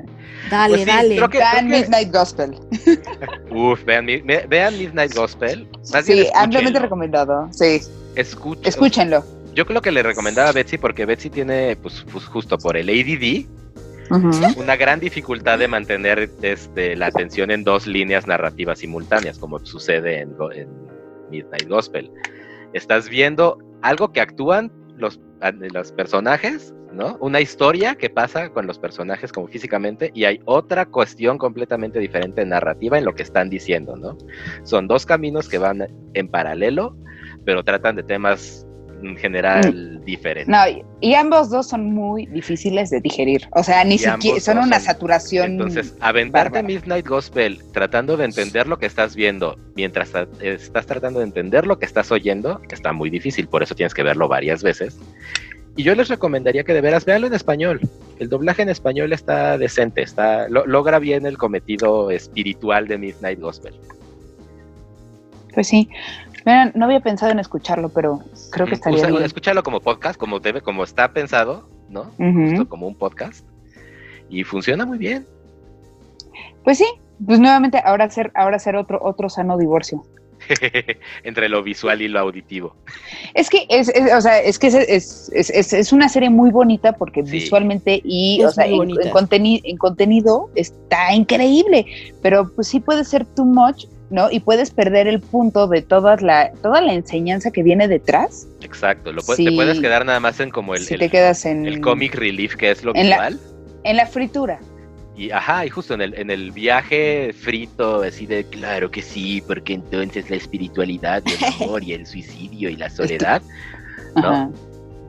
Dale, 0.50 0.76
Pues 0.76 0.80
sí, 0.80 0.86
dale. 0.86 1.16
creo 1.16 1.28
que- 1.28 1.38
Vean 1.38 1.68
Midnight 1.68 2.12
Gospel. 2.12 2.58
Uf, 3.50 3.84
vean, 3.84 4.06
vean 4.48 4.78
Midnight 4.78 5.14
Gospel. 5.14 5.68
Más 5.92 6.04
Sí, 6.06 6.12
bien 6.14 6.26
ampliamente 6.34 6.78
recomendado. 6.78 7.48
Sí, 7.52 7.80
Escuchen- 8.16 8.66
escúchenlo. 8.66 9.24
Yo 9.54 9.66
creo 9.66 9.82
que 9.82 9.90
le 9.92 10.02
recomendaba 10.02 10.48
a 10.48 10.52
Betsy 10.52 10.78
porque 10.78 11.04
Betsy 11.04 11.30
tiene, 11.30 11.76
pues, 11.76 12.04
pues, 12.12 12.24
justo 12.26 12.56
por 12.58 12.76
el 12.76 12.88
ADD, 12.88 13.46
Una 14.10 14.76
gran 14.76 15.01
dificultad 15.01 15.59
de 15.59 15.68
mantener 15.68 16.30
este, 16.43 16.97
la 16.97 17.06
atención 17.06 17.51
en 17.51 17.64
dos 17.64 17.86
líneas 17.86 18.26
narrativas 18.26 18.78
simultáneas, 18.78 19.39
como 19.39 19.59
sucede 19.64 20.20
en, 20.20 20.35
Midnight 21.30 21.68
Gospel. 21.68 22.10
Estás 22.72 23.09
viendo 23.09 23.59
algo 23.82 24.12
que 24.12 24.20
actúan 24.20 24.72
los, 24.97 25.20
los 25.74 25.93
personajes, 25.93 26.74
¿no? 26.93 27.18
Una 27.20 27.40
historia 27.40 27.97
que 27.97 28.09
pasa 28.09 28.48
con 28.48 28.66
los 28.66 28.78
personajes 28.78 29.30
como 29.30 29.47
físicamente 29.48 30.10
y 30.14 30.24
hay 30.24 30.40
otra 30.47 30.86
cuestión 30.86 31.36
completamente 31.36 31.98
diferente 31.98 32.44
narrativa 32.47 32.97
en 32.97 33.05
lo 33.05 33.14
que 33.14 33.22
están 33.22 33.51
diciendo, 33.51 33.97
¿no? 33.97 34.16
Son 34.64 34.89
dos 34.89 35.05
caminos 35.05 35.48
que 35.48 35.59
van 35.59 35.86
en 36.14 36.28
paralelo, 36.28 36.97
pero 37.44 37.62
tratan 37.62 37.97
de 37.97 38.02
temas 38.02 38.67
en 39.02 39.16
general 39.16 40.04
diferentes. 40.04 40.48
No, 40.48 40.58
y, 41.00 41.14
ambos 41.14 41.50
dos 41.50 41.68
son 41.68 41.92
muy 41.92 42.26
difíciles 42.26 42.90
de 42.90 43.00
digerir. 43.00 43.48
O 43.52 43.62
sea, 43.62 43.84
ni 43.84 43.94
Y 43.94 43.98
siquiera 43.98 44.40
son 44.40 44.58
una 44.58 44.76
son- 44.78 44.86
saturación. 44.86 45.52
Entonces, 45.52 45.94
aventarte 46.00 46.58
bárbara. 46.58 46.66
Midnight 46.66 47.06
Gospel 47.06 47.62
tratando 47.72 48.16
de 48.16 48.24
entender 48.24 48.66
lo 48.66 48.78
que 48.78 48.86
estás 48.86 49.14
viendo 49.14 49.56
mientras 49.76 50.12
tra- 50.12 50.28
estás 50.42 50.86
tratando 50.86 51.20
de 51.20 51.26
entender 51.26 51.66
lo 51.66 51.78
que 51.78 51.86
estás 51.86 52.10
oyendo, 52.10 52.60
está 52.70 52.92
muy 52.92 53.10
difícil, 53.10 53.48
por 53.48 53.62
eso 53.62 53.74
tienes 53.74 53.94
que 53.94 54.02
verlo 54.02 54.28
varias 54.28 54.62
veces. 54.62 54.98
Y 55.76 55.84
yo 55.84 55.94
les 55.94 56.08
recomendaría 56.08 56.64
que 56.64 56.74
de 56.74 56.80
veras 56.80 57.04
veanlo 57.04 57.28
en 57.28 57.34
español. 57.34 57.80
El 58.18 58.28
doblaje 58.28 58.62
en 58.62 58.68
español 58.68 59.12
está 59.12 59.56
decente, 59.58 60.02
está 60.02 60.48
lo- 60.48 60.66
logra 60.66 60.98
bien 60.98 61.24
el 61.24 61.38
cometido 61.38 62.10
espiritual 62.10 62.88
de 62.88 62.98
Midnight 62.98 63.38
Gospel. 63.38 63.74
Pues 65.54 65.68
sí. 65.68 65.88
Mira, 66.48 66.72
no 66.74 66.86
había 66.86 67.00
pensado 67.00 67.30
en 67.30 67.40
escucharlo, 67.40 67.90
pero 67.90 68.20
creo 68.50 68.66
que 68.66 68.72
estaría 68.72 69.00
Usa- 69.00 69.10
bien. 69.10 69.22
escúchalo 69.22 69.62
como 69.62 69.80
podcast, 69.80 70.18
como 70.18 70.40
debe, 70.40 70.62
como 70.62 70.82
está 70.82 71.12
pensado, 71.12 71.68
¿no? 71.90 72.04
Justo 72.16 72.66
como 72.70 72.86
un 72.88 72.94
podcast. 72.94 73.44
Y 74.30 74.44
funciona 74.44 74.86
muy 74.86 74.96
bien. 74.96 75.26
Pues 76.64 76.78
sí, 76.78 76.86
pues 77.26 77.38
nuevamente 77.38 77.82
ahora 77.84 78.06
hacer, 78.06 78.30
ahora 78.34 78.56
hacer 78.56 78.76
otro, 78.76 78.98
otro 79.02 79.28
sano 79.28 79.58
divorcio. 79.58 80.02
Entre 81.22 81.50
lo 81.50 81.62
visual 81.62 82.00
y 82.00 82.08
lo 82.08 82.18
auditivo. 82.20 82.74
Es 83.34 83.50
que 83.50 83.66
es, 83.68 83.90
es- 83.90 84.10
o 84.14 84.20
sea, 84.22 84.40
es 84.40 84.58
que 84.58 84.68
es, 84.68 84.74
es, 84.74 85.30
es- 85.34 85.50
es- 85.50 85.72
es 85.74 85.92
una 85.92 86.08
serie 86.08 86.30
muy 86.30 86.50
bonita 86.50 86.92
porque 86.92 87.26
Sí. 87.26 87.32
visualmente 87.32 88.00
y 88.02 88.42
o 88.42 88.50
sea, 88.50 88.64
en, 88.64 88.72
en 88.90 89.10
conteni- 89.12 89.60
en 89.64 89.76
contenido 89.76 90.48
está 90.54 91.12
increíble, 91.12 91.84
pero 92.22 92.50
pues 92.54 92.68
sí 92.68 92.80
puede 92.80 93.04
ser 93.04 93.26
too 93.26 93.44
much, 93.44 93.84
¿no? 94.10 94.30
Y 94.30 94.40
puedes 94.40 94.70
perder 94.70 95.06
el 95.06 95.20
punto 95.20 95.66
de 95.66 95.82
toda 95.82 96.16
la, 96.16 96.51
toda 96.62 96.80
la 96.80 96.94
enseñanza 96.94 97.51
que 97.51 97.62
viene 97.62 97.89
detrás 97.89 98.47
Exacto, 98.62 99.12
lo 99.12 99.20
pu- 99.22 99.36
Sí. 99.36 99.44
te 99.44 99.52
puedes 99.52 99.80
quedar 99.80 100.05
nada 100.06 100.18
más 100.20 100.40
en 100.40 100.51
como 100.51 100.74
el, 100.74 100.82
si 100.85 100.94
el- 100.94 101.01
te 101.01 101.10
quedas 101.10 101.44
en, 101.44 101.66
el 101.66 101.80
comic 101.80 102.14
relief 102.14 102.56
que 102.56 102.70
es 102.70 102.82
lo 102.85 102.94
en 102.94 103.10
la- 103.10 103.32
en 103.85 103.97
la 103.97 104.06
fritura. 104.06 104.59
Y 105.16 105.30
ajá, 105.32 105.66
y 105.66 105.68
justo 105.68 105.94
en 105.94 106.01
el, 106.01 106.14
en 106.14 106.30
el 106.30 106.52
viaje 106.52 107.32
frito, 107.32 108.02
así 108.02 108.24
de 108.26 108.44
claro 108.44 108.90
que 108.90 109.02
sí, 109.02 109.43
porque 109.47 109.74
entonces 109.74 110.30
la 110.30 110.36
espiritualidad 110.36 111.22
y 111.26 111.32
el 111.32 111.44
amor 111.60 111.82
y 111.82 111.93
el 111.93 112.06
suicidio 112.06 112.70
y 112.70 112.76
la 112.76 112.89
soledad, 112.89 113.43
¿no? 114.14 114.52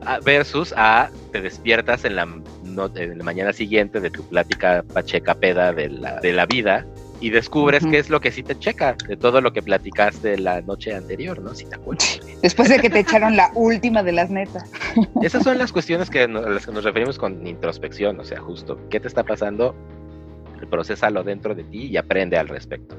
Ah, 0.02 0.18
versus 0.24 0.72
a 0.76 1.10
te 1.30 1.40
despiertas 1.42 2.04
en 2.04 2.16
la, 2.16 2.26
no- 2.64 2.90
en 2.96 3.18
la 3.18 3.24
mañana 3.24 3.52
siguiente 3.52 4.00
de 4.00 4.10
tu 4.10 4.22
plática 4.24 4.82
pacheca 4.94 5.34
peda 5.34 5.72
de 5.72 5.88
la, 5.90 6.20
de 6.20 6.32
la 6.32 6.46
vida 6.46 6.84
y 7.20 7.30
descubres 7.30 7.84
qué 7.84 7.98
es 7.98 8.08
lo 8.08 8.20
que 8.20 8.32
sí 8.32 8.42
te 8.42 8.58
checa 8.58 8.96
de 9.06 9.16
todo 9.16 9.40
lo 9.40 9.52
que 9.52 9.62
platicaste 9.62 10.38
la 10.38 10.62
noche 10.62 10.94
anterior, 10.94 11.40
¿no? 11.40 11.54
Si 11.54 11.66
te 11.66 11.74
acuerdas. 11.76 12.20
Después 12.42 12.68
de 12.68 12.78
que 12.78 12.88
te 12.88 13.00
echaron 13.00 13.36
la 13.36 13.50
última 13.54 14.02
de 14.02 14.12
las 14.12 14.30
netas. 14.30 14.70
Esas 15.22 15.42
son 15.42 15.58
las 15.58 15.72
cuestiones 15.72 16.08
que 16.08 16.22
a 16.22 16.28
las 16.28 16.66
que 16.66 16.72
nos 16.72 16.84
referimos 16.84 17.18
con 17.18 17.46
introspección, 17.46 18.18
o 18.20 18.24
sea, 18.24 18.40
justo, 18.40 18.78
¿qué 18.88 18.98
te 19.00 19.08
está 19.08 19.22
pasando? 19.22 19.74
Procésalo 20.70 21.22
dentro 21.22 21.54
de 21.54 21.64
ti 21.64 21.86
y 21.86 21.96
aprende 21.96 22.38
al 22.38 22.48
respecto. 22.48 22.96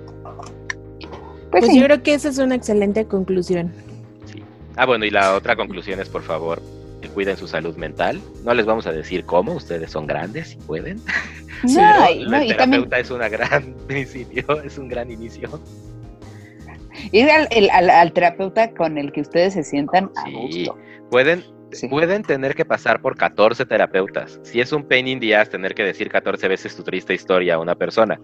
Pues, 1.51 1.63
Pues 1.63 1.65
sí. 1.67 1.79
yo 1.79 1.85
creo 1.85 2.03
que 2.03 2.13
esa 2.13 2.29
es 2.29 2.37
una 2.37 2.55
excelente 2.55 3.05
conclusión. 3.05 3.71
Sí. 4.25 4.43
Ah, 4.75 4.85
bueno, 4.85 5.05
y 5.05 5.09
la 5.09 5.35
otra 5.35 5.55
conclusión 5.55 5.99
es, 5.99 6.09
por 6.09 6.21
favor, 6.23 6.61
que 7.01 7.09
cuiden 7.09 7.35
su 7.37 7.47
salud 7.47 7.75
mental. 7.75 8.21
No 8.45 8.53
les 8.53 8.65
vamos 8.65 8.87
a 8.87 8.91
decir 8.91 9.25
cómo, 9.25 9.53
ustedes 9.53 9.91
son 9.91 10.07
grandes 10.07 10.53
y 10.55 10.57
pueden. 10.57 10.97
No, 11.63 11.81
la 11.81 12.09
no, 12.09 12.31
también 12.31 12.47
terapeuta 12.47 12.99
es 12.99 13.11
una 13.11 13.27
gran 13.29 13.73
principio, 13.87 14.61
es 14.63 14.77
un 14.77 14.87
gran 14.87 15.11
inicio. 15.11 15.49
ir 17.11 17.29
al, 17.29 17.47
el- 17.51 17.69
al- 17.71 17.89
al 17.89 18.13
terapeuta 18.13 18.71
con 18.73 18.97
el 18.97 19.11
que 19.11 19.21
ustedes 19.21 19.53
se 19.53 19.63
sientan 19.63 20.11
a 20.15 20.25
Sí. 20.25 20.31
gusto. 20.33 20.77
Pueden, 21.09 21.43
Sí. 21.71 21.87
pueden 21.87 22.21
tener 22.23 22.53
que 22.55 22.65
pasar 22.65 23.01
por 23.01 23.15
14 23.17 23.65
terapeutas. 23.65 24.39
Si 24.43 24.59
es 24.59 24.71
un 24.73 24.83
pain 24.83 25.07
in 25.07 25.19
the 25.19 25.35
ass 25.35 25.49
tener 25.49 25.73
que 25.73 25.83
decir 25.83 26.09
14 26.09 26.47
veces 26.47 26.75
tu 26.75 26.83
triste 26.83 27.13
historia 27.13 27.55
a 27.55 27.59
una 27.59 27.75
persona. 27.75 28.19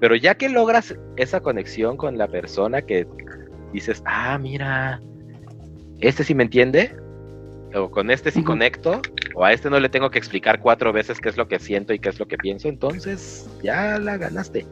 Pero 0.00 0.14
ya 0.16 0.34
que 0.36 0.48
logras 0.48 0.94
esa 1.16 1.40
conexión 1.40 1.96
con 1.96 2.16
la 2.16 2.26
persona 2.28 2.80
que 2.82 3.06
dices, 3.72 4.02
ah, 4.06 4.38
mira, 4.38 5.00
este 6.00 6.24
sí 6.24 6.34
me 6.34 6.44
entiende, 6.44 6.94
o 7.74 7.90
con 7.90 8.10
este 8.10 8.30
sí 8.30 8.42
conecto, 8.42 9.00
o 9.34 9.44
a 9.44 9.52
este 9.52 9.70
no 9.70 9.78
le 9.80 9.88
tengo 9.88 10.10
que 10.10 10.18
explicar 10.18 10.60
cuatro 10.60 10.92
veces 10.92 11.20
qué 11.20 11.28
es 11.28 11.36
lo 11.36 11.46
que 11.48 11.58
siento 11.58 11.92
y 11.92 11.98
qué 11.98 12.08
es 12.08 12.18
lo 12.18 12.26
que 12.26 12.36
pienso, 12.36 12.68
entonces 12.68 13.48
ya 13.62 13.98
la 13.98 14.16
ganaste. 14.16 14.66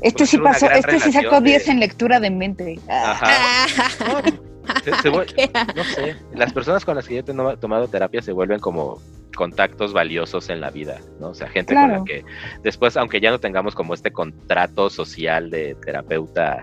Este 0.00 0.26
sí 0.26 0.38
pasó, 0.38 0.68
este 0.70 0.98
sí 0.98 1.12
sacó 1.12 1.40
relación 1.40 1.44
de- 1.44 1.50
10 1.50 1.68
en 1.68 1.80
lectura 1.80 2.20
de 2.20 2.30
mente. 2.30 2.78
Ah, 2.88 3.12
Ajá. 3.12 4.22
No, 4.64 4.72
se- 4.82 5.02
se 5.02 5.10
vuel- 5.10 5.26
¿Qué? 5.36 5.50
no 5.76 5.84
sé, 5.84 6.16
las 6.34 6.52
personas 6.52 6.84
con 6.84 6.96
las 6.96 7.06
que 7.06 7.14
yo 7.14 7.20
he 7.20 7.56
tomado 7.56 7.88
terapia 7.88 8.20
se 8.22 8.32
vuelven 8.32 8.58
como 8.60 9.00
contactos 9.36 9.92
valiosos 9.92 10.50
en 10.50 10.60
la 10.60 10.70
vida, 10.70 10.98
¿no? 11.20 11.28
O 11.30 11.34
sea, 11.34 11.48
gente 11.48 11.74
con 11.74 11.90
la 11.90 12.04
que 12.04 12.24
después, 12.62 12.96
aunque 12.96 13.20
ya 13.20 13.30
no 13.30 13.38
tengamos 13.40 13.74
como 13.74 13.94
este 13.94 14.10
contrato 14.12 14.90
social 14.90 15.50
de 15.50 15.74
terapeuta 15.84 16.62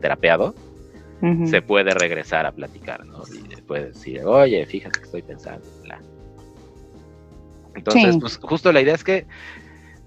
terapeado, 0.00 0.54
se 1.46 1.62
puede 1.62 1.94
regresar 1.94 2.46
a 2.46 2.52
platicar, 2.52 3.04
¿no? 3.06 3.22
Y 3.32 3.62
puede 3.62 3.86
decir, 3.86 4.22
oye, 4.24 4.66
fíjate 4.66 4.98
que 4.98 5.04
estoy 5.04 5.22
pensando, 5.22 5.64
bla. 5.84 6.00
Entonces, 7.74 8.14
Sí. 8.14 8.20
pues 8.20 8.38
justo 8.42 8.72
la 8.72 8.80
idea 8.80 8.94
es 8.94 9.04
que 9.04 9.26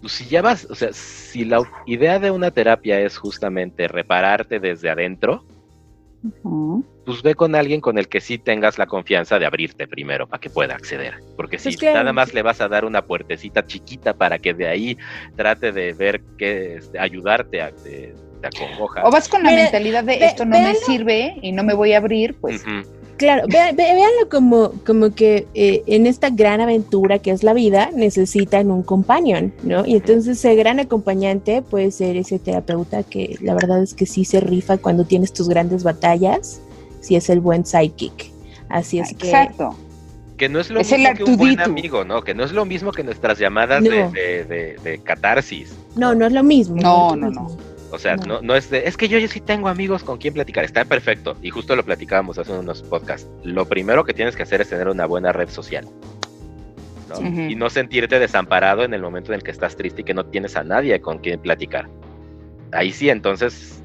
pues, 0.02 0.14
si 0.14 0.26
ya 0.26 0.42
vas, 0.42 0.68
o 0.70 0.76
sea, 0.76 0.90
si 0.92 1.46
la 1.46 1.64
idea 1.86 2.20
de 2.20 2.32
una 2.32 2.52
terapia 2.52 3.00
es 3.00 3.18
justamente 3.18 3.88
repararte 3.88 4.60
desde 4.60 4.90
adentro, 4.90 5.44
pues 7.06 7.22
ve 7.22 7.36
con 7.36 7.56
alguien 7.56 7.82
con 7.82 7.98
el 7.98 8.08
que 8.08 8.20
sí 8.20 8.38
tengas 8.38 8.78
la 8.78 8.88
confianza 8.88 9.40
de 9.40 9.46
abrirte 9.46 9.88
primero 9.88 10.28
para 10.28 10.40
que 10.40 10.50
pueda 10.50 10.74
acceder. 10.76 11.14
Porque 11.38 11.58
si 11.60 11.70
Es 11.70 11.78
que- 11.78 11.94
nada 11.94 12.12
más 12.14 12.34
le 12.34 12.42
vas 12.42 12.62
a 12.62 12.68
dar 12.68 12.84
una 12.84 13.04
puertecita 13.04 13.66
chiquita 13.66 14.14
para 14.14 14.38
que 14.40 14.54
de 14.54 14.68
ahí 14.68 14.98
trate 15.36 15.72
de 15.72 15.94
ver 15.94 16.22
qué, 16.38 16.76
este, 16.76 17.00
ayudarte 17.00 17.62
a 17.62 17.72
de 17.72 18.16
te 18.49 18.63
acongoja. 18.63 19.03
O 19.05 19.11
vas 19.11 19.27
con 19.27 19.43
la 19.43 19.51
mentalidad 19.51 20.03
de 20.03 20.26
esto 20.26 20.45
no 20.45 20.59
me 20.59 20.76
sirve 20.76 21.38
y 21.41 21.51
no 21.51 21.63
me 21.63 21.73
voy 21.73 21.93
a 21.93 21.97
abrir, 21.97 22.35
pues. 22.35 22.63
Claro, 23.17 23.47
véanlo 23.47 24.30
como, 24.30 24.73
como 24.85 25.15
que 25.15 25.47
eh, 25.53 25.84
en 25.88 26.05
esta 26.05 26.30
gran 26.31 26.59
aventura 26.59 27.19
que 27.19 27.31
es 27.31 27.43
la 27.43 27.53
vida 27.53 27.89
necesitan 27.95 28.69
un 28.72 28.84
companion, 28.84 29.53
¿no? 29.63 29.85
Y 29.85 29.95
entonces 29.95 30.38
ese 30.38 30.55
gran 30.55 30.81
acompañante 30.81 31.61
puede 31.61 31.91
ser 31.91 32.17
ese 32.17 32.39
terapeuta 32.39 33.03
que 33.03 33.38
la 33.39 33.53
verdad 33.53 33.81
es 33.81 33.93
que 33.93 34.05
sí 34.05 34.26
se 34.26 34.41
rifa 34.41 34.77
cuando 34.77 35.05
tienes 35.05 35.31
tus 35.31 35.47
grandes 35.47 35.84
batallas, 35.84 36.59
si 36.99 37.15
es 37.15 37.30
el 37.30 37.39
buen 37.39 37.65
psychic. 37.65 38.31
Así 38.67 38.99
es 38.99 39.13
que... 39.13 39.27
Exacto. 39.27 39.77
Que 40.35 40.49
no 40.49 40.59
es 40.59 40.69
lo 40.69 40.80
mismo 40.81 41.13
que 41.15 41.23
un 41.23 41.38
buen 41.38 41.61
amigo, 41.61 42.03
¿no? 42.03 42.22
Que 42.22 42.34
no 42.34 42.43
es 42.43 42.51
lo 42.51 42.65
mismo 42.65 42.91
que 42.91 43.03
nuestras 43.05 43.39
llamadas 43.39 43.81
de, 43.81 44.77
de, 44.84 45.01
catarsis. 45.01 45.73
No, 45.95 46.13
no 46.13 46.26
es 46.26 46.34
lo 46.34 46.43
mismo. 46.43 46.76
No, 46.76 47.15
no, 47.15 47.31
no. 47.31 47.47
O 47.95 47.99
sea, 47.99 48.17
no, 48.17 48.41
no 48.41 48.55
es 48.55 48.69
de, 48.69 48.85
es 48.85 48.97
que 48.97 49.07
yo, 49.07 49.17
yo 49.17 49.27
sí 49.30 49.39
tengo 49.39 49.69
amigos 49.69 50.03
con 50.03 50.17
quien 50.17 50.34
platicar, 50.34 50.65
está 50.65 50.84
perfecto. 50.84 51.38
Y 51.41 51.49
justo 51.49 51.76
lo 51.77 51.84
platicábamos 51.84 52.38
hace 52.38 52.51
unos 52.51 52.84
podcasts. 52.84 53.30
Lo 53.43 53.65
primero 53.65 54.03
que 54.03 54.13
tienes 54.13 54.35
que 54.35 54.43
hacer 54.43 54.59
es 54.59 54.69
tener 54.69 54.89
una 54.89 55.05
buena 55.05 55.31
red 55.31 55.49
social. 55.49 55.88
Y 57.47 57.55
no 57.55 57.69
sentirte 57.69 58.19
desamparado 58.19 58.84
en 58.84 58.93
el 58.93 59.01
momento 59.01 59.31
en 59.31 59.35
el 59.35 59.43
que 59.43 59.51
estás 59.51 59.77
triste 59.77 60.01
y 60.01 60.03
que 60.03 60.13
no 60.13 60.26
tienes 60.26 60.57
a 60.57 60.65
nadie 60.65 60.99
con 60.99 61.19
quien 61.19 61.39
platicar. 61.39 61.88
Ahí 62.73 62.91
sí, 62.91 63.09
entonces 63.09 63.81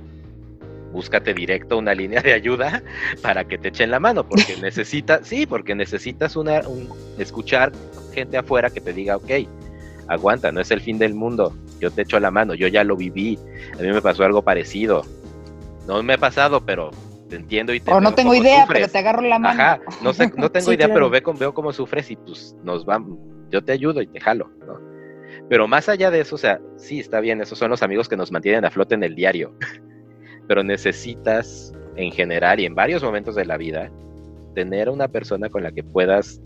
búscate 0.92 1.32
directo 1.32 1.78
una 1.78 1.94
línea 2.00 2.20
de 2.20 2.32
ayuda 2.32 2.82
para 3.22 3.44
que 3.44 3.58
te 3.58 3.68
echen 3.68 3.92
la 3.92 4.00
mano, 4.00 4.28
porque 4.28 4.56
necesitas, 4.60 5.20
sí, 5.28 5.46
porque 5.46 5.76
necesitas 5.76 6.34
una, 6.34 6.66
un, 6.66 6.88
escuchar 7.18 7.70
gente 8.12 8.36
afuera 8.36 8.70
que 8.70 8.80
te 8.80 8.92
diga, 8.92 9.16
ok, 9.16 9.30
aguanta, 10.08 10.50
no 10.50 10.60
es 10.60 10.72
el 10.72 10.80
fin 10.80 10.98
del 10.98 11.14
mundo, 11.14 11.54
yo 11.80 11.90
te 11.90 12.02
echo 12.02 12.20
la 12.20 12.30
mano, 12.30 12.54
yo 12.54 12.68
ya 12.68 12.84
lo 12.84 12.96
viví, 12.96 13.38
a 13.78 13.82
mí 13.82 13.88
me 13.88 14.02
pasó 14.02 14.24
algo 14.24 14.42
parecido. 14.42 15.02
No 15.86 16.02
me 16.02 16.14
ha 16.14 16.18
pasado, 16.18 16.64
pero 16.64 16.90
te 17.28 17.36
entiendo 17.36 17.74
y 17.74 17.80
te 17.80 17.92
O 17.92 18.00
no 18.00 18.14
tengo 18.14 18.34
idea, 18.34 18.66
pero 18.68 18.86
te 18.86 18.98
agarro 18.98 19.22
la 19.22 19.38
mano. 19.38 19.60
Ajá, 19.60 19.80
no 20.02 20.12
sé, 20.12 20.30
no 20.36 20.48
tengo 20.52 20.72
idea, 20.72 20.92
pero 20.92 21.10
veo, 21.10 21.22
veo 21.34 21.54
cómo 21.54 21.72
sufres 21.72 22.10
y 22.10 22.16
pues 22.16 22.54
nos 22.62 22.84
vamos, 22.84 23.18
yo 23.50 23.64
te 23.64 23.72
ayudo 23.72 24.02
y 24.02 24.06
te 24.06 24.20
jalo, 24.20 24.50
¿no? 24.66 24.78
Pero 25.48 25.66
más 25.66 25.88
allá 25.88 26.10
de 26.10 26.20
eso, 26.20 26.36
o 26.36 26.38
sea, 26.38 26.60
sí, 26.76 27.00
está 27.00 27.18
bien, 27.20 27.40
esos 27.40 27.58
son 27.58 27.70
los 27.70 27.82
amigos 27.82 28.08
que 28.08 28.16
nos 28.16 28.30
mantienen 28.30 28.64
a 28.64 28.70
flote 28.70 28.94
en 28.94 29.02
el 29.02 29.16
diario. 29.16 29.52
pero 30.50 30.64
necesitas, 30.64 31.72
en 31.94 32.10
general 32.10 32.58
y 32.58 32.66
en 32.66 32.74
varios 32.74 33.04
momentos 33.04 33.36
de 33.36 33.44
la 33.44 33.56
vida, 33.56 33.88
tener 34.56 34.88
una 34.88 35.06
persona 35.06 35.48
con 35.48 35.62
la 35.62 35.70
que 35.70 35.84
puedas 35.84 36.42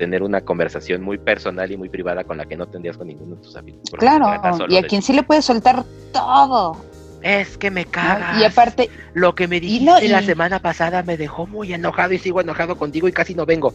tener 0.00 0.22
una 0.22 0.40
conversación 0.40 1.02
muy 1.02 1.18
personal 1.18 1.70
y 1.70 1.76
muy 1.76 1.90
privada 1.90 2.24
con 2.24 2.38
la 2.38 2.46
que 2.46 2.56
no 2.56 2.66
tendrías 2.66 2.96
con 2.96 3.06
ninguno 3.06 3.36
de 3.36 3.42
tus 3.42 3.54
amigos. 3.54 3.82
Claro, 3.98 4.28
y 4.66 4.78
a 4.78 4.82
quien 4.82 5.02
sí 5.02 5.12
le 5.12 5.22
puedes 5.22 5.44
soltar 5.44 5.84
todo. 6.10 6.74
Es 7.20 7.58
que 7.58 7.70
me 7.70 7.84
cagas. 7.84 8.40
Y 8.40 8.44
aparte, 8.44 8.88
lo 9.12 9.34
que 9.34 9.46
me 9.46 9.60
dijiste 9.60 10.08
la 10.08 10.22
semana 10.22 10.58
pasada 10.58 11.02
me 11.02 11.18
dejó 11.18 11.46
muy 11.46 11.74
enojado 11.74 12.14
y 12.14 12.18
sigo 12.18 12.40
enojado 12.40 12.78
contigo 12.78 13.08
y 13.08 13.12
casi 13.12 13.34
no 13.34 13.44
vengo. 13.44 13.74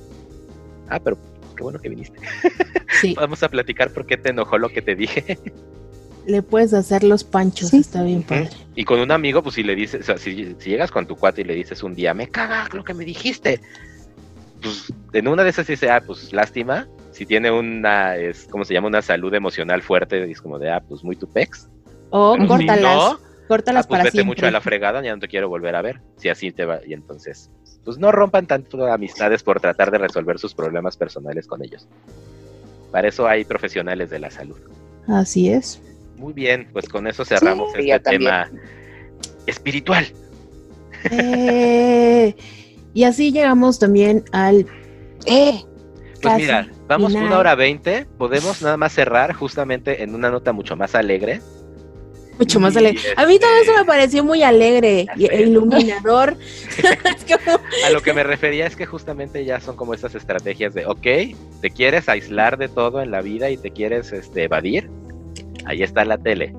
Ah, 0.90 1.00
pero 1.00 1.16
qué 1.56 1.62
bueno 1.62 1.80
que 1.80 1.90
viniste. 1.90 2.20
Sí. 3.02 3.14
Vamos 3.14 3.44
a 3.44 3.50
platicar 3.50 3.92
por 3.92 4.06
qué 4.06 4.16
te 4.16 4.30
enojó 4.30 4.58
lo 4.58 4.70
que 4.70 4.82
te 4.82 4.96
dije. 4.96 5.38
Le 6.26 6.42
puedes 6.42 6.74
hacer 6.74 7.04
los 7.04 7.26
panchos, 7.26 7.74
está 7.74 8.04
bien 8.04 8.24
padre. 8.24 8.52
Y 8.74 8.86
con 8.86 9.02
un 9.02 9.12
amigo, 9.12 9.44
pues 9.44 9.56
si 9.56 9.64
le 9.64 9.76
dices, 9.76 10.02
o 10.02 10.04
sea, 10.04 10.18
si, 10.18 10.56
si, 10.60 10.70
llegas 10.70 10.92
con 10.92 11.06
tu 11.06 11.18
cuate 11.18 11.42
y 11.42 11.44
le 11.44 11.56
dices 11.56 11.84
un 11.84 11.94
día, 11.94 12.14
me 12.14 12.30
cagas 12.30 12.74
lo 12.74 12.86
que 12.86 12.94
me 12.94 13.04
dijiste, 13.04 13.60
pues 14.62 14.94
en 15.14 15.28
una 15.28 15.44
de 15.44 15.50
esas 15.50 15.68
dice, 15.68 15.90
ah, 15.90 16.02
pues 16.06 16.34
lástima. 16.34 16.88
Si 17.12 17.26
tiene 17.26 17.50
una, 17.50 18.18
es, 18.18 18.48
¿cómo 18.52 18.66
se 18.66 18.74
llama? 18.74 18.88
Una 18.88 19.02
salud 19.02 19.34
emocional 19.34 19.82
fuerte, 19.82 20.30
es 20.30 20.42
como 20.42 20.60
de, 20.60 20.70
ah, 20.70 20.84
pues 20.88 21.04
muy 21.04 21.16
tu 21.16 21.28
pex. 21.32 21.70
O 22.10 22.38
córtalas. 22.48 23.16
córtalas 23.48 23.86
ah, 23.86 23.88
pues 23.88 24.04
vete 24.04 24.24
mucho 24.24 24.46
a 24.46 24.52
la 24.52 24.60
fregada, 24.62 25.02
ya 25.02 25.14
no 25.14 25.20
te 25.20 25.28
quiero 25.28 25.48
volver 25.48 25.76
a 25.76 25.82
ver. 25.82 26.02
Si 26.18 26.30
así 26.30 26.52
te 26.52 26.66
va. 26.66 26.80
Y 26.86 26.94
entonces, 26.94 27.50
pues 27.86 27.98
no 27.98 28.12
rompan 28.12 28.48
tanto 28.48 28.86
amistades 28.86 29.44
por 29.44 29.62
tratar 29.62 29.92
de 29.92 30.00
resolver 30.00 30.40
sus 30.40 30.54
problemas 30.54 30.98
personales 30.98 31.48
con 31.48 31.64
ellos. 31.64 31.88
Para 32.92 33.08
eso 33.08 33.28
hay 33.28 33.46
profesionales 33.46 34.10
de 34.10 34.20
la 34.20 34.32
salud. 34.32 34.58
Así 35.08 35.50
es. 35.50 35.82
Muy 36.18 36.34
bien, 36.34 36.68
pues 36.72 36.88
con 36.88 37.08
eso 37.08 37.26
cerramos 37.26 37.74
este 37.76 38.00
tema 38.00 38.50
espiritual. 39.46 40.06
Eh, 41.12 42.36
y 42.96 43.04
así 43.04 43.32
llegamos 43.32 43.78
también 43.78 44.24
al... 44.32 44.66
¡Eh! 45.26 45.62
Pues 46.22 46.38
mira, 46.38 46.68
vamos 46.88 47.14
una 47.14 47.38
hora 47.38 47.54
veinte, 47.54 48.08
podemos 48.18 48.62
nada 48.62 48.78
más 48.78 48.94
cerrar 48.94 49.34
justamente 49.34 50.02
en 50.02 50.16
una 50.16 50.32
nota 50.32 50.54
mucho 50.54 50.78
más 50.78 50.96
alegre. 50.96 51.42
Mucho 52.40 52.60
más 52.60 52.76
alegre. 52.78 53.02
A 53.18 53.26
mí 53.26 53.38
todo 53.38 53.54
eso 53.62 53.74
me 53.78 53.84
pareció 53.84 54.24
muy 54.24 54.44
alegre 54.44 55.08
y 55.18 55.26
iluminador. 55.26 56.38
A 57.86 57.90
lo 57.90 58.02
que 58.02 58.14
me 58.14 58.24
refería 58.24 58.66
es 58.66 58.78
que 58.78 58.86
justamente 58.86 59.44
ya 59.44 59.60
son 59.60 59.76
como 59.76 59.94
estas 59.94 60.16
estrategias 60.16 60.74
de, 60.74 60.86
ok, 60.86 61.36
te 61.62 61.70
quieres 61.70 62.08
aislar 62.08 62.58
de 62.58 62.70
todo 62.70 63.02
en 63.02 63.12
la 63.12 63.22
vida 63.22 63.50
y 63.50 63.58
te 63.58 63.72
quieres 63.72 64.14
este, 64.14 64.44
evadir. 64.44 64.90
Ahí 65.66 65.84
está 65.84 66.06
la 66.06 66.18
tele. 66.18 66.54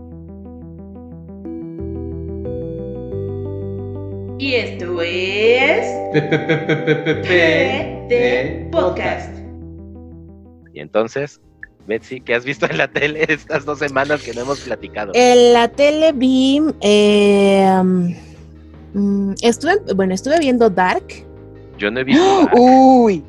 Y 4.39 4.55
esto 4.55 5.01
es. 5.01 6.13
de 8.09 8.69
Podcast. 8.71 9.35
Y 10.75 10.81
entonces, 10.81 11.41
Betsy, 11.87 12.21
¿qué 12.21 12.35
has 12.35 12.45
visto 12.45 12.69
en 12.69 12.77
la 12.77 12.89
tele 12.89 13.25
estas 13.29 13.65
dos 13.65 13.79
semanas 13.79 14.23
que 14.23 14.35
no 14.35 14.43
hemos 14.43 14.61
platicado? 14.61 15.13
En 15.15 15.55
la 15.55 15.69
tele 15.69 16.13
vi. 16.13 16.61
Eh, 16.83 17.83
mm, 18.93 19.33
estuve, 19.41 19.79
bueno, 19.95 20.13
estuve 20.13 20.39
viendo 20.39 20.69
Dark. 20.69 21.25
Yo 21.79 21.91
no 21.91 22.01
he 22.01 22.05
visto. 22.05 22.51
Uy. 22.57 23.25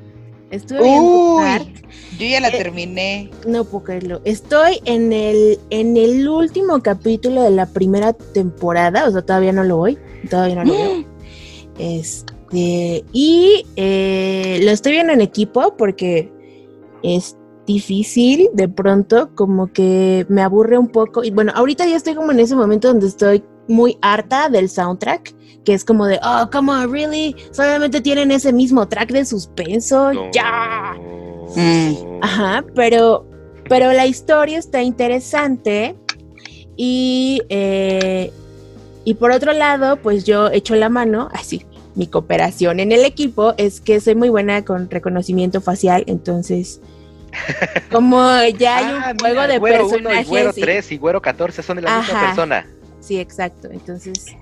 Estuve 0.52 0.84
viendo 0.84 1.38
Dark. 1.40 1.87
Yo 2.20 2.28
ya 2.28 2.40
la 2.42 2.50
eh, 2.50 2.58
terminé. 2.58 3.30
No 3.46 3.64
puedo 3.64 3.86
creerlo. 3.86 4.22
Estoy 4.26 4.82
en 4.86 5.14
el, 5.14 5.60
en 5.70 5.98
el 5.98 6.28
último 6.28 6.82
capítulo 6.82 7.44
de 7.44 7.52
la 7.52 7.68
primera 7.68 8.14
temporada, 8.14 9.08
o 9.08 9.12
sea, 9.12 9.22
todavía 9.22 9.52
no 9.52 9.64
lo 9.64 9.78
voy 9.78 9.98
todavía 10.28 10.56
no 10.56 10.66
lo 10.66 10.74
veo. 10.74 11.06
Este, 11.80 13.06
y 13.14 13.64
eh, 13.76 14.60
lo 14.64 14.72
estoy 14.72 14.94
viendo 14.94 15.14
en 15.14 15.22
equipo 15.22 15.76
porque 15.78 16.32
es 17.04 17.38
difícil 17.68 18.50
de 18.54 18.68
pronto, 18.68 19.30
como 19.36 19.72
que 19.72 20.26
me 20.28 20.42
aburre 20.42 20.80
un 20.80 20.88
poco. 20.88 21.24
Y 21.24 21.30
bueno, 21.30 21.52
ahorita 21.54 21.86
ya 21.86 21.96
estoy 21.96 22.16
como 22.16 22.32
en 22.32 22.40
ese 22.40 22.56
momento 22.56 22.88
donde 22.88 23.06
estoy 23.06 23.44
muy 23.68 24.00
harta 24.02 24.50
del 24.50 24.70
soundtrack, 24.70 25.36
que 25.66 25.74
es 25.76 25.86
como 25.86 26.08
de, 26.08 26.20
oh, 26.24 26.50
come 26.52 26.72
on, 26.72 26.92
really, 26.92 27.36
solamente 27.52 28.02
tienen 28.02 28.32
ese 28.32 28.52
mismo 28.52 28.88
track 28.88 29.12
de 29.12 29.24
suspenso, 29.24 30.32
ya. 30.32 30.96
Mm. 31.56 32.20
Ajá, 32.22 32.64
pero, 32.76 33.26
pero 33.70 33.94
la 33.94 34.06
historia 34.06 34.58
está 34.58 34.82
interesante 34.82 35.96
y 36.76 37.42
eh, 37.50 38.32
y 39.08 39.14
por 39.14 39.32
otro 39.32 39.54
lado, 39.54 39.96
pues 40.02 40.26
yo 40.26 40.50
echo 40.50 40.76
la 40.76 40.90
mano, 40.90 41.30
así, 41.32 41.66
mi 41.96 42.08
cooperación 42.08 42.82
en 42.82 42.92
el 42.92 43.06
equipo 43.06 43.54
es 43.58 43.80
que 43.80 44.02
soy 44.02 44.16
muy 44.16 44.28
buena 44.28 44.66
con 44.66 44.90
reconocimiento 44.90 45.62
facial, 45.62 46.04
entonces 46.08 46.82
como 47.90 48.20
ya 48.58 48.78
hay 48.78 48.86
un 48.94 49.02
ah, 49.02 49.14
juego 49.18 49.48
de 49.48 49.62
personajes. 49.62 50.28
y 50.28 50.30
güero 50.30 50.52
3 50.52 50.92
y 50.92 50.98
güero 50.98 51.22
14 51.22 51.64
son 51.64 51.78
de 51.78 51.84
la 51.84 52.00
misma 52.00 52.20
persona. 52.20 52.68
Sí, 53.00 53.18
exacto. 53.18 53.70
Entonces, 53.72 54.36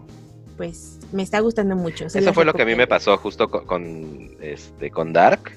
pues 0.58 0.98
me 1.12 1.22
está 1.22 1.42
gustando 1.42 1.76
mucho. 1.76 2.08
Eso 2.08 2.34
fue 2.34 2.44
lo 2.44 2.54
que 2.54 2.64
a 2.64 2.66
mí 2.66 2.74
me 2.74 2.88
pasó 2.88 3.16
justo 3.18 3.48
con, 3.50 4.36
este 4.42 4.90
con 4.90 5.14
Dark. 5.14 5.52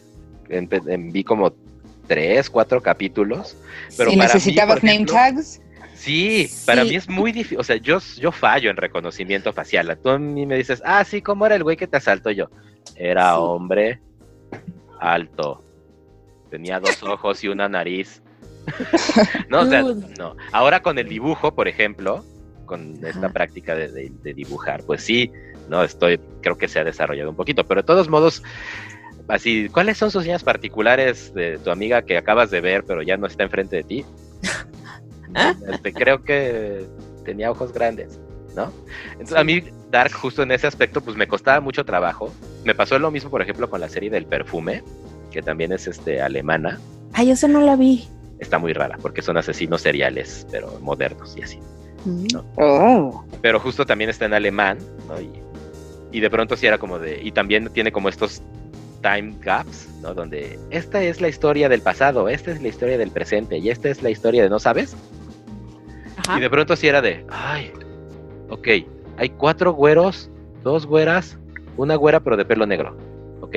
Vi 0.49 1.25
como 1.25 1.55
tres, 2.07 2.51
cuatro 2.51 2.83
capítulos. 2.83 3.57
Pero 3.97 4.11
si 4.11 4.17
necesitabas 4.17 4.83
name 4.83 5.07
tags. 5.07 5.61
Sí, 5.95 6.49
para 6.65 6.85
mí 6.85 6.95
es 6.95 7.09
muy 7.09 7.33
difícil, 7.33 7.59
o 7.59 7.65
sea, 7.65 7.75
yo, 7.75 7.99
yo 8.21 8.31
fallo 8.31 8.71
en 8.71 8.77
reconocimiento 8.77 9.53
facial. 9.53 9.99
Tú 10.01 10.11
a 10.11 10.19
mí 10.19 10.47
me 10.47 10.57
dices, 10.57 10.81
ah, 10.85 11.03
sí, 11.05 11.21
¿cómo 11.21 11.45
era 11.45 11.57
el 11.57 11.65
güey 11.65 11.77
que 11.77 11.89
te 11.89 11.97
asaltó 11.97 12.31
yo? 12.31 12.49
Era 12.95 13.37
hombre, 13.39 14.01
alto, 15.01 15.65
tenía 16.51 16.79
dos 16.79 17.03
ojos 17.03 17.43
y 17.43 17.49
una 17.49 17.69
nariz. 17.69 18.23
no, 19.49 19.63
o 19.63 19.67
sea, 19.67 19.83
no. 19.83 20.37
Ahora 20.53 20.81
con 20.83 20.99
el 20.99 21.09
dibujo, 21.09 21.53
por 21.55 21.67
ejemplo, 21.67 22.25
con 22.65 23.05
esta 23.05 23.31
práctica 23.31 23.75
de, 23.75 24.13
dibujar, 24.23 24.85
pues 24.85 25.03
sí, 25.03 25.33
no 25.69 25.83
estoy, 25.83 26.21
creo 26.43 26.57
que 26.57 26.69
se 26.69 26.79
ha 26.79 26.85
desarrollado 26.85 27.31
un 27.31 27.37
poquito, 27.37 27.67
pero 27.67 27.83
de 27.83 27.87
todos 27.87 28.09
modos, 28.09 28.45
así, 29.29 29.69
¿cuáles 29.69 29.99
son 29.99 30.11
sus 30.11 30.25
señas 30.25 30.43
particulares 30.43 31.33
de 31.35 31.59
tu 31.59 31.71
amiga 31.71 32.03
que 32.03 32.17
acabas 32.17 32.51
de 32.51 32.61
ver, 32.61 32.85
pero 32.85 33.03
ya 33.03 33.17
no 33.17 33.27
está 33.27 33.45
enfrente 33.45 33.77
de 33.77 33.83
ti? 33.85 34.05
Este, 35.71 35.93
creo 35.93 36.25
que 36.25 36.87
tenía 37.25 37.51
ojos 37.51 37.73
grandes, 37.73 38.19
¿no? 38.57 38.73
Entonces 39.13 39.37
a 39.37 39.45
mí 39.45 39.63
Dark 39.91 40.13
justo 40.13 40.43
en 40.43 40.51
ese 40.51 40.67
aspecto 40.67 41.03
pues 41.03 41.17
me 41.17 41.29
costaba 41.29 41.61
mucho 41.61 41.85
trabajo. 41.85 42.33
Me 42.65 42.75
pasó 42.75 42.99
lo 42.99 43.11
mismo, 43.11 43.31
por 43.31 43.43
ejemplo, 43.43 43.69
con 43.69 43.81
la 43.81 43.89
serie 43.89 44.11
del 44.11 44.25
perfume, 44.25 44.83
que 45.31 45.43
también 45.43 45.73
es 45.73 45.87
este 45.87 46.23
alemana. 46.23 46.81
Ay, 47.13 47.31
esa 47.31 47.47
no 47.47 47.61
la 47.61 47.77
vi. 47.77 48.09
Está 48.39 48.59
muy 48.59 48.73
rara 48.73 48.99
porque 49.01 49.23
son 49.23 49.37
asesinos 49.37 49.83
seriales, 49.83 50.47
pero 50.51 50.79
modernos 50.81 51.37
y 51.37 51.43
así. 51.43 51.59
Mm. 52.05 52.27
Oh. 52.57 53.25
pero 53.43 53.61
justo 53.61 53.85
también 53.85 54.09
está 54.09 54.25
en 54.25 54.35
alemán, 54.35 54.79
¿no? 55.09 55.21
Y, 55.21 55.31
y 56.13 56.21
de 56.21 56.31
pronto 56.31 56.57
sí 56.57 56.67
era 56.67 56.79
como 56.79 56.99
de, 56.99 57.21
y 57.23 57.33
también 57.33 57.69
tiene 57.73 57.93
como 57.93 58.09
estos 58.09 58.43
time 59.03 59.35
gaps, 59.41 59.89
¿no? 60.03 60.15
Donde 60.15 60.59
esta 60.71 61.03
es 61.03 61.21
la 61.21 61.29
historia 61.29 61.69
del 61.69 61.81
pasado, 61.81 62.29
esta 62.29 62.51
es 62.51 62.63
la 62.63 62.69
historia 62.69 62.99
del 62.99 63.11
presente 63.11 63.59
y 63.59 63.71
esta 63.71 63.89
es 63.89 64.03
la 64.03 64.11
historia 64.11 64.43
de 64.43 64.51
no 64.51 64.59
sabes. 64.59 64.97
Y 66.37 66.41
de 66.41 66.51
pronto 66.51 66.77
sí 66.77 66.89
era 66.89 67.01
de, 67.01 67.25
ay, 67.31 67.73
ok, 68.51 68.69
hay 69.17 69.31
cuatro 69.31 69.73
güeros, 69.73 70.31
dos 70.63 70.87
güeras, 70.87 71.39
una 71.77 71.95
güera 71.95 72.21
pero 72.21 72.37
de 72.37 72.45
pelo 72.45 72.67
negro. 72.67 72.97
Ok, 73.41 73.57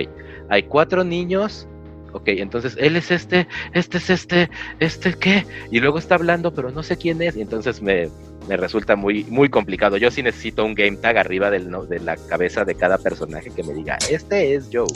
hay 0.50 0.64
cuatro 0.64 1.04
niños. 1.04 1.68
Ok, 2.14 2.28
entonces 2.28 2.76
él 2.78 2.98
es 2.98 3.10
este, 3.10 3.48
este 3.74 3.98
es 3.98 4.10
este, 4.10 4.50
este 4.80 5.14
qué, 5.14 5.46
y 5.72 5.80
luego 5.80 5.98
está 5.98 6.16
hablando, 6.16 6.54
pero 6.54 6.70
no 6.70 6.84
sé 6.84 6.98
quién 6.98 7.22
es, 7.22 7.38
y 7.38 7.42
entonces 7.42 7.82
me, 7.82 8.10
me 8.48 8.58
resulta 8.58 8.96
muy, 8.96 9.24
muy 9.26 9.50
complicado. 9.50 9.98
Yo 9.98 10.12
sí 10.12 10.24
necesito 10.24 10.66
un 10.66 10.74
game 10.74 10.98
tag 10.98 11.18
arriba 11.18 11.50
del, 11.50 11.70
de 11.88 12.00
la 12.00 12.18
cabeza 12.18 12.66
de 12.66 12.76
cada 12.76 12.98
personaje 12.98 13.52
que 13.52 13.64
me 13.64 13.74
diga, 13.74 13.98
este 14.10 14.56
es 14.56 14.70
Joe, 14.72 14.88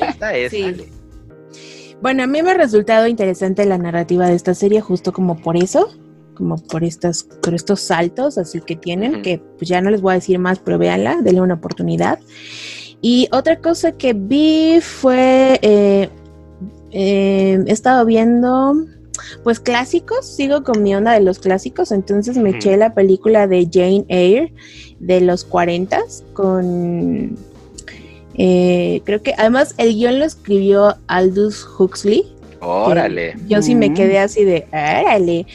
esta 0.00 0.36
es 0.36 0.52
Bueno, 2.02 2.24
a 2.24 2.26
mí 2.26 2.42
me 2.42 2.50
ha 2.50 2.54
resultado 2.54 3.06
interesante 3.06 3.64
la 3.64 3.78
narrativa 3.78 4.28
de 4.28 4.34
esta 4.34 4.54
serie 4.54 4.82
justo 4.82 5.12
como 5.12 5.38
por 5.40 5.56
eso, 5.56 5.88
como 6.34 6.56
por 6.56 6.84
estas, 6.84 7.24
por 7.24 7.54
estos 7.54 7.80
saltos 7.80 8.36
así 8.36 8.60
que 8.60 8.76
tienen, 8.76 9.22
que 9.22 9.40
pues 9.56 9.68
ya 9.68 9.80
no 9.80 9.90
les 9.90 10.02
voy 10.02 10.12
a 10.12 10.14
decir 10.16 10.38
más, 10.38 10.58
pero 10.58 10.76
véanla, 10.76 11.22
denle 11.22 11.40
una 11.40 11.54
oportunidad. 11.54 12.18
Y 13.00 13.28
otra 13.32 13.60
cosa 13.60 13.92
que 13.92 14.12
vi 14.12 14.80
fue, 14.82 15.58
eh, 15.62 16.10
eh, 16.90 17.58
he 17.66 17.72
estado 17.72 18.04
viendo 18.04 18.74
pues 19.42 19.60
clásicos, 19.60 20.26
sigo 20.26 20.62
con 20.62 20.82
mi 20.82 20.94
onda 20.94 21.12
de 21.12 21.20
los 21.20 21.38
clásicos, 21.38 21.92
entonces 21.92 22.36
me 22.36 22.50
eché 22.50 22.76
la 22.76 22.94
película 22.94 23.46
de 23.46 23.68
Jane 23.70 24.04
Eyre 24.08 24.52
de 24.98 25.20
los 25.20 25.44
40 25.44 26.02
con... 26.32 27.36
Eh, 28.38 29.00
creo 29.04 29.22
que 29.22 29.34
además 29.38 29.74
el 29.78 29.94
guion 29.94 30.18
lo 30.18 30.26
escribió 30.26 30.96
Aldous 31.06 31.66
Huxley. 31.78 32.24
Órale. 32.60 33.34
Yo 33.48 33.62
sí 33.62 33.74
me 33.74 33.94
quedé 33.94 34.18
así 34.18 34.44
de, 34.44 34.66
órale. 34.70 35.46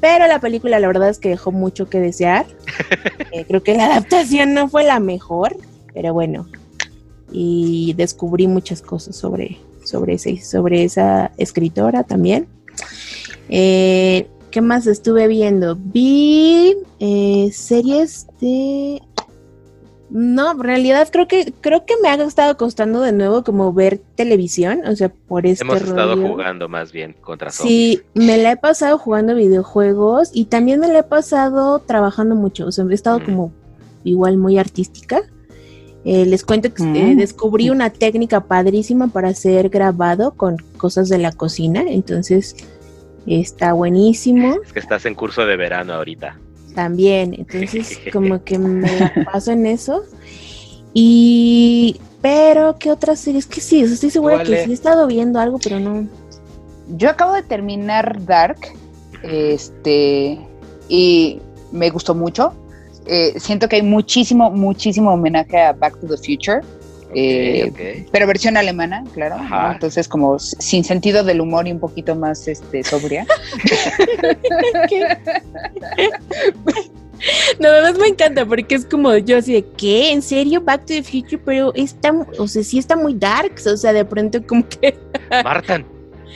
Pero 0.00 0.26
la 0.26 0.38
película 0.38 0.78
la 0.80 0.86
verdad 0.86 1.08
es 1.08 1.18
que 1.18 1.30
dejó 1.30 1.52
mucho 1.52 1.88
que 1.88 2.00
desear. 2.00 2.46
Eh, 3.32 3.44
creo 3.48 3.64
que 3.64 3.74
la 3.74 3.86
adaptación 3.86 4.54
no 4.54 4.68
fue 4.68 4.84
la 4.84 5.00
mejor, 5.00 5.56
pero 5.92 6.14
bueno. 6.14 6.46
Y 7.32 7.92
descubrí 7.96 8.46
muchas 8.46 8.80
cosas 8.80 9.16
sobre, 9.16 9.58
sobre, 9.82 10.14
ese, 10.14 10.40
sobre 10.40 10.84
esa 10.84 11.32
escritora 11.36 12.04
también. 12.04 12.46
Eh, 13.48 14.28
¿Qué 14.50 14.60
más 14.60 14.86
estuve 14.86 15.26
viendo? 15.26 15.76
Vi 15.76 16.76
eh, 17.00 17.50
series 17.52 18.28
de... 18.40 19.02
No, 20.10 20.52
en 20.52 20.60
realidad 20.60 21.08
creo 21.10 21.26
que 21.26 21.52
creo 21.60 21.84
que 21.86 21.94
me 22.00 22.08
ha 22.08 22.14
estado 22.14 22.56
costando 22.56 23.00
de 23.00 23.10
nuevo 23.10 23.42
como 23.42 23.72
ver 23.72 24.00
televisión, 24.14 24.82
o 24.86 24.94
sea, 24.94 25.08
por 25.08 25.44
este 25.44 25.64
Hemos 25.64 25.82
estado 25.82 26.16
jugando 26.16 26.68
más 26.68 26.92
bien 26.92 27.16
contra 27.20 27.50
zombies. 27.50 27.98
Sí, 27.98 28.02
me 28.14 28.38
la 28.38 28.52
he 28.52 28.56
pasado 28.56 28.96
jugando 28.96 29.34
videojuegos 29.34 30.30
y 30.32 30.44
también 30.44 30.78
me 30.78 30.86
la 30.86 31.00
he 31.00 31.02
pasado 31.02 31.80
trabajando 31.80 32.36
mucho, 32.36 32.66
o 32.66 32.70
sea, 32.70 32.84
he 32.88 32.94
estado 32.94 33.18
mm. 33.18 33.24
como 33.24 33.52
igual 34.04 34.36
muy 34.36 34.56
artística. 34.56 35.20
Eh, 36.04 36.26
les 36.26 36.44
cuento 36.44 36.72
que 36.72 36.84
mm. 36.84 37.16
descubrí 37.16 37.70
una 37.70 37.90
técnica 37.90 38.44
padrísima 38.44 39.08
para 39.08 39.30
hacer 39.30 39.68
grabado 39.68 40.34
con 40.34 40.58
cosas 40.76 41.08
de 41.08 41.18
la 41.18 41.32
cocina, 41.32 41.82
entonces 41.88 42.54
Está 43.26 43.72
buenísimo. 43.72 44.56
Es 44.64 44.72
que 44.72 44.80
estás 44.80 45.06
en 45.06 45.14
curso 45.14 45.46
de 45.46 45.56
verano 45.56 45.94
ahorita. 45.94 46.38
También, 46.74 47.34
entonces 47.38 48.00
como 48.12 48.42
que 48.44 48.58
me 48.58 49.12
paso 49.24 49.52
en 49.52 49.66
eso. 49.66 50.04
Y, 50.92 52.00
pero, 52.22 52.78
¿qué 52.78 52.90
otras 52.90 53.18
series? 53.20 53.46
Que 53.46 53.60
sí, 53.60 53.80
estoy 53.80 54.10
segura 54.10 54.42
que 54.42 54.64
sí 54.64 54.70
he 54.70 54.74
estado 54.74 55.06
viendo 55.06 55.40
algo, 55.40 55.58
pero 55.62 55.80
no. 55.80 56.06
Yo 56.96 57.10
acabo 57.10 57.32
de 57.32 57.42
terminar 57.42 58.24
Dark, 58.24 58.58
este, 59.22 60.38
y 60.88 61.40
me 61.72 61.90
gustó 61.90 62.14
mucho. 62.14 62.54
Eh, 63.06 63.38
siento 63.38 63.68
que 63.68 63.76
hay 63.76 63.82
muchísimo, 63.82 64.50
muchísimo 64.50 65.12
homenaje 65.12 65.60
a 65.60 65.72
Back 65.72 66.00
to 66.00 66.06
the 66.06 66.16
Future. 66.16 66.60
Eh, 67.14 68.06
pero 68.10 68.26
versión 68.26 68.56
alemana, 68.56 69.04
claro. 69.12 69.36
Entonces, 69.72 70.08
como 70.08 70.38
sin 70.38 70.84
sentido 70.84 71.24
del 71.24 71.40
humor 71.40 71.68
y 71.68 71.72
un 71.72 71.80
poquito 71.80 72.14
más 72.14 72.48
este, 72.48 72.82
sobria. 72.82 73.26
No, 77.58 77.68
además 77.68 77.98
me 77.98 78.08
encanta 78.08 78.44
porque 78.44 78.74
es 78.74 78.84
como 78.84 79.16
yo 79.16 79.38
así 79.38 79.54
de, 79.54 79.64
¿qué? 79.78 80.12
¿En 80.12 80.20
serio? 80.20 80.60
Back 80.60 80.82
to 80.82 80.94
the 80.94 81.02
Future, 81.02 81.40
pero 81.42 81.72
está, 81.74 82.12
o 82.38 82.46
sea, 82.46 82.62
sí 82.62 82.78
está 82.78 82.96
muy 82.96 83.14
dark, 83.14 83.54
o 83.66 83.76
sea, 83.76 83.92
de 83.92 84.04
pronto 84.04 84.44
como 84.46 84.68
que... 84.68 84.98
Martin, 85.42 85.86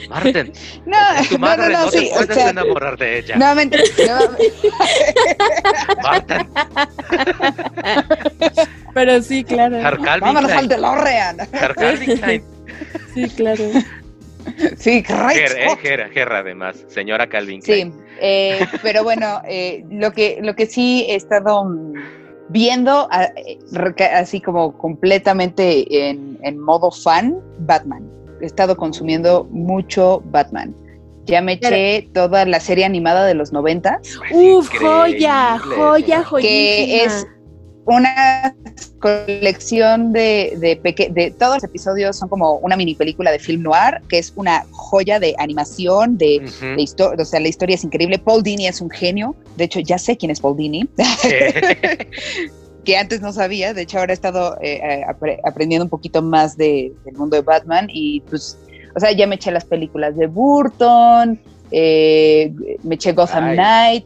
Marten. 0.07 0.53
No, 0.85 0.97
tu 1.29 1.37
madre, 1.37 1.73
no, 1.73 1.79
no, 1.79 1.85
no, 1.85 1.91
sí, 1.91 2.09
puedes 2.13 2.29
o 2.29 2.33
sea, 2.33 2.49
enamorar 2.49 2.97
de 2.97 3.19
ella. 3.19 3.35
Nuevamente. 3.35 3.77
Marten. 6.03 6.47
Pero 8.93 9.21
sí, 9.21 9.43
claro. 9.43 9.77
Vámonos 10.21 10.51
al 10.51 10.67
DeLorean. 10.67 11.37
Sí, 13.13 13.27
claro. 13.35 13.63
Sí, 14.77 15.03
correcto. 15.03 15.77
Gerra, 15.81 16.09
Gerra, 16.09 16.39
además, 16.39 16.83
señora 16.87 17.27
Calvin 17.27 17.61
Klein. 17.61 17.91
Sí, 17.91 17.99
eh, 18.21 18.65
pero 18.81 19.03
bueno, 19.03 19.41
eh, 19.47 19.83
lo, 19.91 20.11
que, 20.11 20.39
lo 20.41 20.55
que 20.55 20.65
sí 20.65 21.05
he 21.07 21.15
estado 21.15 21.67
viendo, 22.47 23.07
así 23.11 24.41
como 24.41 24.75
completamente 24.77 26.09
en, 26.09 26.39
en 26.41 26.57
modo 26.57 26.89
fan, 26.89 27.35
Batman 27.59 28.09
he 28.41 28.45
estado 28.45 28.77
consumiendo 28.77 29.47
mucho 29.51 30.21
Batman. 30.25 30.75
Ya 31.25 31.41
me 31.41 31.53
eché 31.53 32.09
toda 32.13 32.45
la 32.45 32.59
serie 32.59 32.85
animada 32.85 33.25
de 33.25 33.35
los 33.35 33.51
90. 33.51 34.01
Uf, 34.31 34.69
joya, 34.79 35.59
joya, 35.59 36.23
joya. 36.23 36.41
Que 36.41 37.03
es 37.03 37.27
una 37.85 38.55
colección 38.99 40.11
de, 40.11 40.53
de, 40.57 41.09
de, 41.11 41.31
todos 41.31 41.55
los 41.55 41.63
episodios 41.63 42.17
son 42.17 42.29
como 42.29 42.55
una 42.57 42.75
mini 42.75 42.93
película 42.95 43.31
de 43.31 43.39
film 43.39 43.63
noir, 43.63 44.01
que 44.09 44.19
es 44.19 44.33
una 44.35 44.65
joya 44.71 45.19
de 45.19 45.35
animación, 45.39 46.17
de, 46.17 46.43
historia, 46.77 47.21
o 47.21 47.25
sea, 47.25 47.39
la 47.39 47.47
historia 47.47 47.75
es 47.75 47.83
increíble. 47.83 48.19
Paul 48.19 48.43
Dini 48.43 48.67
es 48.67 48.81
un 48.81 48.89
genio, 48.89 49.35
de 49.55 49.63
hecho 49.65 49.79
ya 49.79 49.97
sé 49.97 50.17
quién 50.17 50.31
es 50.31 50.39
Paul 50.39 50.57
Dini. 50.57 50.87
que 52.85 52.97
antes 52.97 53.21
no 53.21 53.33
sabía, 53.33 53.73
de 53.73 53.81
hecho 53.81 53.99
ahora 53.99 54.13
he 54.13 54.15
estado 54.15 54.57
eh, 54.61 54.79
eh, 54.83 55.05
aprendiendo 55.43 55.85
un 55.85 55.89
poquito 55.89 56.21
más 56.21 56.57
de, 56.57 56.93
del 57.05 57.15
mundo 57.15 57.35
de 57.35 57.41
Batman 57.41 57.87
y 57.89 58.21
pues, 58.21 58.57
o 58.95 58.99
sea, 58.99 59.11
ya 59.11 59.27
me 59.27 59.35
eché 59.35 59.51
las 59.51 59.65
películas 59.65 60.15
de 60.15 60.27
Burton, 60.27 61.39
eh, 61.71 62.53
me 62.83 62.95
eché 62.95 63.11
Gotham 63.11 63.53
Knight, 63.53 64.05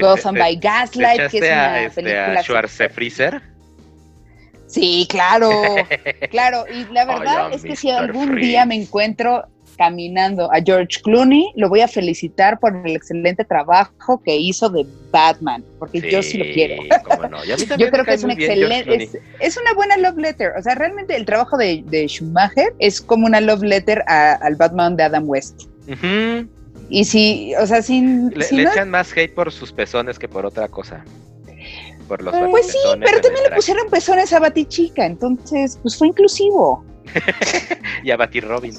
Gotham 0.00 0.34
by 0.34 0.56
Gaslight, 0.56 1.30
que 1.30 1.38
es 1.38 1.44
una 1.44 1.82
este, 1.82 2.02
película... 2.02 2.40
A 2.40 2.88
Freezer? 2.88 3.42
Sí, 4.66 5.06
claro, 5.08 5.50
claro, 6.30 6.64
y 6.68 6.92
la 6.92 7.06
verdad 7.06 7.52
es 7.52 7.62
que 7.62 7.74
si 7.74 7.90
algún 7.90 8.36
día 8.36 8.66
me 8.66 8.74
encuentro 8.74 9.46
caminando 9.78 10.52
a 10.52 10.60
George 10.60 11.00
Clooney, 11.02 11.52
lo 11.54 11.68
voy 11.68 11.80
a 11.80 11.88
felicitar 11.88 12.58
por 12.58 12.76
el 12.84 12.96
excelente 12.96 13.44
trabajo 13.44 14.20
que 14.22 14.36
hizo 14.36 14.68
de 14.68 14.84
Batman, 15.10 15.64
porque 15.78 16.00
yo 16.10 16.22
sí 16.22 16.36
lo 16.36 16.44
quiero. 16.52 16.82
yo 17.78 17.90
creo 17.90 18.04
que 18.04 18.14
es 18.14 18.24
un 18.24 18.32
excelente, 18.32 19.08
es, 19.40 19.56
una 19.56 19.72
buena 19.74 19.96
love 19.96 20.18
letter. 20.18 20.52
O 20.58 20.62
sea, 20.62 20.74
realmente 20.74 21.14
el 21.14 21.24
trabajo 21.24 21.56
de, 21.56 21.84
Schumacher 22.08 22.74
es 22.80 23.00
como 23.00 23.26
una 23.26 23.40
love 23.40 23.62
letter 23.62 24.02
al 24.08 24.56
Batman 24.56 24.96
de 24.96 25.04
Adam 25.04 25.28
West. 25.28 25.62
Y 26.90 27.04
si, 27.04 27.54
o 27.56 27.66
sea, 27.66 27.82
sin. 27.82 28.30
Le, 28.30 28.62
echan 28.62 28.90
más 28.90 29.12
hate 29.16 29.34
por 29.34 29.52
sus 29.52 29.72
pezones 29.72 30.18
que 30.18 30.28
por 30.28 30.44
otra 30.44 30.68
cosa. 30.68 31.04
Por 32.08 32.22
los 32.22 32.34
pues 32.50 32.68
sí, 32.68 32.78
pero 33.00 33.20
también 33.20 33.44
le 33.44 33.54
pusieron 33.54 33.88
pezones 33.90 34.32
a 34.32 34.40
Batichica, 34.40 35.04
entonces, 35.04 35.78
pues 35.82 35.96
fue 35.96 36.08
inclusivo. 36.08 36.82
y 38.02 38.10
a 38.10 38.16
Bati 38.16 38.40
Robin. 38.40 38.74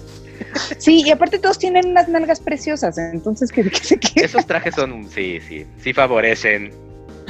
Sí, 0.77 1.03
y 1.05 1.11
aparte 1.11 1.39
todos 1.39 1.59
tienen 1.59 1.87
unas 1.87 2.07
nalgas 2.07 2.39
preciosas, 2.39 2.97
entonces 2.97 3.51
¿qué, 3.51 3.63
qué 3.63 3.83
se 3.83 3.99
queda? 3.99 4.25
Esos 4.25 4.45
trajes 4.45 4.75
son, 4.75 5.07
sí, 5.09 5.39
sí, 5.47 5.65
sí 5.81 5.93
favorecen. 5.93 6.71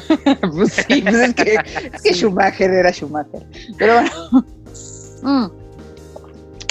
pues 0.54 0.74
sí, 0.88 1.02
pues 1.02 1.16
es, 1.16 1.34
que, 1.34 1.56
es 1.94 2.02
que 2.02 2.14
Schumacher 2.14 2.72
era 2.72 2.92
Schumacher. 2.92 3.46
Pero 3.78 3.96
bueno. 3.96 4.46
Mm. 5.22 5.52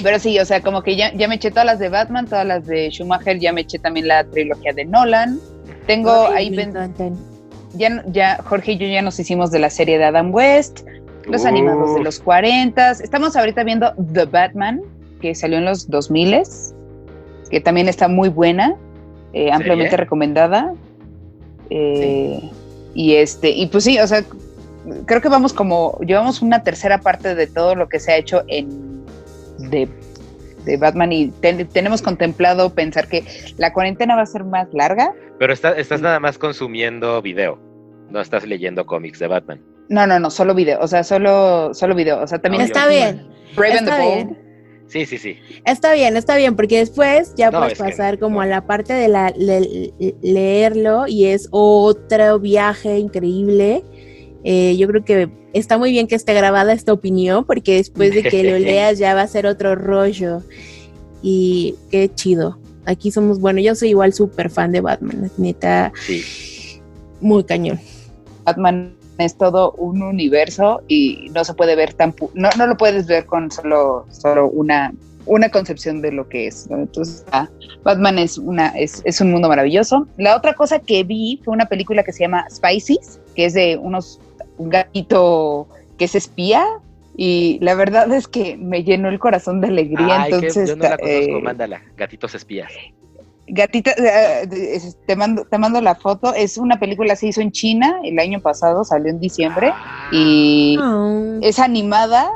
Pero 0.03 0.19
sí, 0.19 0.39
o 0.39 0.45
sea, 0.45 0.63
como 0.63 0.83
que 0.83 0.97
ya, 0.97 1.13
ya 1.15 1.29
me 1.29 1.35
eché 1.35 1.51
todas 1.51 1.67
las 1.67 1.79
de 1.79 1.89
Batman, 1.89 2.27
todas 2.27 2.47
las 2.47 2.67
de 2.67 2.89
Schumacher, 2.91 3.39
ya 3.39 3.53
me 3.53 3.63
eché 3.63 3.79
también 3.79 4.09
la 4.09 4.25
trilogía 4.25 4.73
de 4.73 4.85
Nolan. 4.85 5.41
Tengo 5.87 6.29
ahí 6.29 6.55
ya, 7.75 8.03
ya 8.07 8.43
Jorge 8.45 8.73
y 8.73 8.79
yo 8.79 8.87
ya 8.87 9.03
nos 9.03 9.19
hicimos 9.19 9.51
de 9.51 9.59
la 9.59 9.71
serie 9.71 9.99
de 9.99 10.05
Adam 10.05 10.33
West, 10.33 10.87
los 11.29 11.45
animados 11.45 11.95
de 11.95 12.03
los 12.03 12.21
40. 12.21 12.91
Estamos 12.93 13.37
ahorita 13.37 13.65
viendo 13.65 13.93
The 14.13 14.25
Batman, 14.25 14.83
que 15.21 15.35
salió 15.35 15.59
en 15.59 15.65
los 15.65 15.89
2000 15.89 16.43
que 17.51 17.61
también 17.61 17.89
está 17.89 18.09
muy 18.09 18.29
buena, 18.29 18.77
eh, 19.33 19.51
ampliamente 19.51 19.97
recomendada. 19.97 20.75
Eh, 21.71 22.41
y 22.95 23.15
este, 23.15 23.51
y 23.51 23.67
pues 23.67 23.85
sí, 23.85 23.99
o 23.99 24.07
sea, 24.07 24.25
creo 25.07 25.21
que 25.21 25.29
vamos 25.29 25.53
como, 25.53 25.99
llevamos 26.01 26.43
una 26.43 26.63
tercera 26.63 27.01
parte 27.01 27.35
de 27.35 27.47
todo 27.47 27.75
lo 27.75 27.89
que 27.89 28.01
se 28.01 28.13
ha 28.13 28.17
hecho 28.17 28.43
en 28.49 29.05
de, 29.59 29.89
Batman 30.79 31.11
y 31.13 31.29
tenemos 31.73 32.03
contemplado 32.03 32.75
pensar 32.75 33.09
que 33.09 33.25
la 33.57 33.73
cuarentena 33.73 34.17
va 34.17 34.23
a 34.23 34.27
ser 34.27 34.45
más 34.45 34.69
larga. 34.75 35.15
Pero 35.39 35.55
estás 35.55 36.03
nada 36.03 36.21
más 36.21 36.37
consumiendo 36.37 37.23
video, 37.23 37.59
no 38.11 38.21
estás 38.21 38.47
leyendo 38.47 38.85
cómics 38.85 39.19
de 39.19 39.29
Batman. 39.29 39.63
No, 39.89 40.07
no, 40.07 40.19
no, 40.19 40.31
solo 40.31 40.55
video, 40.55 40.79
o 40.81 40.87
sea, 40.87 41.03
solo, 41.03 41.73
solo 41.73 41.95
video, 41.95 42.21
o 42.23 42.27
sea, 42.27 42.39
también 42.39 42.63
está 42.65 42.87
bien. 42.89 43.27
está 43.57 44.01
bien. 44.01 44.49
Sí, 44.89 45.05
sí, 45.05 45.19
sí. 45.19 45.37
Está 45.67 45.93
bien, 45.93 46.17
está 46.17 46.37
bien, 46.37 46.57
porque 46.57 46.79
después 46.79 47.35
ya 47.37 47.51
puedes 47.51 47.79
pasar 47.79 48.19
como 48.19 48.41
a 48.41 48.47
la 48.47 48.67
parte 48.67 48.95
de 48.95 49.09
la 49.09 49.33
leerlo 50.23 51.07
y 51.07 51.27
es 51.27 51.49
otro 51.51 52.39
viaje 52.39 52.99
increíble. 52.99 53.85
Eh, 54.45 54.77
yo 54.79 54.89
creo 54.89 55.05
que 55.05 55.31
está 55.53 55.77
muy 55.77 55.91
bien 55.91 56.07
que 56.07 56.15
esté 56.15 56.33
grabada 56.33 56.73
esta 56.73 56.93
opinión, 56.93 57.45
porque 57.45 57.77
después 57.77 58.15
de 58.15 58.23
que 58.23 58.45
lo 58.45 58.59
leas 58.59 58.99
ya 58.99 59.15
va 59.15 59.23
a 59.23 59.27
ser 59.27 59.47
otro 59.47 59.75
rollo. 59.75 60.43
Y 61.21 61.75
qué 61.91 62.11
chido. 62.15 62.59
Aquí 62.87 63.11
somos, 63.11 63.41
bueno, 63.41 63.61
yo 63.61 63.75
soy 63.75 63.91
igual 63.91 64.15
súper 64.15 64.49
fan 64.49 64.73
de 64.73 64.81
Batman, 64.81 65.31
neta. 65.37 65.93
Sí. 66.07 66.25
Muy 67.21 67.45
cañón. 67.45 67.79
Batman 68.45 68.98
es 69.19 69.37
todo 69.37 69.73
un 69.73 70.03
universo 70.03 70.83
y 70.89 71.29
no 71.33 71.45
se 71.45 71.55
puede 71.55 71.77
ver 71.77 71.93
tan 71.93 72.15
no, 72.35 72.49
no 72.57 72.67
lo 72.67 72.77
puedes 72.77 73.07
ver 73.07 73.27
con 73.27 73.51
solo, 73.51 74.07
solo 74.11 74.49
una, 74.49 74.93
una 75.27 75.49
concepción 75.51 76.01
de 76.01 76.13
lo 76.13 76.29
que 76.29 76.47
es. 76.47 76.69
Entonces, 76.71 77.25
ah, 77.33 77.49
Batman 77.83 78.19
es 78.19 78.39
una 78.39 78.69
es, 78.69 79.03
es, 79.05 79.21
un 79.21 79.31
mundo 79.31 79.49
maravilloso. 79.49 80.07
La 80.17 80.37
otra 80.37 80.55
cosa 80.55 80.79
que 80.79 81.05
vi 81.05 81.41
fue 81.45 81.53
una 81.53 81.67
película 81.67 82.03
que 82.03 82.13
se 82.13 82.21
llama 82.21 82.47
Spices, 82.51 83.21
que 83.35 83.47
es 83.47 83.55
de 83.55 83.77
unos 83.77 84.21
un 84.57 84.71
gatito 84.71 85.69
que 85.99 86.09
se 86.09 86.19
espía 86.19 86.65
y 87.17 87.59
la 87.61 87.75
verdad 87.75 88.13
es 88.13 88.29
que 88.29 88.57
me 88.57 88.85
llenó 88.85 89.09
el 89.09 89.19
corazón 89.19 89.61
de 89.61 89.67
alegría. 89.67 90.27
entonces, 90.27 90.69
yo 90.69 90.77
no 90.77 90.85
la 90.85 90.97
conozco, 90.97 91.39
eh, 91.39 91.43
mándala, 91.43 91.83
gatitos 91.97 92.37
espías. 92.37 92.71
Gatita, 93.51 93.93
eh, 93.93 94.81
te 95.07 95.17
mando, 95.17 95.45
te 95.45 95.59
mando 95.59 95.81
la 95.81 95.95
foto. 95.95 96.35
Es 96.35 96.59
una 96.59 96.79
película 96.79 97.17
se 97.17 97.29
hizo 97.29 97.41
en 97.41 97.53
China 97.53 98.01
el 98.05 98.19
año 98.19 98.41
pasado, 98.41 98.85
salió 98.85 99.11
en 99.11 99.21
diciembre 99.21 99.73
y 100.13 100.77
ah. 100.81 101.39
es 101.43 101.59
animada. 101.59 102.31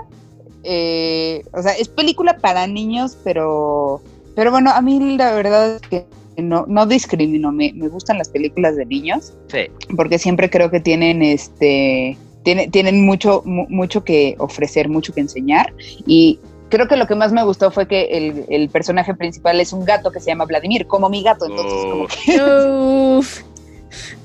Eh, 0.64 1.42
o 1.52 1.62
sea, 1.62 1.72
es 1.72 1.88
película 1.88 2.38
para 2.38 2.66
niños, 2.66 3.18
pero, 3.24 4.00
pero 4.36 4.50
bueno, 4.50 4.70
a 4.70 4.80
mí 4.80 5.16
la 5.16 5.32
verdad 5.32 5.76
es 5.76 5.82
que 5.82 6.06
no, 6.36 6.64
no 6.68 6.86
discrimino. 6.86 7.52
Me, 7.52 7.72
me 7.74 7.88
gustan 7.88 8.18
las 8.18 8.28
películas 8.28 8.76
de 8.76 8.86
niños, 8.86 9.34
sí. 9.48 9.66
porque 9.96 10.18
siempre 10.18 10.50
creo 10.50 10.70
que 10.70 10.80
tienen 10.80 11.22
este 11.22 12.16
tienen 12.42 13.06
mucho, 13.06 13.42
mucho 13.44 14.04
que 14.04 14.34
ofrecer, 14.38 14.88
mucho 14.88 15.12
que 15.12 15.20
enseñar. 15.20 15.72
Y 16.06 16.38
creo 16.72 16.88
que 16.88 16.96
lo 16.96 17.06
que 17.06 17.14
más 17.14 17.32
me 17.32 17.44
gustó 17.44 17.70
fue 17.70 17.86
que 17.86 18.46
el, 18.48 18.70
personaje 18.70 19.14
principal 19.14 19.60
es 19.60 19.74
un 19.74 19.84
gato 19.84 20.10
que 20.10 20.20
se 20.20 20.28
llama 20.28 20.46
Vladimir, 20.46 20.86
como 20.86 21.10
mi 21.10 21.22
gato, 21.22 21.44
entonces 21.44 21.84
como 21.84 22.06
que... 22.08 23.22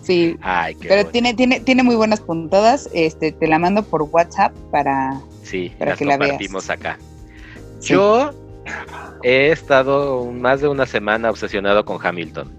sí, 0.01 0.37
pero 0.87 1.07
tiene, 1.07 1.33
tiene, 1.33 1.59
tiene 1.59 1.83
muy 1.83 1.97
buenas 1.97 2.21
puntadas, 2.21 2.89
este, 2.93 3.33
te 3.33 3.47
la 3.47 3.59
mando 3.59 3.83
por 3.83 4.03
WhatsApp 4.03 4.53
para, 4.71 5.19
sí, 5.43 5.73
para 5.77 5.97
que 5.97 6.05
la 6.05 6.15
veas. 6.15 6.69
acá. 6.69 6.97
Yo 7.81 8.31
he 9.23 9.51
estado 9.51 10.31
más 10.31 10.61
de 10.61 10.69
una 10.69 10.85
semana 10.85 11.29
obsesionado 11.29 11.83
con 11.83 11.99
Hamilton. 12.01 12.49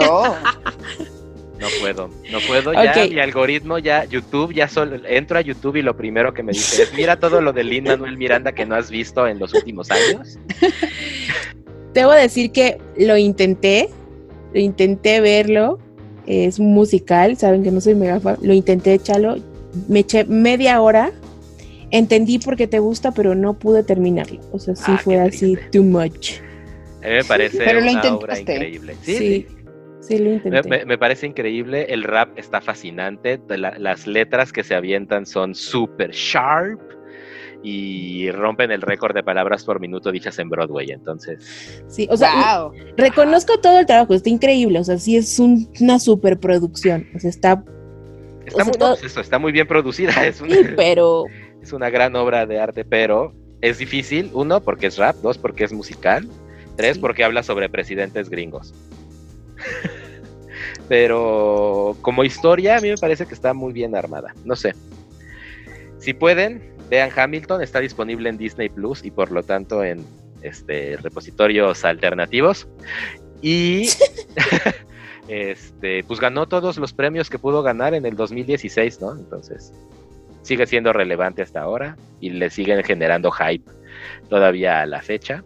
Oh. 0.00 0.34
No 1.58 1.66
puedo, 1.80 2.08
no 2.30 2.38
puedo 2.46 2.72
ya, 2.72 2.94
mi 3.10 3.18
algoritmo 3.18 3.78
ya, 3.78 4.04
YouTube, 4.04 4.54
ya 4.54 4.68
solo 4.68 4.96
entro 5.06 5.38
a 5.38 5.40
YouTube 5.40 5.76
y 5.76 5.82
lo 5.82 5.96
primero 5.96 6.32
que 6.32 6.44
me 6.44 6.52
dice 6.52 6.84
es, 6.84 6.94
mira 6.94 7.18
todo 7.18 7.40
lo 7.40 7.52
de 7.52 7.64
Lin 7.64 7.84
Manuel 7.84 8.16
Miranda 8.16 8.52
que 8.52 8.64
no 8.64 8.76
has 8.76 8.90
visto 8.90 9.26
en 9.26 9.40
los 9.40 9.52
últimos 9.54 9.90
años. 9.90 10.38
Debo 11.94 12.12
decir 12.12 12.52
que 12.52 12.78
lo 12.96 13.16
intenté, 13.16 13.88
lo 14.54 14.60
intenté 14.60 15.20
verlo, 15.20 15.80
es 16.26 16.60
musical, 16.60 17.36
saben 17.36 17.64
que 17.64 17.72
no 17.72 17.80
soy 17.80 17.96
mega 17.96 18.20
fan, 18.20 18.36
lo 18.40 18.52
intenté 18.52 18.94
echarlo, 18.94 19.36
me 19.88 20.00
eché 20.00 20.24
media 20.26 20.80
hora, 20.80 21.10
entendí 21.90 22.38
por 22.38 22.56
qué 22.56 22.68
te 22.68 22.78
gusta, 22.78 23.10
pero 23.10 23.34
no 23.34 23.58
pude 23.58 23.82
terminarlo, 23.82 24.40
o 24.52 24.60
sea, 24.60 24.76
sí 24.76 24.92
ah, 24.94 25.00
fue 25.02 25.18
así 25.18 25.56
too 25.72 25.82
much. 25.82 26.34
A 27.02 27.08
mí 27.08 27.14
me 27.14 27.24
parece 27.24 27.64
una 27.64 28.14
obra 28.14 28.38
increíble. 28.38 28.94
sí. 29.02 29.16
sí. 29.16 29.46
Me, 30.10 30.98
parece 30.98 31.26
increíble, 31.26 31.86
el 31.88 32.04
rap 32.04 32.38
está 32.38 32.60
fascinante, 32.60 33.40
las 33.48 34.06
letras 34.06 34.52
que 34.52 34.64
se 34.64 34.74
avientan 34.74 35.26
son 35.26 35.54
súper 35.54 36.12
sharp 36.12 36.80
y 37.62 38.30
rompen 38.30 38.70
el 38.70 38.82
récord 38.82 39.14
de 39.14 39.22
palabras 39.22 39.64
por 39.64 39.80
minuto 39.80 40.12
dichas 40.12 40.38
en 40.38 40.48
Broadway, 40.48 40.90
entonces. 40.90 41.82
Sí, 41.88 42.06
o 42.10 42.16
sea, 42.16 42.68
reconozco 42.96 43.58
todo 43.58 43.80
el 43.80 43.86
trabajo, 43.86 44.14
está 44.14 44.30
increíble, 44.30 44.78
o 44.78 44.84
sea, 44.84 44.98
sí 44.98 45.16
es 45.16 45.38
una 45.38 45.98
superproducción, 45.98 47.08
o 47.14 47.18
sea, 47.18 47.30
está... 47.30 47.64
Está, 48.46 48.64
muy, 48.64 48.72
pues 48.78 49.16
está 49.16 49.38
muy 49.38 49.52
bien 49.52 49.66
producida, 49.66 50.26
es 50.26 50.40
una, 50.40 50.56
pero... 50.76 51.24
es 51.60 51.72
una 51.72 51.90
gran 51.90 52.16
obra 52.16 52.46
de 52.46 52.58
arte, 52.58 52.84
pero 52.84 53.34
es 53.60 53.78
difícil, 53.78 54.30
uno, 54.32 54.60
porque 54.60 54.86
es 54.86 54.96
rap, 54.96 55.16
dos, 55.16 55.36
porque 55.36 55.64
es 55.64 55.72
musical, 55.72 56.28
tres, 56.76 56.98
porque 56.98 57.24
habla 57.24 57.42
sobre 57.42 57.68
presidentes 57.68 58.30
gringos. 58.30 58.72
Pero 60.88 61.96
como 62.00 62.24
historia, 62.24 62.78
a 62.78 62.80
mí 62.80 62.88
me 62.88 62.96
parece 62.96 63.26
que 63.26 63.34
está 63.34 63.52
muy 63.52 63.72
bien 63.72 63.94
armada. 63.94 64.34
No 64.44 64.56
sé. 64.56 64.74
Si 65.98 66.14
pueden, 66.14 66.74
vean 66.88 67.10
Hamilton, 67.14 67.62
está 67.62 67.80
disponible 67.80 68.28
en 68.28 68.38
Disney 68.38 68.68
Plus 68.68 69.04
y 69.04 69.10
por 69.10 69.30
lo 69.30 69.42
tanto 69.42 69.84
en 69.84 70.04
este 70.42 70.96
repositorios 70.96 71.84
alternativos. 71.84 72.68
Y 73.42 73.88
este, 75.28 76.04
pues 76.04 76.20
ganó 76.20 76.48
todos 76.48 76.78
los 76.78 76.92
premios 76.92 77.28
que 77.28 77.38
pudo 77.38 77.62
ganar 77.62 77.94
en 77.94 78.06
el 78.06 78.16
2016, 78.16 79.00
¿no? 79.00 79.12
Entonces, 79.12 79.72
sigue 80.42 80.66
siendo 80.66 80.92
relevante 80.92 81.42
hasta 81.42 81.60
ahora 81.60 81.96
y 82.20 82.30
le 82.30 82.48
siguen 82.50 82.82
generando 82.82 83.30
hype 83.30 83.70
todavía 84.28 84.82
a 84.82 84.86
la 84.86 85.02
fecha. 85.02 85.44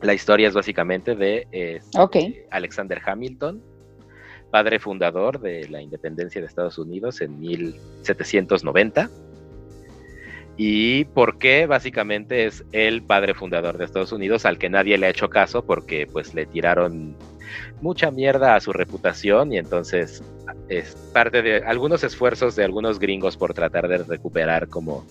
La 0.00 0.14
historia 0.14 0.48
es 0.48 0.54
básicamente 0.54 1.14
de 1.14 1.46
este, 1.50 2.46
Alexander 2.50 3.00
Hamilton, 3.04 3.62
padre 4.54 4.78
fundador 4.78 5.40
de 5.40 5.68
la 5.68 5.82
independencia 5.82 6.40
de 6.40 6.46
Estados 6.46 6.78
Unidos 6.78 7.20
en 7.20 7.40
1790. 7.40 9.10
¿Y 10.56 11.06
por 11.06 11.38
qué? 11.38 11.66
Básicamente 11.66 12.46
es 12.46 12.64
el 12.70 13.02
padre 13.02 13.34
fundador 13.34 13.78
de 13.78 13.84
Estados 13.84 14.12
Unidos 14.12 14.46
al 14.46 14.58
que 14.58 14.70
nadie 14.70 14.96
le 14.96 15.06
ha 15.06 15.10
hecho 15.10 15.28
caso 15.28 15.66
porque 15.66 16.06
pues 16.06 16.34
le 16.34 16.46
tiraron 16.46 17.16
mucha 17.80 18.12
mierda 18.12 18.54
a 18.54 18.60
su 18.60 18.72
reputación 18.72 19.52
y 19.52 19.58
entonces 19.58 20.22
es 20.68 20.94
parte 21.12 21.42
de 21.42 21.56
algunos 21.64 22.04
esfuerzos 22.04 22.54
de 22.54 22.62
algunos 22.62 23.00
gringos 23.00 23.36
por 23.36 23.54
tratar 23.54 23.88
de 23.88 24.04
recuperar 24.04 24.68
como 24.68 25.04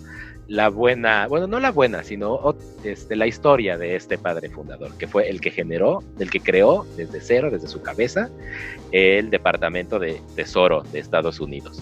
la 0.48 0.70
buena, 0.70 1.28
bueno, 1.28 1.48
no 1.48 1.60
la 1.60 1.72
buena, 1.72 2.04
sino 2.04 2.56
este, 2.84 3.16
la 3.16 3.28
historia 3.28 3.78
de 3.78 3.96
este 3.96 4.18
padre 4.18 4.50
fundador, 4.50 4.94
que 4.98 5.08
fue 5.08 5.30
el 5.30 5.40
que 5.40 5.52
generó, 5.52 6.04
el 6.20 6.30
que 6.30 6.40
creó 6.40 6.86
desde 6.98 7.22
cero, 7.22 7.50
desde 7.50 7.68
su 7.68 7.82
cabeza, 7.82 8.30
el 8.92 9.30
Departamento 9.30 10.00
de 10.00 10.22
Tesoro 10.36 10.84
de 10.92 11.00
Estados 11.00 11.40
Unidos. 11.40 11.82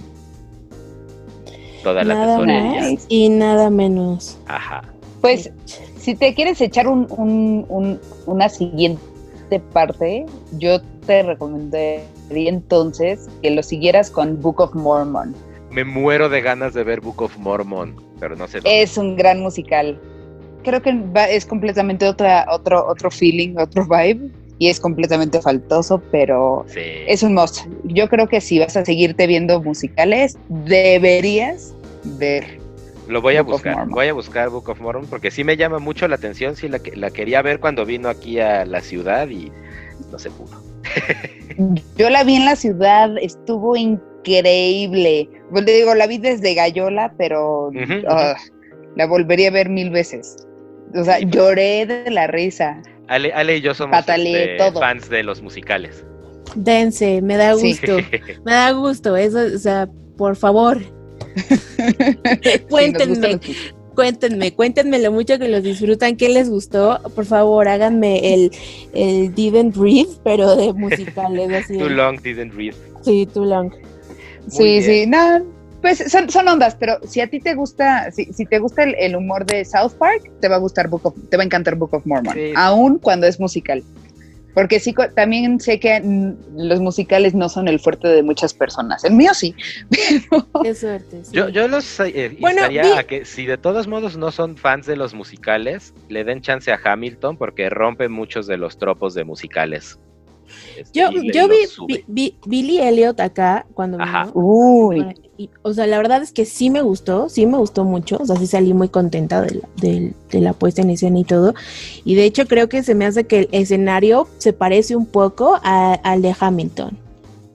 Toda 1.84 2.04
la 2.04 2.26
tesorería. 2.26 3.00
y 3.08 3.30
nada 3.30 3.72
menos. 3.72 4.38
Ajá. 4.46 4.84
Pues, 5.22 5.52
si 5.98 6.16
te 6.16 6.34
quieres 6.36 6.62
echar 6.62 6.88
un, 6.88 8.00
una 8.26 8.50
siguiente 8.50 9.60
parte, 9.74 10.26
yo 10.58 10.82
te 11.08 11.24
recomendaría 11.24 12.06
entonces 12.32 13.28
que 13.42 13.52
lo 13.52 13.64
siguieras 13.64 14.12
con 14.12 14.40
Book 14.40 14.60
of 14.60 14.76
Mormon. 14.76 15.34
Me 15.72 15.84
muero 15.84 16.30
de 16.30 16.42
ganas 16.42 16.74
de 16.74 16.84
ver 16.84 17.02
Book 17.02 17.22
of 17.22 17.38
Mormon 17.38 18.11
pero 18.22 18.36
no 18.36 18.48
sé. 18.48 18.60
Es 18.64 18.98
un 18.98 19.18
gran 19.18 19.42
musical. 19.42 20.00
Creo 20.64 20.82
que 20.82 20.96
es 21.30 21.46
completamente 21.46 22.08
otra, 22.08 22.46
otro, 22.50 22.88
otro 22.88 23.10
feeling, 23.10 23.56
otro 23.58 23.86
vibe. 23.86 24.30
Y 24.60 24.70
es 24.70 24.80
completamente 24.80 25.42
faltoso, 25.42 26.00
pero 26.12 26.68
es 26.76 27.24
un 27.24 27.34
must. 27.34 27.66
Yo 27.86 28.08
creo 28.08 28.28
que 28.28 28.40
si 28.40 28.60
vas 28.60 28.78
a 28.78 28.86
seguirte 28.86 29.26
viendo 29.26 29.60
musicales, 29.60 30.38
deberías 30.50 31.74
ver 32.04 32.62
lo 33.08 33.22
voy 33.22 33.36
a 33.36 33.42
buscar, 33.42 33.88
voy 33.90 34.08
a 34.08 34.14
buscar 34.14 34.50
Book 34.50 34.70
of 34.70 34.80
Mormon 34.80 35.08
porque 35.10 35.32
sí 35.32 35.44
me 35.44 35.58
llama 35.58 35.80
mucho 35.80 36.08
la 36.08 36.16
atención, 36.16 36.56
sí 36.56 36.70
la, 36.70 36.80
la 36.96 37.10
quería 37.10 37.42
ver 37.42 37.60
cuando 37.60 37.86
vino 37.86 38.08
aquí 38.08 38.40
a 38.40 38.64
la 38.64 38.80
ciudad 38.80 39.28
y 39.28 39.52
no 40.12 40.20
se 40.20 40.30
pudo. 40.30 40.62
Yo 41.98 42.10
la 42.10 42.24
vi 42.24 42.36
en 42.36 42.46
la 42.46 42.56
ciudad, 42.56 43.18
estuvo 43.20 43.76
increíble. 43.76 44.11
Pues 44.24 45.66
le 45.66 45.74
digo, 45.74 45.96
la 45.96 46.08
vi 46.08 46.18
desde 46.18 46.54
Gallola, 46.54 47.14
pero 47.18 47.72
ah, 48.08 48.36
la 48.96 49.08
volvería 49.08 49.50
a 49.50 49.52
ver 49.52 49.70
mil 49.70 49.90
veces. 49.90 50.48
O 50.96 51.04
sea, 51.04 51.20
lloré 51.20 51.86
de 51.86 52.12
la 52.12 52.28
risa. 52.28 52.82
Ale, 53.08 53.58
y 53.58 53.62
yo 53.62 53.74
somos 53.74 53.98
este, 54.08 54.58
fans 54.80 55.10
de 55.10 55.24
los 55.24 55.42
musicales. 55.42 56.06
dense, 56.56 57.22
me 57.22 57.36
da 57.36 57.54
gusto, 57.54 57.98
me 58.46 58.52
da 58.54 58.72
gusto, 58.72 59.18
eso, 59.18 59.40
o 59.54 59.58
sea, 59.58 59.90
por 60.18 60.38
favor, 60.38 60.80
cuéntenme, 62.70 63.40
cuéntenme, 63.96 64.54
cuéntenme 64.54 65.00
lo 65.00 65.12
mucho 65.12 65.38
que 65.40 65.50
los 65.50 65.62
disfrutan, 65.62 66.16
qué 66.16 66.30
les 66.30 66.50
gustó, 66.50 67.02
por 67.14 67.26
favor, 67.26 67.68
háganme 67.68 68.34
el, 68.34 68.52
el 68.94 69.36
didn't 69.36 69.76
read, 69.76 70.08
pero 70.24 70.56
de 70.56 70.72
musicales, 70.72 71.52
así. 71.52 71.78
too 71.78 71.90
long 71.90 72.18
didn't 72.22 72.54
read. 72.54 72.76
Sí, 73.02 73.28
too 73.34 73.44
long. 73.44 73.74
Sí, 74.48 74.82
sí, 74.82 75.06
no, 75.08 75.46
pues 75.82 76.04
son, 76.12 76.30
son, 76.30 76.48
ondas, 76.48 76.76
pero 76.80 77.00
si 77.08 77.22
a 77.22 77.28
ti 77.28 77.40
te 77.40 77.56
gusta, 77.56 78.12
si, 78.12 78.26
si 78.26 78.46
te 78.46 78.60
gusta 78.60 78.84
el, 78.84 78.96
el, 79.00 79.16
humor 79.16 79.46
de 79.46 79.66
South 79.66 79.94
Park, 79.98 80.32
te 80.40 80.48
va 80.48 80.56
a 80.56 80.60
gustar 80.60 80.88
Book 80.88 81.06
of, 81.06 81.16
te 81.30 81.38
va 81.38 81.44
a 81.44 81.46
encantar 81.46 81.76
Book 81.76 81.94
of 81.94 82.06
Mormon, 82.06 82.34
sí. 82.34 82.54
aún 82.56 83.00
cuando 83.00 83.28
es 83.28 83.40
musical. 83.40 83.84
Porque 84.54 84.80
sí, 84.80 84.94
también 85.16 85.60
sé 85.60 85.80
que 85.80 86.02
los 86.56 86.80
musicales 86.80 87.34
no 87.34 87.48
son 87.48 87.68
el 87.68 87.80
fuerte 87.80 88.08
de 88.08 88.24
muchas 88.24 88.54
personas. 88.54 89.04
El 89.04 89.14
mío 89.14 89.34
sí. 89.34 89.56
Pero... 89.90 90.46
Qué 90.62 90.76
suerte. 90.76 91.24
Sí. 91.24 91.32
Yo, 91.34 91.50
yo 91.50 91.68
los 91.68 92.00
eh, 92.02 92.36
bueno, 92.40 92.68
vi... 92.68 92.80
a 92.80 93.04
que 93.04 93.26
si 93.26 93.46
de 93.46 93.58
todos 93.58 93.88
modos 93.88 94.18
no 94.18 94.32
son 94.32 94.58
fans 94.58 94.86
de 94.86 94.98
los 94.98 95.14
musicales, 95.14 95.94
le 96.10 96.24
den 96.24 96.42
chance 96.42 96.72
a 96.72 96.80
Hamilton 96.84 97.38
porque 97.38 97.70
rompe 97.70 98.10
muchos 98.10 98.48
de 98.48 98.58
los 98.58 98.78
tropos 98.78 99.14
de 99.14 99.24
musicales. 99.24 100.00
Este, 100.78 101.00
yo 101.00 101.10
yo 101.12 101.48
vi, 101.48 101.58
vi, 101.88 102.04
vi, 102.08 102.36
Billy 102.46 102.80
Elliot 102.80 103.20
acá 103.20 103.66
cuando 103.74 104.02
Ajá. 104.02 104.26
vino. 104.26 104.34
Uy. 104.36 105.06
Y, 105.38 105.50
o 105.64 105.74
sea, 105.74 105.88
la 105.88 105.98
verdad 105.98 106.22
es 106.22 106.32
que 106.32 106.46
sí 106.46 106.70
me 106.70 106.82
gustó, 106.82 107.30
sí 107.30 107.46
me 107.46 107.58
gustó 107.58 107.84
mucho. 107.84 108.18
O 108.20 108.26
sea, 108.26 108.36
sí 108.36 108.48
salí 108.48 108.74
muy 108.74 108.90
contenta 108.90 109.42
de 109.42 109.56
la, 109.56 109.70
de, 109.78 110.14
de 110.30 110.42
la 110.42 110.54
puesta 110.54 110.82
en 110.82 110.92
escena 110.92 111.20
y 111.20 111.24
todo. 111.24 111.54
Y 112.06 112.16
de 112.16 112.26
hecho, 112.26 112.46
creo 112.46 112.70
que 112.70 112.84
se 112.84 112.96
me 112.96 113.06
hace 113.06 113.26
que 113.26 113.40
el 113.40 113.50
escenario 113.52 114.28
se 114.38 114.54
parece 114.54 114.96
un 114.96 115.06
poco 115.06 115.60
a, 115.64 115.94
al 115.94 116.22
de 116.22 116.36
Hamilton 116.40 116.98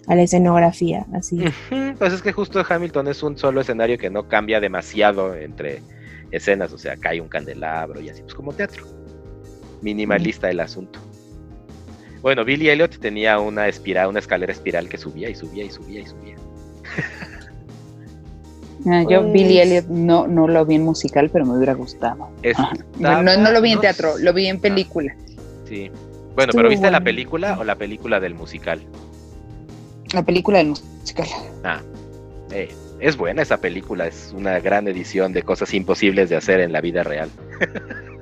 a 0.07 0.15
la 0.15 0.23
escenografía, 0.23 1.07
así. 1.13 1.41
Pues 1.99 2.13
es 2.13 2.23
que 2.23 2.33
justo 2.33 2.63
Hamilton 2.69 3.09
es 3.09 3.23
un 3.23 3.37
solo 3.37 3.61
escenario 3.61 3.99
que 3.99 4.11
no 4.11 4.29
cambia 4.29 4.61
demasiado 4.61 5.35
entre 5.35 5.83
escenas, 6.31 6.73
o 6.73 6.79
sea, 6.79 6.97
cae 6.97 7.21
un 7.21 7.29
candelabro 7.29 8.01
y 8.01 8.09
así, 8.09 8.23
pues 8.23 8.35
como 8.35 8.53
teatro. 8.53 8.85
Minimalista 9.83 10.51
el 10.51 10.61
asunto. 10.61 11.01
Bueno, 12.23 12.45
Billy 12.45 12.69
Elliot 12.69 12.99
tenía 12.99 13.39
una 13.39 13.69
espiral, 13.69 14.09
una 14.09 14.19
escalera 14.19 14.53
espiral 14.53 14.89
que 14.89 14.99
subía 14.99 15.29
y 15.29 15.35
subía 15.35 15.65
y 15.65 15.71
subía 15.71 16.01
y 16.01 16.07
subía. 16.07 16.37
Ah, 18.89 19.03
yo 19.03 19.21
pues... 19.23 19.33
Billy 19.33 19.59
Elliot 19.59 19.87
no, 19.87 20.29
no 20.29 20.47
lo 20.47 20.65
vi 20.65 20.77
en 20.77 20.85
musical, 20.85 21.29
pero 21.31 21.45
me 21.45 21.57
hubiera 21.57 21.75
gustado. 21.75 22.31
No, 23.01 23.21
no, 23.21 23.37
no, 23.37 23.51
lo 23.51 23.61
vi 23.61 23.73
en 23.73 23.81
teatro, 23.81 24.17
lo 24.19 24.33
vi 24.33 24.47
en 24.47 24.61
película. 24.61 25.17
Sí. 25.65 25.91
Bueno, 26.37 26.53
pero 26.55 26.69
¿viste 26.69 26.83
bueno. 26.83 26.99
la 26.99 27.05
película 27.05 27.59
o 27.59 27.65
la 27.65 27.75
película 27.75 28.21
del 28.21 28.35
musical? 28.35 28.81
La 30.13 30.23
película 30.23 30.59
del 30.59 30.69
musical. 30.69 31.27
Ah, 31.65 31.81
eh, 32.53 32.69
es 33.01 33.17
buena 33.17 33.43
esa 33.43 33.61
película, 33.61 34.07
es 34.07 34.33
una 34.37 34.61
gran 34.61 34.87
edición 34.87 35.33
de 35.33 35.43
cosas 35.43 35.75
imposibles 35.75 36.31
de 36.31 36.37
hacer 36.37 36.61
en 36.61 36.73
la 36.73 36.81
vida 36.81 37.03
real. 37.03 37.31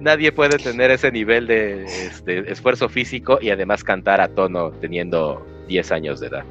Nadie 0.00 0.32
puede 0.32 0.58
tener 0.58 0.90
ese 0.90 1.10
nivel 1.10 1.46
de 1.46 1.84
este, 1.84 2.50
esfuerzo 2.50 2.88
físico 2.88 3.38
y 3.40 3.50
además 3.50 3.84
cantar 3.84 4.20
a 4.20 4.28
tono 4.28 4.70
teniendo 4.70 5.44
10 5.68 5.92
años 5.92 6.20
de 6.20 6.28
edad. 6.28 6.44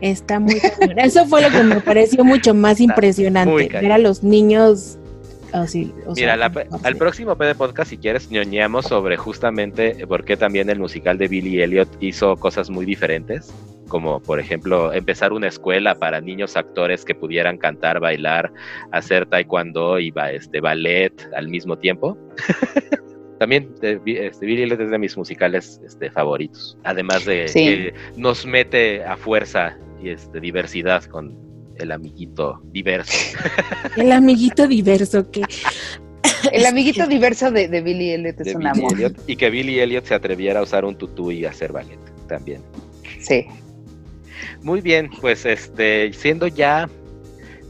Está 0.00 0.38
muy 0.38 0.60
bueno. 0.78 0.94
Eso 1.02 1.26
fue 1.26 1.42
lo 1.42 1.50
que 1.50 1.62
me 1.62 1.80
pareció 1.80 2.24
mucho 2.24 2.54
más 2.54 2.80
impresionante. 2.80 3.68
Ver 3.68 3.92
a 3.92 3.98
los 3.98 4.22
niños 4.22 4.98
así. 5.52 5.92
O 6.06 6.12
Mira, 6.14 6.34
sea, 6.34 6.36
la, 6.36 6.48
no 6.48 6.80
al 6.82 6.96
próximo 6.96 7.36
PD 7.36 7.54
Podcast, 7.54 7.90
si 7.90 7.98
quieres, 7.98 8.30
ñoñeamos 8.30 8.86
sobre 8.86 9.16
justamente 9.16 10.06
por 10.06 10.24
qué 10.24 10.36
también 10.36 10.68
el 10.70 10.78
musical 10.78 11.18
de 11.18 11.28
Billy 11.28 11.62
Elliot 11.62 11.88
hizo 12.00 12.36
cosas 12.36 12.68
muy 12.70 12.84
diferentes. 12.84 13.52
Como 13.88 14.20
por 14.20 14.40
ejemplo, 14.40 14.92
empezar 14.92 15.32
una 15.32 15.48
escuela 15.48 15.94
para 15.94 16.20
niños 16.20 16.56
actores 16.56 17.04
que 17.04 17.14
pudieran 17.14 17.56
cantar, 17.58 18.00
bailar, 18.00 18.52
hacer 18.92 19.26
taekwondo 19.26 19.98
y 20.00 20.12
este, 20.32 20.60
ballet 20.60 21.12
al 21.36 21.48
mismo 21.48 21.78
tiempo. 21.78 22.18
También 23.38 23.68
este, 23.82 24.46
Billy 24.46 24.62
Elliot 24.62 24.80
es 24.80 24.90
de 24.90 24.98
mis 24.98 25.16
musicales 25.16 25.80
este, 25.86 26.10
favoritos. 26.10 26.78
Además 26.84 27.24
de 27.26 27.48
Sí. 27.48 27.64
que 27.64 27.94
nos 28.16 28.46
mete 28.46 29.04
a 29.04 29.16
fuerza 29.16 29.76
y 30.02 30.08
este, 30.08 30.40
diversidad 30.40 31.04
con 31.04 31.36
el 31.76 31.92
amiguito 31.92 32.60
diverso. 32.72 33.36
El 33.96 34.10
amiguito 34.12 34.66
diverso 34.66 35.30
que. 35.30 35.42
El 36.52 36.64
amiguito 36.64 37.04
que- 37.04 37.10
diverso 37.14 37.50
de, 37.50 37.68
de 37.68 37.82
Billy 37.82 38.12
Elliot 38.12 38.40
es 38.40 38.46
de 38.46 38.52
un 38.54 38.58
Billy 38.60 38.70
amor. 38.70 38.92
Elliot, 38.94 39.14
y 39.26 39.36
que 39.36 39.50
Billy 39.50 39.80
Elliot 39.80 40.06
se 40.06 40.14
atreviera 40.14 40.60
a 40.60 40.62
usar 40.62 40.84
un 40.86 40.96
tutú 40.96 41.30
y 41.30 41.44
hacer 41.44 41.72
ballet 41.72 41.98
también. 42.26 42.62
Sí. 43.20 43.46
Muy 44.66 44.80
bien, 44.80 45.10
pues 45.20 45.46
este, 45.46 46.12
siendo 46.12 46.48
ya 46.48 46.90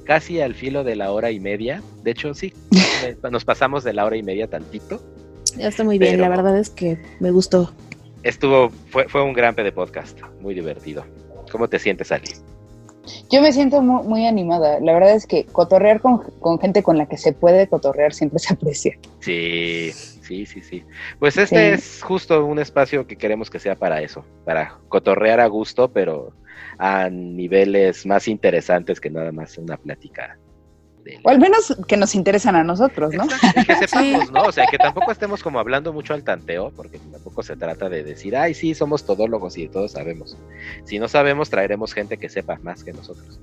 casi 0.04 0.40
al 0.40 0.54
filo 0.54 0.82
de 0.82 0.96
la 0.96 1.12
hora 1.12 1.30
y 1.30 1.38
media, 1.38 1.82
de 2.02 2.12
hecho 2.12 2.32
sí, 2.32 2.54
nos 3.30 3.44
pasamos 3.44 3.84
de 3.84 3.92
la 3.92 4.06
hora 4.06 4.16
y 4.16 4.22
media 4.22 4.48
tantito. 4.48 5.02
Ya 5.58 5.68
está 5.68 5.84
muy 5.84 5.98
bien, 5.98 6.18
la 6.18 6.30
verdad 6.30 6.56
es 6.58 6.70
que 6.70 6.96
me 7.20 7.32
gustó. 7.32 7.70
Estuvo, 8.22 8.70
fue, 8.88 9.10
fue 9.10 9.22
un 9.22 9.34
gran 9.34 9.54
de 9.54 9.70
podcast, 9.72 10.18
muy 10.40 10.54
divertido. 10.54 11.04
¿Cómo 11.52 11.68
te 11.68 11.78
sientes, 11.78 12.10
Ali? 12.12 12.30
Yo 13.30 13.42
me 13.42 13.52
siento 13.52 13.82
muy, 13.82 14.02
muy 14.08 14.26
animada. 14.26 14.80
La 14.80 14.94
verdad 14.94 15.16
es 15.16 15.26
que 15.26 15.44
cotorrear 15.44 16.00
con, 16.00 16.22
con 16.40 16.58
gente 16.58 16.82
con 16.82 16.96
la 16.96 17.06
que 17.06 17.18
se 17.18 17.34
puede 17.34 17.68
cotorrear 17.68 18.14
siempre 18.14 18.38
se 18.38 18.54
aprecia. 18.54 18.98
Sí, 19.20 19.92
sí, 19.92 20.46
sí, 20.46 20.62
sí. 20.62 20.82
Pues 21.18 21.36
este 21.36 21.56
Sí. 21.56 21.74
es 21.74 22.02
justo 22.02 22.42
un 22.46 22.58
espacio 22.58 23.06
que 23.06 23.16
queremos 23.16 23.50
que 23.50 23.58
sea 23.58 23.74
para 23.74 24.00
eso, 24.00 24.24
para 24.46 24.78
cotorrear 24.88 25.40
a 25.40 25.46
gusto, 25.46 25.92
pero 25.92 26.32
a 26.78 27.08
niveles 27.10 28.04
más 28.06 28.28
interesantes 28.28 29.00
que 29.00 29.10
nada 29.10 29.32
más 29.32 29.56
una 29.58 29.76
plática. 29.76 30.38
de- 31.04 31.18
O 31.22 31.30
al 31.30 31.38
menos 31.38 31.76
que 31.86 31.96
nos 31.96 32.14
interesan 32.16 32.56
a 32.56 32.64
nosotros, 32.64 33.14
¿no? 33.14 33.24
Exacto, 33.24 33.60
y 33.60 33.64
que 33.64 33.76
sepamos, 33.76 34.30
¿no? 34.32 34.42
O 34.42 34.50
sea, 34.52 34.66
que 34.66 34.76
tampoco 34.78 35.12
estemos 35.12 35.42
como 35.42 35.58
hablando 35.60 35.92
mucho 35.92 36.14
al 36.14 36.24
tanteo, 36.24 36.72
porque 36.74 36.98
tampoco 36.98 37.42
se 37.44 37.56
trata 37.56 37.88
de 37.88 38.02
decir, 38.02 38.36
ay, 38.36 38.54
sí, 38.54 38.74
somos 38.74 39.04
todólogos 39.06 39.56
y 39.56 39.68
todos 39.68 39.92
sabemos. 39.92 40.36
Si 40.84 40.98
no 40.98 41.06
sabemos, 41.06 41.48
traeremos 41.48 41.92
gente 41.94 42.16
que 42.18 42.28
sepa 42.28 42.58
más 42.62 42.82
que 42.82 42.92
nosotros. 42.92 43.38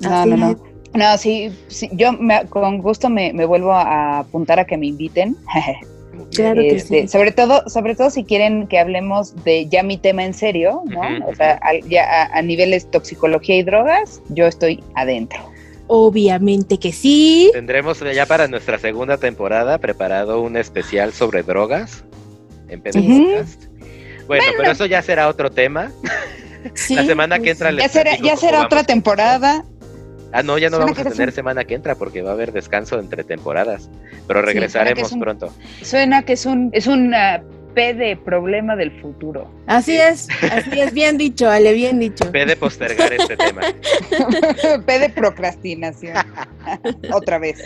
No, 0.00 0.24
no, 0.26 0.36
no. 0.36 0.62
No, 0.94 1.18
sí, 1.18 1.50
sí, 1.68 1.90
yo 1.92 2.12
me- 2.12 2.46
con 2.46 2.78
gusto 2.78 3.10
me, 3.10 3.32
me 3.32 3.44
vuelvo 3.44 3.72
a 3.72 4.20
apuntar 4.20 4.60
a 4.60 4.64
que 4.64 4.76
me 4.78 4.86
inviten. 4.86 5.36
Claro 6.34 6.60
que 6.60 6.76
Este, 6.76 7.02
sí. 7.02 7.08
sobre 7.08 7.32
todo, 7.32 7.68
sobre 7.68 7.94
todo 7.96 8.10
si 8.10 8.22
quieren 8.24 8.66
que 8.66 8.78
hablemos 8.78 9.34
de 9.44 9.66
ya 9.68 9.82
mi 9.82 9.96
tema 9.96 10.24
en 10.24 10.34
serio, 10.34 10.82
¿no? 10.86 11.00
O 11.26 11.34
sea, 11.34 11.52
al- 11.62 11.82
ya 11.88 12.04
a, 12.04 12.38
a 12.38 12.42
niveles 12.42 12.90
toxicología 12.90 13.56
y 13.56 13.62
drogas, 13.62 14.20
yo 14.28 14.46
estoy 14.46 14.82
adentro. 14.94 15.40
Obviamente 15.86 16.78
que 16.78 16.92
sí. 16.92 17.50
Tendremos 17.54 17.98
ya 18.14 18.26
para 18.26 18.46
nuestra 18.46 18.78
segunda 18.78 19.16
temporada 19.16 19.78
preparado 19.78 20.42
un 20.42 20.56
especial 20.56 21.12
sobre 21.14 21.42
drogas 21.42 22.04
en 22.68 22.82
PD 22.82 22.98
Ujú. 23.00 23.24
Podcast. 23.24 23.64
Bueno, 24.26 24.44
pero 24.58 24.72
eso 24.72 24.84
ya 24.84 25.00
será 25.00 25.28
otro 25.28 25.50
tema. 25.50 25.90
sí 26.74 26.94
La 26.94 27.06
semana 27.06 27.38
que 27.38 27.50
entra 27.52 27.72
les 27.72 27.84
Ya 27.84 27.88
será, 27.88 28.16
ya 28.18 28.36
será 28.36 28.62
otra 28.66 28.80
con 28.80 28.86
temporada. 28.86 29.64
Ah, 30.32 30.42
no, 30.42 30.58
ya 30.58 30.68
no 30.68 30.76
Suena 30.76 30.92
vamos 30.92 31.06
a 31.06 31.10
tener 31.10 31.28
un- 31.28 31.34
semana 31.34 31.64
que 31.64 31.74
entra 31.74 31.94
porque 31.94 32.22
va 32.22 32.30
a 32.30 32.32
haber 32.34 32.52
descanso 32.52 32.98
entre 32.98 33.24
temporadas. 33.24 33.88
Pero 34.26 34.40
Sí, 34.40 34.46
regresaremos 34.46 35.12
un- 35.12 35.20
pronto. 35.20 35.52
Suena 35.82 36.22
que 36.24 36.34
es 36.34 36.44
un, 36.46 36.70
es 36.72 36.86
un 36.86 37.14
ah, 37.14 37.42
P 37.74 37.94
de 37.94 38.16
problema 38.16 38.74
del 38.76 38.90
futuro. 39.00 39.50
Así 39.66 39.96
es, 39.96 40.26
así 40.50 40.80
es, 40.80 40.92
bien 40.92 41.16
dicho, 41.16 41.48
Ale, 41.48 41.72
bien 41.74 41.98
dicho. 42.00 42.30
Ve 42.32 42.44
de 42.44 42.56
postergar 42.56 43.12
este 43.12 43.36
tema. 43.36 43.60
P 44.86 44.98
de 44.98 45.08
procrastinación. 45.10 46.14
Otra 47.12 47.38
vez. 47.38 47.62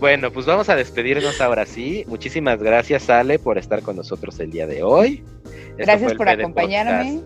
Bueno, 0.00 0.30
pues 0.30 0.46
vamos 0.46 0.68
a 0.68 0.76
despedirnos 0.76 1.40
ahora 1.40 1.66
sí. 1.66 2.04
Muchísimas 2.08 2.62
gracias, 2.62 3.10
Ale, 3.10 3.38
por 3.38 3.58
estar 3.58 3.82
con 3.82 3.96
nosotros 3.96 4.38
el 4.40 4.50
día 4.50 4.66
de 4.66 4.82
hoy. 4.82 5.24
Esto 5.44 5.74
Gracias 5.78 6.14
por 6.14 6.28
acompañarme, 6.28 7.20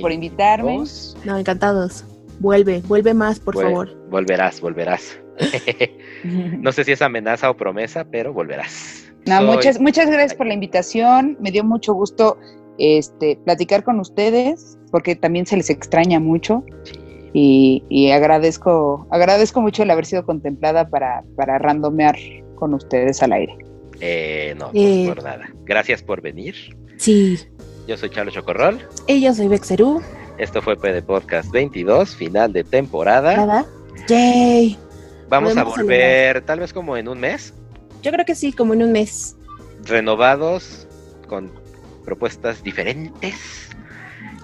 por 0.00 0.12
invitarme. 0.12 0.66
22. 0.76 1.16
No, 1.24 1.38
encantados. 1.38 2.04
Vuelve, 2.40 2.82
vuelve 2.86 3.14
más, 3.14 3.40
por 3.40 3.54
Vuel- 3.54 3.62
favor. 3.62 4.08
Volverás, 4.10 4.60
volverás. 4.60 5.18
No 6.24 6.72
sé 6.72 6.82
si 6.84 6.92
es 6.92 7.02
amenaza 7.02 7.48
o 7.50 7.56
promesa, 7.56 8.04
pero 8.10 8.32
volverás. 8.32 9.04
No, 9.26 9.38
Soy- 9.38 9.46
muchas, 9.46 9.80
muchas 9.80 10.06
gracias 10.08 10.34
por 10.34 10.46
la 10.46 10.54
invitación. 10.54 11.36
Me 11.40 11.50
dio 11.52 11.62
mucho 11.62 11.92
gusto 11.94 12.38
este, 12.78 13.38
platicar 13.44 13.84
con 13.84 14.00
ustedes, 14.00 14.78
porque 14.90 15.14
también 15.14 15.46
se 15.46 15.56
les 15.56 15.70
extraña 15.70 16.18
mucho. 16.20 16.64
Y, 17.32 17.84
y 17.90 18.10
agradezco, 18.12 19.06
agradezco 19.10 19.60
mucho 19.60 19.82
el 19.82 19.90
haber 19.90 20.06
sido 20.06 20.24
contemplada 20.24 20.88
para, 20.88 21.22
para 21.36 21.58
randomear 21.58 22.16
con 22.54 22.72
ustedes 22.74 23.22
al 23.22 23.32
aire. 23.32 23.56
Eh, 24.00 24.54
no, 24.58 24.70
Eh. 24.74 25.04
por 25.06 25.22
nada. 25.22 25.50
Gracias 25.64 26.02
por 26.02 26.22
venir. 26.22 26.54
Sí. 26.96 27.38
Yo 27.86 27.96
soy 27.96 28.10
Charlo 28.10 28.32
Chocorrol. 28.32 28.78
Y 29.06 29.20
yo 29.20 29.34
soy 29.34 29.48
Bexerú. 29.48 30.00
Esto 30.38 30.60
fue 30.60 30.76
PD 30.76 31.00
Podcast 31.02 31.50
22, 31.50 32.14
final 32.14 32.52
de 32.52 32.62
temporada. 32.62 33.34
Nada. 33.36 33.66
Yay. 34.06 34.78
Vamos 35.28 35.56
a 35.56 35.64
volver 35.64 36.42
tal 36.42 36.60
vez 36.60 36.72
como 36.72 36.96
en 36.96 37.08
un 37.08 37.18
mes, 37.18 37.54
Yo 38.02 38.12
creo 38.12 38.24
que 38.24 38.34
sí, 38.34 38.52
como 38.52 38.74
en 38.74 38.82
un 38.82 38.92
mes. 38.92 39.36
renovados, 39.84 40.86
con 41.26 41.50
propuestas 42.04 42.62
diferentes. 42.62 43.70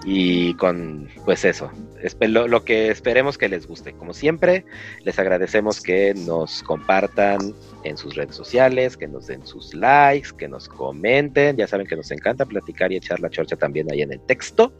y 0.05 0.53
con 0.55 1.07
pues 1.23 1.45
eso, 1.45 1.71
lo, 2.19 2.47
lo, 2.47 2.65
que 2.65 2.89
esperemos 2.89 3.37
que 3.37 3.47
les 3.47 3.67
guste. 3.67 3.93
Como 3.93 4.13
siempre, 4.13 4.65
les 5.03 5.17
agradecemos 5.19 5.79
que 5.79 6.13
nos 6.13 6.63
compartan 6.63 7.53
en 7.83 7.95
sus 7.95 8.15
redes 8.15 8.35
sociales, 8.35 8.97
que 8.97 9.07
nos 9.07 9.27
den 9.27 9.45
sus 9.45 9.73
likes, 9.73 10.29
que 10.37 10.49
nos 10.49 10.67
comenten. 10.67 11.55
Ya 11.55 11.67
saben 11.67 11.85
que 11.87 11.95
nos 11.95 12.11
encanta 12.11 12.45
platicar 12.45 12.91
y 12.91 12.97
echar 12.97 13.19
la 13.21 13.29
chorcha 13.29 13.55
también 13.55 13.89
ahí 13.91 14.01
en 14.01 14.11
el 14.11 14.19
texto. 14.25 14.73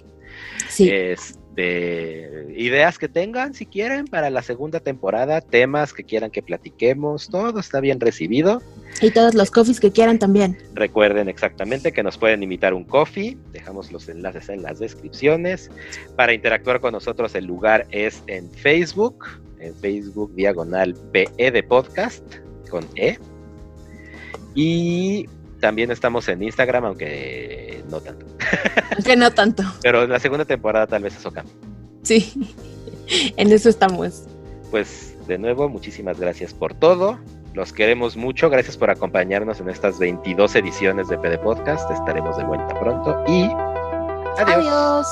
Sí. 0.69 0.89
Este, 0.89 2.53
ideas 2.55 2.97
que 2.97 3.07
tengan, 3.07 3.53
si 3.53 3.65
quieren, 3.65 4.05
para 4.05 4.29
la 4.29 4.41
segunda 4.41 4.79
temporada, 4.79 5.41
temas 5.41 5.93
que 5.93 6.03
quieran 6.03 6.31
que 6.31 6.41
platiquemos, 6.41 7.29
todo 7.29 7.59
está 7.59 7.79
bien 7.79 7.99
recibido. 7.99 8.61
Y 9.01 9.11
todos 9.11 9.33
los 9.33 9.51
coffees 9.51 9.79
que 9.79 9.91
quieran 9.91 10.19
también. 10.19 10.57
Recuerden 10.73 11.29
exactamente 11.29 11.91
que 11.91 12.03
nos 12.03 12.17
pueden 12.17 12.43
invitar 12.43 12.73
un 12.73 12.83
coffee, 12.83 13.37
dejamos 13.51 13.91
los 13.91 14.09
enlaces 14.09 14.49
en 14.49 14.63
las 14.63 14.79
descripciones. 14.79 15.69
Para 16.15 16.33
interactuar 16.33 16.79
con 16.79 16.93
nosotros, 16.93 17.35
el 17.35 17.45
lugar 17.45 17.85
es 17.91 18.23
en 18.27 18.49
Facebook, 18.51 19.25
en 19.59 19.75
Facebook 19.75 20.33
diagonal 20.35 20.95
PE 21.11 21.51
de 21.51 21.63
podcast, 21.63 22.23
con 22.69 22.85
E. 22.95 23.17
Y 24.55 25.27
también 25.63 25.91
estamos 25.91 26.27
en 26.27 26.43
Instagram, 26.43 26.83
aunque 26.83 27.85
no 27.89 28.01
tanto. 28.01 28.25
Aunque 28.97 29.15
no 29.15 29.31
tanto. 29.31 29.63
Pero 29.81 30.03
en 30.03 30.09
la 30.09 30.19
segunda 30.19 30.43
temporada 30.43 30.87
tal 30.87 31.03
vez 31.03 31.15
eso 31.15 31.31
cambie. 31.31 31.53
Sí, 32.01 32.33
en 33.37 33.49
eso 33.49 33.69
estamos. 33.69 34.25
Pues 34.71 35.15
de 35.25 35.37
nuevo, 35.37 35.69
muchísimas 35.69 36.19
gracias 36.19 36.53
por 36.53 36.73
todo. 36.73 37.17
Los 37.53 37.71
queremos 37.71 38.17
mucho. 38.17 38.49
Gracias 38.49 38.75
por 38.75 38.89
acompañarnos 38.89 39.61
en 39.61 39.69
estas 39.69 39.99
22 39.99 40.53
ediciones 40.55 41.07
de 41.07 41.17
PD 41.17 41.37
Podcast. 41.37 41.89
Estaremos 41.91 42.35
de 42.35 42.43
vuelta 42.43 42.77
pronto 42.81 43.23
y 43.25 43.43
adiós. 44.37 44.67
Adiós. 44.67 45.07